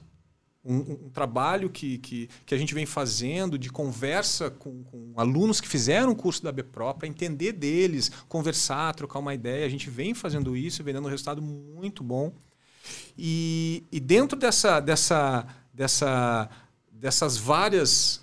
um, 0.64 1.05
um, 1.05 1.10
trabalho 1.10 1.70
que, 1.70 1.97
que, 1.99 2.30
que 2.45 2.53
a 2.53 2.57
gente 2.57 2.74
vem 2.74 2.86
fazendo 2.86 3.57
de 3.57 3.70
conversa 3.70 4.51
com, 4.51 4.84
com 4.84 5.14
alunos 5.16 5.62
que 5.62 5.68
fizeram 5.68 6.12
o 6.12 6.16
curso 6.16 6.43
da 6.43 6.51
BPRO 6.51 6.93
para 6.95 7.07
entender 7.07 7.53
deles, 7.53 8.12
conversar, 8.28 8.93
trocar 8.93 9.20
uma 9.20 9.34
ideia. 9.34 9.66
A 9.66 9.70
gente 9.70 9.89
vem 9.89 10.14
fazendo 10.14 10.55
isso, 10.55 10.84
vem 10.84 10.93
dando 10.93 11.05
um 11.05 11.12
resultado 11.12 11.41
muito 11.41 12.03
bom. 12.03 12.34
E, 13.18 13.84
e 13.91 13.99
dentro 13.99 14.38
dessa, 14.38 14.80
dessa, 14.80 15.47
dessa, 15.74 16.49
dessas 16.91 17.38
várias, 17.38 18.22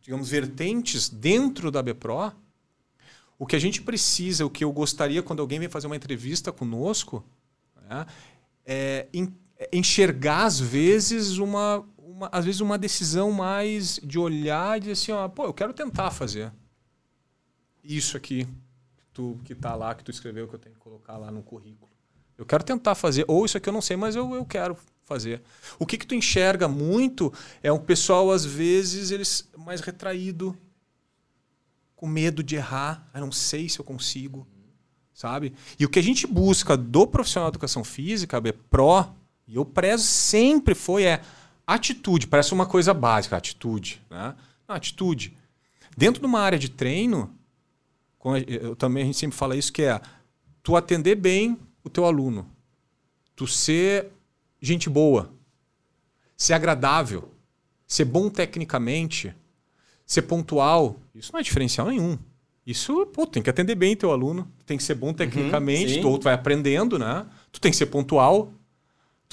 digamos, 0.00 0.28
vertentes 0.28 1.08
dentro 1.08 1.70
da 1.70 1.82
BPRO, 1.82 2.32
o 3.38 3.46
que 3.46 3.56
a 3.56 3.60
gente 3.60 3.82
precisa, 3.82 4.46
o 4.46 4.50
que 4.50 4.64
eu 4.64 4.72
gostaria 4.72 5.22
quando 5.22 5.40
alguém 5.40 5.58
vem 5.58 5.68
fazer 5.68 5.86
uma 5.86 5.96
entrevista 5.96 6.52
conosco, 6.52 7.24
né, 7.88 8.06
é 8.64 9.08
enxergar 9.72 10.44
às 10.44 10.60
vezes 10.60 11.38
uma, 11.38 11.84
uma, 11.98 12.28
às 12.32 12.44
vezes 12.44 12.60
uma 12.60 12.78
decisão 12.78 13.32
mais 13.32 13.98
de 14.02 14.18
olhar 14.18 14.76
e 14.76 14.80
dizer 14.80 14.92
assim, 14.92 15.12
ó, 15.12 15.28
pô, 15.28 15.44
eu 15.44 15.54
quero 15.54 15.72
tentar 15.72 16.10
fazer 16.10 16.52
isso 17.82 18.16
aqui 18.16 18.48
tu 19.12 19.38
que 19.44 19.54
tá 19.54 19.74
lá 19.74 19.94
que 19.94 20.02
tu 20.02 20.10
escreveu 20.10 20.48
que 20.48 20.54
eu 20.54 20.58
tenho 20.58 20.74
que 20.74 20.80
colocar 20.80 21.16
lá 21.16 21.30
no 21.30 21.42
currículo. 21.42 21.90
Eu 22.36 22.44
quero 22.44 22.64
tentar 22.64 22.94
fazer 22.94 23.24
ou 23.28 23.44
isso 23.44 23.56
aqui 23.56 23.68
eu 23.68 23.72
não 23.72 23.82
sei, 23.82 23.96
mas 23.96 24.16
eu, 24.16 24.34
eu 24.34 24.44
quero 24.44 24.76
fazer. 25.04 25.42
O 25.78 25.86
que 25.86 25.96
que 25.96 26.06
tu 26.06 26.14
enxerga 26.14 26.66
muito 26.66 27.32
é 27.62 27.72
um 27.72 27.78
pessoal 27.78 28.32
às 28.32 28.44
vezes 28.44 29.10
eles 29.10 29.48
mais 29.56 29.80
retraído, 29.80 30.56
com 31.94 32.06
medo 32.08 32.42
de 32.42 32.56
errar, 32.56 33.08
eu 33.14 33.20
não 33.20 33.32
sei 33.32 33.68
se 33.68 33.78
eu 33.78 33.84
consigo, 33.84 34.46
sabe? 35.12 35.54
E 35.78 35.84
o 35.84 35.88
que 35.88 35.98
a 35.98 36.02
gente 36.02 36.26
busca 36.26 36.76
do 36.76 37.06
profissional 37.06 37.50
de 37.50 37.56
educação 37.56 37.84
física, 37.84 38.40
B 38.40 38.52
Pro, 38.52 39.06
e 39.46 39.56
eu 39.56 39.64
prezo 39.64 40.04
sempre 40.04 40.74
foi 40.74 41.04
é 41.04 41.20
atitude. 41.66 42.26
Parece 42.26 42.52
uma 42.52 42.66
coisa 42.66 42.94
básica, 42.94 43.36
atitude. 43.36 44.00
Né? 44.10 44.34
Atitude. 44.66 45.36
Dentro 45.96 46.20
de 46.20 46.26
uma 46.26 46.40
área 46.40 46.58
de 46.58 46.68
treino, 46.68 47.30
eu 48.46 48.74
também 48.74 49.02
a 49.02 49.06
gente 49.06 49.18
sempre 49.18 49.36
fala 49.36 49.56
isso, 49.56 49.72
que 49.72 49.82
é 49.82 50.00
tu 50.62 50.76
atender 50.76 51.14
bem 51.14 51.58
o 51.82 51.90
teu 51.90 52.04
aluno. 52.04 52.48
Tu 53.36 53.46
ser 53.46 54.10
gente 54.60 54.88
boa. 54.88 55.30
Ser 56.36 56.54
agradável. 56.54 57.30
Ser 57.86 58.06
bom 58.06 58.30
tecnicamente. 58.30 59.34
Ser 60.06 60.22
pontual. 60.22 60.96
Isso 61.14 61.32
não 61.32 61.40
é 61.40 61.42
diferencial 61.42 61.88
nenhum. 61.88 62.18
Isso, 62.66 63.04
pô, 63.06 63.26
tem 63.26 63.42
que 63.42 63.50
atender 63.50 63.74
bem 63.74 63.94
teu 63.94 64.10
aluno. 64.10 64.50
Tem 64.64 64.78
que 64.78 64.82
ser 64.82 64.94
bom 64.94 65.08
uhum, 65.08 65.14
tecnicamente. 65.14 65.98
Uhum, 65.98 66.18
tu 66.18 66.24
vai 66.24 66.32
aprendendo, 66.32 66.98
né? 66.98 67.26
Tu 67.52 67.60
tem 67.60 67.70
que 67.70 67.76
ser 67.76 67.86
pontual 67.86 68.50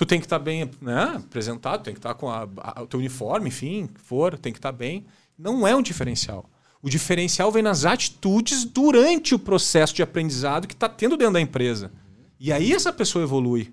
tu 0.01 0.05
tem 0.07 0.19
que 0.19 0.25
estar 0.25 0.39
tá 0.39 0.43
bem 0.43 0.67
né, 0.81 1.13
apresentado, 1.15 1.83
tem 1.83 1.93
que 1.93 1.99
estar 1.99 2.15
tá 2.15 2.15
com 2.15 2.27
a, 2.27 2.49
a, 2.57 2.81
o 2.81 2.87
teu 2.87 2.99
uniforme, 2.99 3.49
enfim, 3.49 3.87
for, 4.03 4.35
tem 4.35 4.51
que 4.51 4.57
estar 4.57 4.71
tá 4.71 4.77
bem. 4.77 5.05
Não 5.37 5.67
é 5.67 5.75
um 5.75 5.81
diferencial. 5.83 6.49
O 6.81 6.89
diferencial 6.89 7.51
vem 7.51 7.61
nas 7.61 7.85
atitudes 7.85 8.65
durante 8.65 9.35
o 9.35 9.39
processo 9.39 9.93
de 9.93 10.01
aprendizado 10.01 10.67
que 10.67 10.73
está 10.73 10.89
tendo 10.89 11.15
dentro 11.15 11.33
da 11.35 11.41
empresa. 11.41 11.91
E 12.39 12.51
aí 12.51 12.73
essa 12.73 12.91
pessoa 12.91 13.23
evolui. 13.23 13.71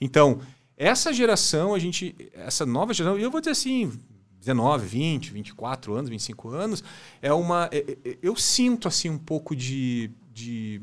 Então, 0.00 0.40
essa 0.76 1.12
geração, 1.12 1.72
a 1.72 1.78
gente, 1.78 2.16
essa 2.34 2.66
nova 2.66 2.92
geração, 2.92 3.16
eu 3.16 3.30
vou 3.30 3.40
dizer 3.40 3.52
assim, 3.52 3.92
19, 4.40 4.84
20, 4.84 5.32
24 5.34 5.94
anos, 5.94 6.10
25 6.10 6.48
anos, 6.48 6.82
é 7.20 7.32
uma. 7.32 7.68
É, 7.70 7.96
é, 8.04 8.18
eu 8.20 8.34
sinto 8.34 8.88
assim 8.88 9.08
um 9.08 9.18
pouco 9.18 9.54
de, 9.54 10.10
de 10.32 10.82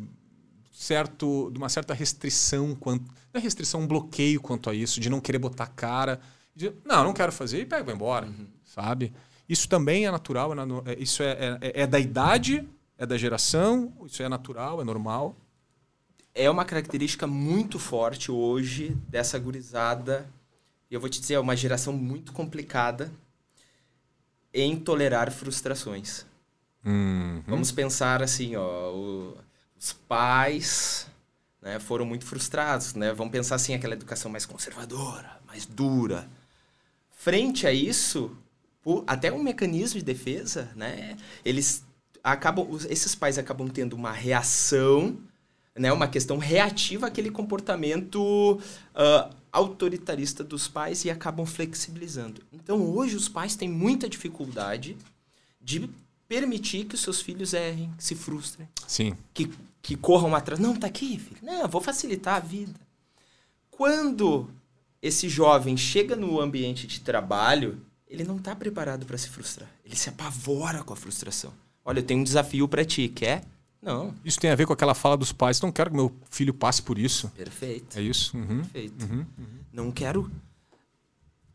certo, 0.80 1.52
de 1.52 1.58
uma 1.58 1.68
certa 1.68 1.94
restrição 1.94 2.74
quanto. 2.74 3.04
Não 3.34 3.40
é 3.40 3.44
restrição, 3.44 3.82
um 3.82 3.88
bloqueio 3.88 4.40
quanto 4.40 4.70
a 4.70 4.74
isso, 4.74 5.02
de 5.02 5.10
não 5.10 5.20
querer 5.20 5.38
botar 5.38 5.68
cara. 5.68 6.22
De, 6.56 6.72
não, 6.86 7.04
não 7.04 7.14
quero 7.14 7.34
fazer 7.34 7.60
e 7.60 7.66
pega, 7.66 7.84
vai 7.84 7.94
embora. 7.94 8.28
Uhum. 8.28 8.48
Sabe? 8.64 9.12
Isso 9.48 9.68
também 9.68 10.06
é 10.06 10.12
natural, 10.12 10.54
é, 10.54 10.94
é, 10.94 10.98
isso 10.98 11.22
é, 11.22 11.60
é, 11.60 11.82
é 11.82 11.86
da 11.86 12.00
idade, 12.00 12.66
é 12.98 13.06
da 13.06 13.18
geração, 13.18 13.92
isso 14.06 14.24
é 14.24 14.30
natural, 14.30 14.80
é 14.80 14.86
normal. 14.86 15.36
É 16.34 16.50
uma 16.50 16.64
característica 16.64 17.28
muito 17.28 17.78
forte 17.78 18.32
hoje 18.32 18.96
dessa 19.10 19.38
gurizada. 19.38 20.30
E 20.90 20.94
eu 20.94 21.02
vou 21.02 21.10
te 21.10 21.20
dizer, 21.20 21.34
é 21.34 21.40
uma 21.40 21.58
geração 21.58 21.92
muito 21.92 22.32
complicada 22.32 23.12
em 24.54 24.80
tolerar 24.80 25.30
frustrações. 25.30 26.26
Uhum. 26.86 27.44
Vamos 27.46 27.70
pensar 27.70 28.24
assim, 28.24 28.56
ó, 28.56 28.94
o, 28.94 29.38
os 29.80 29.94
pais 29.94 31.08
né, 31.62 31.80
foram 31.80 32.06
muito 32.06 32.26
frustrados, 32.26 32.94
né? 32.94 33.14
Vamos 33.14 33.32
pensar 33.32 33.56
assim, 33.56 33.74
aquela 33.74 33.94
educação 33.94 34.30
mais 34.30 34.46
conservadora, 34.46 35.40
mais 35.48 35.66
dura. 35.66 36.30
Frente 37.12 37.66
a 37.66 37.72
isso, 37.72 38.36
até 39.08 39.32
um 39.32 39.44
mecanismo 39.44 40.00
de 40.00 40.06
defesa, 40.06 40.70
né? 40.76 41.18
Eles 41.44 41.84
acabam, 42.24 42.68
esses 42.90 43.16
pais 43.16 43.38
acabam 43.38 43.68
tendo 43.70 43.94
uma 43.94 44.12
reação, 44.12 45.18
né? 45.76 45.92
Uma 45.92 46.08
questão 46.08 46.38
reativa 46.38 47.08
àquele 47.08 47.30
comportamento 47.30 48.22
uh, 48.60 49.36
autoritarista 49.52 50.44
dos 50.44 50.68
pais 50.68 51.06
e 51.06 51.10
acabam 51.10 51.46
flexibilizando. 51.46 52.42
Então, 52.52 52.82
hoje 52.82 53.16
os 53.16 53.28
pais 53.28 53.56
têm 53.56 53.70
muita 53.70 54.08
dificuldade 54.08 54.98
de 55.62 55.90
permitir 56.28 56.86
que 56.86 56.96
os 56.96 57.02
seus 57.02 57.22
filhos 57.22 57.54
errem, 57.54 57.92
se 57.98 58.16
frustrem. 58.16 58.70
Sim. 58.88 59.14
Que 59.34 59.50
que 59.82 59.96
corram 59.96 60.36
atrás. 60.36 60.60
Não, 60.60 60.76
tá 60.76 60.88
aqui, 60.88 61.18
filho. 61.18 61.40
Não, 61.42 61.68
vou 61.68 61.82
facilitar 61.82 62.36
a 62.36 62.40
vida. 62.40 62.80
Quando 63.72 64.50
esse 65.02 65.30
jovem 65.30 65.78
chega 65.78 66.16
no 66.16 66.40
ambiente 66.40 66.86
de 66.86 67.00
trabalho, 67.00 67.82
ele 68.08 68.24
não 68.24 68.38
está 68.38 68.56
preparado 68.56 69.06
para 69.06 69.18
se 69.18 69.30
frustrar. 69.30 69.70
Ele 69.86 69.96
se 69.96 70.10
apavora 70.10 70.84
com 70.84 70.94
a 70.94 70.98
frustração. 70.98 71.54
Olha, 71.86 72.00
eu 72.00 72.04
tenho 72.04 72.20
um 72.20 72.24
desafio 72.24 72.68
para 72.68 72.84
ti, 72.84 73.08
quer? 73.08 73.44
Não. 73.82 74.14
Isso 74.26 74.40
tem 74.40 74.50
a 74.52 74.56
ver 74.56 74.68
com 74.68 74.74
aquela 74.74 74.94
fala 74.94 75.16
dos 75.16 75.32
pais. 75.32 75.62
Não 75.62 75.72
quero 75.72 75.90
que 75.90 75.96
meu 75.96 76.14
filho 76.30 76.54
passe 76.54 76.82
por 76.82 77.00
isso. 77.00 77.30
Perfeito. 77.30 77.98
É 77.98 78.02
isso? 78.02 78.36
Uhum. 78.36 78.62
Perfeito. 78.62 79.06
Uhum. 79.06 79.26
Uhum. 79.38 79.60
Não 79.72 79.92
quero. 79.92 80.30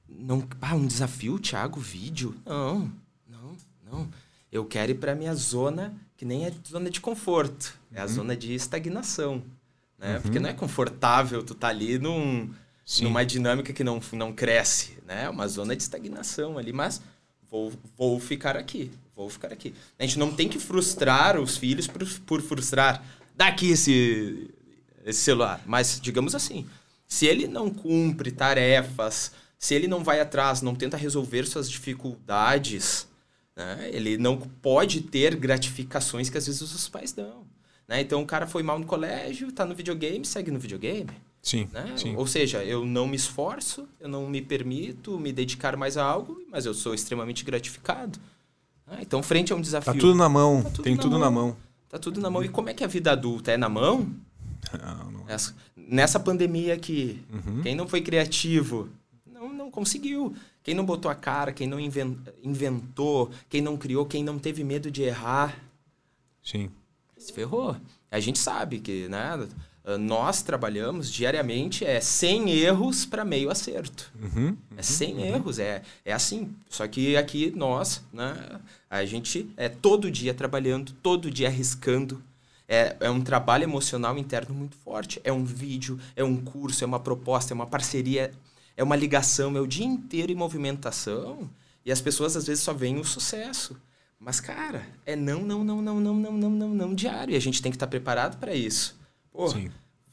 Não... 0.08 0.46
Ah, 0.60 0.74
um 0.74 0.86
desafio, 0.86 1.38
Thiago, 1.38 1.78
vídeo? 1.78 2.34
Não, 2.46 2.90
não, 3.28 3.56
não. 3.84 4.08
Eu 4.50 4.64
quero 4.64 4.92
ir 4.92 4.94
para 4.94 5.14
minha 5.14 5.34
zona, 5.34 5.94
que 6.16 6.24
nem 6.24 6.46
é 6.46 6.52
zona 6.66 6.88
de 6.88 7.00
conforto, 7.00 7.76
é 7.94 8.00
a 8.00 8.02
uhum. 8.02 8.08
zona 8.08 8.36
de 8.36 8.54
estagnação. 8.54 9.42
Né? 9.98 10.16
Uhum. 10.16 10.22
Porque 10.22 10.40
não 10.40 10.48
é 10.48 10.52
confortável 10.52 11.42
tu 11.42 11.54
tá 11.54 11.68
ali 11.68 11.98
num, 11.98 12.50
numa 13.00 13.24
dinâmica 13.24 13.72
que 13.72 13.84
não, 13.84 14.00
não 14.12 14.32
cresce, 14.32 14.98
né? 15.06 15.24
É 15.24 15.30
uma 15.30 15.46
zona 15.48 15.74
de 15.76 15.82
estagnação 15.82 16.58
ali, 16.58 16.72
mas 16.72 17.00
vou, 17.50 17.72
vou 17.96 18.18
ficar 18.20 18.56
aqui, 18.56 18.90
vou 19.14 19.30
ficar 19.30 19.52
aqui. 19.52 19.74
A 19.98 20.04
gente 20.04 20.18
não 20.18 20.32
tem 20.32 20.48
que 20.48 20.58
frustrar 20.58 21.38
os 21.40 21.56
filhos 21.56 21.86
por, 21.86 22.04
por 22.20 22.42
frustrar. 22.42 23.02
Daqui 23.36 23.70
esse, 23.70 24.50
esse 25.04 25.20
celular. 25.20 25.62
Mas, 25.64 26.00
digamos 26.00 26.34
assim, 26.34 26.66
se 27.06 27.26
ele 27.26 27.46
não 27.46 27.70
cumpre 27.70 28.30
tarefas, 28.30 29.32
se 29.58 29.74
ele 29.74 29.88
não 29.88 30.04
vai 30.04 30.20
atrás, 30.20 30.62
não 30.62 30.74
tenta 30.74 30.96
resolver 30.96 31.46
suas 31.46 31.70
dificuldades, 31.70 33.08
né? 33.56 33.88
Ele 33.92 34.18
não 34.18 34.36
pode 34.36 35.00
ter 35.00 35.36
gratificações 35.36 36.28
que 36.28 36.36
às 36.36 36.46
vezes 36.46 36.60
os 36.60 36.88
pais 36.88 37.12
dão. 37.12 37.46
Né? 37.86 38.00
Então 38.00 38.22
o 38.22 38.26
cara 38.26 38.46
foi 38.46 38.62
mal 38.62 38.78
no 38.78 38.86
colégio, 38.86 39.48
está 39.48 39.64
no 39.64 39.74
videogame, 39.74 40.24
segue 40.24 40.50
no 40.50 40.58
videogame. 40.58 41.10
Sim, 41.42 41.68
né? 41.72 41.92
sim. 41.96 42.16
Ou 42.16 42.26
seja, 42.26 42.64
eu 42.64 42.86
não 42.86 43.06
me 43.06 43.16
esforço, 43.16 43.86
eu 44.00 44.08
não 44.08 44.28
me 44.28 44.40
permito 44.40 45.18
me 45.20 45.30
dedicar 45.30 45.76
mais 45.76 45.98
a 45.98 46.04
algo, 46.04 46.40
mas 46.50 46.64
eu 46.64 46.72
sou 46.72 46.94
extremamente 46.94 47.44
gratificado. 47.44 48.18
Ah, 48.86 48.98
então, 49.00 49.22
frente 49.22 49.52
a 49.52 49.56
um 49.56 49.60
desafio. 49.60 49.92
Tá 49.92 49.98
tudo 49.98 50.14
na 50.14 50.28
mão, 50.28 50.62
tá 50.62 50.70
tudo 50.70 50.84
tem 50.84 50.94
na 50.94 51.02
tudo 51.02 51.12
mão. 51.12 51.20
na 51.20 51.30
mão. 51.30 51.56
Tá 51.88 51.98
tudo 51.98 52.20
na 52.20 52.30
mão. 52.30 52.42
E 52.42 52.48
como 52.48 52.70
é 52.70 52.74
que 52.74 52.82
a 52.82 52.86
vida 52.86 53.12
adulta 53.12 53.52
é 53.52 53.56
na 53.56 53.68
mão? 53.68 54.10
Não, 54.72 55.10
não. 55.12 55.28
Essa, 55.28 55.54
nessa 55.76 56.18
pandemia 56.18 56.74
aqui, 56.74 57.22
uhum. 57.30 57.62
quem 57.62 57.74
não 57.74 57.86
foi 57.86 58.00
criativo 58.00 58.88
não, 59.26 59.52
não 59.52 59.70
conseguiu. 59.70 60.34
Quem 60.62 60.74
não 60.74 60.84
botou 60.84 61.10
a 61.10 61.14
cara, 61.14 61.52
quem 61.52 61.66
não 61.66 61.78
inventou, 61.78 63.30
quem 63.50 63.60
não 63.60 63.76
criou, 63.76 64.06
quem 64.06 64.24
não 64.24 64.38
teve 64.38 64.64
medo 64.64 64.90
de 64.90 65.02
errar. 65.02 65.54
Sim. 66.42 66.70
Se 67.16 67.32
ferrou. 67.32 67.76
A 68.10 68.20
gente 68.20 68.38
sabe 68.38 68.80
que, 68.80 69.08
né? 69.08 69.46
Nós 69.98 70.40
trabalhamos 70.40 71.12
diariamente 71.12 71.84
é 71.84 72.00
sem 72.00 72.50
erros 72.50 73.04
para 73.04 73.22
meio 73.22 73.50
acerto. 73.50 74.10
Uhum, 74.18 74.46
uhum, 74.46 74.56
é 74.78 74.82
sem 74.82 75.14
uhum. 75.14 75.26
erros, 75.26 75.58
é, 75.58 75.82
é 76.04 76.12
assim. 76.12 76.54
Só 76.70 76.88
que 76.88 77.18
aqui 77.18 77.52
nós, 77.54 78.02
né, 78.10 78.34
a 78.88 79.04
gente 79.04 79.50
é 79.58 79.68
todo 79.68 80.10
dia 80.10 80.32
trabalhando, 80.32 80.92
todo 81.02 81.30
dia 81.30 81.48
arriscando. 81.48 82.22
É, 82.66 82.96
é 82.98 83.10
um 83.10 83.20
trabalho 83.20 83.64
emocional 83.64 84.16
interno 84.16 84.54
muito 84.54 84.74
forte. 84.76 85.20
É 85.22 85.30
um 85.30 85.44
vídeo, 85.44 86.00
é 86.16 86.24
um 86.24 86.36
curso, 86.36 86.82
é 86.82 86.86
uma 86.86 86.98
proposta, 86.98 87.52
é 87.52 87.54
uma 87.54 87.66
parceria 87.66 88.32
é 88.76 88.82
uma 88.82 88.96
ligação, 88.96 89.56
é 89.56 89.60
o 89.60 89.66
dia 89.66 89.86
inteiro 89.86 90.32
em 90.32 90.34
movimentação. 90.34 91.48
E 91.84 91.92
as 91.92 92.00
pessoas 92.00 92.36
às 92.36 92.46
vezes 92.46 92.62
só 92.62 92.72
veem 92.72 92.98
o 92.98 93.04
sucesso. 93.04 93.76
Mas, 94.24 94.40
cara, 94.40 94.86
é 95.04 95.14
não, 95.14 95.42
não, 95.42 95.62
não, 95.62 95.82
não, 95.82 96.00
não, 96.00 96.14
não, 96.14 96.32
não, 96.32 96.50
não, 96.50 96.68
não 96.68 96.94
diário. 96.94 97.34
E 97.34 97.36
a 97.36 97.40
gente 97.40 97.60
tem 97.60 97.70
que 97.70 97.76
estar 97.76 97.86
preparado 97.86 98.38
para 98.38 98.54
isso. 98.54 98.98
Pô, 99.30 99.48
Sim. 99.48 99.70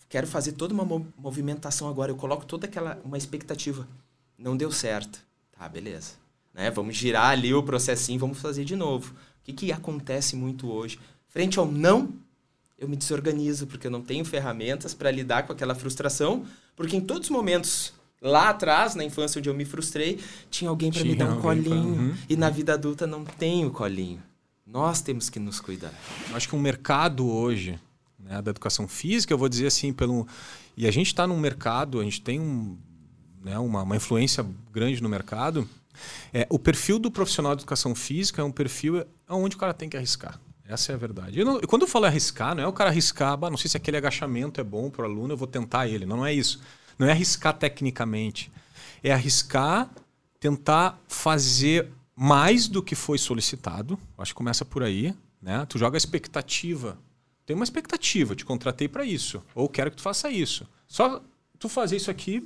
quero 0.10 0.28
fazer 0.28 0.52
toda 0.52 0.74
uma 0.74 0.84
movimentação 1.18 1.88
agora. 1.88 2.12
Eu 2.12 2.18
coloco 2.18 2.46
toda 2.46 2.68
aquela 2.68 3.00
uma 3.06 3.18
expectativa. 3.18 3.88
Não 4.38 4.58
deu 4.58 4.70
certo. 4.70 5.26
Tá, 5.58 5.70
beleza. 5.70 6.16
Né? 6.54 6.70
Vamos 6.70 6.98
girar 6.98 7.30
ali 7.30 7.54
o 7.54 7.64
processinho, 7.64 8.20
vamos 8.20 8.42
fazer 8.42 8.66
de 8.66 8.76
novo. 8.76 9.14
O 9.14 9.44
que, 9.46 9.54
que 9.54 9.72
acontece 9.72 10.36
muito 10.36 10.70
hoje? 10.70 11.00
Frente 11.30 11.58
ao 11.58 11.66
não, 11.66 12.10
eu 12.78 12.90
me 12.90 12.98
desorganizo, 12.98 13.66
porque 13.66 13.88
eu 13.88 13.92
não 13.92 14.02
tenho 14.02 14.26
ferramentas 14.26 14.94
para 14.94 15.10
lidar 15.10 15.44
com 15.44 15.54
aquela 15.54 15.74
frustração, 15.74 16.46
porque 16.76 16.98
em 16.98 17.02
todos 17.02 17.28
os 17.28 17.32
momentos 17.32 17.94
Lá 18.22 18.50
atrás, 18.50 18.94
na 18.94 19.04
infância 19.04 19.40
onde 19.40 19.50
eu 19.50 19.54
me 19.54 19.66
frustrei, 19.66 20.20
tinha 20.50 20.70
alguém 20.70 20.92
para 20.92 21.04
me 21.04 21.16
dar 21.16 21.32
um 21.32 21.42
colinho. 21.42 21.96
Pra... 21.96 22.04
Uhum. 22.04 22.16
E 22.30 22.36
na 22.36 22.50
vida 22.52 22.74
adulta 22.74 23.08
não 23.08 23.26
tem 23.26 23.66
o 23.66 23.72
colinho. 23.72 24.22
Nós 24.66 25.02
temos 25.02 25.30
que 25.30 25.40
nos 25.40 25.60
cuidar. 25.60 25.92
Eu 26.30 26.36
acho 26.36 26.48
que 26.48 26.56
o 26.56 26.58
um 26.58 26.62
mercado 26.62 27.28
hoje, 27.28 27.80
né, 28.20 28.42
da 28.42 28.52
educação 28.52 28.88
física, 28.88 29.34
eu 29.34 29.38
vou 29.38 29.50
dizer 29.50 29.68
assim, 29.68 29.92
pelo. 29.92 30.28
E 30.78 30.88
a 30.88 30.92
gente 30.92 31.08
está 31.08 31.26
num 31.26 31.40
mercado, 31.40 32.00
a 32.00 32.04
gente 32.04 32.22
tem 32.22 32.40
um, 32.40 32.78
né, 33.44 33.58
uma, 33.58 33.82
uma 33.82 33.96
influência 33.96 34.46
grande 34.72 35.02
no 35.02 35.10
mercado. 35.10 35.68
É, 36.32 36.48
o 36.50 36.60
perfil 36.60 37.00
do 37.00 37.12
profissional 37.12 37.56
de 37.56 37.64
educação 37.64 37.94
física 37.96 38.42
é 38.42 38.46
um 38.46 38.52
perfil 38.52 39.04
onde 39.28 39.56
o 39.56 39.60
cara 39.60 39.74
tem 39.74 39.90
que 39.90 39.98
arriscar. 39.98 40.40
Essa 40.66 40.94
é 40.94 40.96
a 40.96 40.98
verdade. 40.98 41.40
Eu 41.40 41.46
não, 41.46 41.60
quando 41.62 41.82
eu 41.82 41.88
falo 41.88 42.06
arriscar, 42.06 42.56
não 42.56 42.64
é 42.64 42.68
o 42.68 42.72
cara 42.72 42.90
arriscar, 42.90 43.36
bah, 43.36 43.50
não 43.50 43.58
sei 43.58 43.70
se 43.70 43.76
aquele 43.76 43.98
agachamento 43.98 44.62
é 44.62 44.64
bom 44.64 44.90
para 44.90 45.02
o 45.02 45.06
aluno, 45.06 45.34
eu 45.34 45.38
vou 45.38 45.48
tentar 45.48 45.88
ele. 45.88 46.06
Não, 46.06 46.18
não 46.18 46.26
é 46.26 46.34
isso. 46.34 46.62
Não 47.02 47.08
é 47.08 47.14
arriscar 47.14 47.58
tecnicamente. 47.58 48.52
É 49.02 49.12
arriscar 49.12 49.90
tentar 50.40 51.02
fazer 51.08 51.90
mais 52.16 52.68
do 52.68 52.84
que 52.84 52.94
foi 52.94 53.18
solicitado. 53.18 53.98
Acho 54.16 54.34
que 54.34 54.38
começa 54.38 54.64
por 54.64 54.84
aí. 54.84 55.12
Né? 55.42 55.66
Tu 55.66 55.80
joga 55.80 55.96
a 55.96 55.98
expectativa. 55.98 57.00
Tem 57.44 57.56
uma 57.56 57.64
expectativa, 57.64 58.36
te 58.36 58.46
contratei 58.46 58.88
para 58.88 59.04
isso. 59.04 59.42
Ou 59.56 59.68
quero 59.68 59.90
que 59.90 59.98
tu 59.98 60.04
faça 60.04 60.30
isso. 60.30 60.68
Só 60.88 61.24
tu 61.58 61.68
fazer 61.68 61.96
isso 61.96 62.12
aqui, 62.12 62.44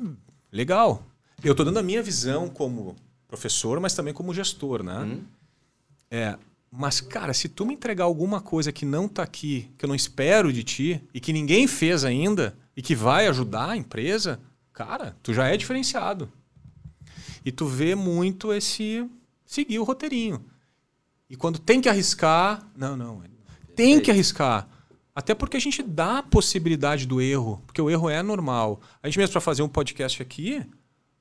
legal. 0.49 1.03
Eu 1.43 1.51
estou 1.51 1.65
dando 1.65 1.79
a 1.79 1.83
minha 1.83 2.01
visão 2.01 2.47
como 2.47 2.95
professor, 3.27 3.81
mas 3.81 3.93
também 3.93 4.13
como 4.13 4.33
gestor, 4.33 4.83
né? 4.83 4.99
Hum. 4.99 5.23
É, 6.09 6.37
mas, 6.71 7.01
cara, 7.01 7.33
se 7.33 7.49
tu 7.49 7.65
me 7.65 7.73
entregar 7.73 8.05
alguma 8.05 8.39
coisa 8.39 8.71
que 8.71 8.85
não 8.85 9.07
está 9.07 9.21
aqui, 9.21 9.69
que 9.77 9.83
eu 9.83 9.89
não 9.89 9.95
espero 9.95 10.53
de 10.53 10.63
ti, 10.63 11.03
e 11.13 11.19
que 11.19 11.33
ninguém 11.33 11.67
fez 11.67 12.05
ainda, 12.05 12.57
e 12.75 12.81
que 12.81 12.95
vai 12.95 13.27
ajudar 13.27 13.69
a 13.69 13.77
empresa, 13.77 14.39
cara, 14.73 15.15
tu 15.23 15.33
já 15.33 15.47
é 15.47 15.55
diferenciado. 15.55 16.29
E 17.43 17.51
tu 17.51 17.65
vê 17.65 17.95
muito 17.95 18.51
esse 18.51 19.09
seguir 19.45 19.79
o 19.79 19.83
roteirinho. 19.83 20.43
E 21.29 21.35
quando 21.35 21.59
tem 21.59 21.79
que 21.79 21.87
arriscar, 21.87 22.67
não, 22.75 22.97
não, 22.97 23.23
tem 23.75 23.99
que 23.99 24.11
arriscar. 24.11 24.67
Até 25.13 25.33
porque 25.33 25.57
a 25.57 25.59
gente 25.59 25.81
dá 25.81 26.19
a 26.19 26.23
possibilidade 26.23 27.05
do 27.05 27.21
erro, 27.21 27.61
porque 27.65 27.81
o 27.81 27.89
erro 27.89 28.09
é 28.09 28.21
normal. 28.21 28.81
A 29.01 29.07
gente 29.07 29.17
mesmo 29.17 29.31
para 29.31 29.41
fazer 29.41 29.61
um 29.61 29.69
podcast 29.69 30.21
aqui, 30.21 30.65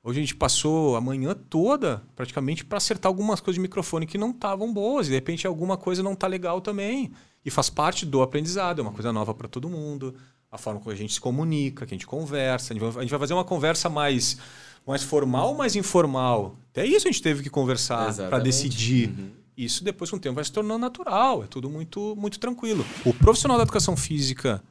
hoje 0.03 0.19
a 0.19 0.21
gente 0.21 0.35
passou 0.35 0.95
a 0.95 1.01
manhã 1.01 1.33
toda 1.33 2.03
praticamente 2.15 2.65
para 2.65 2.77
acertar 2.77 3.09
algumas 3.09 3.39
coisas 3.39 3.55
de 3.55 3.61
microfone 3.61 4.05
que 4.05 4.17
não 4.17 4.31
estavam 4.31 4.73
boas, 4.73 5.07
e 5.07 5.09
de 5.09 5.15
repente 5.15 5.47
alguma 5.47 5.77
coisa 5.77 6.03
não 6.03 6.15
tá 6.15 6.27
legal 6.27 6.59
também. 6.59 7.11
E 7.45 7.49
faz 7.49 7.69
parte 7.69 8.05
do 8.05 8.21
aprendizado, 8.21 8.79
é 8.79 8.81
uma 8.81 8.91
coisa 8.91 9.13
nova 9.13 9.33
para 9.33 9.47
todo 9.47 9.69
mundo 9.69 10.15
a 10.55 10.57
forma 10.57 10.79
como 10.79 10.91
a 10.91 10.95
gente 10.95 11.13
se 11.13 11.21
comunica, 11.21 11.85
que 11.85 11.93
a 11.93 11.95
gente 11.95 12.07
conversa. 12.07 12.73
A 12.73 12.77
gente 12.77 13.09
vai 13.09 13.19
fazer 13.19 13.33
uma 13.33 13.43
conversa 13.43 13.89
mais, 13.89 14.37
mais 14.85 15.03
formal 15.03 15.49
ou 15.49 15.55
mais 15.55 15.75
informal? 15.75 16.55
Até 16.71 16.85
isso 16.85 17.07
a 17.07 17.11
gente 17.11 17.21
teve 17.21 17.43
que 17.43 17.49
conversar 17.49 18.13
para 18.13 18.39
decidir. 18.39 19.09
Uhum. 19.09 19.31
Isso 19.57 19.83
depois 19.83 20.09
com 20.09 20.17
o 20.17 20.19
tempo 20.19 20.35
vai 20.35 20.43
se 20.43 20.51
tornando 20.51 20.79
natural, 20.79 21.43
é 21.43 21.47
tudo 21.47 21.69
muito, 21.69 22.15
muito 22.17 22.39
tranquilo. 22.39 22.85
O 23.05 23.13
profissional 23.13 23.57
da 23.57 23.63
educação 23.63 23.95
física 23.95 24.61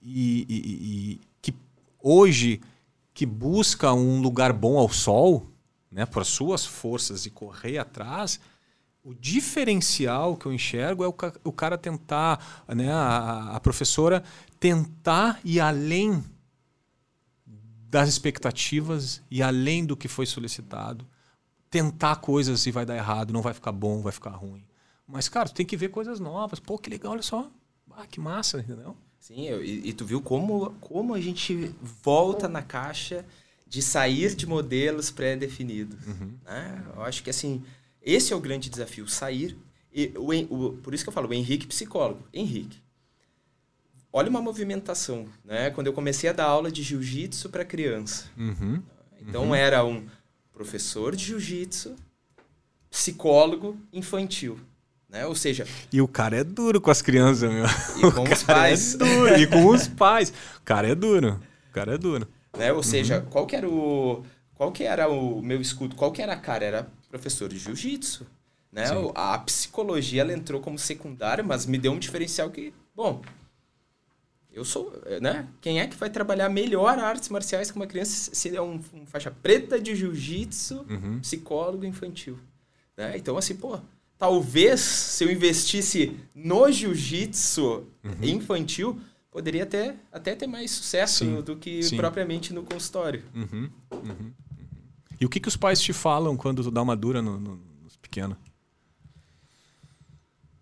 e, 0.00 0.46
e, 0.48 0.56
e 0.56 1.20
que 1.42 1.52
hoje 2.00 2.60
que 3.12 3.26
busca 3.26 3.92
um 3.92 4.20
lugar 4.20 4.52
bom 4.52 4.78
ao 4.78 4.88
sol, 4.88 5.48
né, 5.90 6.06
por 6.06 6.24
suas 6.24 6.64
forças 6.64 7.26
e 7.26 7.30
correr 7.30 7.78
atrás, 7.78 8.38
o 9.02 9.14
diferencial 9.14 10.36
que 10.36 10.46
eu 10.46 10.52
enxergo 10.52 11.02
é 11.02 11.08
o, 11.08 11.14
o 11.42 11.52
cara 11.52 11.76
tentar, 11.76 12.64
né, 12.68 12.92
a, 12.92 13.56
a 13.56 13.60
professora 13.60 14.22
tentar 14.58 15.40
ir 15.44 15.60
além 15.60 16.24
das 17.88 18.08
expectativas 18.08 19.22
e 19.30 19.42
além 19.42 19.84
do 19.84 19.96
que 19.96 20.08
foi 20.08 20.26
solicitado. 20.26 21.06
Tentar 21.70 22.16
coisas 22.16 22.66
e 22.66 22.70
vai 22.70 22.84
dar 22.84 22.96
errado, 22.96 23.32
não 23.32 23.42
vai 23.42 23.54
ficar 23.54 23.72
bom, 23.72 24.00
vai 24.00 24.12
ficar 24.12 24.30
ruim. 24.30 24.64
Mas, 25.06 25.28
cara, 25.28 25.48
tu 25.48 25.54
tem 25.54 25.66
que 25.66 25.76
ver 25.76 25.88
coisas 25.88 26.20
novas. 26.20 26.60
Pô, 26.60 26.78
que 26.78 26.90
legal, 26.90 27.12
olha 27.12 27.22
só. 27.22 27.50
Ah, 27.90 28.06
que 28.06 28.20
massa, 28.20 28.60
entendeu? 28.60 28.96
Sim, 29.18 29.48
e, 29.60 29.88
e 29.88 29.92
tu 29.92 30.04
viu 30.04 30.20
como, 30.20 30.70
como 30.80 31.14
a 31.14 31.20
gente 31.20 31.74
volta 31.82 32.46
na 32.48 32.62
caixa 32.62 33.24
de 33.66 33.82
sair 33.82 34.34
de 34.34 34.46
modelos 34.46 35.10
pré-definidos. 35.10 36.06
Uhum. 36.06 36.34
Né? 36.44 36.84
Eu 36.94 37.02
acho 37.02 37.22
que, 37.22 37.30
assim, 37.30 37.64
esse 38.00 38.32
é 38.32 38.36
o 38.36 38.40
grande 38.40 38.70
desafio, 38.70 39.08
sair. 39.08 39.58
E 39.92 40.12
o, 40.16 40.30
o, 40.54 40.72
por 40.78 40.94
isso 40.94 41.02
que 41.02 41.08
eu 41.08 41.12
falo, 41.12 41.28
o 41.28 41.34
Henrique 41.34 41.66
psicólogo. 41.66 42.22
Henrique, 42.32 42.80
olha 44.12 44.30
uma 44.30 44.40
movimentação, 44.40 45.26
né? 45.44 45.70
Quando 45.70 45.86
eu 45.86 45.92
comecei 45.92 46.30
a 46.30 46.32
dar 46.32 46.44
aula 46.44 46.70
de 46.70 46.82
jiu-jitsu 46.82 47.50
para 47.50 47.64
criança. 47.64 48.26
Uhum, 48.36 48.82
então 49.20 49.48
uhum. 49.48 49.54
era 49.54 49.84
um 49.84 50.06
professor 50.52 51.14
de 51.14 51.24
jiu-jitsu, 51.24 51.94
psicólogo 52.90 53.76
infantil. 53.92 54.58
Né? 55.08 55.24
Ou 55.24 55.34
seja. 55.34 55.66
E 55.90 56.02
o 56.02 56.08
cara 56.08 56.36
é 56.36 56.44
duro 56.44 56.80
com 56.80 56.90
as 56.90 57.00
crianças, 57.00 57.50
meu. 57.50 57.64
E 57.96 58.12
com 58.12 58.24
os 58.24 58.42
é 58.42 58.44
pais. 58.44 58.94
É 58.94 58.98
duro, 58.98 59.40
e 59.40 59.46
com 59.46 59.66
os 59.66 59.88
pais. 59.88 60.32
O 60.58 60.62
cara 60.62 60.88
é 60.88 60.94
duro. 60.94 61.40
O 61.70 61.72
cara 61.72 61.94
é 61.94 61.98
duro. 61.98 62.28
Né? 62.56 62.72
Ou 62.72 62.82
seja, 62.82 63.20
uhum. 63.20 63.26
qual 63.30 63.46
que 63.46 63.56
era 63.56 63.68
o. 63.68 64.22
qual 64.54 64.70
que 64.70 64.84
era 64.84 65.08
o 65.08 65.40
meu 65.40 65.60
escudo? 65.60 65.96
Qual 65.96 66.12
que 66.12 66.20
era 66.20 66.34
a 66.34 66.36
cara? 66.36 66.64
Era 66.64 66.90
professor 67.08 67.48
de 67.48 67.58
jiu-jitsu. 67.58 68.26
Né? 68.70 68.84
A 69.14 69.38
psicologia 69.38 70.20
ela 70.20 70.32
entrou 70.32 70.60
como 70.60 70.78
secundária, 70.78 71.42
mas 71.42 71.64
me 71.64 71.78
deu 71.78 71.92
um 71.92 71.98
diferencial 71.98 72.50
que, 72.50 72.74
bom, 72.94 73.22
eu 74.58 74.64
sou, 74.64 74.92
né? 75.20 75.48
Quem 75.60 75.80
é 75.80 75.86
que 75.86 75.96
vai 75.96 76.10
trabalhar 76.10 76.48
melhor 76.48 76.98
artes 76.98 77.28
marciais 77.28 77.70
com 77.70 77.78
uma 77.78 77.86
criança 77.86 78.34
se 78.34 78.54
é 78.54 78.60
um, 78.60 78.80
um 78.92 79.06
faixa 79.06 79.30
preta 79.30 79.80
de 79.80 79.94
jiu-jitsu, 79.94 80.84
uhum. 80.88 81.20
psicólogo 81.20 81.84
infantil? 81.84 82.38
Né? 82.96 83.16
Então, 83.16 83.38
assim, 83.38 83.54
pô, 83.54 83.78
talvez 84.18 84.80
se 84.80 85.24
eu 85.24 85.30
investisse 85.30 86.16
no 86.34 86.70
jiu-jitsu 86.70 87.86
uhum. 88.04 88.24
infantil, 88.24 89.00
poderia 89.30 89.62
até, 89.62 89.94
até 90.10 90.34
ter 90.34 90.48
mais 90.48 90.72
sucesso 90.72 91.24
sim, 91.24 91.40
do 91.40 91.56
que 91.56 91.82
sim. 91.82 91.96
propriamente 91.96 92.52
no 92.52 92.64
consultório. 92.64 93.22
Uhum, 93.34 93.70
uhum, 93.92 94.32
e 95.20 95.24
o 95.24 95.28
que, 95.28 95.40
que 95.40 95.48
os 95.48 95.56
pais 95.56 95.80
te 95.80 95.92
falam 95.92 96.36
quando 96.36 96.62
tu 96.62 96.70
dá 96.70 96.82
uma 96.82 96.96
dura 96.96 97.22
no, 97.22 97.38
no, 97.38 97.60
nos 97.82 97.96
pequenos? 97.96 98.36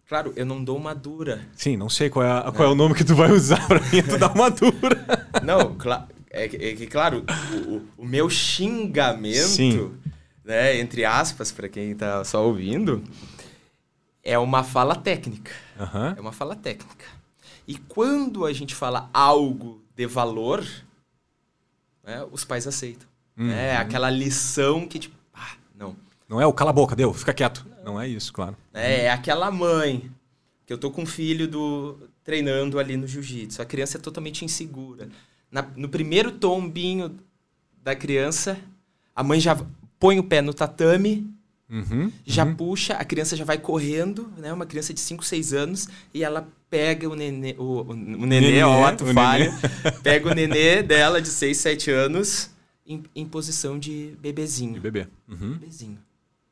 Claro, 0.09 0.33
eu 0.37 0.47
não 0.47 0.62
dou 0.62 0.77
uma 0.77 0.95
dura. 0.95 1.49
Sim, 1.57 1.77
não 1.77 1.89
sei 1.89 2.09
qual 2.09 2.24
é, 2.24 2.31
a, 2.31 2.53
qual 2.53 2.69
é 2.69 2.73
o 2.73 2.77
nome 2.77 2.95
que 2.95 3.05
tu 3.05 3.15
vai 3.15 3.31
usar 3.33 3.66
para 3.66 3.81
mim 3.81 4.03
tu 4.03 4.16
dar 4.16 4.33
uma 4.33 4.51
dura. 4.51 5.05
Não, 5.43 5.74
cla 5.74 6.09
é, 6.31 6.45
é 6.45 6.49
que, 6.49 6.87
claro, 6.87 7.24
o, 7.66 8.03
o, 8.03 8.07
meu 8.07 8.28
xingamento, 8.28 9.49
Sim. 9.49 9.93
né, 10.45 10.78
entre 10.78 11.05
aspas, 11.05 11.51
para 11.51 11.69
quem 11.69 11.93
está 11.93 12.23
só 12.24 12.47
ouvindo, 12.47 13.03
é 14.23 14.39
uma 14.39 14.62
fala 14.62 14.95
técnica. 14.95 15.53
Uhum. 15.81 16.15
É 16.16 16.20
uma 16.20 16.33
fala 16.33 16.55
técnica. 16.55 17.07
E 17.66 17.77
quando 17.78 18.45
a 18.45 18.53
gente 18.53 18.74
fala 18.74 19.09
algo 19.15 19.83
de 19.97 20.07
valor, 20.07 20.65
né, 22.05 22.24
os 22.31 22.45
pais 22.45 22.66
aceitam. 22.66 23.09
Uhum. 23.37 23.51
É 23.51 23.77
aquela 23.77 24.11
lição 24.11 24.87
que, 24.87 24.99
tipo, 24.99 25.16
ah, 25.35 25.55
não. 25.74 25.97
Não 26.28 26.41
é 26.41 26.47
o 26.47 26.53
cala 26.53 26.70
a 26.70 26.74
boca, 26.74 26.95
deu, 26.95 27.15
fica 27.15 27.33
quieto. 27.33 27.66
Não 27.70 27.76
é 28.00 28.08
isso, 28.08 28.32
claro. 28.32 28.56
É, 28.74 29.04
é 29.04 29.10
aquela 29.10 29.48
mãe 29.50 30.10
que 30.66 30.72
eu 30.72 30.78
tô 30.78 30.90
com 30.90 31.02
um 31.02 31.06
filho 31.06 31.46
do 31.46 31.96
treinando 32.24 32.80
ali 32.80 32.96
no 32.96 33.06
jiu-jitsu. 33.06 33.62
A 33.62 33.64
criança 33.64 33.96
é 33.96 34.00
totalmente 34.00 34.44
insegura. 34.44 35.08
Na, 35.50 35.64
no 35.76 35.88
primeiro 35.88 36.32
tombinho 36.32 37.16
da 37.80 37.94
criança, 37.94 38.58
a 39.14 39.22
mãe 39.22 39.38
já 39.38 39.56
põe 40.00 40.18
o 40.18 40.24
pé 40.24 40.42
no 40.42 40.52
tatame, 40.52 41.32
uhum, 41.70 42.10
já 42.26 42.44
uhum. 42.44 42.56
puxa, 42.56 42.94
a 42.94 43.04
criança 43.04 43.36
já 43.36 43.44
vai 43.44 43.58
correndo, 43.58 44.28
né? 44.36 44.52
Uma 44.52 44.66
criança 44.66 44.92
de 44.92 44.98
5, 44.98 45.24
6 45.24 45.52
anos, 45.52 45.88
e 46.12 46.24
ela 46.24 46.48
pega 46.68 47.08
o 47.08 47.14
nenê, 47.14 47.54
o, 47.56 47.62
o, 47.62 47.90
o 47.90 47.94
nenê, 47.94 48.40
nenê 48.40 48.62
ó, 48.64 48.92
tu 48.92 49.06
falha, 49.06 49.52
pega 50.02 50.28
o 50.28 50.34
nenê 50.34 50.82
dela 50.82 51.22
de 51.22 51.28
6, 51.28 51.56
7 51.56 51.92
anos 51.92 52.50
em, 52.84 53.04
em 53.14 53.24
posição 53.24 53.78
de 53.78 54.16
bebezinho. 54.20 54.74
De 54.74 54.80
bebê. 54.80 55.06
Uhum. 55.28 55.52
Bebezinho 55.52 56.06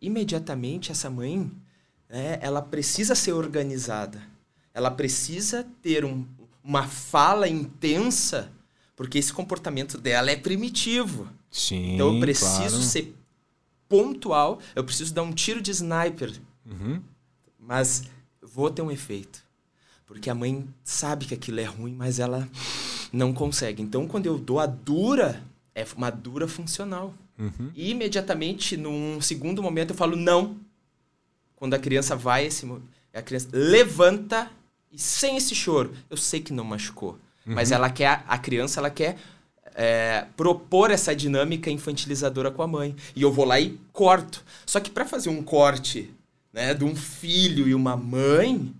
imediatamente 0.04 0.92
essa 0.92 1.08
mãe, 1.08 1.50
né, 2.08 2.38
ela 2.40 2.62
precisa 2.62 3.14
ser 3.14 3.32
organizada. 3.32 4.22
Ela 4.72 4.90
precisa 4.90 5.66
ter 5.82 6.04
um, 6.04 6.26
uma 6.62 6.86
fala 6.86 7.48
intensa, 7.48 8.50
porque 8.96 9.18
esse 9.18 9.32
comportamento 9.32 9.98
dela 9.98 10.30
é 10.30 10.36
primitivo. 10.36 11.28
Sim, 11.50 11.94
então 11.94 12.14
eu 12.14 12.20
preciso 12.20 12.76
claro. 12.76 12.82
ser 12.82 13.14
pontual, 13.88 14.58
eu 14.74 14.82
preciso 14.82 15.14
dar 15.14 15.22
um 15.22 15.32
tiro 15.32 15.60
de 15.60 15.70
sniper. 15.70 16.32
Uhum. 16.66 17.00
Mas 17.58 18.02
vou 18.42 18.70
ter 18.70 18.82
um 18.82 18.90
efeito. 18.90 19.42
Porque 20.06 20.28
a 20.28 20.34
mãe 20.34 20.66
sabe 20.82 21.26
que 21.26 21.34
aquilo 21.34 21.60
é 21.60 21.64
ruim, 21.64 21.94
mas 21.94 22.18
ela 22.18 22.48
não 23.12 23.32
consegue. 23.32 23.82
Então, 23.82 24.06
quando 24.06 24.26
eu 24.26 24.38
dou 24.38 24.58
a 24.60 24.66
dura, 24.66 25.42
é 25.74 25.84
uma 25.96 26.10
dura 26.10 26.46
funcional. 26.46 27.14
Uhum. 27.38 27.70
E 27.74 27.90
imediatamente, 27.90 28.76
num 28.76 29.20
segundo 29.20 29.62
momento, 29.62 29.90
eu 29.90 29.96
falo 29.96 30.16
não. 30.16 30.56
Quando 31.56 31.74
a 31.74 31.78
criança 31.78 32.14
vai, 32.14 32.46
esse, 32.46 32.70
a 33.12 33.22
criança 33.22 33.48
levanta 33.52 34.50
e 34.92 34.98
sem 34.98 35.36
esse 35.36 35.54
choro, 35.54 35.92
eu 36.08 36.16
sei 36.16 36.40
que 36.40 36.52
não 36.52 36.64
machucou. 36.64 37.18
Uhum. 37.46 37.54
Mas 37.54 37.72
ela 37.72 37.90
quer, 37.90 38.24
a 38.26 38.38
criança, 38.38 38.80
ela 38.80 38.90
quer 38.90 39.16
é, 39.74 40.26
propor 40.36 40.90
essa 40.90 41.14
dinâmica 41.14 41.70
infantilizadora 41.70 42.50
com 42.50 42.62
a 42.62 42.66
mãe. 42.66 42.94
E 43.14 43.22
eu 43.22 43.32
vou 43.32 43.44
lá 43.44 43.60
e 43.60 43.78
corto. 43.92 44.44
Só 44.64 44.78
que 44.80 44.90
para 44.90 45.04
fazer 45.04 45.28
um 45.30 45.42
corte 45.42 46.10
né, 46.52 46.72
de 46.72 46.84
um 46.84 46.94
filho 46.94 47.66
e 47.66 47.74
uma 47.74 47.96
mãe, 47.96 48.72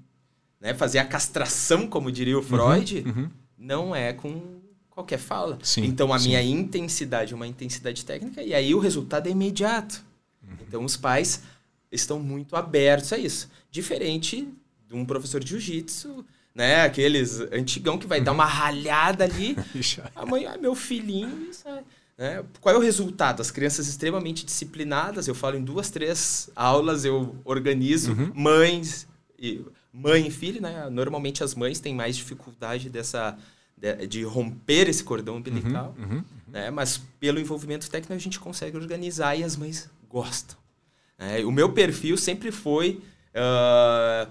né, 0.61 0.73
fazer 0.73 0.99
a 0.99 1.05
castração, 1.05 1.87
como 1.87 2.13
diria 2.13 2.37
o 2.37 2.41
uhum. 2.41 2.47
Freud, 2.47 3.05
uhum. 3.07 3.31
não 3.59 3.95
é 3.95 4.13
com 4.13 4.61
qualquer 4.95 5.19
fala. 5.19 5.59
Sim, 5.63 5.85
então 5.85 6.13
a 6.13 6.19
sim. 6.19 6.29
minha 6.29 6.43
intensidade 6.43 7.33
é 7.33 7.37
uma 7.37 7.47
intensidade 7.47 8.05
técnica 8.05 8.43
e 8.43 8.55
aí 8.55 8.75
o 8.75 8.79
resultado 8.79 9.27
é 9.27 9.31
imediato. 9.31 10.05
Uhum. 10.43 10.57
Então 10.67 10.85
os 10.85 10.97
pais 10.97 11.43
estão 11.91 12.21
muito 12.21 12.57
abertos 12.57 13.13
a 13.13 13.19
isso. 13.19 13.51
Diferente 13.71 14.49
de 14.87 14.95
um 14.95 15.05
professor 15.05 15.43
de 15.43 15.51
jiu-jitsu, 15.51 16.25
né? 16.55 16.83
Aqueles 16.83 17.41
antigão 17.53 17.99
que 17.99 18.07
vai 18.07 18.19
uhum. 18.19 18.25
dar 18.25 18.33
uma 18.33 18.45
ralhada 18.45 19.25
ali. 19.25 19.57
a 20.15 20.25
mãe, 20.25 20.47
ah, 20.47 20.57
meu 20.57 20.75
filhinho, 20.75 21.51
né? 22.17 22.45
Qual 22.61 22.75
é 22.75 22.79
o 22.79 22.81
resultado? 22.81 23.41
As 23.41 23.51
crianças 23.51 23.89
extremamente 23.89 24.45
disciplinadas, 24.47 25.27
eu 25.27 25.35
falo 25.35 25.57
em 25.57 25.65
duas, 25.65 25.91
três 25.91 26.49
aulas, 26.55 27.05
eu 27.05 27.37
organizo 27.45 28.13
uhum. 28.13 28.33
mães 28.35 29.09
e 29.39 29.65
mãe 29.93 30.27
e 30.27 30.31
filho, 30.31 30.61
né? 30.61 30.89
Normalmente 30.91 31.43
as 31.43 31.55
mães 31.55 31.81
têm 31.81 31.95
mais 31.95 32.17
dificuldade 32.17 32.89
dessa 32.89 33.37
de, 33.85 34.07
de 34.07 34.23
romper 34.25 34.89
esse 34.89 35.05
cordão 35.05 35.37
umbilical, 35.37 35.95
uhum, 35.99 36.05
uhum, 36.05 36.17
uhum. 36.17 36.25
Né? 36.49 36.71
mas 36.71 37.03
pelo 37.21 37.39
envolvimento 37.39 37.91
técnico 37.91 38.15
a 38.15 38.19
gente 38.19 38.41
consegue 38.41 38.77
organizar 38.77 39.37
e 39.37 39.45
as 39.45 39.57
mães 39.57 39.91
gostam. 40.09 40.57
Né? 41.19 41.45
O 41.45 41.53
meu 41.53 41.73
perfil 41.73 42.17
sempre 42.17 42.51
foi 42.51 43.03
uh, 43.35 44.31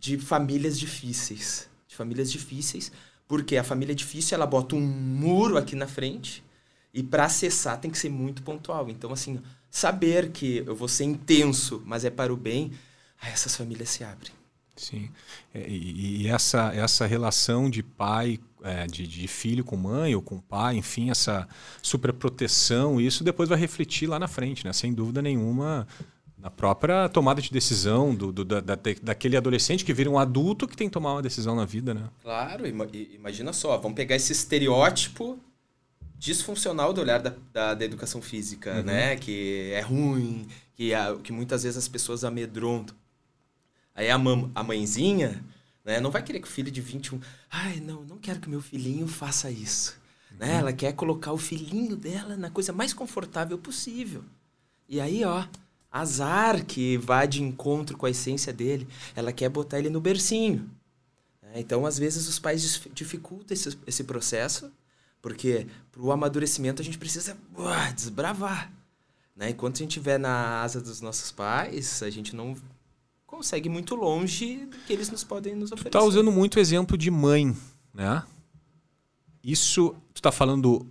de 0.00 0.18
famílias 0.18 0.78
difíceis. 0.78 1.68
De 1.86 1.94
famílias 1.94 2.30
difíceis, 2.30 2.90
porque 3.28 3.56
a 3.56 3.62
família 3.62 3.94
difícil 3.94 4.34
ela 4.34 4.46
bota 4.46 4.74
um 4.74 4.80
muro 4.80 5.56
aqui 5.56 5.76
na 5.76 5.86
frente 5.86 6.42
e 6.92 7.02
para 7.02 7.26
acessar 7.26 7.78
tem 7.80 7.90
que 7.90 7.98
ser 7.98 8.08
muito 8.08 8.42
pontual. 8.42 8.88
Então, 8.88 9.12
assim, 9.12 9.40
saber 9.70 10.30
que 10.30 10.64
eu 10.66 10.74
vou 10.74 10.88
ser 10.88 11.04
intenso, 11.04 11.82
mas 11.84 12.04
é 12.04 12.10
para 12.10 12.32
o 12.32 12.36
bem, 12.36 12.72
essas 13.22 13.54
famílias 13.54 13.90
se 13.90 14.02
abrem. 14.02 14.35
Sim. 14.76 15.08
É, 15.54 15.66
e, 15.68 16.22
e 16.22 16.28
essa, 16.28 16.72
essa 16.74 17.06
relação 17.06 17.68
de 17.70 17.82
pai, 17.82 18.38
é, 18.62 18.86
de, 18.86 19.06
de, 19.06 19.26
filho 19.26 19.64
com 19.64 19.76
mãe 19.76 20.14
ou 20.14 20.20
com 20.20 20.38
pai, 20.38 20.76
enfim, 20.76 21.10
essa 21.10 21.48
superproteção, 21.82 23.00
isso 23.00 23.24
depois 23.24 23.48
vai 23.48 23.58
refletir 23.58 24.06
lá 24.06 24.18
na 24.18 24.28
frente, 24.28 24.64
né? 24.64 24.72
Sem 24.72 24.92
dúvida 24.92 25.22
nenhuma, 25.22 25.88
na 26.38 26.50
própria 26.50 27.08
tomada 27.08 27.40
de 27.40 27.50
decisão 27.50 28.14
do, 28.14 28.30
do 28.30 28.44
da, 28.44 28.60
da, 28.60 28.78
daquele 29.02 29.36
adolescente 29.36 29.84
que 29.84 29.94
vira 29.94 30.10
um 30.10 30.18
adulto 30.18 30.68
que 30.68 30.76
tem 30.76 30.88
que 30.88 30.92
tomar 30.92 31.14
uma 31.14 31.22
decisão 31.22 31.56
na 31.56 31.64
vida, 31.64 31.94
né? 31.94 32.08
Claro, 32.22 32.64
imagina 32.66 33.52
só, 33.52 33.78
vamos 33.78 33.96
pegar 33.96 34.14
esse 34.14 34.32
estereótipo 34.32 35.38
disfuncional 36.18 36.92
do 36.92 37.00
olhar 37.00 37.18
da, 37.18 37.34
da, 37.52 37.74
da 37.74 37.84
educação 37.84 38.20
física, 38.20 38.76
uhum. 38.76 38.82
né? 38.82 39.16
Que 39.16 39.70
é 39.72 39.80
ruim, 39.80 40.46
que, 40.74 40.90
que 41.22 41.32
muitas 41.32 41.62
vezes 41.62 41.78
as 41.78 41.88
pessoas 41.88 42.24
amedrontam. 42.24 42.94
Aí 43.96 44.10
a, 44.10 44.18
mam, 44.18 44.50
a 44.54 44.62
mãezinha 44.62 45.42
né, 45.82 45.98
não 46.00 46.10
vai 46.10 46.22
querer 46.22 46.40
que 46.40 46.46
o 46.46 46.50
filho 46.50 46.70
de 46.70 46.82
21. 46.82 47.18
Ai, 47.50 47.80
não, 47.80 48.02
não 48.02 48.18
quero 48.18 48.38
que 48.38 48.50
meu 48.50 48.60
filhinho 48.60 49.08
faça 49.08 49.50
isso. 49.50 49.98
Né? 50.32 50.46
Uhum. 50.46 50.52
Né? 50.52 50.58
Ela 50.58 50.72
quer 50.74 50.92
colocar 50.92 51.32
o 51.32 51.38
filhinho 51.38 51.96
dela 51.96 52.36
na 52.36 52.50
coisa 52.50 52.74
mais 52.74 52.92
confortável 52.92 53.56
possível. 53.56 54.22
E 54.86 55.00
aí, 55.00 55.24
ó, 55.24 55.46
azar 55.90 56.64
que 56.66 56.98
vai 56.98 57.26
de 57.26 57.42
encontro 57.42 57.96
com 57.96 58.04
a 58.04 58.10
essência 58.10 58.52
dele. 58.52 58.86
Ela 59.14 59.32
quer 59.32 59.48
botar 59.48 59.78
ele 59.78 59.88
no 59.88 60.00
bercinho. 60.00 60.70
Né? 61.40 61.52
Então, 61.56 61.86
às 61.86 61.98
vezes, 61.98 62.28
os 62.28 62.38
pais 62.38 62.82
dificultam 62.92 63.54
esse, 63.54 63.78
esse 63.86 64.04
processo, 64.04 64.70
porque 65.22 65.66
para 65.90 66.02
o 66.02 66.12
amadurecimento 66.12 66.82
a 66.82 66.84
gente 66.84 66.98
precisa 66.98 67.34
uah, 67.56 67.90
desbravar. 67.92 68.70
Né? 69.34 69.50
Enquanto 69.50 69.76
a 69.76 69.78
gente 69.78 69.90
estiver 69.90 70.18
na 70.18 70.60
asa 70.62 70.80
dos 70.82 71.00
nossos 71.00 71.32
pais, 71.32 72.02
a 72.02 72.10
gente 72.10 72.36
não 72.36 72.54
consegue 73.36 73.68
muito 73.68 73.94
longe 73.94 74.64
do 74.64 74.78
que 74.78 74.92
eles 74.92 75.10
nos 75.10 75.22
podem 75.22 75.54
nos 75.54 75.70
oferecer. 75.70 75.90
Tu 75.90 75.92
tá 75.92 76.02
usando 76.02 76.32
muito 76.32 76.56
o 76.56 76.58
exemplo 76.58 76.96
de 76.96 77.10
mãe, 77.10 77.54
né? 77.92 78.22
Isso, 79.44 79.94
tu 80.14 80.22
tá 80.22 80.32
falando 80.32 80.86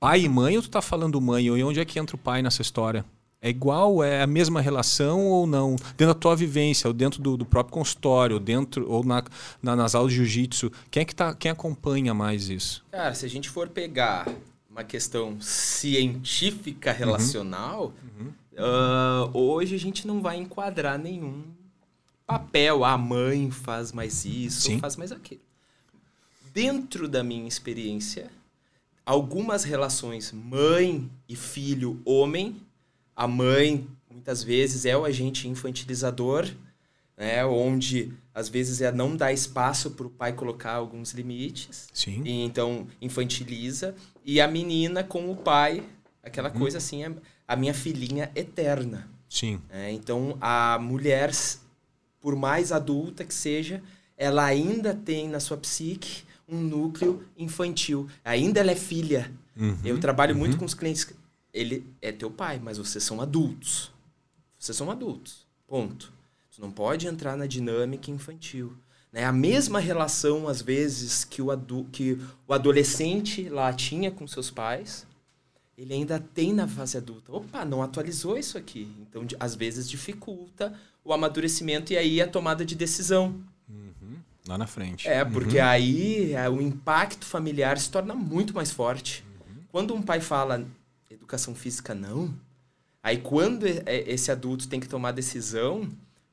pai 0.00 0.22
e 0.22 0.28
mãe 0.28 0.56
ou 0.56 0.62
tu 0.62 0.68
tá 0.68 0.82
falando 0.82 1.20
mãe? 1.20 1.46
E 1.46 1.62
onde 1.62 1.78
é 1.78 1.84
que 1.84 1.98
entra 1.98 2.16
o 2.16 2.18
pai 2.18 2.42
nessa 2.42 2.62
história? 2.62 3.04
É 3.40 3.48
igual, 3.48 4.02
é 4.02 4.20
a 4.20 4.26
mesma 4.26 4.60
relação 4.60 5.24
ou 5.24 5.46
não? 5.46 5.76
Dentro 5.96 6.08
da 6.08 6.14
tua 6.14 6.34
vivência, 6.34 6.88
ou 6.88 6.92
dentro 6.92 7.22
do, 7.22 7.36
do 7.36 7.46
próprio 7.46 7.72
consultório, 7.72 8.34
ou 8.34 8.40
dentro 8.40 8.90
ou 8.90 9.04
na, 9.04 9.22
na, 9.62 9.76
nas 9.76 9.94
aulas 9.94 10.12
de 10.12 10.16
jiu-jitsu, 10.16 10.72
quem 10.90 11.02
é 11.02 11.04
que 11.04 11.14
tá, 11.14 11.32
quem 11.32 11.48
acompanha 11.48 12.12
mais 12.12 12.48
isso? 12.48 12.84
Cara, 12.90 13.14
se 13.14 13.24
a 13.24 13.28
gente 13.28 13.48
for 13.48 13.68
pegar 13.68 14.28
uma 14.68 14.82
questão 14.82 15.40
científica 15.40 16.90
relacional, 16.90 17.92
uhum. 18.02 18.26
Uhum. 18.26 18.32
Uh, 18.58 19.38
hoje 19.38 19.76
a 19.76 19.78
gente 19.78 20.04
não 20.04 20.20
vai 20.20 20.36
enquadrar 20.36 20.98
nenhum 20.98 21.44
papel. 22.28 22.84
A 22.84 22.98
mãe 22.98 23.50
faz 23.50 23.90
mais 23.90 24.26
isso, 24.26 24.68
Sim. 24.68 24.78
faz 24.78 24.96
mais 24.96 25.10
aquilo. 25.10 25.40
Dentro 26.52 27.08
da 27.08 27.24
minha 27.24 27.48
experiência, 27.48 28.30
algumas 29.04 29.64
relações 29.64 30.30
mãe 30.30 31.10
e 31.26 31.34
filho 31.34 32.00
homem, 32.04 32.60
a 33.16 33.26
mãe 33.26 33.88
muitas 34.10 34.44
vezes 34.44 34.84
é 34.84 34.96
o 34.96 35.04
agente 35.04 35.48
infantilizador, 35.48 36.46
né, 37.16 37.44
onde 37.44 38.12
às 38.34 38.48
vezes 38.48 38.80
é 38.80 38.92
não 38.92 39.16
dar 39.16 39.32
espaço 39.32 39.92
para 39.92 40.06
o 40.06 40.10
pai 40.10 40.32
colocar 40.32 40.74
alguns 40.74 41.12
limites. 41.12 41.88
Sim. 41.92 42.22
E 42.24 42.42
então 42.44 42.86
infantiliza 43.00 43.94
e 44.24 44.40
a 44.40 44.46
menina 44.46 45.02
com 45.02 45.30
o 45.30 45.36
pai, 45.36 45.82
aquela 46.22 46.50
uhum. 46.50 46.58
coisa 46.58 46.78
assim, 46.78 47.02
a 47.46 47.56
minha 47.56 47.72
filhinha 47.72 48.30
eterna. 48.34 49.08
Sim. 49.28 49.60
É, 49.70 49.90
então 49.90 50.36
a 50.40 50.78
mulher, 50.78 51.32
por 52.20 52.36
mais 52.36 52.72
adulta 52.72 53.24
que 53.24 53.34
seja, 53.34 53.82
ela 54.16 54.44
ainda 54.44 54.94
tem 54.94 55.28
na 55.28 55.40
sua 55.40 55.56
psique 55.56 56.24
um 56.48 56.60
núcleo 56.60 57.24
infantil. 57.36 58.08
Ainda 58.24 58.60
ela 58.60 58.72
é 58.72 58.76
filha. 58.76 59.32
Uhum. 59.56 59.78
Eu 59.84 60.00
trabalho 60.00 60.32
uhum. 60.32 60.38
muito 60.38 60.56
com 60.56 60.64
os 60.64 60.74
clientes. 60.74 61.06
Ele 61.52 61.86
é 62.00 62.10
teu 62.10 62.30
pai, 62.30 62.60
mas 62.62 62.78
vocês 62.78 63.04
são 63.04 63.20
adultos. 63.20 63.92
Vocês 64.58 64.76
são 64.76 64.90
adultos. 64.90 65.46
Ponto. 65.66 66.12
Você 66.50 66.60
não 66.60 66.70
pode 66.70 67.06
entrar 67.06 67.36
na 67.36 67.46
dinâmica 67.46 68.10
infantil. 68.10 68.76
Né? 69.12 69.24
A 69.24 69.32
mesma 69.32 69.78
relação, 69.78 70.48
às 70.48 70.60
vezes, 70.60 71.24
que 71.24 71.40
o, 71.40 71.50
adu 71.50 71.86
que 71.92 72.18
o 72.46 72.52
adolescente 72.52 73.48
lá 73.48 73.72
tinha 73.72 74.10
com 74.10 74.26
seus 74.26 74.50
pais, 74.50 75.06
ele 75.76 75.94
ainda 75.94 76.18
tem 76.18 76.52
na 76.52 76.66
fase 76.66 76.96
adulta. 76.96 77.32
Opa, 77.32 77.64
não 77.64 77.82
atualizou 77.82 78.36
isso 78.36 78.58
aqui. 78.58 78.92
Então, 79.00 79.24
às 79.38 79.54
vezes, 79.54 79.88
dificulta 79.88 80.74
o 81.08 81.12
amadurecimento 81.14 81.92
e 81.92 81.96
aí 81.96 82.20
a 82.20 82.28
tomada 82.28 82.64
de 82.64 82.74
decisão. 82.74 83.40
Uhum. 83.66 84.18
Lá 84.46 84.58
na 84.58 84.66
frente. 84.66 85.08
É, 85.08 85.24
porque 85.24 85.58
uhum. 85.58 85.64
aí 85.64 86.32
é, 86.32 86.48
o 86.50 86.60
impacto 86.60 87.24
familiar 87.24 87.78
se 87.78 87.90
torna 87.90 88.14
muito 88.14 88.54
mais 88.54 88.70
forte. 88.70 89.24
Uhum. 89.24 89.62
Quando 89.72 89.94
um 89.94 90.02
pai 90.02 90.20
fala 90.20 90.66
educação 91.10 91.54
física 91.54 91.94
não, 91.94 92.34
aí 93.02 93.16
quando 93.16 93.66
é, 93.66 93.82
esse 93.86 94.30
adulto 94.30 94.68
tem 94.68 94.78
que 94.78 94.88
tomar 94.88 95.12
decisão, 95.12 95.88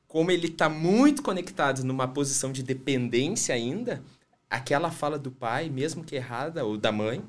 como 0.06 0.30
ele 0.30 0.48
está 0.48 0.68
muito 0.68 1.22
conectado 1.22 1.82
numa 1.82 2.06
posição 2.06 2.52
de 2.52 2.62
dependência 2.62 3.54
ainda, 3.54 4.02
aquela 4.50 4.90
fala 4.90 5.18
do 5.18 5.30
pai, 5.30 5.70
mesmo 5.70 6.04
que 6.04 6.16
errada, 6.16 6.66
ou 6.66 6.76
da 6.76 6.92
mãe, 6.92 7.22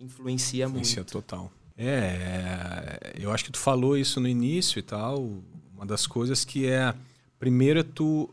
influencia, 0.00 0.64
influencia 0.64 0.68
muito. 0.68 0.86
Influencia 0.86 1.04
total. 1.04 1.52
É, 1.76 3.12
eu 3.18 3.30
acho 3.30 3.44
que 3.44 3.52
tu 3.52 3.58
falou 3.58 3.96
isso 3.96 4.20
no 4.20 4.28
início 4.28 4.78
e 4.78 4.82
tal. 4.82 5.42
Uma 5.74 5.84
das 5.84 6.06
coisas 6.06 6.44
que 6.44 6.66
é, 6.66 6.94
primeiro 7.38 7.80
é 7.80 7.82
tu, 7.82 8.32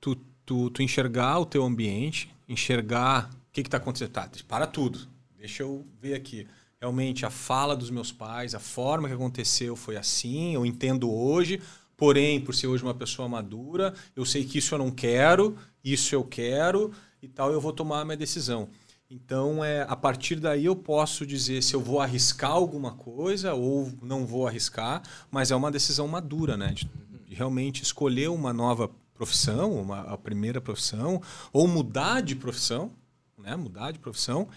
tu, 0.00 0.16
tu, 0.44 0.70
tu 0.70 0.82
enxergar 0.82 1.38
o 1.38 1.46
teu 1.46 1.62
ambiente, 1.64 2.34
enxergar 2.48 3.30
o 3.30 3.52
que 3.52 3.60
está 3.60 3.76
acontecendo. 3.76 4.10
Tá, 4.10 4.28
para 4.48 4.66
tudo. 4.66 5.00
Deixa 5.38 5.62
eu 5.62 5.84
ver 6.00 6.14
aqui. 6.14 6.46
Realmente, 6.80 7.24
a 7.24 7.30
fala 7.30 7.76
dos 7.76 7.90
meus 7.90 8.10
pais, 8.10 8.54
a 8.54 8.58
forma 8.58 9.06
que 9.06 9.14
aconteceu 9.14 9.76
foi 9.76 9.96
assim, 9.96 10.54
eu 10.54 10.66
entendo 10.66 11.12
hoje, 11.12 11.60
porém, 11.96 12.40
por 12.40 12.54
ser 12.54 12.66
hoje 12.66 12.82
uma 12.82 12.94
pessoa 12.94 13.28
madura, 13.28 13.94
eu 14.16 14.24
sei 14.24 14.44
que 14.44 14.58
isso 14.58 14.74
eu 14.74 14.78
não 14.78 14.90
quero, 14.90 15.56
isso 15.84 16.14
eu 16.14 16.24
quero 16.24 16.92
e 17.22 17.28
tal, 17.28 17.52
eu 17.52 17.60
vou 17.60 17.72
tomar 17.72 18.00
a 18.00 18.04
minha 18.04 18.16
decisão. 18.16 18.68
Então, 19.14 19.62
é, 19.62 19.82
a 19.82 19.94
partir 19.94 20.36
daí 20.36 20.64
eu 20.64 20.74
posso 20.74 21.26
dizer 21.26 21.62
se 21.62 21.74
eu 21.74 21.80
vou 21.82 22.00
arriscar 22.00 22.52
alguma 22.52 22.92
coisa 22.92 23.52
ou 23.52 23.92
não 24.00 24.24
vou 24.24 24.48
arriscar, 24.48 25.02
mas 25.30 25.50
é 25.50 25.54
uma 25.54 25.70
decisão 25.70 26.08
madura, 26.08 26.56
né? 26.56 26.68
De, 26.68 26.88
de 27.26 27.34
realmente 27.34 27.82
escolher 27.82 28.30
uma 28.30 28.54
nova 28.54 28.90
profissão, 29.12 29.74
uma, 29.74 30.00
a 30.00 30.16
primeira 30.16 30.62
profissão, 30.62 31.20
ou 31.52 31.68
mudar 31.68 32.22
de 32.22 32.34
profissão, 32.34 32.90
né? 33.36 33.54
Mudar 33.54 33.92
de 33.92 33.98
profissão. 33.98 34.48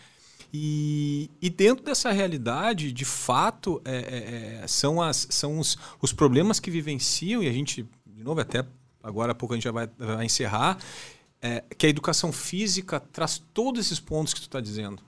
E, 0.53 1.30
e 1.41 1.49
dentro 1.49 1.84
dessa 1.84 2.14
realidade, 2.14 2.94
de 2.94 3.03
fato, 3.03 3.82
é, 3.84 3.98
é, 3.98 4.64
é 4.64 4.68
são, 4.68 5.02
as, 5.02 5.27
são 5.32 5.60
os, 5.60 5.77
os 6.02 6.14
problemas 6.14 6.61
que 6.61 6.72
vivenciam, 6.72 7.44
e 7.44 7.49
a 7.49 7.52
gente, 7.52 7.86
de 8.07 8.23
novo, 8.23 8.40
até 8.40 8.65
agora 9.03 9.34
há 9.34 9.36
pouco 9.36 9.53
a 9.53 9.57
gente 9.57 9.65
já 9.65 9.72
vai, 9.73 9.90
vai 9.98 10.26
encerrar, 10.26 10.77
é, 11.45 11.63
que 11.77 11.85
a 11.85 11.89
educação 11.89 12.31
física 12.31 12.99
traz 12.99 13.38
todos 13.53 13.85
esses 13.85 13.99
pontos 13.99 14.34
que 14.34 14.39
tu 14.39 14.47
está 14.47 14.59
dizendo. 14.59 15.03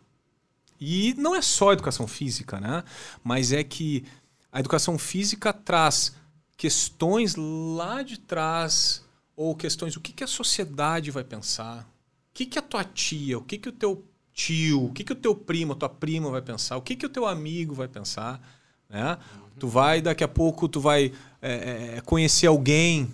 E 0.79 1.15
não 1.17 1.35
é 1.35 1.41
só 1.41 1.73
educação 1.73 2.05
física, 2.05 2.59
né? 2.61 2.83
Mas 3.23 3.51
é 3.51 3.63
que 3.63 4.05
a 4.51 4.59
educação 4.59 4.99
física 4.99 5.51
traz 5.51 6.15
questões 6.55 7.35
lá 7.35 8.03
de 8.03 8.19
trás, 8.19 9.03
ou 9.35 9.55
questões, 9.55 9.95
o 9.95 9.99
que, 9.99 10.13
que 10.13 10.23
a 10.23 10.27
sociedade 10.27 11.09
vai 11.09 11.23
pensar? 11.23 11.81
O 11.81 12.33
que, 12.35 12.45
que 12.45 12.59
a 12.59 12.61
tua 12.61 12.83
tia, 12.83 13.39
o 13.39 13.41
que, 13.41 13.57
que 13.57 13.69
o 13.69 13.71
teu 13.71 14.05
tio, 14.31 14.85
o 14.85 14.93
que, 14.93 15.03
que 15.03 15.13
o 15.13 15.15
teu 15.15 15.33
primo, 15.33 15.73
a 15.73 15.75
tua 15.75 15.89
prima 15.89 16.29
vai 16.29 16.41
pensar? 16.43 16.77
O 16.77 16.83
que, 16.83 16.95
que 16.95 17.05
o 17.05 17.09
teu 17.09 17.25
amigo 17.25 17.73
vai 17.73 17.87
pensar? 17.87 18.39
Né? 18.87 19.17
Tu 19.59 19.67
vai, 19.67 20.01
daqui 20.01 20.23
a 20.23 20.27
pouco, 20.27 20.67
tu 20.67 20.79
vai 20.79 21.11
é, 21.41 21.95
é, 21.97 22.01
conhecer 22.01 22.45
alguém 22.45 23.11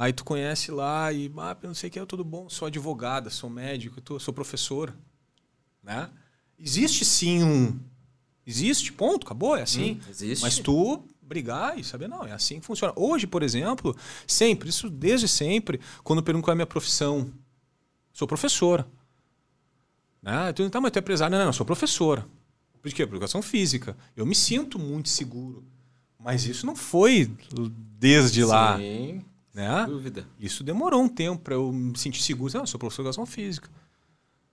Aí 0.00 0.14
tu 0.14 0.24
conhece 0.24 0.70
lá 0.70 1.12
e, 1.12 1.30
ah, 1.36 1.54
não 1.62 1.74
sei 1.74 1.90
o 1.90 1.92
que, 1.92 1.98
é 1.98 2.06
tudo 2.06 2.24
bom, 2.24 2.48
sou 2.48 2.68
advogada, 2.68 3.28
sou 3.28 3.50
médico, 3.50 4.00
tô, 4.00 4.18
sou 4.18 4.32
professora. 4.32 4.94
Né? 5.82 6.08
Existe 6.58 7.04
sim 7.04 7.44
um. 7.44 7.78
Existe, 8.46 8.94
ponto, 8.94 9.26
acabou, 9.26 9.54
é 9.54 9.60
assim. 9.60 10.00
Hum, 10.02 10.08
existe. 10.08 10.40
Mas 10.40 10.58
tu 10.58 11.04
brigar 11.20 11.78
e 11.78 11.84
saber, 11.84 12.08
não, 12.08 12.24
é 12.24 12.32
assim 12.32 12.60
que 12.60 12.64
funciona. 12.64 12.94
Hoje, 12.96 13.26
por 13.26 13.42
exemplo, 13.42 13.94
sempre, 14.26 14.70
isso 14.70 14.88
desde 14.88 15.28
sempre, 15.28 15.78
quando 16.02 16.22
pergunto 16.22 16.46
qual 16.46 16.52
é 16.52 16.54
a 16.54 16.56
minha 16.56 16.66
profissão, 16.66 17.30
sou 18.10 18.26
professora. 18.26 18.86
Né? 20.22 20.50
Tu, 20.54 20.70
tá, 20.70 20.80
mas 20.80 20.92
tu 20.92 20.96
é 20.96 21.00
empresário? 21.00 21.36
Não, 21.36 21.44
não, 21.44 21.52
sou 21.52 21.66
professora. 21.66 22.26
Por 22.80 22.90
quê? 22.90 23.06
Por 23.06 23.16
educação 23.16 23.42
física. 23.42 23.94
Eu 24.16 24.24
me 24.24 24.34
sinto 24.34 24.78
muito 24.78 25.10
seguro. 25.10 25.62
Mas 26.18 26.46
isso 26.46 26.64
não 26.64 26.74
foi 26.74 27.30
desde 27.98 28.40
Sim. 28.40 28.48
lá. 28.48 28.78
Né? 29.52 29.86
Dúvida. 29.86 30.26
Isso 30.38 30.62
demorou 30.62 31.02
um 31.02 31.08
tempo 31.08 31.42
para 31.42 31.54
eu 31.54 31.72
me 31.72 31.98
sentir 31.98 32.22
seguro. 32.22 32.52
Ah, 32.56 32.62
eu 32.62 32.66
sou 32.66 32.78
professor 32.78 33.02
de 33.02 33.08
educação 33.08 33.26
física. 33.26 33.68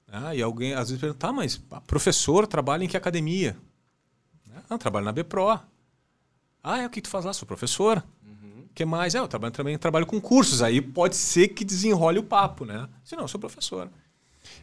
Né? 0.07 0.38
E 0.38 0.41
alguém 0.41 0.74
às 0.74 0.90
vezes 0.90 0.99
pergunta, 0.99 1.19
tá, 1.19 1.32
mas 1.32 1.61
a 1.69 1.82
professora 1.82 2.48
trabalha 2.48 2.84
em 2.84 2.88
que 2.88 2.98
academia? 2.98 3.57
Né? 4.48 4.61
Ah, 4.69 4.78
trabalho 4.78 5.06
na 5.06 5.11
BPRO. 5.11 5.60
Ah, 6.64 6.80
é 6.80 6.86
o 6.86 6.90
que 6.90 7.02
tu 7.02 7.10
faz 7.10 7.26
lá? 7.26 7.34
Sou 7.34 7.48
professora. 7.48 8.03
Uhum. 8.26 8.65
que 8.74 8.84
mais? 8.84 9.15
É, 9.15 9.19
eu 9.19 9.28
trabalho, 9.28 9.53
também 9.53 9.78
trabalho 9.78 10.06
com 10.06 10.19
cursos. 10.19 10.61
Aí 10.61 10.82
pode 10.82 11.15
ser 11.15 11.49
que 11.49 11.64
desenrole 11.64 12.19
o 12.19 12.24
papo, 12.24 12.65
né? 12.65 12.90
Se 13.03 13.15
não, 13.15 13.24
eu 13.24 13.28
sou 13.28 13.40
professora. 13.40 13.91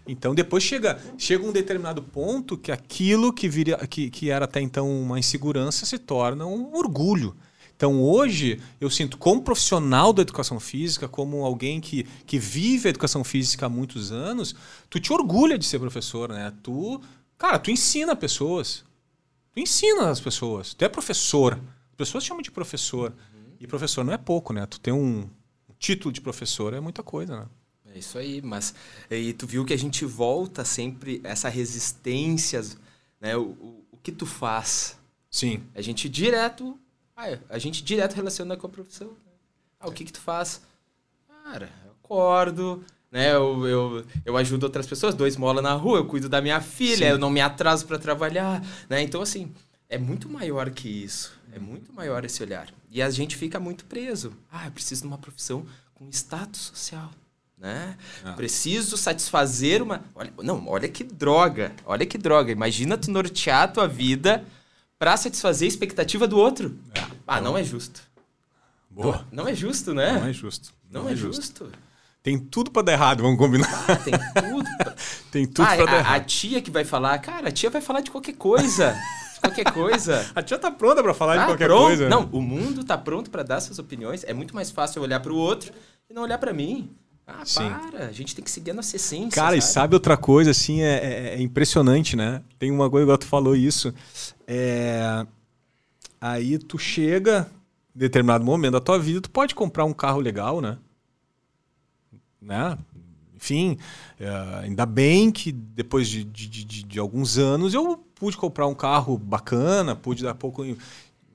Então 0.06 0.35
depois 0.35 0.62
chega, 0.62 1.01
chega 1.16 1.44
um 1.47 1.52
determinado 1.52 2.02
ponto 2.02 2.59
que 2.59 2.73
aquilo 2.73 3.32
que, 3.32 3.48
viria, 3.48 3.77
que, 3.86 4.11
que 4.11 4.31
era 4.31 4.44
até 4.44 4.61
então 4.61 4.90
uma 4.90 5.19
insegurança 5.19 5.86
se 5.86 5.98
torna 5.98 6.44
um 6.47 6.74
orgulho. 6.74 7.36
Então 7.77 8.01
hoje 8.03 8.61
eu 8.81 8.89
sinto 8.89 9.19
como 9.19 9.43
profissional 9.43 10.13
da 10.13 10.23
educação 10.23 10.61
física, 10.61 11.09
como 11.09 11.45
alguém 11.45 11.81
que, 11.81 12.05
que 12.25 12.39
vive 12.39 12.89
a 12.89 12.91
educação 12.91 13.25
física 13.25 13.67
há 13.67 13.69
muitos 13.69 14.13
anos, 14.13 14.55
tu 14.89 15.01
te 15.01 15.13
orgulha 15.13 15.59
de 15.59 15.65
ser 15.65 15.79
professor, 15.79 16.29
né? 16.29 16.53
Tu, 16.63 17.01
cara, 17.37 17.59
tu 17.59 17.71
ensina 17.71 18.15
pessoas. 18.15 18.85
Tu 19.53 19.61
ensina 19.61 20.09
as 20.09 20.21
pessoas. 20.21 20.75
Tu 20.75 20.85
é 20.85 20.89
professor. 20.89 21.61
As 21.91 21.97
pessoas 21.97 22.25
chamam 22.25 22.43
de 22.43 22.51
professor. 22.51 23.11
Uhum. 23.11 23.57
E 23.61 23.67
professor 23.67 24.05
não 24.05 24.13
é 24.13 24.19
pouco, 24.19 24.53
né? 24.53 24.67
Tu 24.67 24.81
tem 24.81 24.93
um 24.93 25.29
título 25.79 26.13
de 26.13 26.21
professor 26.21 26.73
é 26.73 26.81
muita 26.81 27.03
coisa, 27.03 27.41
né? 27.41 27.47
É 27.95 27.99
isso 27.99 28.19
aí, 28.19 28.43
mas 28.43 28.75
e 29.11 29.33
tu 29.33 29.47
viu 29.47 29.65
que 29.65 29.73
a 29.73 29.79
gente 29.79 30.05
volta 30.05 30.65
sempre 30.65 31.21
essa 31.23 31.49
resistência, 31.49 32.61
né? 33.21 33.37
O, 33.37 33.43
o, 33.43 33.85
o 33.93 33.97
que 34.03 34.11
tu 34.11 34.27
faz? 34.27 34.99
Sim. 35.31 35.63
A 35.75 35.83
gente 35.83 36.09
direto 36.09 36.79
ah, 37.16 37.39
a 37.49 37.59
gente 37.59 37.82
direto 37.82 38.15
relaciona 38.15 38.57
com 38.57 38.66
a 38.66 38.70
profissão. 38.70 39.09
Né? 39.09 39.32
Ah, 39.81 39.89
o 39.89 39.93
que 39.93 40.05
que 40.05 40.12
tu 40.12 40.20
faz? 40.20 40.62
Cara, 41.45 41.70
eu 41.85 41.93
acordo, 41.93 42.85
né? 43.11 43.35
Eu, 43.35 43.66
eu, 43.66 44.07
eu 44.24 44.36
ajudo 44.36 44.65
outras 44.65 44.86
pessoas, 44.86 45.15
dou 45.15 45.27
esmola 45.27 45.62
na 45.62 45.73
rua, 45.74 45.99
eu 45.99 46.07
cuido 46.07 46.28
da 46.28 46.41
minha 46.41 46.61
filha, 46.61 47.07
Sim. 47.07 47.12
eu 47.12 47.19
não 47.19 47.31
me 47.31 47.41
atraso 47.41 47.86
para 47.86 47.99
trabalhar, 47.99 48.65
né? 48.89 49.03
Então, 49.03 49.23
assim, 49.23 49.53
é 49.89 49.99
muito 49.99 50.28
maior 50.28 50.70
que 50.70 50.89
isso. 50.89 51.39
É 51.53 51.59
muito 51.59 51.93
maior 51.93 52.24
esse 52.24 52.43
olhar. 52.43 52.69
E 52.91 53.01
a 53.01 53.09
gente 53.11 53.36
fica 53.36 53.61
muito 53.61 53.85
preso. 53.85 54.32
Ah, 54.51 54.66
eu 54.66 54.73
preciso 54.73 55.03
de 55.03 55.07
uma 55.07 55.19
profissão 55.19 55.65
com 55.95 56.09
status 56.11 56.73
social. 56.74 57.12
Né? 57.57 57.97
Ah. 58.24 58.32
Preciso 58.32 58.97
satisfazer 58.97 59.81
uma. 59.81 60.03
Olha, 60.15 60.32
não, 60.43 60.66
olha 60.66 60.89
que 60.89 61.05
droga. 61.05 61.73
Olha 61.86 62.05
que 62.05 62.19
droga. 62.19 62.51
Imagina 62.51 62.99
tu 62.99 63.11
nortear 63.11 63.62
a 63.62 63.69
tua 63.69 63.86
vida 63.86 64.45
para 65.05 65.18
satisfazer 65.18 65.66
a 65.66 65.68
expectativa 65.68 66.26
do 66.26 66.39
outro. 66.39 66.78
É, 66.94 67.05
ah, 67.26 67.39
não 67.39 67.59
é 67.59 67.62
justo. 67.62 68.01
Boa. 68.89 69.26
Não 69.31 69.47
é 69.47 69.55
justo, 69.55 69.93
né? 69.93 70.18
Não 70.18 70.28
é 70.28 70.32
justo. 70.32 70.72
Não, 70.90 71.02
não 71.02 71.10
é, 71.10 71.12
é 71.12 71.16
justo. 71.16 71.66
justo. 71.66 71.78
Tem 72.22 72.39
tudo 72.39 72.70
para 72.70 72.81
dar 72.81 72.93
errado, 72.93 73.22
vamos 73.22 73.36
combinar. 73.36 73.68
Ah, 73.86 73.97
tem 73.97 74.14
tudo. 74.14 74.76
Pra... 74.78 74.94
tem 75.31 75.47
tudo 75.47 75.66
ah, 75.66 75.76
para 75.76 75.85
dar 75.85 75.98
errado. 75.98 76.16
A 76.16 76.20
tia 76.20 76.62
que 76.62 76.70
vai 76.70 76.86
falar, 76.86 77.18
cara, 77.18 77.51
a 77.51 77.52
tia 77.52 77.68
vai 77.68 77.82
falar 77.82 78.01
de 78.01 78.10
qualquer 78.10 78.32
coisa. 78.32 78.97
de 79.35 79.40
qualquer 79.40 79.70
coisa. 79.74 80.26
a 80.35 80.43
tia 80.43 80.59
tá 80.59 80.70
pronta 80.70 81.02
para 81.02 81.12
falar 81.12 81.36
de 81.36 81.44
qualquer 81.44 81.66
pronto. 81.66 81.85
coisa. 81.85 82.09
Não, 82.09 82.26
o 82.32 82.40
mundo 82.40 82.82
tá 82.82 82.97
pronto 82.97 83.28
para 83.28 83.43
dar 83.43 83.60
suas 83.60 83.78
opiniões. 83.78 84.24
É 84.24 84.32
muito 84.32 84.55
mais 84.55 84.70
fácil 84.70 85.02
olhar 85.02 85.20
para 85.20 85.35
o 85.35 85.36
outro 85.36 85.70
e 86.09 86.14
não 86.14 86.22
olhar 86.22 86.39
para 86.39 86.55
mim. 86.55 86.89
Ah, 87.26 87.43
Sim. 87.44 87.70
para, 87.90 88.06
a 88.06 88.12
gente 88.12 88.35
tem 88.35 88.44
que 88.44 88.51
seguir 88.51 88.70
a 88.70 88.74
nossa 88.74 88.97
essência. 88.97 89.31
Cara, 89.31 89.48
sabe? 89.48 89.59
e 89.59 89.62
sabe 89.62 89.94
outra 89.94 90.16
coisa, 90.16 90.51
assim, 90.51 90.82
é, 90.82 90.94
é, 90.94 91.35
é, 91.35 91.43
impressionante, 91.43 92.16
né? 92.16 92.43
Tem 92.59 92.70
uma 92.70 92.90
coisa, 92.90 93.05
igual 93.05 93.16
tu 93.16 93.26
falou 93.26 93.56
isso. 93.56 93.94
É... 94.47 95.27
Aí 96.21 96.59
tu 96.59 96.79
chega, 96.79 97.51
em 97.95 97.99
determinado 97.99 98.45
momento 98.45 98.73
da 98.73 98.81
tua 98.81 98.99
vida, 98.99 99.21
tu 99.21 99.31
pode 99.31 99.55
comprar 99.55 99.85
um 99.85 99.93
carro 99.93 100.21
legal, 100.21 100.61
né? 100.61 100.79
né? 102.41 102.79
Enfim, 103.35 103.77
é, 104.19 104.29
ainda 104.62 104.87
bem 104.87 105.31
que 105.31 105.53
depois 105.53 106.09
de, 106.09 106.25
de, 106.25 106.49
de, 106.49 106.83
de, 106.85 106.99
alguns 106.99 107.37
anos 107.37 107.75
eu 107.75 107.97
pude 108.15 108.37
comprar 108.37 108.66
um 108.66 108.75
carro 108.75 109.19
bacana, 109.19 109.95
pude 109.95 110.23
dar 110.23 110.35
pouco. 110.35 110.65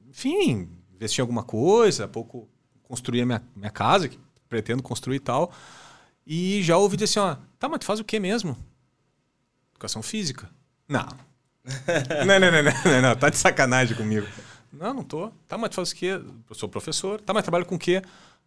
Enfim, 0.10 0.68
investir 0.96 1.20
em 1.20 1.22
alguma 1.22 1.44
coisa, 1.44 2.08
pouco 2.08 2.48
construir 2.84 3.22
a 3.22 3.26
minha, 3.26 3.44
minha 3.56 3.70
casa, 3.70 4.08
que 4.10 4.18
pretendo 4.48 4.82
construir 4.82 5.18
e 5.18 5.20
tal. 5.20 5.52
E 6.26 6.64
já 6.64 6.78
ouvi 6.78 6.98
dizer 6.98 7.06
assim, 7.06 7.20
ó, 7.20 7.38
tá, 7.60 7.70
mas 7.70 7.80
tu 7.80 7.86
faz 7.86 8.00
o 8.00 8.04
que 8.04 8.20
mesmo? 8.20 8.58
Educação 9.72 10.02
física. 10.02 10.50
Não. 10.88 11.08
não, 12.26 12.40
não, 12.40 12.52
não, 12.52 12.64
não, 12.64 13.02
não, 13.02 13.16
tá 13.16 13.30
de 13.30 13.38
sacanagem 13.38 13.96
comigo. 13.96 14.28
Não, 14.72 14.94
não 14.94 15.04
tô. 15.04 15.32
Tá, 15.48 15.58
mas 15.58 15.70
tu 15.70 15.76
faz 15.76 15.92
o 15.92 15.96
quê? 15.96 16.22
Eu 16.50 16.56
sou 16.56 16.70
professor. 16.70 17.20
Tá, 17.22 17.34
mas 17.34 17.44
trabalho 17.44 17.66
com 17.66 17.76
o 17.76 17.80
quê? 17.80 18.02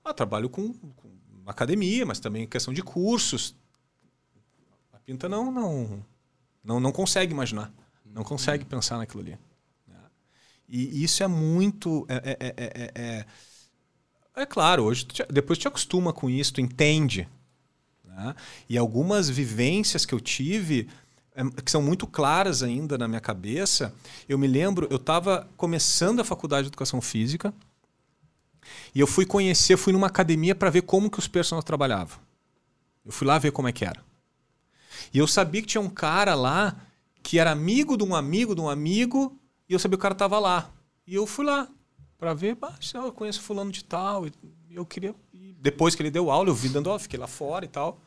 Ah, 0.05 0.15
trabalho 0.15 0.49
com, 0.49 0.73
com 0.73 1.11
academia, 1.47 2.07
mas 2.07 2.21
também 2.21 2.47
questão 2.47 2.73
de 2.73 2.83
cursos. 2.83 3.57
A 4.93 4.99
Pinta 4.99 5.29
não, 5.29 5.51
não, 5.51 6.05
não, 6.63 6.81
não 6.81 6.93
consegue 6.93 7.33
imaginar. 7.33 7.73
Não 8.05 8.25
consegue 8.25 8.65
pensar 8.65 8.99
naquilo 8.99 9.23
ali. 9.23 9.39
Né? 9.87 9.99
E 10.69 11.03
isso 11.03 11.23
é 11.23 11.27
muito. 11.27 12.07
É, 12.09 12.37
é, 12.39 12.55
é, 12.57 12.93
é, 12.95 13.27
é 14.43 14.47
claro, 14.47 14.85
hoje 14.85 15.05
te, 15.07 15.25
depois 15.31 15.59
te 15.59 15.67
acostuma 15.67 16.13
com 16.13 16.29
isso, 16.29 16.55
tu 16.55 16.61
entende. 16.61 17.29
Né? 18.05 18.35
E 18.69 18.77
algumas 18.77 19.29
vivências 19.29 20.05
que 20.05 20.15
eu 20.15 20.21
tive 20.21 20.89
que 21.65 21.71
são 21.71 21.81
muito 21.81 22.07
claras 22.07 22.63
ainda 22.63 22.99
na 22.99 23.09
minha 23.09 23.21
cabeça. 23.21 23.95
Eu 24.29 24.39
me 24.39 24.47
lembro, 24.47 24.87
eu 24.91 24.97
estava 24.97 25.49
começando 25.57 26.21
a 26.21 26.25
faculdade 26.25 26.65
de 26.65 26.69
educação 26.69 27.01
física 27.01 27.55
e 28.95 29.01
eu 29.01 29.07
fui 29.07 29.25
conhecer, 29.25 29.77
fui 29.77 29.93
numa 29.93 30.07
academia 30.07 30.55
para 30.55 30.71
ver 30.71 30.83
como 30.83 31.11
que 31.11 31.19
os 31.19 31.27
personagens 31.27 31.65
trabalhavam. 31.65 32.19
Eu 33.05 33.13
fui 33.13 33.27
lá 33.27 33.39
ver 33.39 33.51
como 33.51 33.69
é 33.69 33.73
que 33.73 33.85
era. 33.85 34.03
E 35.13 35.19
eu 35.19 35.27
sabia 35.27 35.61
que 35.61 35.69
tinha 35.69 35.81
um 35.81 35.91
cara 35.91 36.35
lá 36.35 36.77
que 37.23 37.39
era 37.39 37.51
amigo 37.51 37.97
de 37.97 38.05
um 38.05 38.15
amigo 38.15 38.55
de 38.55 38.61
um 38.61 38.69
amigo 38.69 39.39
e 39.69 39.73
eu 39.73 39.79
sabia 39.79 39.97
que 39.97 40.01
o 40.01 40.03
cara 40.03 40.15
estava 40.15 40.39
lá. 40.39 40.71
E 41.07 41.15
eu 41.15 41.27
fui 41.27 41.45
lá 41.45 41.69
para 42.19 42.35
ver, 42.35 42.57
eu 42.95 43.13
conheço 43.13 43.41
fulano 43.41 43.73
de 43.73 43.83
tal. 43.85 44.27
E 44.27 44.33
eu 44.71 44.85
queria. 44.87 45.15
E 45.33 45.55
depois 45.61 45.95
que 45.95 46.03
ele 46.03 46.11
deu 46.11 46.31
aula, 46.31 46.49
eu 46.49 46.55
vi 46.55 46.69
dando 46.69 46.89
aula, 46.89 46.99
fiquei 46.99 47.19
lá 47.19 47.27
fora 47.27 47.65
e 47.65 47.69
tal. 47.69 48.01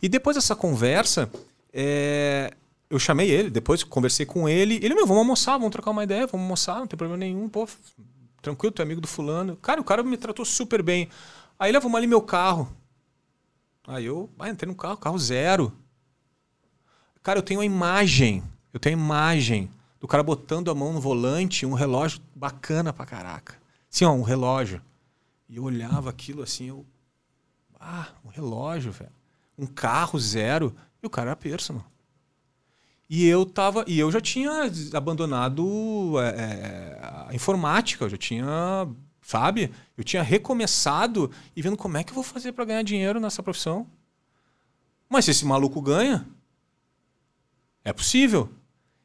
E 0.00 0.08
depois 0.08 0.36
dessa 0.36 0.56
conversa, 0.56 1.30
é, 1.72 2.54
eu 2.90 2.98
chamei 2.98 3.30
ele, 3.30 3.48
depois 3.48 3.82
conversei 3.82 4.26
com 4.26 4.48
ele. 4.48 4.76
Ele, 4.76 4.94
meu, 4.94 5.06
vamos 5.06 5.22
almoçar, 5.22 5.52
vamos 5.52 5.70
trocar 5.72 5.90
uma 5.90 6.04
ideia, 6.04 6.26
vamos 6.26 6.44
almoçar, 6.44 6.78
não 6.78 6.86
tem 6.86 6.96
problema 6.96 7.18
nenhum. 7.18 7.48
Pô, 7.48 7.66
tranquilo, 8.42 8.72
tu 8.72 8.82
é 8.82 8.84
amigo 8.84 9.00
do 9.00 9.08
fulano. 9.08 9.56
Cara, 9.56 9.80
o 9.80 9.84
cara 9.84 10.02
me 10.02 10.16
tratou 10.16 10.44
super 10.44 10.82
bem. 10.82 11.08
Aí 11.58 11.72
levamos 11.72 11.96
ali 11.96 12.06
meu 12.06 12.20
carro. 12.20 12.70
Aí 13.86 14.04
eu 14.04 14.28
ah, 14.38 14.48
entrei 14.48 14.68
no 14.68 14.76
carro, 14.76 14.96
carro 14.96 15.18
zero. 15.18 15.72
Cara, 17.22 17.38
eu 17.38 17.42
tenho 17.42 17.60
a 17.60 17.64
imagem, 17.64 18.42
eu 18.72 18.80
tenho 18.80 18.96
a 18.96 19.00
imagem 19.00 19.70
do 20.00 20.08
cara 20.08 20.22
botando 20.22 20.70
a 20.70 20.74
mão 20.74 20.92
no 20.92 21.00
volante, 21.00 21.64
um 21.64 21.74
relógio 21.74 22.20
bacana 22.34 22.92
pra 22.92 23.06
caraca. 23.06 23.56
Sim, 23.88 24.04
ó, 24.04 24.12
um 24.12 24.22
relógio. 24.22 24.82
E 25.48 25.56
eu 25.56 25.64
olhava 25.64 26.10
aquilo 26.10 26.42
assim, 26.42 26.68
eu. 26.68 26.84
Ah, 27.78 28.08
um 28.24 28.28
relógio, 28.28 28.90
velho. 28.90 29.12
Um 29.56 29.66
carro 29.66 30.18
zero. 30.18 30.74
E 31.02 31.06
o 31.06 31.10
cara 31.10 31.30
era 31.30 31.36
personal. 31.36 31.84
E 33.08 33.26
eu 33.26 33.44
tava. 33.44 33.84
E 33.86 33.98
eu 33.98 34.10
já 34.10 34.20
tinha 34.20 34.70
abandonado 34.94 36.14
é, 36.18 36.28
é, 36.28 36.98
a 37.28 37.34
informática, 37.34 38.04
eu 38.04 38.08
já 38.08 38.16
tinha. 38.16 38.88
Sabe? 39.20 39.70
Eu 39.96 40.02
tinha 40.02 40.22
recomeçado 40.22 41.30
e 41.54 41.62
vendo 41.62 41.76
como 41.76 41.96
é 41.96 42.02
que 42.02 42.10
eu 42.10 42.14
vou 42.14 42.24
fazer 42.24 42.52
para 42.52 42.64
ganhar 42.64 42.82
dinheiro 42.82 43.20
nessa 43.20 43.42
profissão. 43.42 43.86
Mas 45.08 45.26
se 45.26 45.30
esse 45.30 45.44
maluco 45.44 45.80
ganha, 45.80 46.26
é 47.84 47.92
possível. 47.92 48.48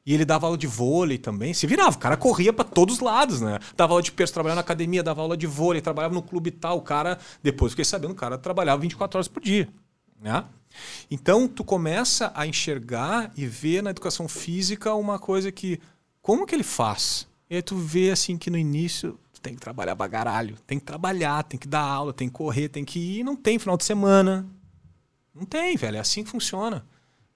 E 0.05 0.13
ele 0.13 0.23
dava 0.23 0.45
aula 0.45 0.57
de 0.57 0.67
vôlei 0.67 1.17
também. 1.17 1.53
Se 1.53 1.67
virava, 1.67 1.97
o 1.97 1.99
cara 1.99 2.15
corria 2.15 2.53
para 2.53 2.63
todos 2.63 2.95
os 2.95 3.01
lados, 3.01 3.41
né? 3.41 3.59
Dava 3.75 3.91
aula 3.91 4.01
de 4.01 4.13
perso, 4.13 4.33
trabalhava 4.33 4.55
na 4.55 4.61
academia, 4.61 5.03
dava 5.03 5.21
aula 5.21 5.35
de 5.35 5.45
vôlei, 5.45 5.81
trabalhava 5.81 6.13
no 6.13 6.21
clube 6.21 6.49
tal. 6.49 6.77
O 6.77 6.81
cara, 6.81 7.19
depois 7.43 7.73
fiquei 7.73 7.83
sabendo, 7.83 8.11
o 8.11 8.15
cara 8.15 8.37
trabalhava 8.37 8.81
24 8.81 9.17
horas 9.17 9.27
por 9.27 9.43
dia, 9.43 9.67
né? 10.21 10.45
Então, 11.09 11.47
tu 11.47 11.63
começa 11.63 12.31
a 12.35 12.45
enxergar 12.45 13.31
e 13.35 13.45
ver 13.45 13.81
na 13.81 13.91
educação 13.91 14.27
física 14.27 14.93
uma 14.93 15.19
coisa 15.19 15.51
que. 15.51 15.79
Como 16.21 16.45
que 16.45 16.53
ele 16.53 16.63
faz? 16.63 17.27
E 17.49 17.55
aí 17.55 17.61
tu 17.61 17.77
vê 17.77 18.11
assim 18.11 18.37
que 18.37 18.49
no 18.49 18.57
início 18.57 19.17
tu 19.31 19.39
tem 19.39 19.55
que 19.55 19.61
trabalhar 19.61 19.95
bagaralho, 19.95 20.57
tem 20.67 20.77
que 20.77 20.83
trabalhar, 20.83 21.43
tem 21.43 21.57
que 21.57 21.67
dar 21.67 21.81
aula, 21.81 22.11
tem 22.11 22.27
que 22.27 22.33
correr, 22.33 22.67
tem 22.67 22.83
que 22.83 22.99
ir. 22.99 23.23
Não 23.23 23.35
tem 23.35 23.57
final 23.57 23.77
de 23.77 23.85
semana. 23.85 24.45
Não 25.33 25.45
tem, 25.45 25.77
velho. 25.77 25.97
É 25.97 25.99
assim 25.99 26.23
que 26.23 26.29
funciona. 26.29 26.85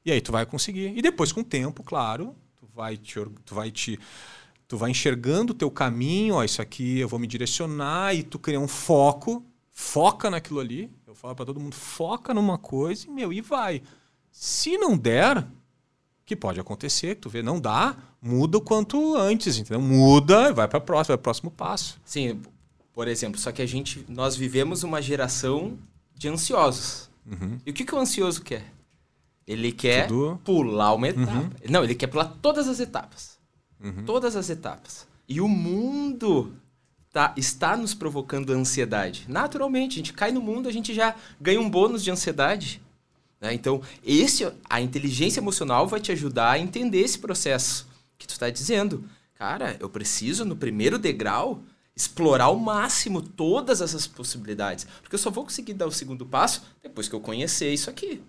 E 0.03 0.11
aí 0.11 0.19
tu 0.19 0.31
vai 0.31 0.45
conseguir. 0.45 0.97
E 0.97 1.01
depois, 1.01 1.31
com 1.31 1.41
o 1.41 1.43
tempo, 1.43 1.83
claro, 1.83 2.35
tu 2.57 2.67
vai 2.73 2.97
te. 2.97 3.19
Tu 3.45 3.55
vai 3.55 3.71
te 3.71 3.99
tu 4.71 4.77
vai 4.77 4.89
enxergando 4.89 5.51
o 5.51 5.53
teu 5.53 5.69
caminho, 5.69 6.35
ó, 6.35 6.45
isso 6.45 6.61
aqui 6.61 6.99
eu 6.99 7.07
vou 7.09 7.19
me 7.19 7.27
direcionar 7.27 8.15
e 8.15 8.23
tu 8.23 8.39
cria 8.39 8.57
um 8.57 8.69
foco, 8.69 9.45
foca 9.69 10.29
naquilo 10.29 10.61
ali, 10.61 10.89
eu 11.11 11.15
falo 11.15 11.35
para 11.35 11.45
todo 11.45 11.59
mundo, 11.59 11.75
foca 11.75 12.33
numa 12.33 12.57
coisa 12.57 13.05
e, 13.05 13.09
meu, 13.09 13.33
e 13.33 13.41
vai. 13.41 13.81
Se 14.31 14.77
não 14.77 14.97
der, 14.97 15.45
que 16.25 16.37
pode 16.37 16.57
acontecer, 16.57 17.15
que 17.15 17.21
tu 17.21 17.29
vê, 17.29 17.43
não 17.43 17.59
dá, 17.59 17.97
muda 18.21 18.57
o 18.57 18.61
quanto 18.61 19.17
antes, 19.17 19.57
entendeu? 19.57 19.81
Muda 19.81 20.49
e 20.49 20.53
vai 20.53 20.69
para 20.69 20.79
próximo, 20.79 21.09
vai 21.09 21.17
pro 21.17 21.23
próximo 21.23 21.51
passo. 21.51 21.99
Sim, 22.05 22.41
por 22.93 23.09
exemplo, 23.09 23.37
só 23.37 23.51
que 23.51 23.61
a 23.61 23.65
gente, 23.65 24.05
nós 24.07 24.37
vivemos 24.37 24.83
uma 24.83 25.01
geração 25.01 25.77
de 26.15 26.29
ansiosos. 26.29 27.09
Uhum. 27.29 27.59
E 27.65 27.71
o 27.71 27.73
que, 27.73 27.83
que 27.83 27.93
o 27.93 27.99
ansioso 27.99 28.41
quer? 28.41 28.71
Ele 29.45 29.73
quer 29.73 30.07
Tudo... 30.07 30.39
pular 30.45 30.93
uma 30.93 31.09
etapa. 31.09 31.33
Uhum. 31.33 31.49
Não, 31.69 31.83
ele 31.83 31.93
quer 31.93 32.07
pular 32.07 32.37
todas 32.41 32.69
as 32.69 32.79
etapas. 32.79 33.37
Uhum. 33.83 34.05
Todas 34.05 34.37
as 34.37 34.49
etapas. 34.49 35.05
E 35.27 35.41
o 35.41 35.47
mundo 35.49 36.53
tá, 37.11 37.33
está 37.35 37.75
nos 37.75 37.93
provocando 37.93 38.53
ansiedade. 38.53 39.25
Naturalmente, 39.27 39.93
a 39.93 39.97
gente 39.97 40.13
cai 40.13 40.31
no 40.31 40.41
mundo, 40.41 40.69
a 40.69 40.71
gente 40.71 40.93
já 40.93 41.15
ganha 41.39 41.59
um 41.59 41.69
bônus 41.69 42.03
de 42.03 42.11
ansiedade. 42.11 42.81
Né? 43.39 43.53
Então, 43.53 43.81
esse, 44.03 44.49
a 44.69 44.79
inteligência 44.79 45.39
emocional 45.39 45.87
vai 45.87 45.99
te 45.99 46.11
ajudar 46.11 46.51
a 46.51 46.59
entender 46.59 46.99
esse 46.99 47.19
processo 47.19 47.87
que 48.17 48.27
tu 48.27 48.31
está 48.31 48.49
dizendo. 48.49 49.03
Cara, 49.35 49.75
eu 49.79 49.89
preciso, 49.89 50.45
no 50.45 50.55
primeiro 50.55 50.99
degrau, 50.99 51.61
explorar 51.95 52.45
ao 52.45 52.55
máximo 52.55 53.21
todas 53.21 53.81
essas 53.81 54.07
possibilidades. 54.07 54.87
Porque 55.01 55.15
eu 55.15 55.19
só 55.19 55.29
vou 55.29 55.43
conseguir 55.43 55.73
dar 55.73 55.87
o 55.87 55.91
segundo 55.91 56.25
passo 56.25 56.63
depois 56.81 57.09
que 57.09 57.15
eu 57.15 57.19
conhecer 57.19 57.73
isso 57.73 57.89
aqui. 57.89 58.21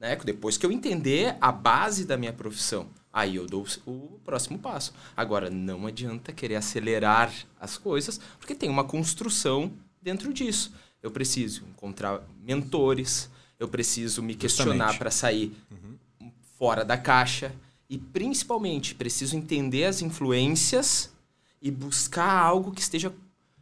Né? 0.00 0.16
Depois 0.16 0.56
que 0.56 0.64
eu 0.64 0.72
entender 0.72 1.36
a 1.40 1.52
base 1.52 2.04
da 2.04 2.16
minha 2.16 2.32
profissão. 2.32 2.86
Aí 3.14 3.36
eu 3.36 3.46
dou 3.46 3.64
o 3.86 4.18
próximo 4.24 4.58
passo. 4.58 4.92
Agora, 5.16 5.48
não 5.48 5.86
adianta 5.86 6.32
querer 6.32 6.56
acelerar 6.56 7.32
as 7.60 7.78
coisas, 7.78 8.20
porque 8.40 8.56
tem 8.56 8.68
uma 8.68 8.82
construção 8.82 9.72
dentro 10.02 10.32
disso. 10.34 10.72
Eu 11.00 11.12
preciso 11.12 11.62
encontrar 11.64 12.20
mentores, 12.42 13.30
eu 13.56 13.68
preciso 13.68 14.20
me 14.20 14.34
questionar 14.34 14.98
para 14.98 15.12
sair 15.12 15.56
uhum. 15.70 16.32
fora 16.58 16.84
da 16.84 16.98
caixa 16.98 17.54
e, 17.88 17.98
principalmente, 17.98 18.96
preciso 18.96 19.36
entender 19.36 19.84
as 19.84 20.02
influências 20.02 21.14
e 21.62 21.70
buscar 21.70 22.28
algo 22.28 22.72
que 22.72 22.80
esteja 22.80 23.14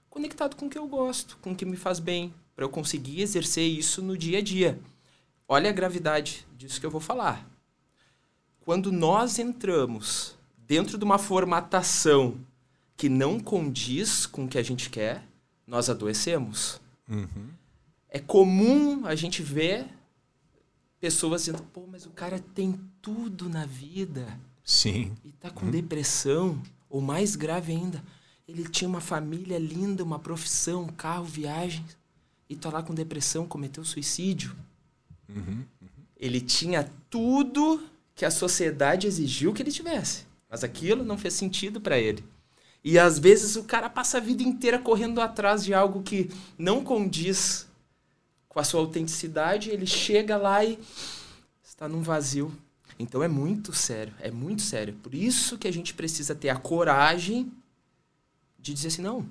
conectado 0.09 0.57
com 0.57 0.65
o 0.65 0.71
que 0.71 0.79
eu 0.79 0.89
gosto, 0.89 1.37
com 1.43 1.53
o 1.53 1.55
que 1.55 1.67
me 1.67 1.77
faz 1.77 1.99
bem, 1.99 2.33
para 2.57 2.65
eu 2.65 2.71
conseguir 2.71 3.21
exercer 3.21 3.69
isso 3.69 4.01
no 4.01 4.17
dia 4.17 4.39
a 4.39 4.43
dia. 4.43 4.81
Olha 5.47 5.69
a 5.69 5.75
gravidade 5.75 6.47
disso 6.57 6.81
que 6.81 6.87
eu 6.87 6.91
vou 6.91 7.03
falar 7.03 7.52
quando 8.65 8.93
nós 8.93 9.39
entramos 9.39 10.37
dentro 10.67 10.97
de 10.97 11.05
uma 11.05 11.19
formatação 11.19 12.37
que 12.97 13.09
não 13.09 13.41
condiz 13.41 14.27
com 14.27 14.45
o 14.45 14.49
que 14.49 14.59
a 14.59 14.63
gente 14.63 14.89
quer, 14.89 15.27
nós 15.67 15.91
adoecemos. 15.91 16.81
Uhum. 17.09 17.49
É 18.09 18.19
comum 18.19 19.07
a 19.07 19.15
gente 19.15 19.43
ver 19.43 19.87
pessoas 21.01 21.43
dizendo, 21.43 21.63
pô, 21.73 21.87
mas 21.91 22.07
o 22.07 22.11
cara 22.11 22.39
tem 22.55 22.79
tudo 23.01 23.49
na 23.49 23.67
vida. 23.67 24.39
Sim. 24.65 25.13
E 25.25 25.33
tá 25.33 25.51
com 25.51 25.67
uhum. 25.67 25.73
depressão, 25.73 26.63
ou 26.89 27.01
mais 27.01 27.35
grave 27.35 27.73
ainda, 27.73 28.03
ele 28.47 28.69
tinha 28.69 28.89
uma 28.89 29.01
família 29.01 29.59
linda, 29.59 30.05
uma 30.05 30.19
profissão, 30.19 30.83
um 30.83 30.89
carro, 30.89 31.25
viagens, 31.25 31.97
e 32.49 32.55
tá 32.55 32.71
lá 32.71 32.83
com 32.83 32.95
depressão, 32.95 33.47
cometeu 33.47 33.85
suicídio. 33.85 34.55
Uhum. 35.29 35.65
uhum. 35.81 35.89
Ele 36.17 36.41
tinha 36.41 36.89
tudo 37.11 37.83
que 38.15 38.25
a 38.25 38.31
sociedade 38.31 39.07
exigiu 39.07 39.53
que 39.53 39.63
ele 39.63 39.73
tivesse. 39.73 40.27
Mas 40.49 40.63
aquilo 40.63 41.05
não 41.05 41.17
fez 41.17 41.35
sentido 41.35 41.81
para 41.81 41.99
ele. 41.99 42.25
E 42.85 42.99
às 42.99 43.19
vezes 43.19 43.57
o 43.57 43.65
cara 43.65 43.89
passa 43.89 44.19
a 44.19 44.21
vida 44.21 44.43
inteira 44.43 44.79
correndo 44.79 45.21
atrás 45.21 45.65
de 45.65 45.73
algo 45.73 46.03
que 46.03 46.31
não 46.59 46.83
condiz 46.85 47.67
com 48.49 48.61
a 48.61 48.65
sua 48.65 48.81
autenticidade, 48.81 49.71
ele 49.71 49.87
chega 49.87 50.37
lá 50.37 50.65
e 50.65 50.79
está 51.63 51.89
num 51.89 52.03
vazio. 52.03 52.53
Então 52.99 53.23
é 53.23 53.29
muito 53.29 53.73
sério, 53.73 54.13
é 54.21 54.31
muito 54.31 54.63
sério. 54.63 54.95
Por 55.03 55.15
isso 55.15 55.57
que 55.57 55.67
a 55.67 55.73
gente 55.73 55.95
precisa 55.95 56.35
ter 56.35 56.51
a 56.51 56.57
coragem 56.57 57.51
de 58.59 58.75
dizer 58.75 58.89
assim, 58.89 59.03
não, 59.03 59.27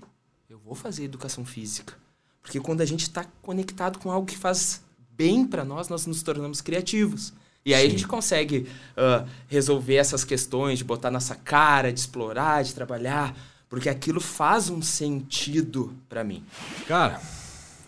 eu 0.50 0.58
vou 0.58 0.74
fazer 0.74 1.04
educação 1.04 1.46
física. 1.46 1.98
Porque 2.42 2.60
quando 2.60 2.82
a 2.82 2.86
gente 2.86 3.04
está 3.04 3.24
conectado 3.42 4.00
com 4.00 4.12
algo 4.12 4.26
que 4.26 4.38
faz 4.38 4.82
bem 5.12 5.46
para 5.46 5.64
nós, 5.64 5.88
nós 5.88 6.06
nos 6.06 6.24
tornamos 6.24 6.62
criativos. 6.62 7.32
E 7.66 7.74
aí 7.74 7.82
Sim. 7.82 7.88
a 7.88 7.90
gente 7.92 8.08
consegue 8.08 8.68
uh, 8.98 9.28
resolver 9.48 9.96
essas 9.96 10.24
questões 10.24 10.80
de 10.80 10.84
botar 10.84 11.12
nossa 11.12 11.36
cara, 11.36 11.94
de 11.94 12.00
explorar, 12.00 12.64
de 12.64 12.74
trabalhar, 12.74 13.36
porque 13.70 13.88
aquilo 13.88 14.20
faz 14.20 14.70
um 14.70 14.82
sentido 14.82 15.96
para 16.10 16.24
mim. 16.24 16.44
Cara, 16.88 17.22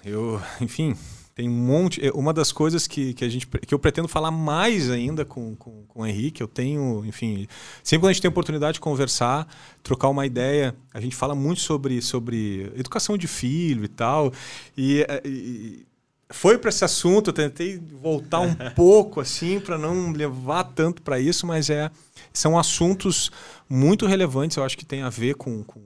eu, 0.06 0.40
enfim, 0.62 0.96
tem 1.36 1.50
um 1.50 1.54
monte. 1.54 2.06
É, 2.06 2.12
uma 2.12 2.32
das 2.32 2.52
coisas 2.52 2.86
que, 2.86 3.14
que, 3.14 3.26
a 3.26 3.30
gente, 3.30 3.48
que 3.48 3.74
eu 3.74 3.80
pretendo 3.80 4.08
falar 4.08 4.30
mais 4.30 4.92
ainda 4.92 5.26
com, 5.26 5.56
com, 5.56 5.84
com 5.88 6.02
o 6.02 6.06
Henrique, 6.06 6.42
eu 6.42 6.48
tenho, 6.48 7.04
enfim, 7.06 7.48
sempre 7.84 8.02
quando 8.02 8.10
a 8.12 8.14
gente 8.14 8.22
tem 8.22 8.30
oportunidade 8.30 8.76
de 8.76 8.80
conversar, 8.80 9.48
trocar 9.82 10.10
uma 10.10 10.26
ideia, 10.26 10.76
a 10.94 11.02
gente 11.02 11.16
fala 11.16 11.34
muito 11.34 11.62
sobre, 11.62 12.02
sobre 12.02 12.72
educação 12.76 13.18
de 13.18 13.28
filho 13.28 13.84
e 13.84 13.88
tal. 13.88 14.32
E, 14.78 15.06
e 15.26 15.86
foi 16.34 16.58
para 16.58 16.70
esse 16.70 16.84
assunto, 16.84 17.30
eu 17.30 17.34
tentei 17.34 17.80
voltar 18.02 18.40
um 18.40 18.56
pouco 18.76 19.22
assim 19.22 19.60
para 19.60 19.78
não 19.78 20.12
levar 20.12 20.64
tanto 20.64 21.02
para 21.04 21.20
isso, 21.20 21.46
mas 21.46 21.70
é 21.70 21.92
são 22.34 22.58
assuntos 22.58 23.32
muito 23.70 24.08
relevantes, 24.08 24.58
eu 24.58 24.64
acho 24.64 24.76
que 24.76 24.84
tem 24.84 25.04
a 25.04 25.10
ver 25.10 25.36
com, 25.36 25.64
com 25.64 25.80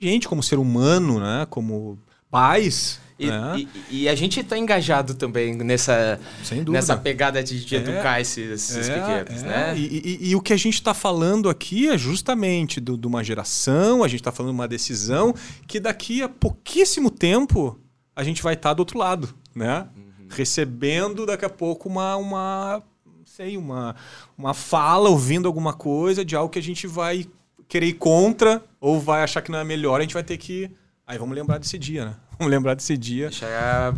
gente 0.00 0.26
como 0.26 0.42
ser 0.42 0.58
humano, 0.58 1.20
né, 1.20 1.46
como 1.50 1.98
pais. 2.30 2.98
E, 3.18 3.26
né? 3.26 3.66
e, 3.90 4.02
e 4.02 4.08
a 4.08 4.14
gente 4.14 4.40
está 4.40 4.56
engajado 4.56 5.14
também 5.14 5.54
nessa, 5.54 6.18
nessa 6.66 6.96
pegada 6.96 7.44
de, 7.44 7.62
de 7.64 7.76
é, 7.76 7.78
educar 7.78 8.20
esses, 8.20 8.50
esses 8.50 8.88
é, 8.88 8.94
pequenos, 8.94 9.42
é. 9.42 9.46
né? 9.46 9.74
E, 9.76 10.30
e, 10.30 10.34
o 10.34 10.40
que 10.40 10.54
a 10.54 10.56
gente 10.56 10.74
está 10.74 10.94
falando 10.94 11.48
aqui 11.50 11.88
é 11.88 11.98
justamente 11.98 12.80
de 12.80 13.06
uma 13.06 13.22
geração, 13.22 14.02
a 14.02 14.08
gente 14.08 14.20
está 14.20 14.32
falando 14.32 14.52
de 14.52 14.58
uma 14.58 14.66
decisão 14.66 15.34
que 15.68 15.78
daqui 15.78 16.22
a 16.22 16.28
pouquíssimo 16.28 17.10
tempo 17.10 17.78
a 18.14 18.22
gente 18.22 18.42
vai 18.42 18.54
estar 18.54 18.70
tá 18.70 18.74
do 18.74 18.80
outro 18.80 18.98
lado, 18.98 19.28
né? 19.54 19.88
Uhum. 19.96 20.28
Recebendo 20.30 21.26
daqui 21.26 21.44
a 21.44 21.50
pouco 21.50 21.88
uma, 21.88 22.16
uma, 22.16 22.82
sei, 23.24 23.56
uma, 23.56 23.96
uma 24.36 24.54
fala, 24.54 25.08
ouvindo 25.08 25.46
alguma 25.46 25.72
coisa 25.72 26.24
de 26.24 26.36
algo 26.36 26.50
que 26.50 26.58
a 26.58 26.62
gente 26.62 26.86
vai 26.86 27.26
querer 27.68 27.86
ir 27.86 27.94
contra 27.94 28.62
ou 28.80 29.00
vai 29.00 29.22
achar 29.22 29.40
que 29.40 29.50
não 29.50 29.58
é 29.58 29.64
melhor, 29.64 29.98
a 29.98 30.02
gente 30.02 30.14
vai 30.14 30.22
ter 30.22 30.36
que. 30.36 30.70
Aí 31.06 31.18
vamos 31.18 31.34
lembrar 31.34 31.58
desse 31.58 31.78
dia, 31.78 32.04
né? 32.04 32.16
Vamos 32.38 32.50
lembrar 32.50 32.74
desse 32.74 32.96
dia. 32.96 33.28
Deixar 33.28 33.94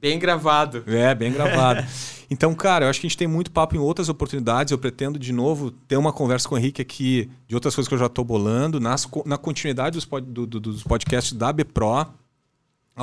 bem 0.00 0.18
gravado. 0.18 0.82
É, 0.86 1.14
bem 1.14 1.32
gravado. 1.32 1.84
Então, 2.28 2.52
cara, 2.56 2.84
eu 2.84 2.90
acho 2.90 3.00
que 3.00 3.06
a 3.06 3.08
gente 3.08 3.18
tem 3.18 3.28
muito 3.28 3.52
papo 3.52 3.76
em 3.76 3.78
outras 3.78 4.08
oportunidades. 4.08 4.72
Eu 4.72 4.78
pretendo, 4.78 5.16
de 5.16 5.32
novo, 5.32 5.70
ter 5.70 5.96
uma 5.96 6.12
conversa 6.12 6.48
com 6.48 6.56
o 6.56 6.58
Henrique 6.58 6.82
aqui 6.82 7.30
de 7.46 7.54
outras 7.54 7.72
coisas 7.72 7.88
que 7.88 7.94
eu 7.94 7.98
já 7.98 8.06
estou 8.06 8.24
bolando, 8.24 8.80
nas, 8.80 9.08
na 9.24 9.38
continuidade 9.38 9.94
dos, 9.94 10.04
pod, 10.04 10.26
do, 10.26 10.44
do, 10.44 10.58
dos 10.58 10.82
podcasts 10.82 11.32
da 11.32 11.52
BPRO 11.52 12.04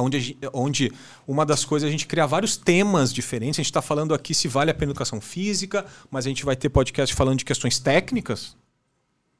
onde, 0.01 0.37
onde 0.53 0.91
uma 1.27 1.45
das 1.45 1.63
coisas 1.63 1.87
a 1.87 1.91
gente 1.91 2.07
criar 2.07 2.25
vários 2.25 2.57
temas 2.57 3.13
diferentes. 3.13 3.59
A 3.59 3.61
gente 3.61 3.69
está 3.69 3.81
falando 3.81 4.13
aqui 4.13 4.33
se 4.33 4.47
vale 4.47 4.71
a 4.71 4.73
pena 4.73 4.91
educação 4.91 5.21
física, 5.21 5.85
mas 6.09 6.25
a 6.25 6.29
gente 6.29 6.43
vai 6.43 6.55
ter 6.55 6.69
podcast 6.69 7.13
falando 7.13 7.39
de 7.39 7.45
questões 7.45 7.77
técnicas, 7.79 8.57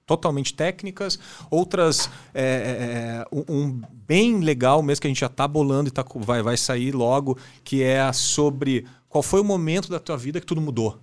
totalmente 0.06 0.54
técnicas. 0.54 1.18
Outras, 1.50 2.10
é, 2.34 2.44
é, 2.44 3.36
é 3.36 3.52
um 3.52 3.82
bem 3.92 4.42
legal 4.42 4.84
mesmo 4.84 5.02
que 5.02 5.08
a 5.08 5.10
gente 5.10 5.22
já 5.22 5.28
está 5.28 5.48
bolando 5.48 5.90
e 5.90 5.92
tá, 5.92 6.06
vai, 6.18 6.44
vai 6.44 6.58
sair 6.58 6.92
logo, 6.92 7.38
que 7.64 7.82
é 7.82 8.12
sobre 8.14 8.86
qual 9.10 9.24
foi 9.24 9.42
o 9.42 9.46
momento 9.46 9.90
da 9.90 10.00
tua 10.00 10.18
vida 10.18 10.40
que 10.40 10.46
tudo 10.46 10.62
mudou. 10.62 11.00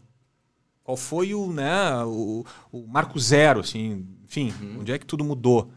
Qual 0.84 0.96
foi 0.96 1.34
o, 1.34 1.52
né, 1.52 2.04
o, 2.04 2.44
o 2.72 2.86
marco 2.86 3.18
zero, 3.18 3.60
assim, 3.60 4.06
enfim, 4.24 4.52
uhum. 4.60 4.80
onde 4.80 4.92
é 4.92 4.98
que 4.98 5.06
tudo 5.06 5.24
mudou. 5.24 5.70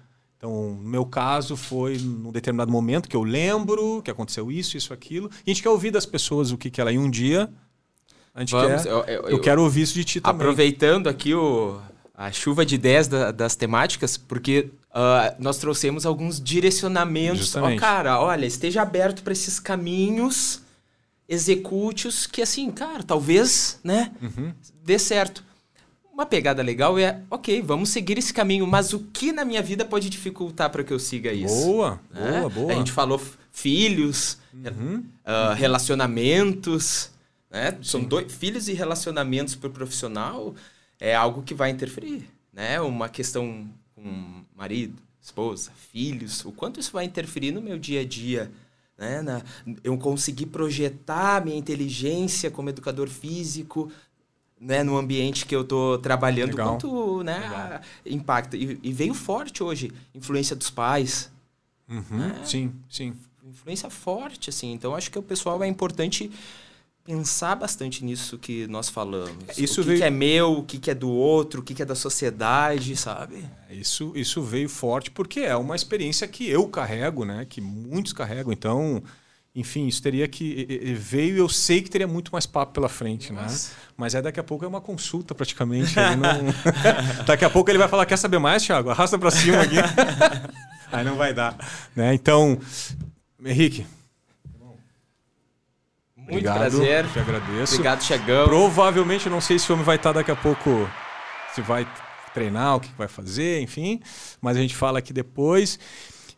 Então, 0.44 0.78
no 0.78 0.90
meu 0.90 1.06
caso, 1.06 1.56
foi 1.56 1.98
num 1.98 2.30
determinado 2.30 2.70
momento 2.70 3.08
que 3.08 3.16
eu 3.16 3.24
lembro 3.24 4.02
que 4.02 4.12
aconteceu 4.12 4.52
isso, 4.52 4.76
isso, 4.76 4.94
aquilo. 4.94 5.32
E 5.48 5.50
a 5.50 5.54
gente 5.54 5.64
quer 5.64 5.70
ouvir 5.70 5.90
das 5.90 6.06
pessoas 6.06 6.52
o 6.52 6.58
que, 6.58 6.70
que 6.70 6.82
ela 6.82 6.90
é. 6.92 6.96
E 6.96 6.98
um 6.98 7.10
dia, 7.10 7.50
a 8.36 8.42
gente 8.42 8.52
Vamos, 8.52 8.84
quer. 8.84 8.90
Eu, 8.90 9.04
eu, 9.06 9.22
eu, 9.30 9.40
quero 9.40 9.64
ouvir 9.64 9.84
isso 9.84 9.94
de 9.94 10.04
ti 10.04 10.20
também. 10.20 10.36
Aproveitando 10.36 11.08
aqui 11.08 11.34
o, 11.34 11.80
a 12.14 12.30
chuva 12.30 12.66
de 12.66 12.76
ideias 12.76 13.08
da, 13.08 13.32
das 13.32 13.56
temáticas, 13.56 14.18
porque 14.18 14.70
uh, 14.90 15.34
nós 15.40 15.60
trouxemos 15.60 16.06
alguns 16.06 16.42
direcionamentos. 16.44 17.56
Ó, 17.56 17.72
oh, 17.72 17.78
cara, 17.78 18.20
olha, 18.20 18.46
esteja 18.46 18.82
aberto 18.82 19.24
para 19.24 19.32
esses 19.32 19.62
caminhos, 19.62 20.62
execute-os, 21.26 22.28
que 22.28 22.42
assim, 22.42 22.70
cara, 22.70 23.02
talvez, 23.02 23.80
né, 23.82 24.12
uhum. 24.22 24.52
dê 24.84 25.00
certo 25.00 25.42
uma 26.14 26.26
pegada 26.28 26.62
legal 26.62 26.98
é, 26.98 27.22
ok, 27.30 27.62
vamos 27.64 27.90
seguir 27.90 28.20
esse 28.20 28.32
caminho, 28.32 28.68
mas 28.68 28.94
o 28.94 29.00
que 29.00 29.32
na 29.32 29.44
minha 29.44 29.64
vida 29.64 29.84
pode 29.84 30.10
dificultar 30.10 30.70
para 30.70 30.84
que 30.84 30.94
eu 30.94 31.00
siga 31.00 31.34
isso? 31.34 31.66
Boa, 31.66 32.00
né? 32.12 32.40
boa, 32.40 32.50
boa. 32.50 32.72
A 32.72 32.76
gente 32.76 32.92
falou 32.92 33.20
filhos, 33.52 34.38
uhum. 34.54 35.04
Uh, 35.26 35.54
relacionamentos, 35.56 37.12
né? 37.50 37.78
São 37.82 38.04
dois 38.04 38.32
filhos 38.32 38.68
e 38.68 38.74
relacionamentos 38.74 39.56
para 39.56 39.70
o 39.70 39.72
profissional 39.72 40.56
é 41.00 41.16
algo 41.16 41.42
que 41.42 41.54
vai 41.54 41.70
interferir, 41.70 42.28
né? 42.52 42.80
Uma 42.80 43.10
questão 43.10 43.68
com 43.96 44.44
marido, 44.56 44.96
esposa, 45.20 45.72
filhos, 45.92 46.46
o 46.46 46.52
quanto 46.52 46.80
isso 46.80 46.92
vai 46.92 47.06
interferir 47.06 47.52
no 47.52 47.62
meu 47.62 47.78
dia 47.78 48.02
a 48.02 48.06
dia, 48.06 48.52
né? 48.98 49.22
Na, 49.22 49.42
eu 49.84 49.98
conseguir 49.98 50.48
projetar 50.48 51.44
minha 51.44 51.58
inteligência 51.58 52.52
como 52.52 52.70
educador 52.70 53.08
físico 53.08 53.92
né, 54.64 54.84
no 54.84 54.98
ambiente 54.98 55.46
que 55.46 55.56
eu 55.56 55.62
estou 55.62 55.98
trabalhando, 55.98 56.52
Legal. 56.52 56.70
quanto 56.70 57.24
né, 57.24 57.82
impacta. 58.06 58.56
E, 58.56 58.80
e, 58.82 58.94
veio 58.94 59.14
forte 59.14 59.62
hoje, 59.62 59.92
influência 60.16 60.56
dos 60.56 60.70
pais. 60.70 61.32
Uhum. 61.90 62.18
Né? 62.18 62.42
Sim, 62.46 62.74
sim. 62.90 63.14
Influência 63.46 63.90
forte, 63.90 64.50
assim. 64.50 64.72
Então, 64.72 64.96
acho 64.96 65.12
que 65.12 65.20
o 65.20 65.24
pessoal 65.24 65.62
é 65.62 65.68
importante 65.68 66.32
pensar 67.04 67.56
bastante 67.56 68.04
nisso 68.06 68.38
que 68.38 68.66
nós 68.68 68.88
falamos. 68.88 69.58
Isso 69.58 69.82
o 69.82 69.84
que, 69.84 69.90
veio... 69.90 70.00
que 70.00 70.06
é 70.06 70.10
meu, 70.10 70.60
o 70.60 70.64
que, 70.64 70.78
que 70.80 70.90
é 70.90 70.96
do 70.96 71.10
outro, 71.10 71.60
o 71.60 71.64
que, 71.64 71.74
que 71.74 71.82
é 71.82 71.86
da 71.86 71.96
sociedade, 71.96 72.96
sabe? 72.96 73.46
É, 73.70 73.76
isso, 73.76 74.14
isso 74.16 74.42
veio 74.42 74.70
forte 74.70 75.12
porque 75.12 75.42
é 75.42 75.56
uma 75.58 75.76
experiência 75.76 76.26
que 76.28 76.50
eu 76.50 76.66
carrego, 76.70 77.26
né? 77.26 77.46
Que 77.48 77.60
muitos 77.60 78.14
carregam. 78.14 78.54
Então, 78.54 79.04
enfim, 79.56 79.88
isso 79.88 80.02
teria 80.02 80.28
que. 80.28 80.96
Veio, 80.98 81.38
eu 81.38 81.48
sei 81.48 81.82
que 81.82 81.90
teria 81.90 82.08
muito 82.08 82.32
mais 82.32 82.46
papo 82.46 82.74
pela 82.74 82.90
frente, 82.90 83.32
né? 83.32 83.44
Nossa. 83.44 83.70
né? 83.70 83.76
Mas 83.96 84.16
é 84.16 84.22
daqui 84.22 84.40
a 84.40 84.44
pouco 84.44 84.66
é 84.66 84.68
uma 84.68 84.82
consulta 84.82 85.36
praticamente. 85.36 85.96
Não... 85.96 86.54
daqui 87.26 87.46
a 87.46 87.50
pouco 87.50 87.70
ele 87.70 87.78
vai 87.78 87.88
falar: 87.88 88.08
quer 88.08 88.18
saber 88.18 88.40
mais, 88.40 88.64
Thiago? 88.64 88.90
Arrasta 88.90 89.18
para 89.20 89.30
cima 89.30 89.62
aqui. 89.62 89.76
Aí 90.92 91.04
não 91.04 91.16
vai 91.16 91.34
dar. 91.34 91.56
Né? 91.96 92.16
Então, 92.16 92.60
Henrique. 93.46 93.86
Muito 96.16 96.32
obrigado, 96.32 96.58
prazer. 96.58 97.08
Te 97.10 97.20
agradeço. 97.20 97.74
Obrigado, 97.74 98.02
Chegão. 98.02 98.46
Provavelmente, 98.46 99.30
não 99.30 99.42
sei 99.42 99.60
se 99.60 99.70
o 99.70 99.74
homem 99.74 99.86
vai 99.86 99.98
estar 99.98 100.14
daqui 100.14 100.32
a 100.32 100.36
pouco. 100.36 100.90
Se 101.54 101.62
vai 101.62 101.88
treinar, 102.34 102.78
o 102.78 102.80
que 102.80 102.90
vai 102.98 103.08
fazer, 103.08 103.62
enfim. 103.62 104.02
Mas 104.42 104.58
a 104.58 104.62
gente 104.62 104.76
fala 104.76 105.00
aqui 105.00 105.14
depois. 105.14 105.78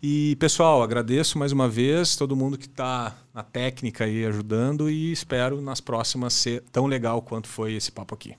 E, 0.02 0.36
pessoal, 0.36 0.84
agradeço 0.84 1.38
mais 1.38 1.52
uma 1.52 1.68
vez 1.68 2.16
todo 2.16 2.36
mundo 2.36 2.58
que 2.58 2.66
está 2.66 3.16
na 3.34 3.44
técnica 3.44 4.06
aí 4.06 4.26
ajudando 4.26 4.90
e 4.90 5.12
espero 5.12 5.62
nas 5.62 5.82
próximas 5.82 6.34
ser 6.34 6.64
tão 6.72 6.86
legal 6.86 7.22
quanto 7.22 7.48
foi 7.48 7.74
esse 7.74 7.92
papo 7.92 8.14
aqui. 8.14 8.36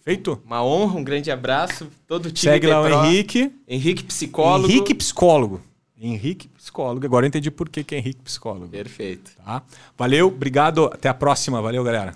Feito? 0.00 0.40
Uma 0.44 0.64
honra, 0.64 0.98
um 0.98 1.04
grande 1.04 1.30
abraço. 1.30 1.88
Todo 2.06 2.26
o 2.26 2.30
time 2.30 2.52
Segue 2.52 2.66
lá 2.68 2.80
o 2.80 3.06
Henrique. 3.06 3.52
Henrique 3.66 4.04
Psicólogo. 4.04 4.72
Henrique 4.72 4.94
Psicólogo. 4.94 5.60
Henrique 5.98 6.48
Psicólogo. 6.48 7.04
Agora 7.04 7.26
eu 7.26 7.28
entendi 7.28 7.50
por 7.50 7.68
que, 7.68 7.82
que 7.82 7.94
é 7.94 7.98
Henrique 7.98 8.22
Psicólogo. 8.22 8.68
Perfeito. 8.68 9.32
Tá? 9.44 9.62
Valeu, 9.96 10.28
obrigado. 10.28 10.84
Até 10.86 11.08
a 11.08 11.14
próxima. 11.14 11.60
Valeu, 11.60 11.82
galera. 11.82 12.14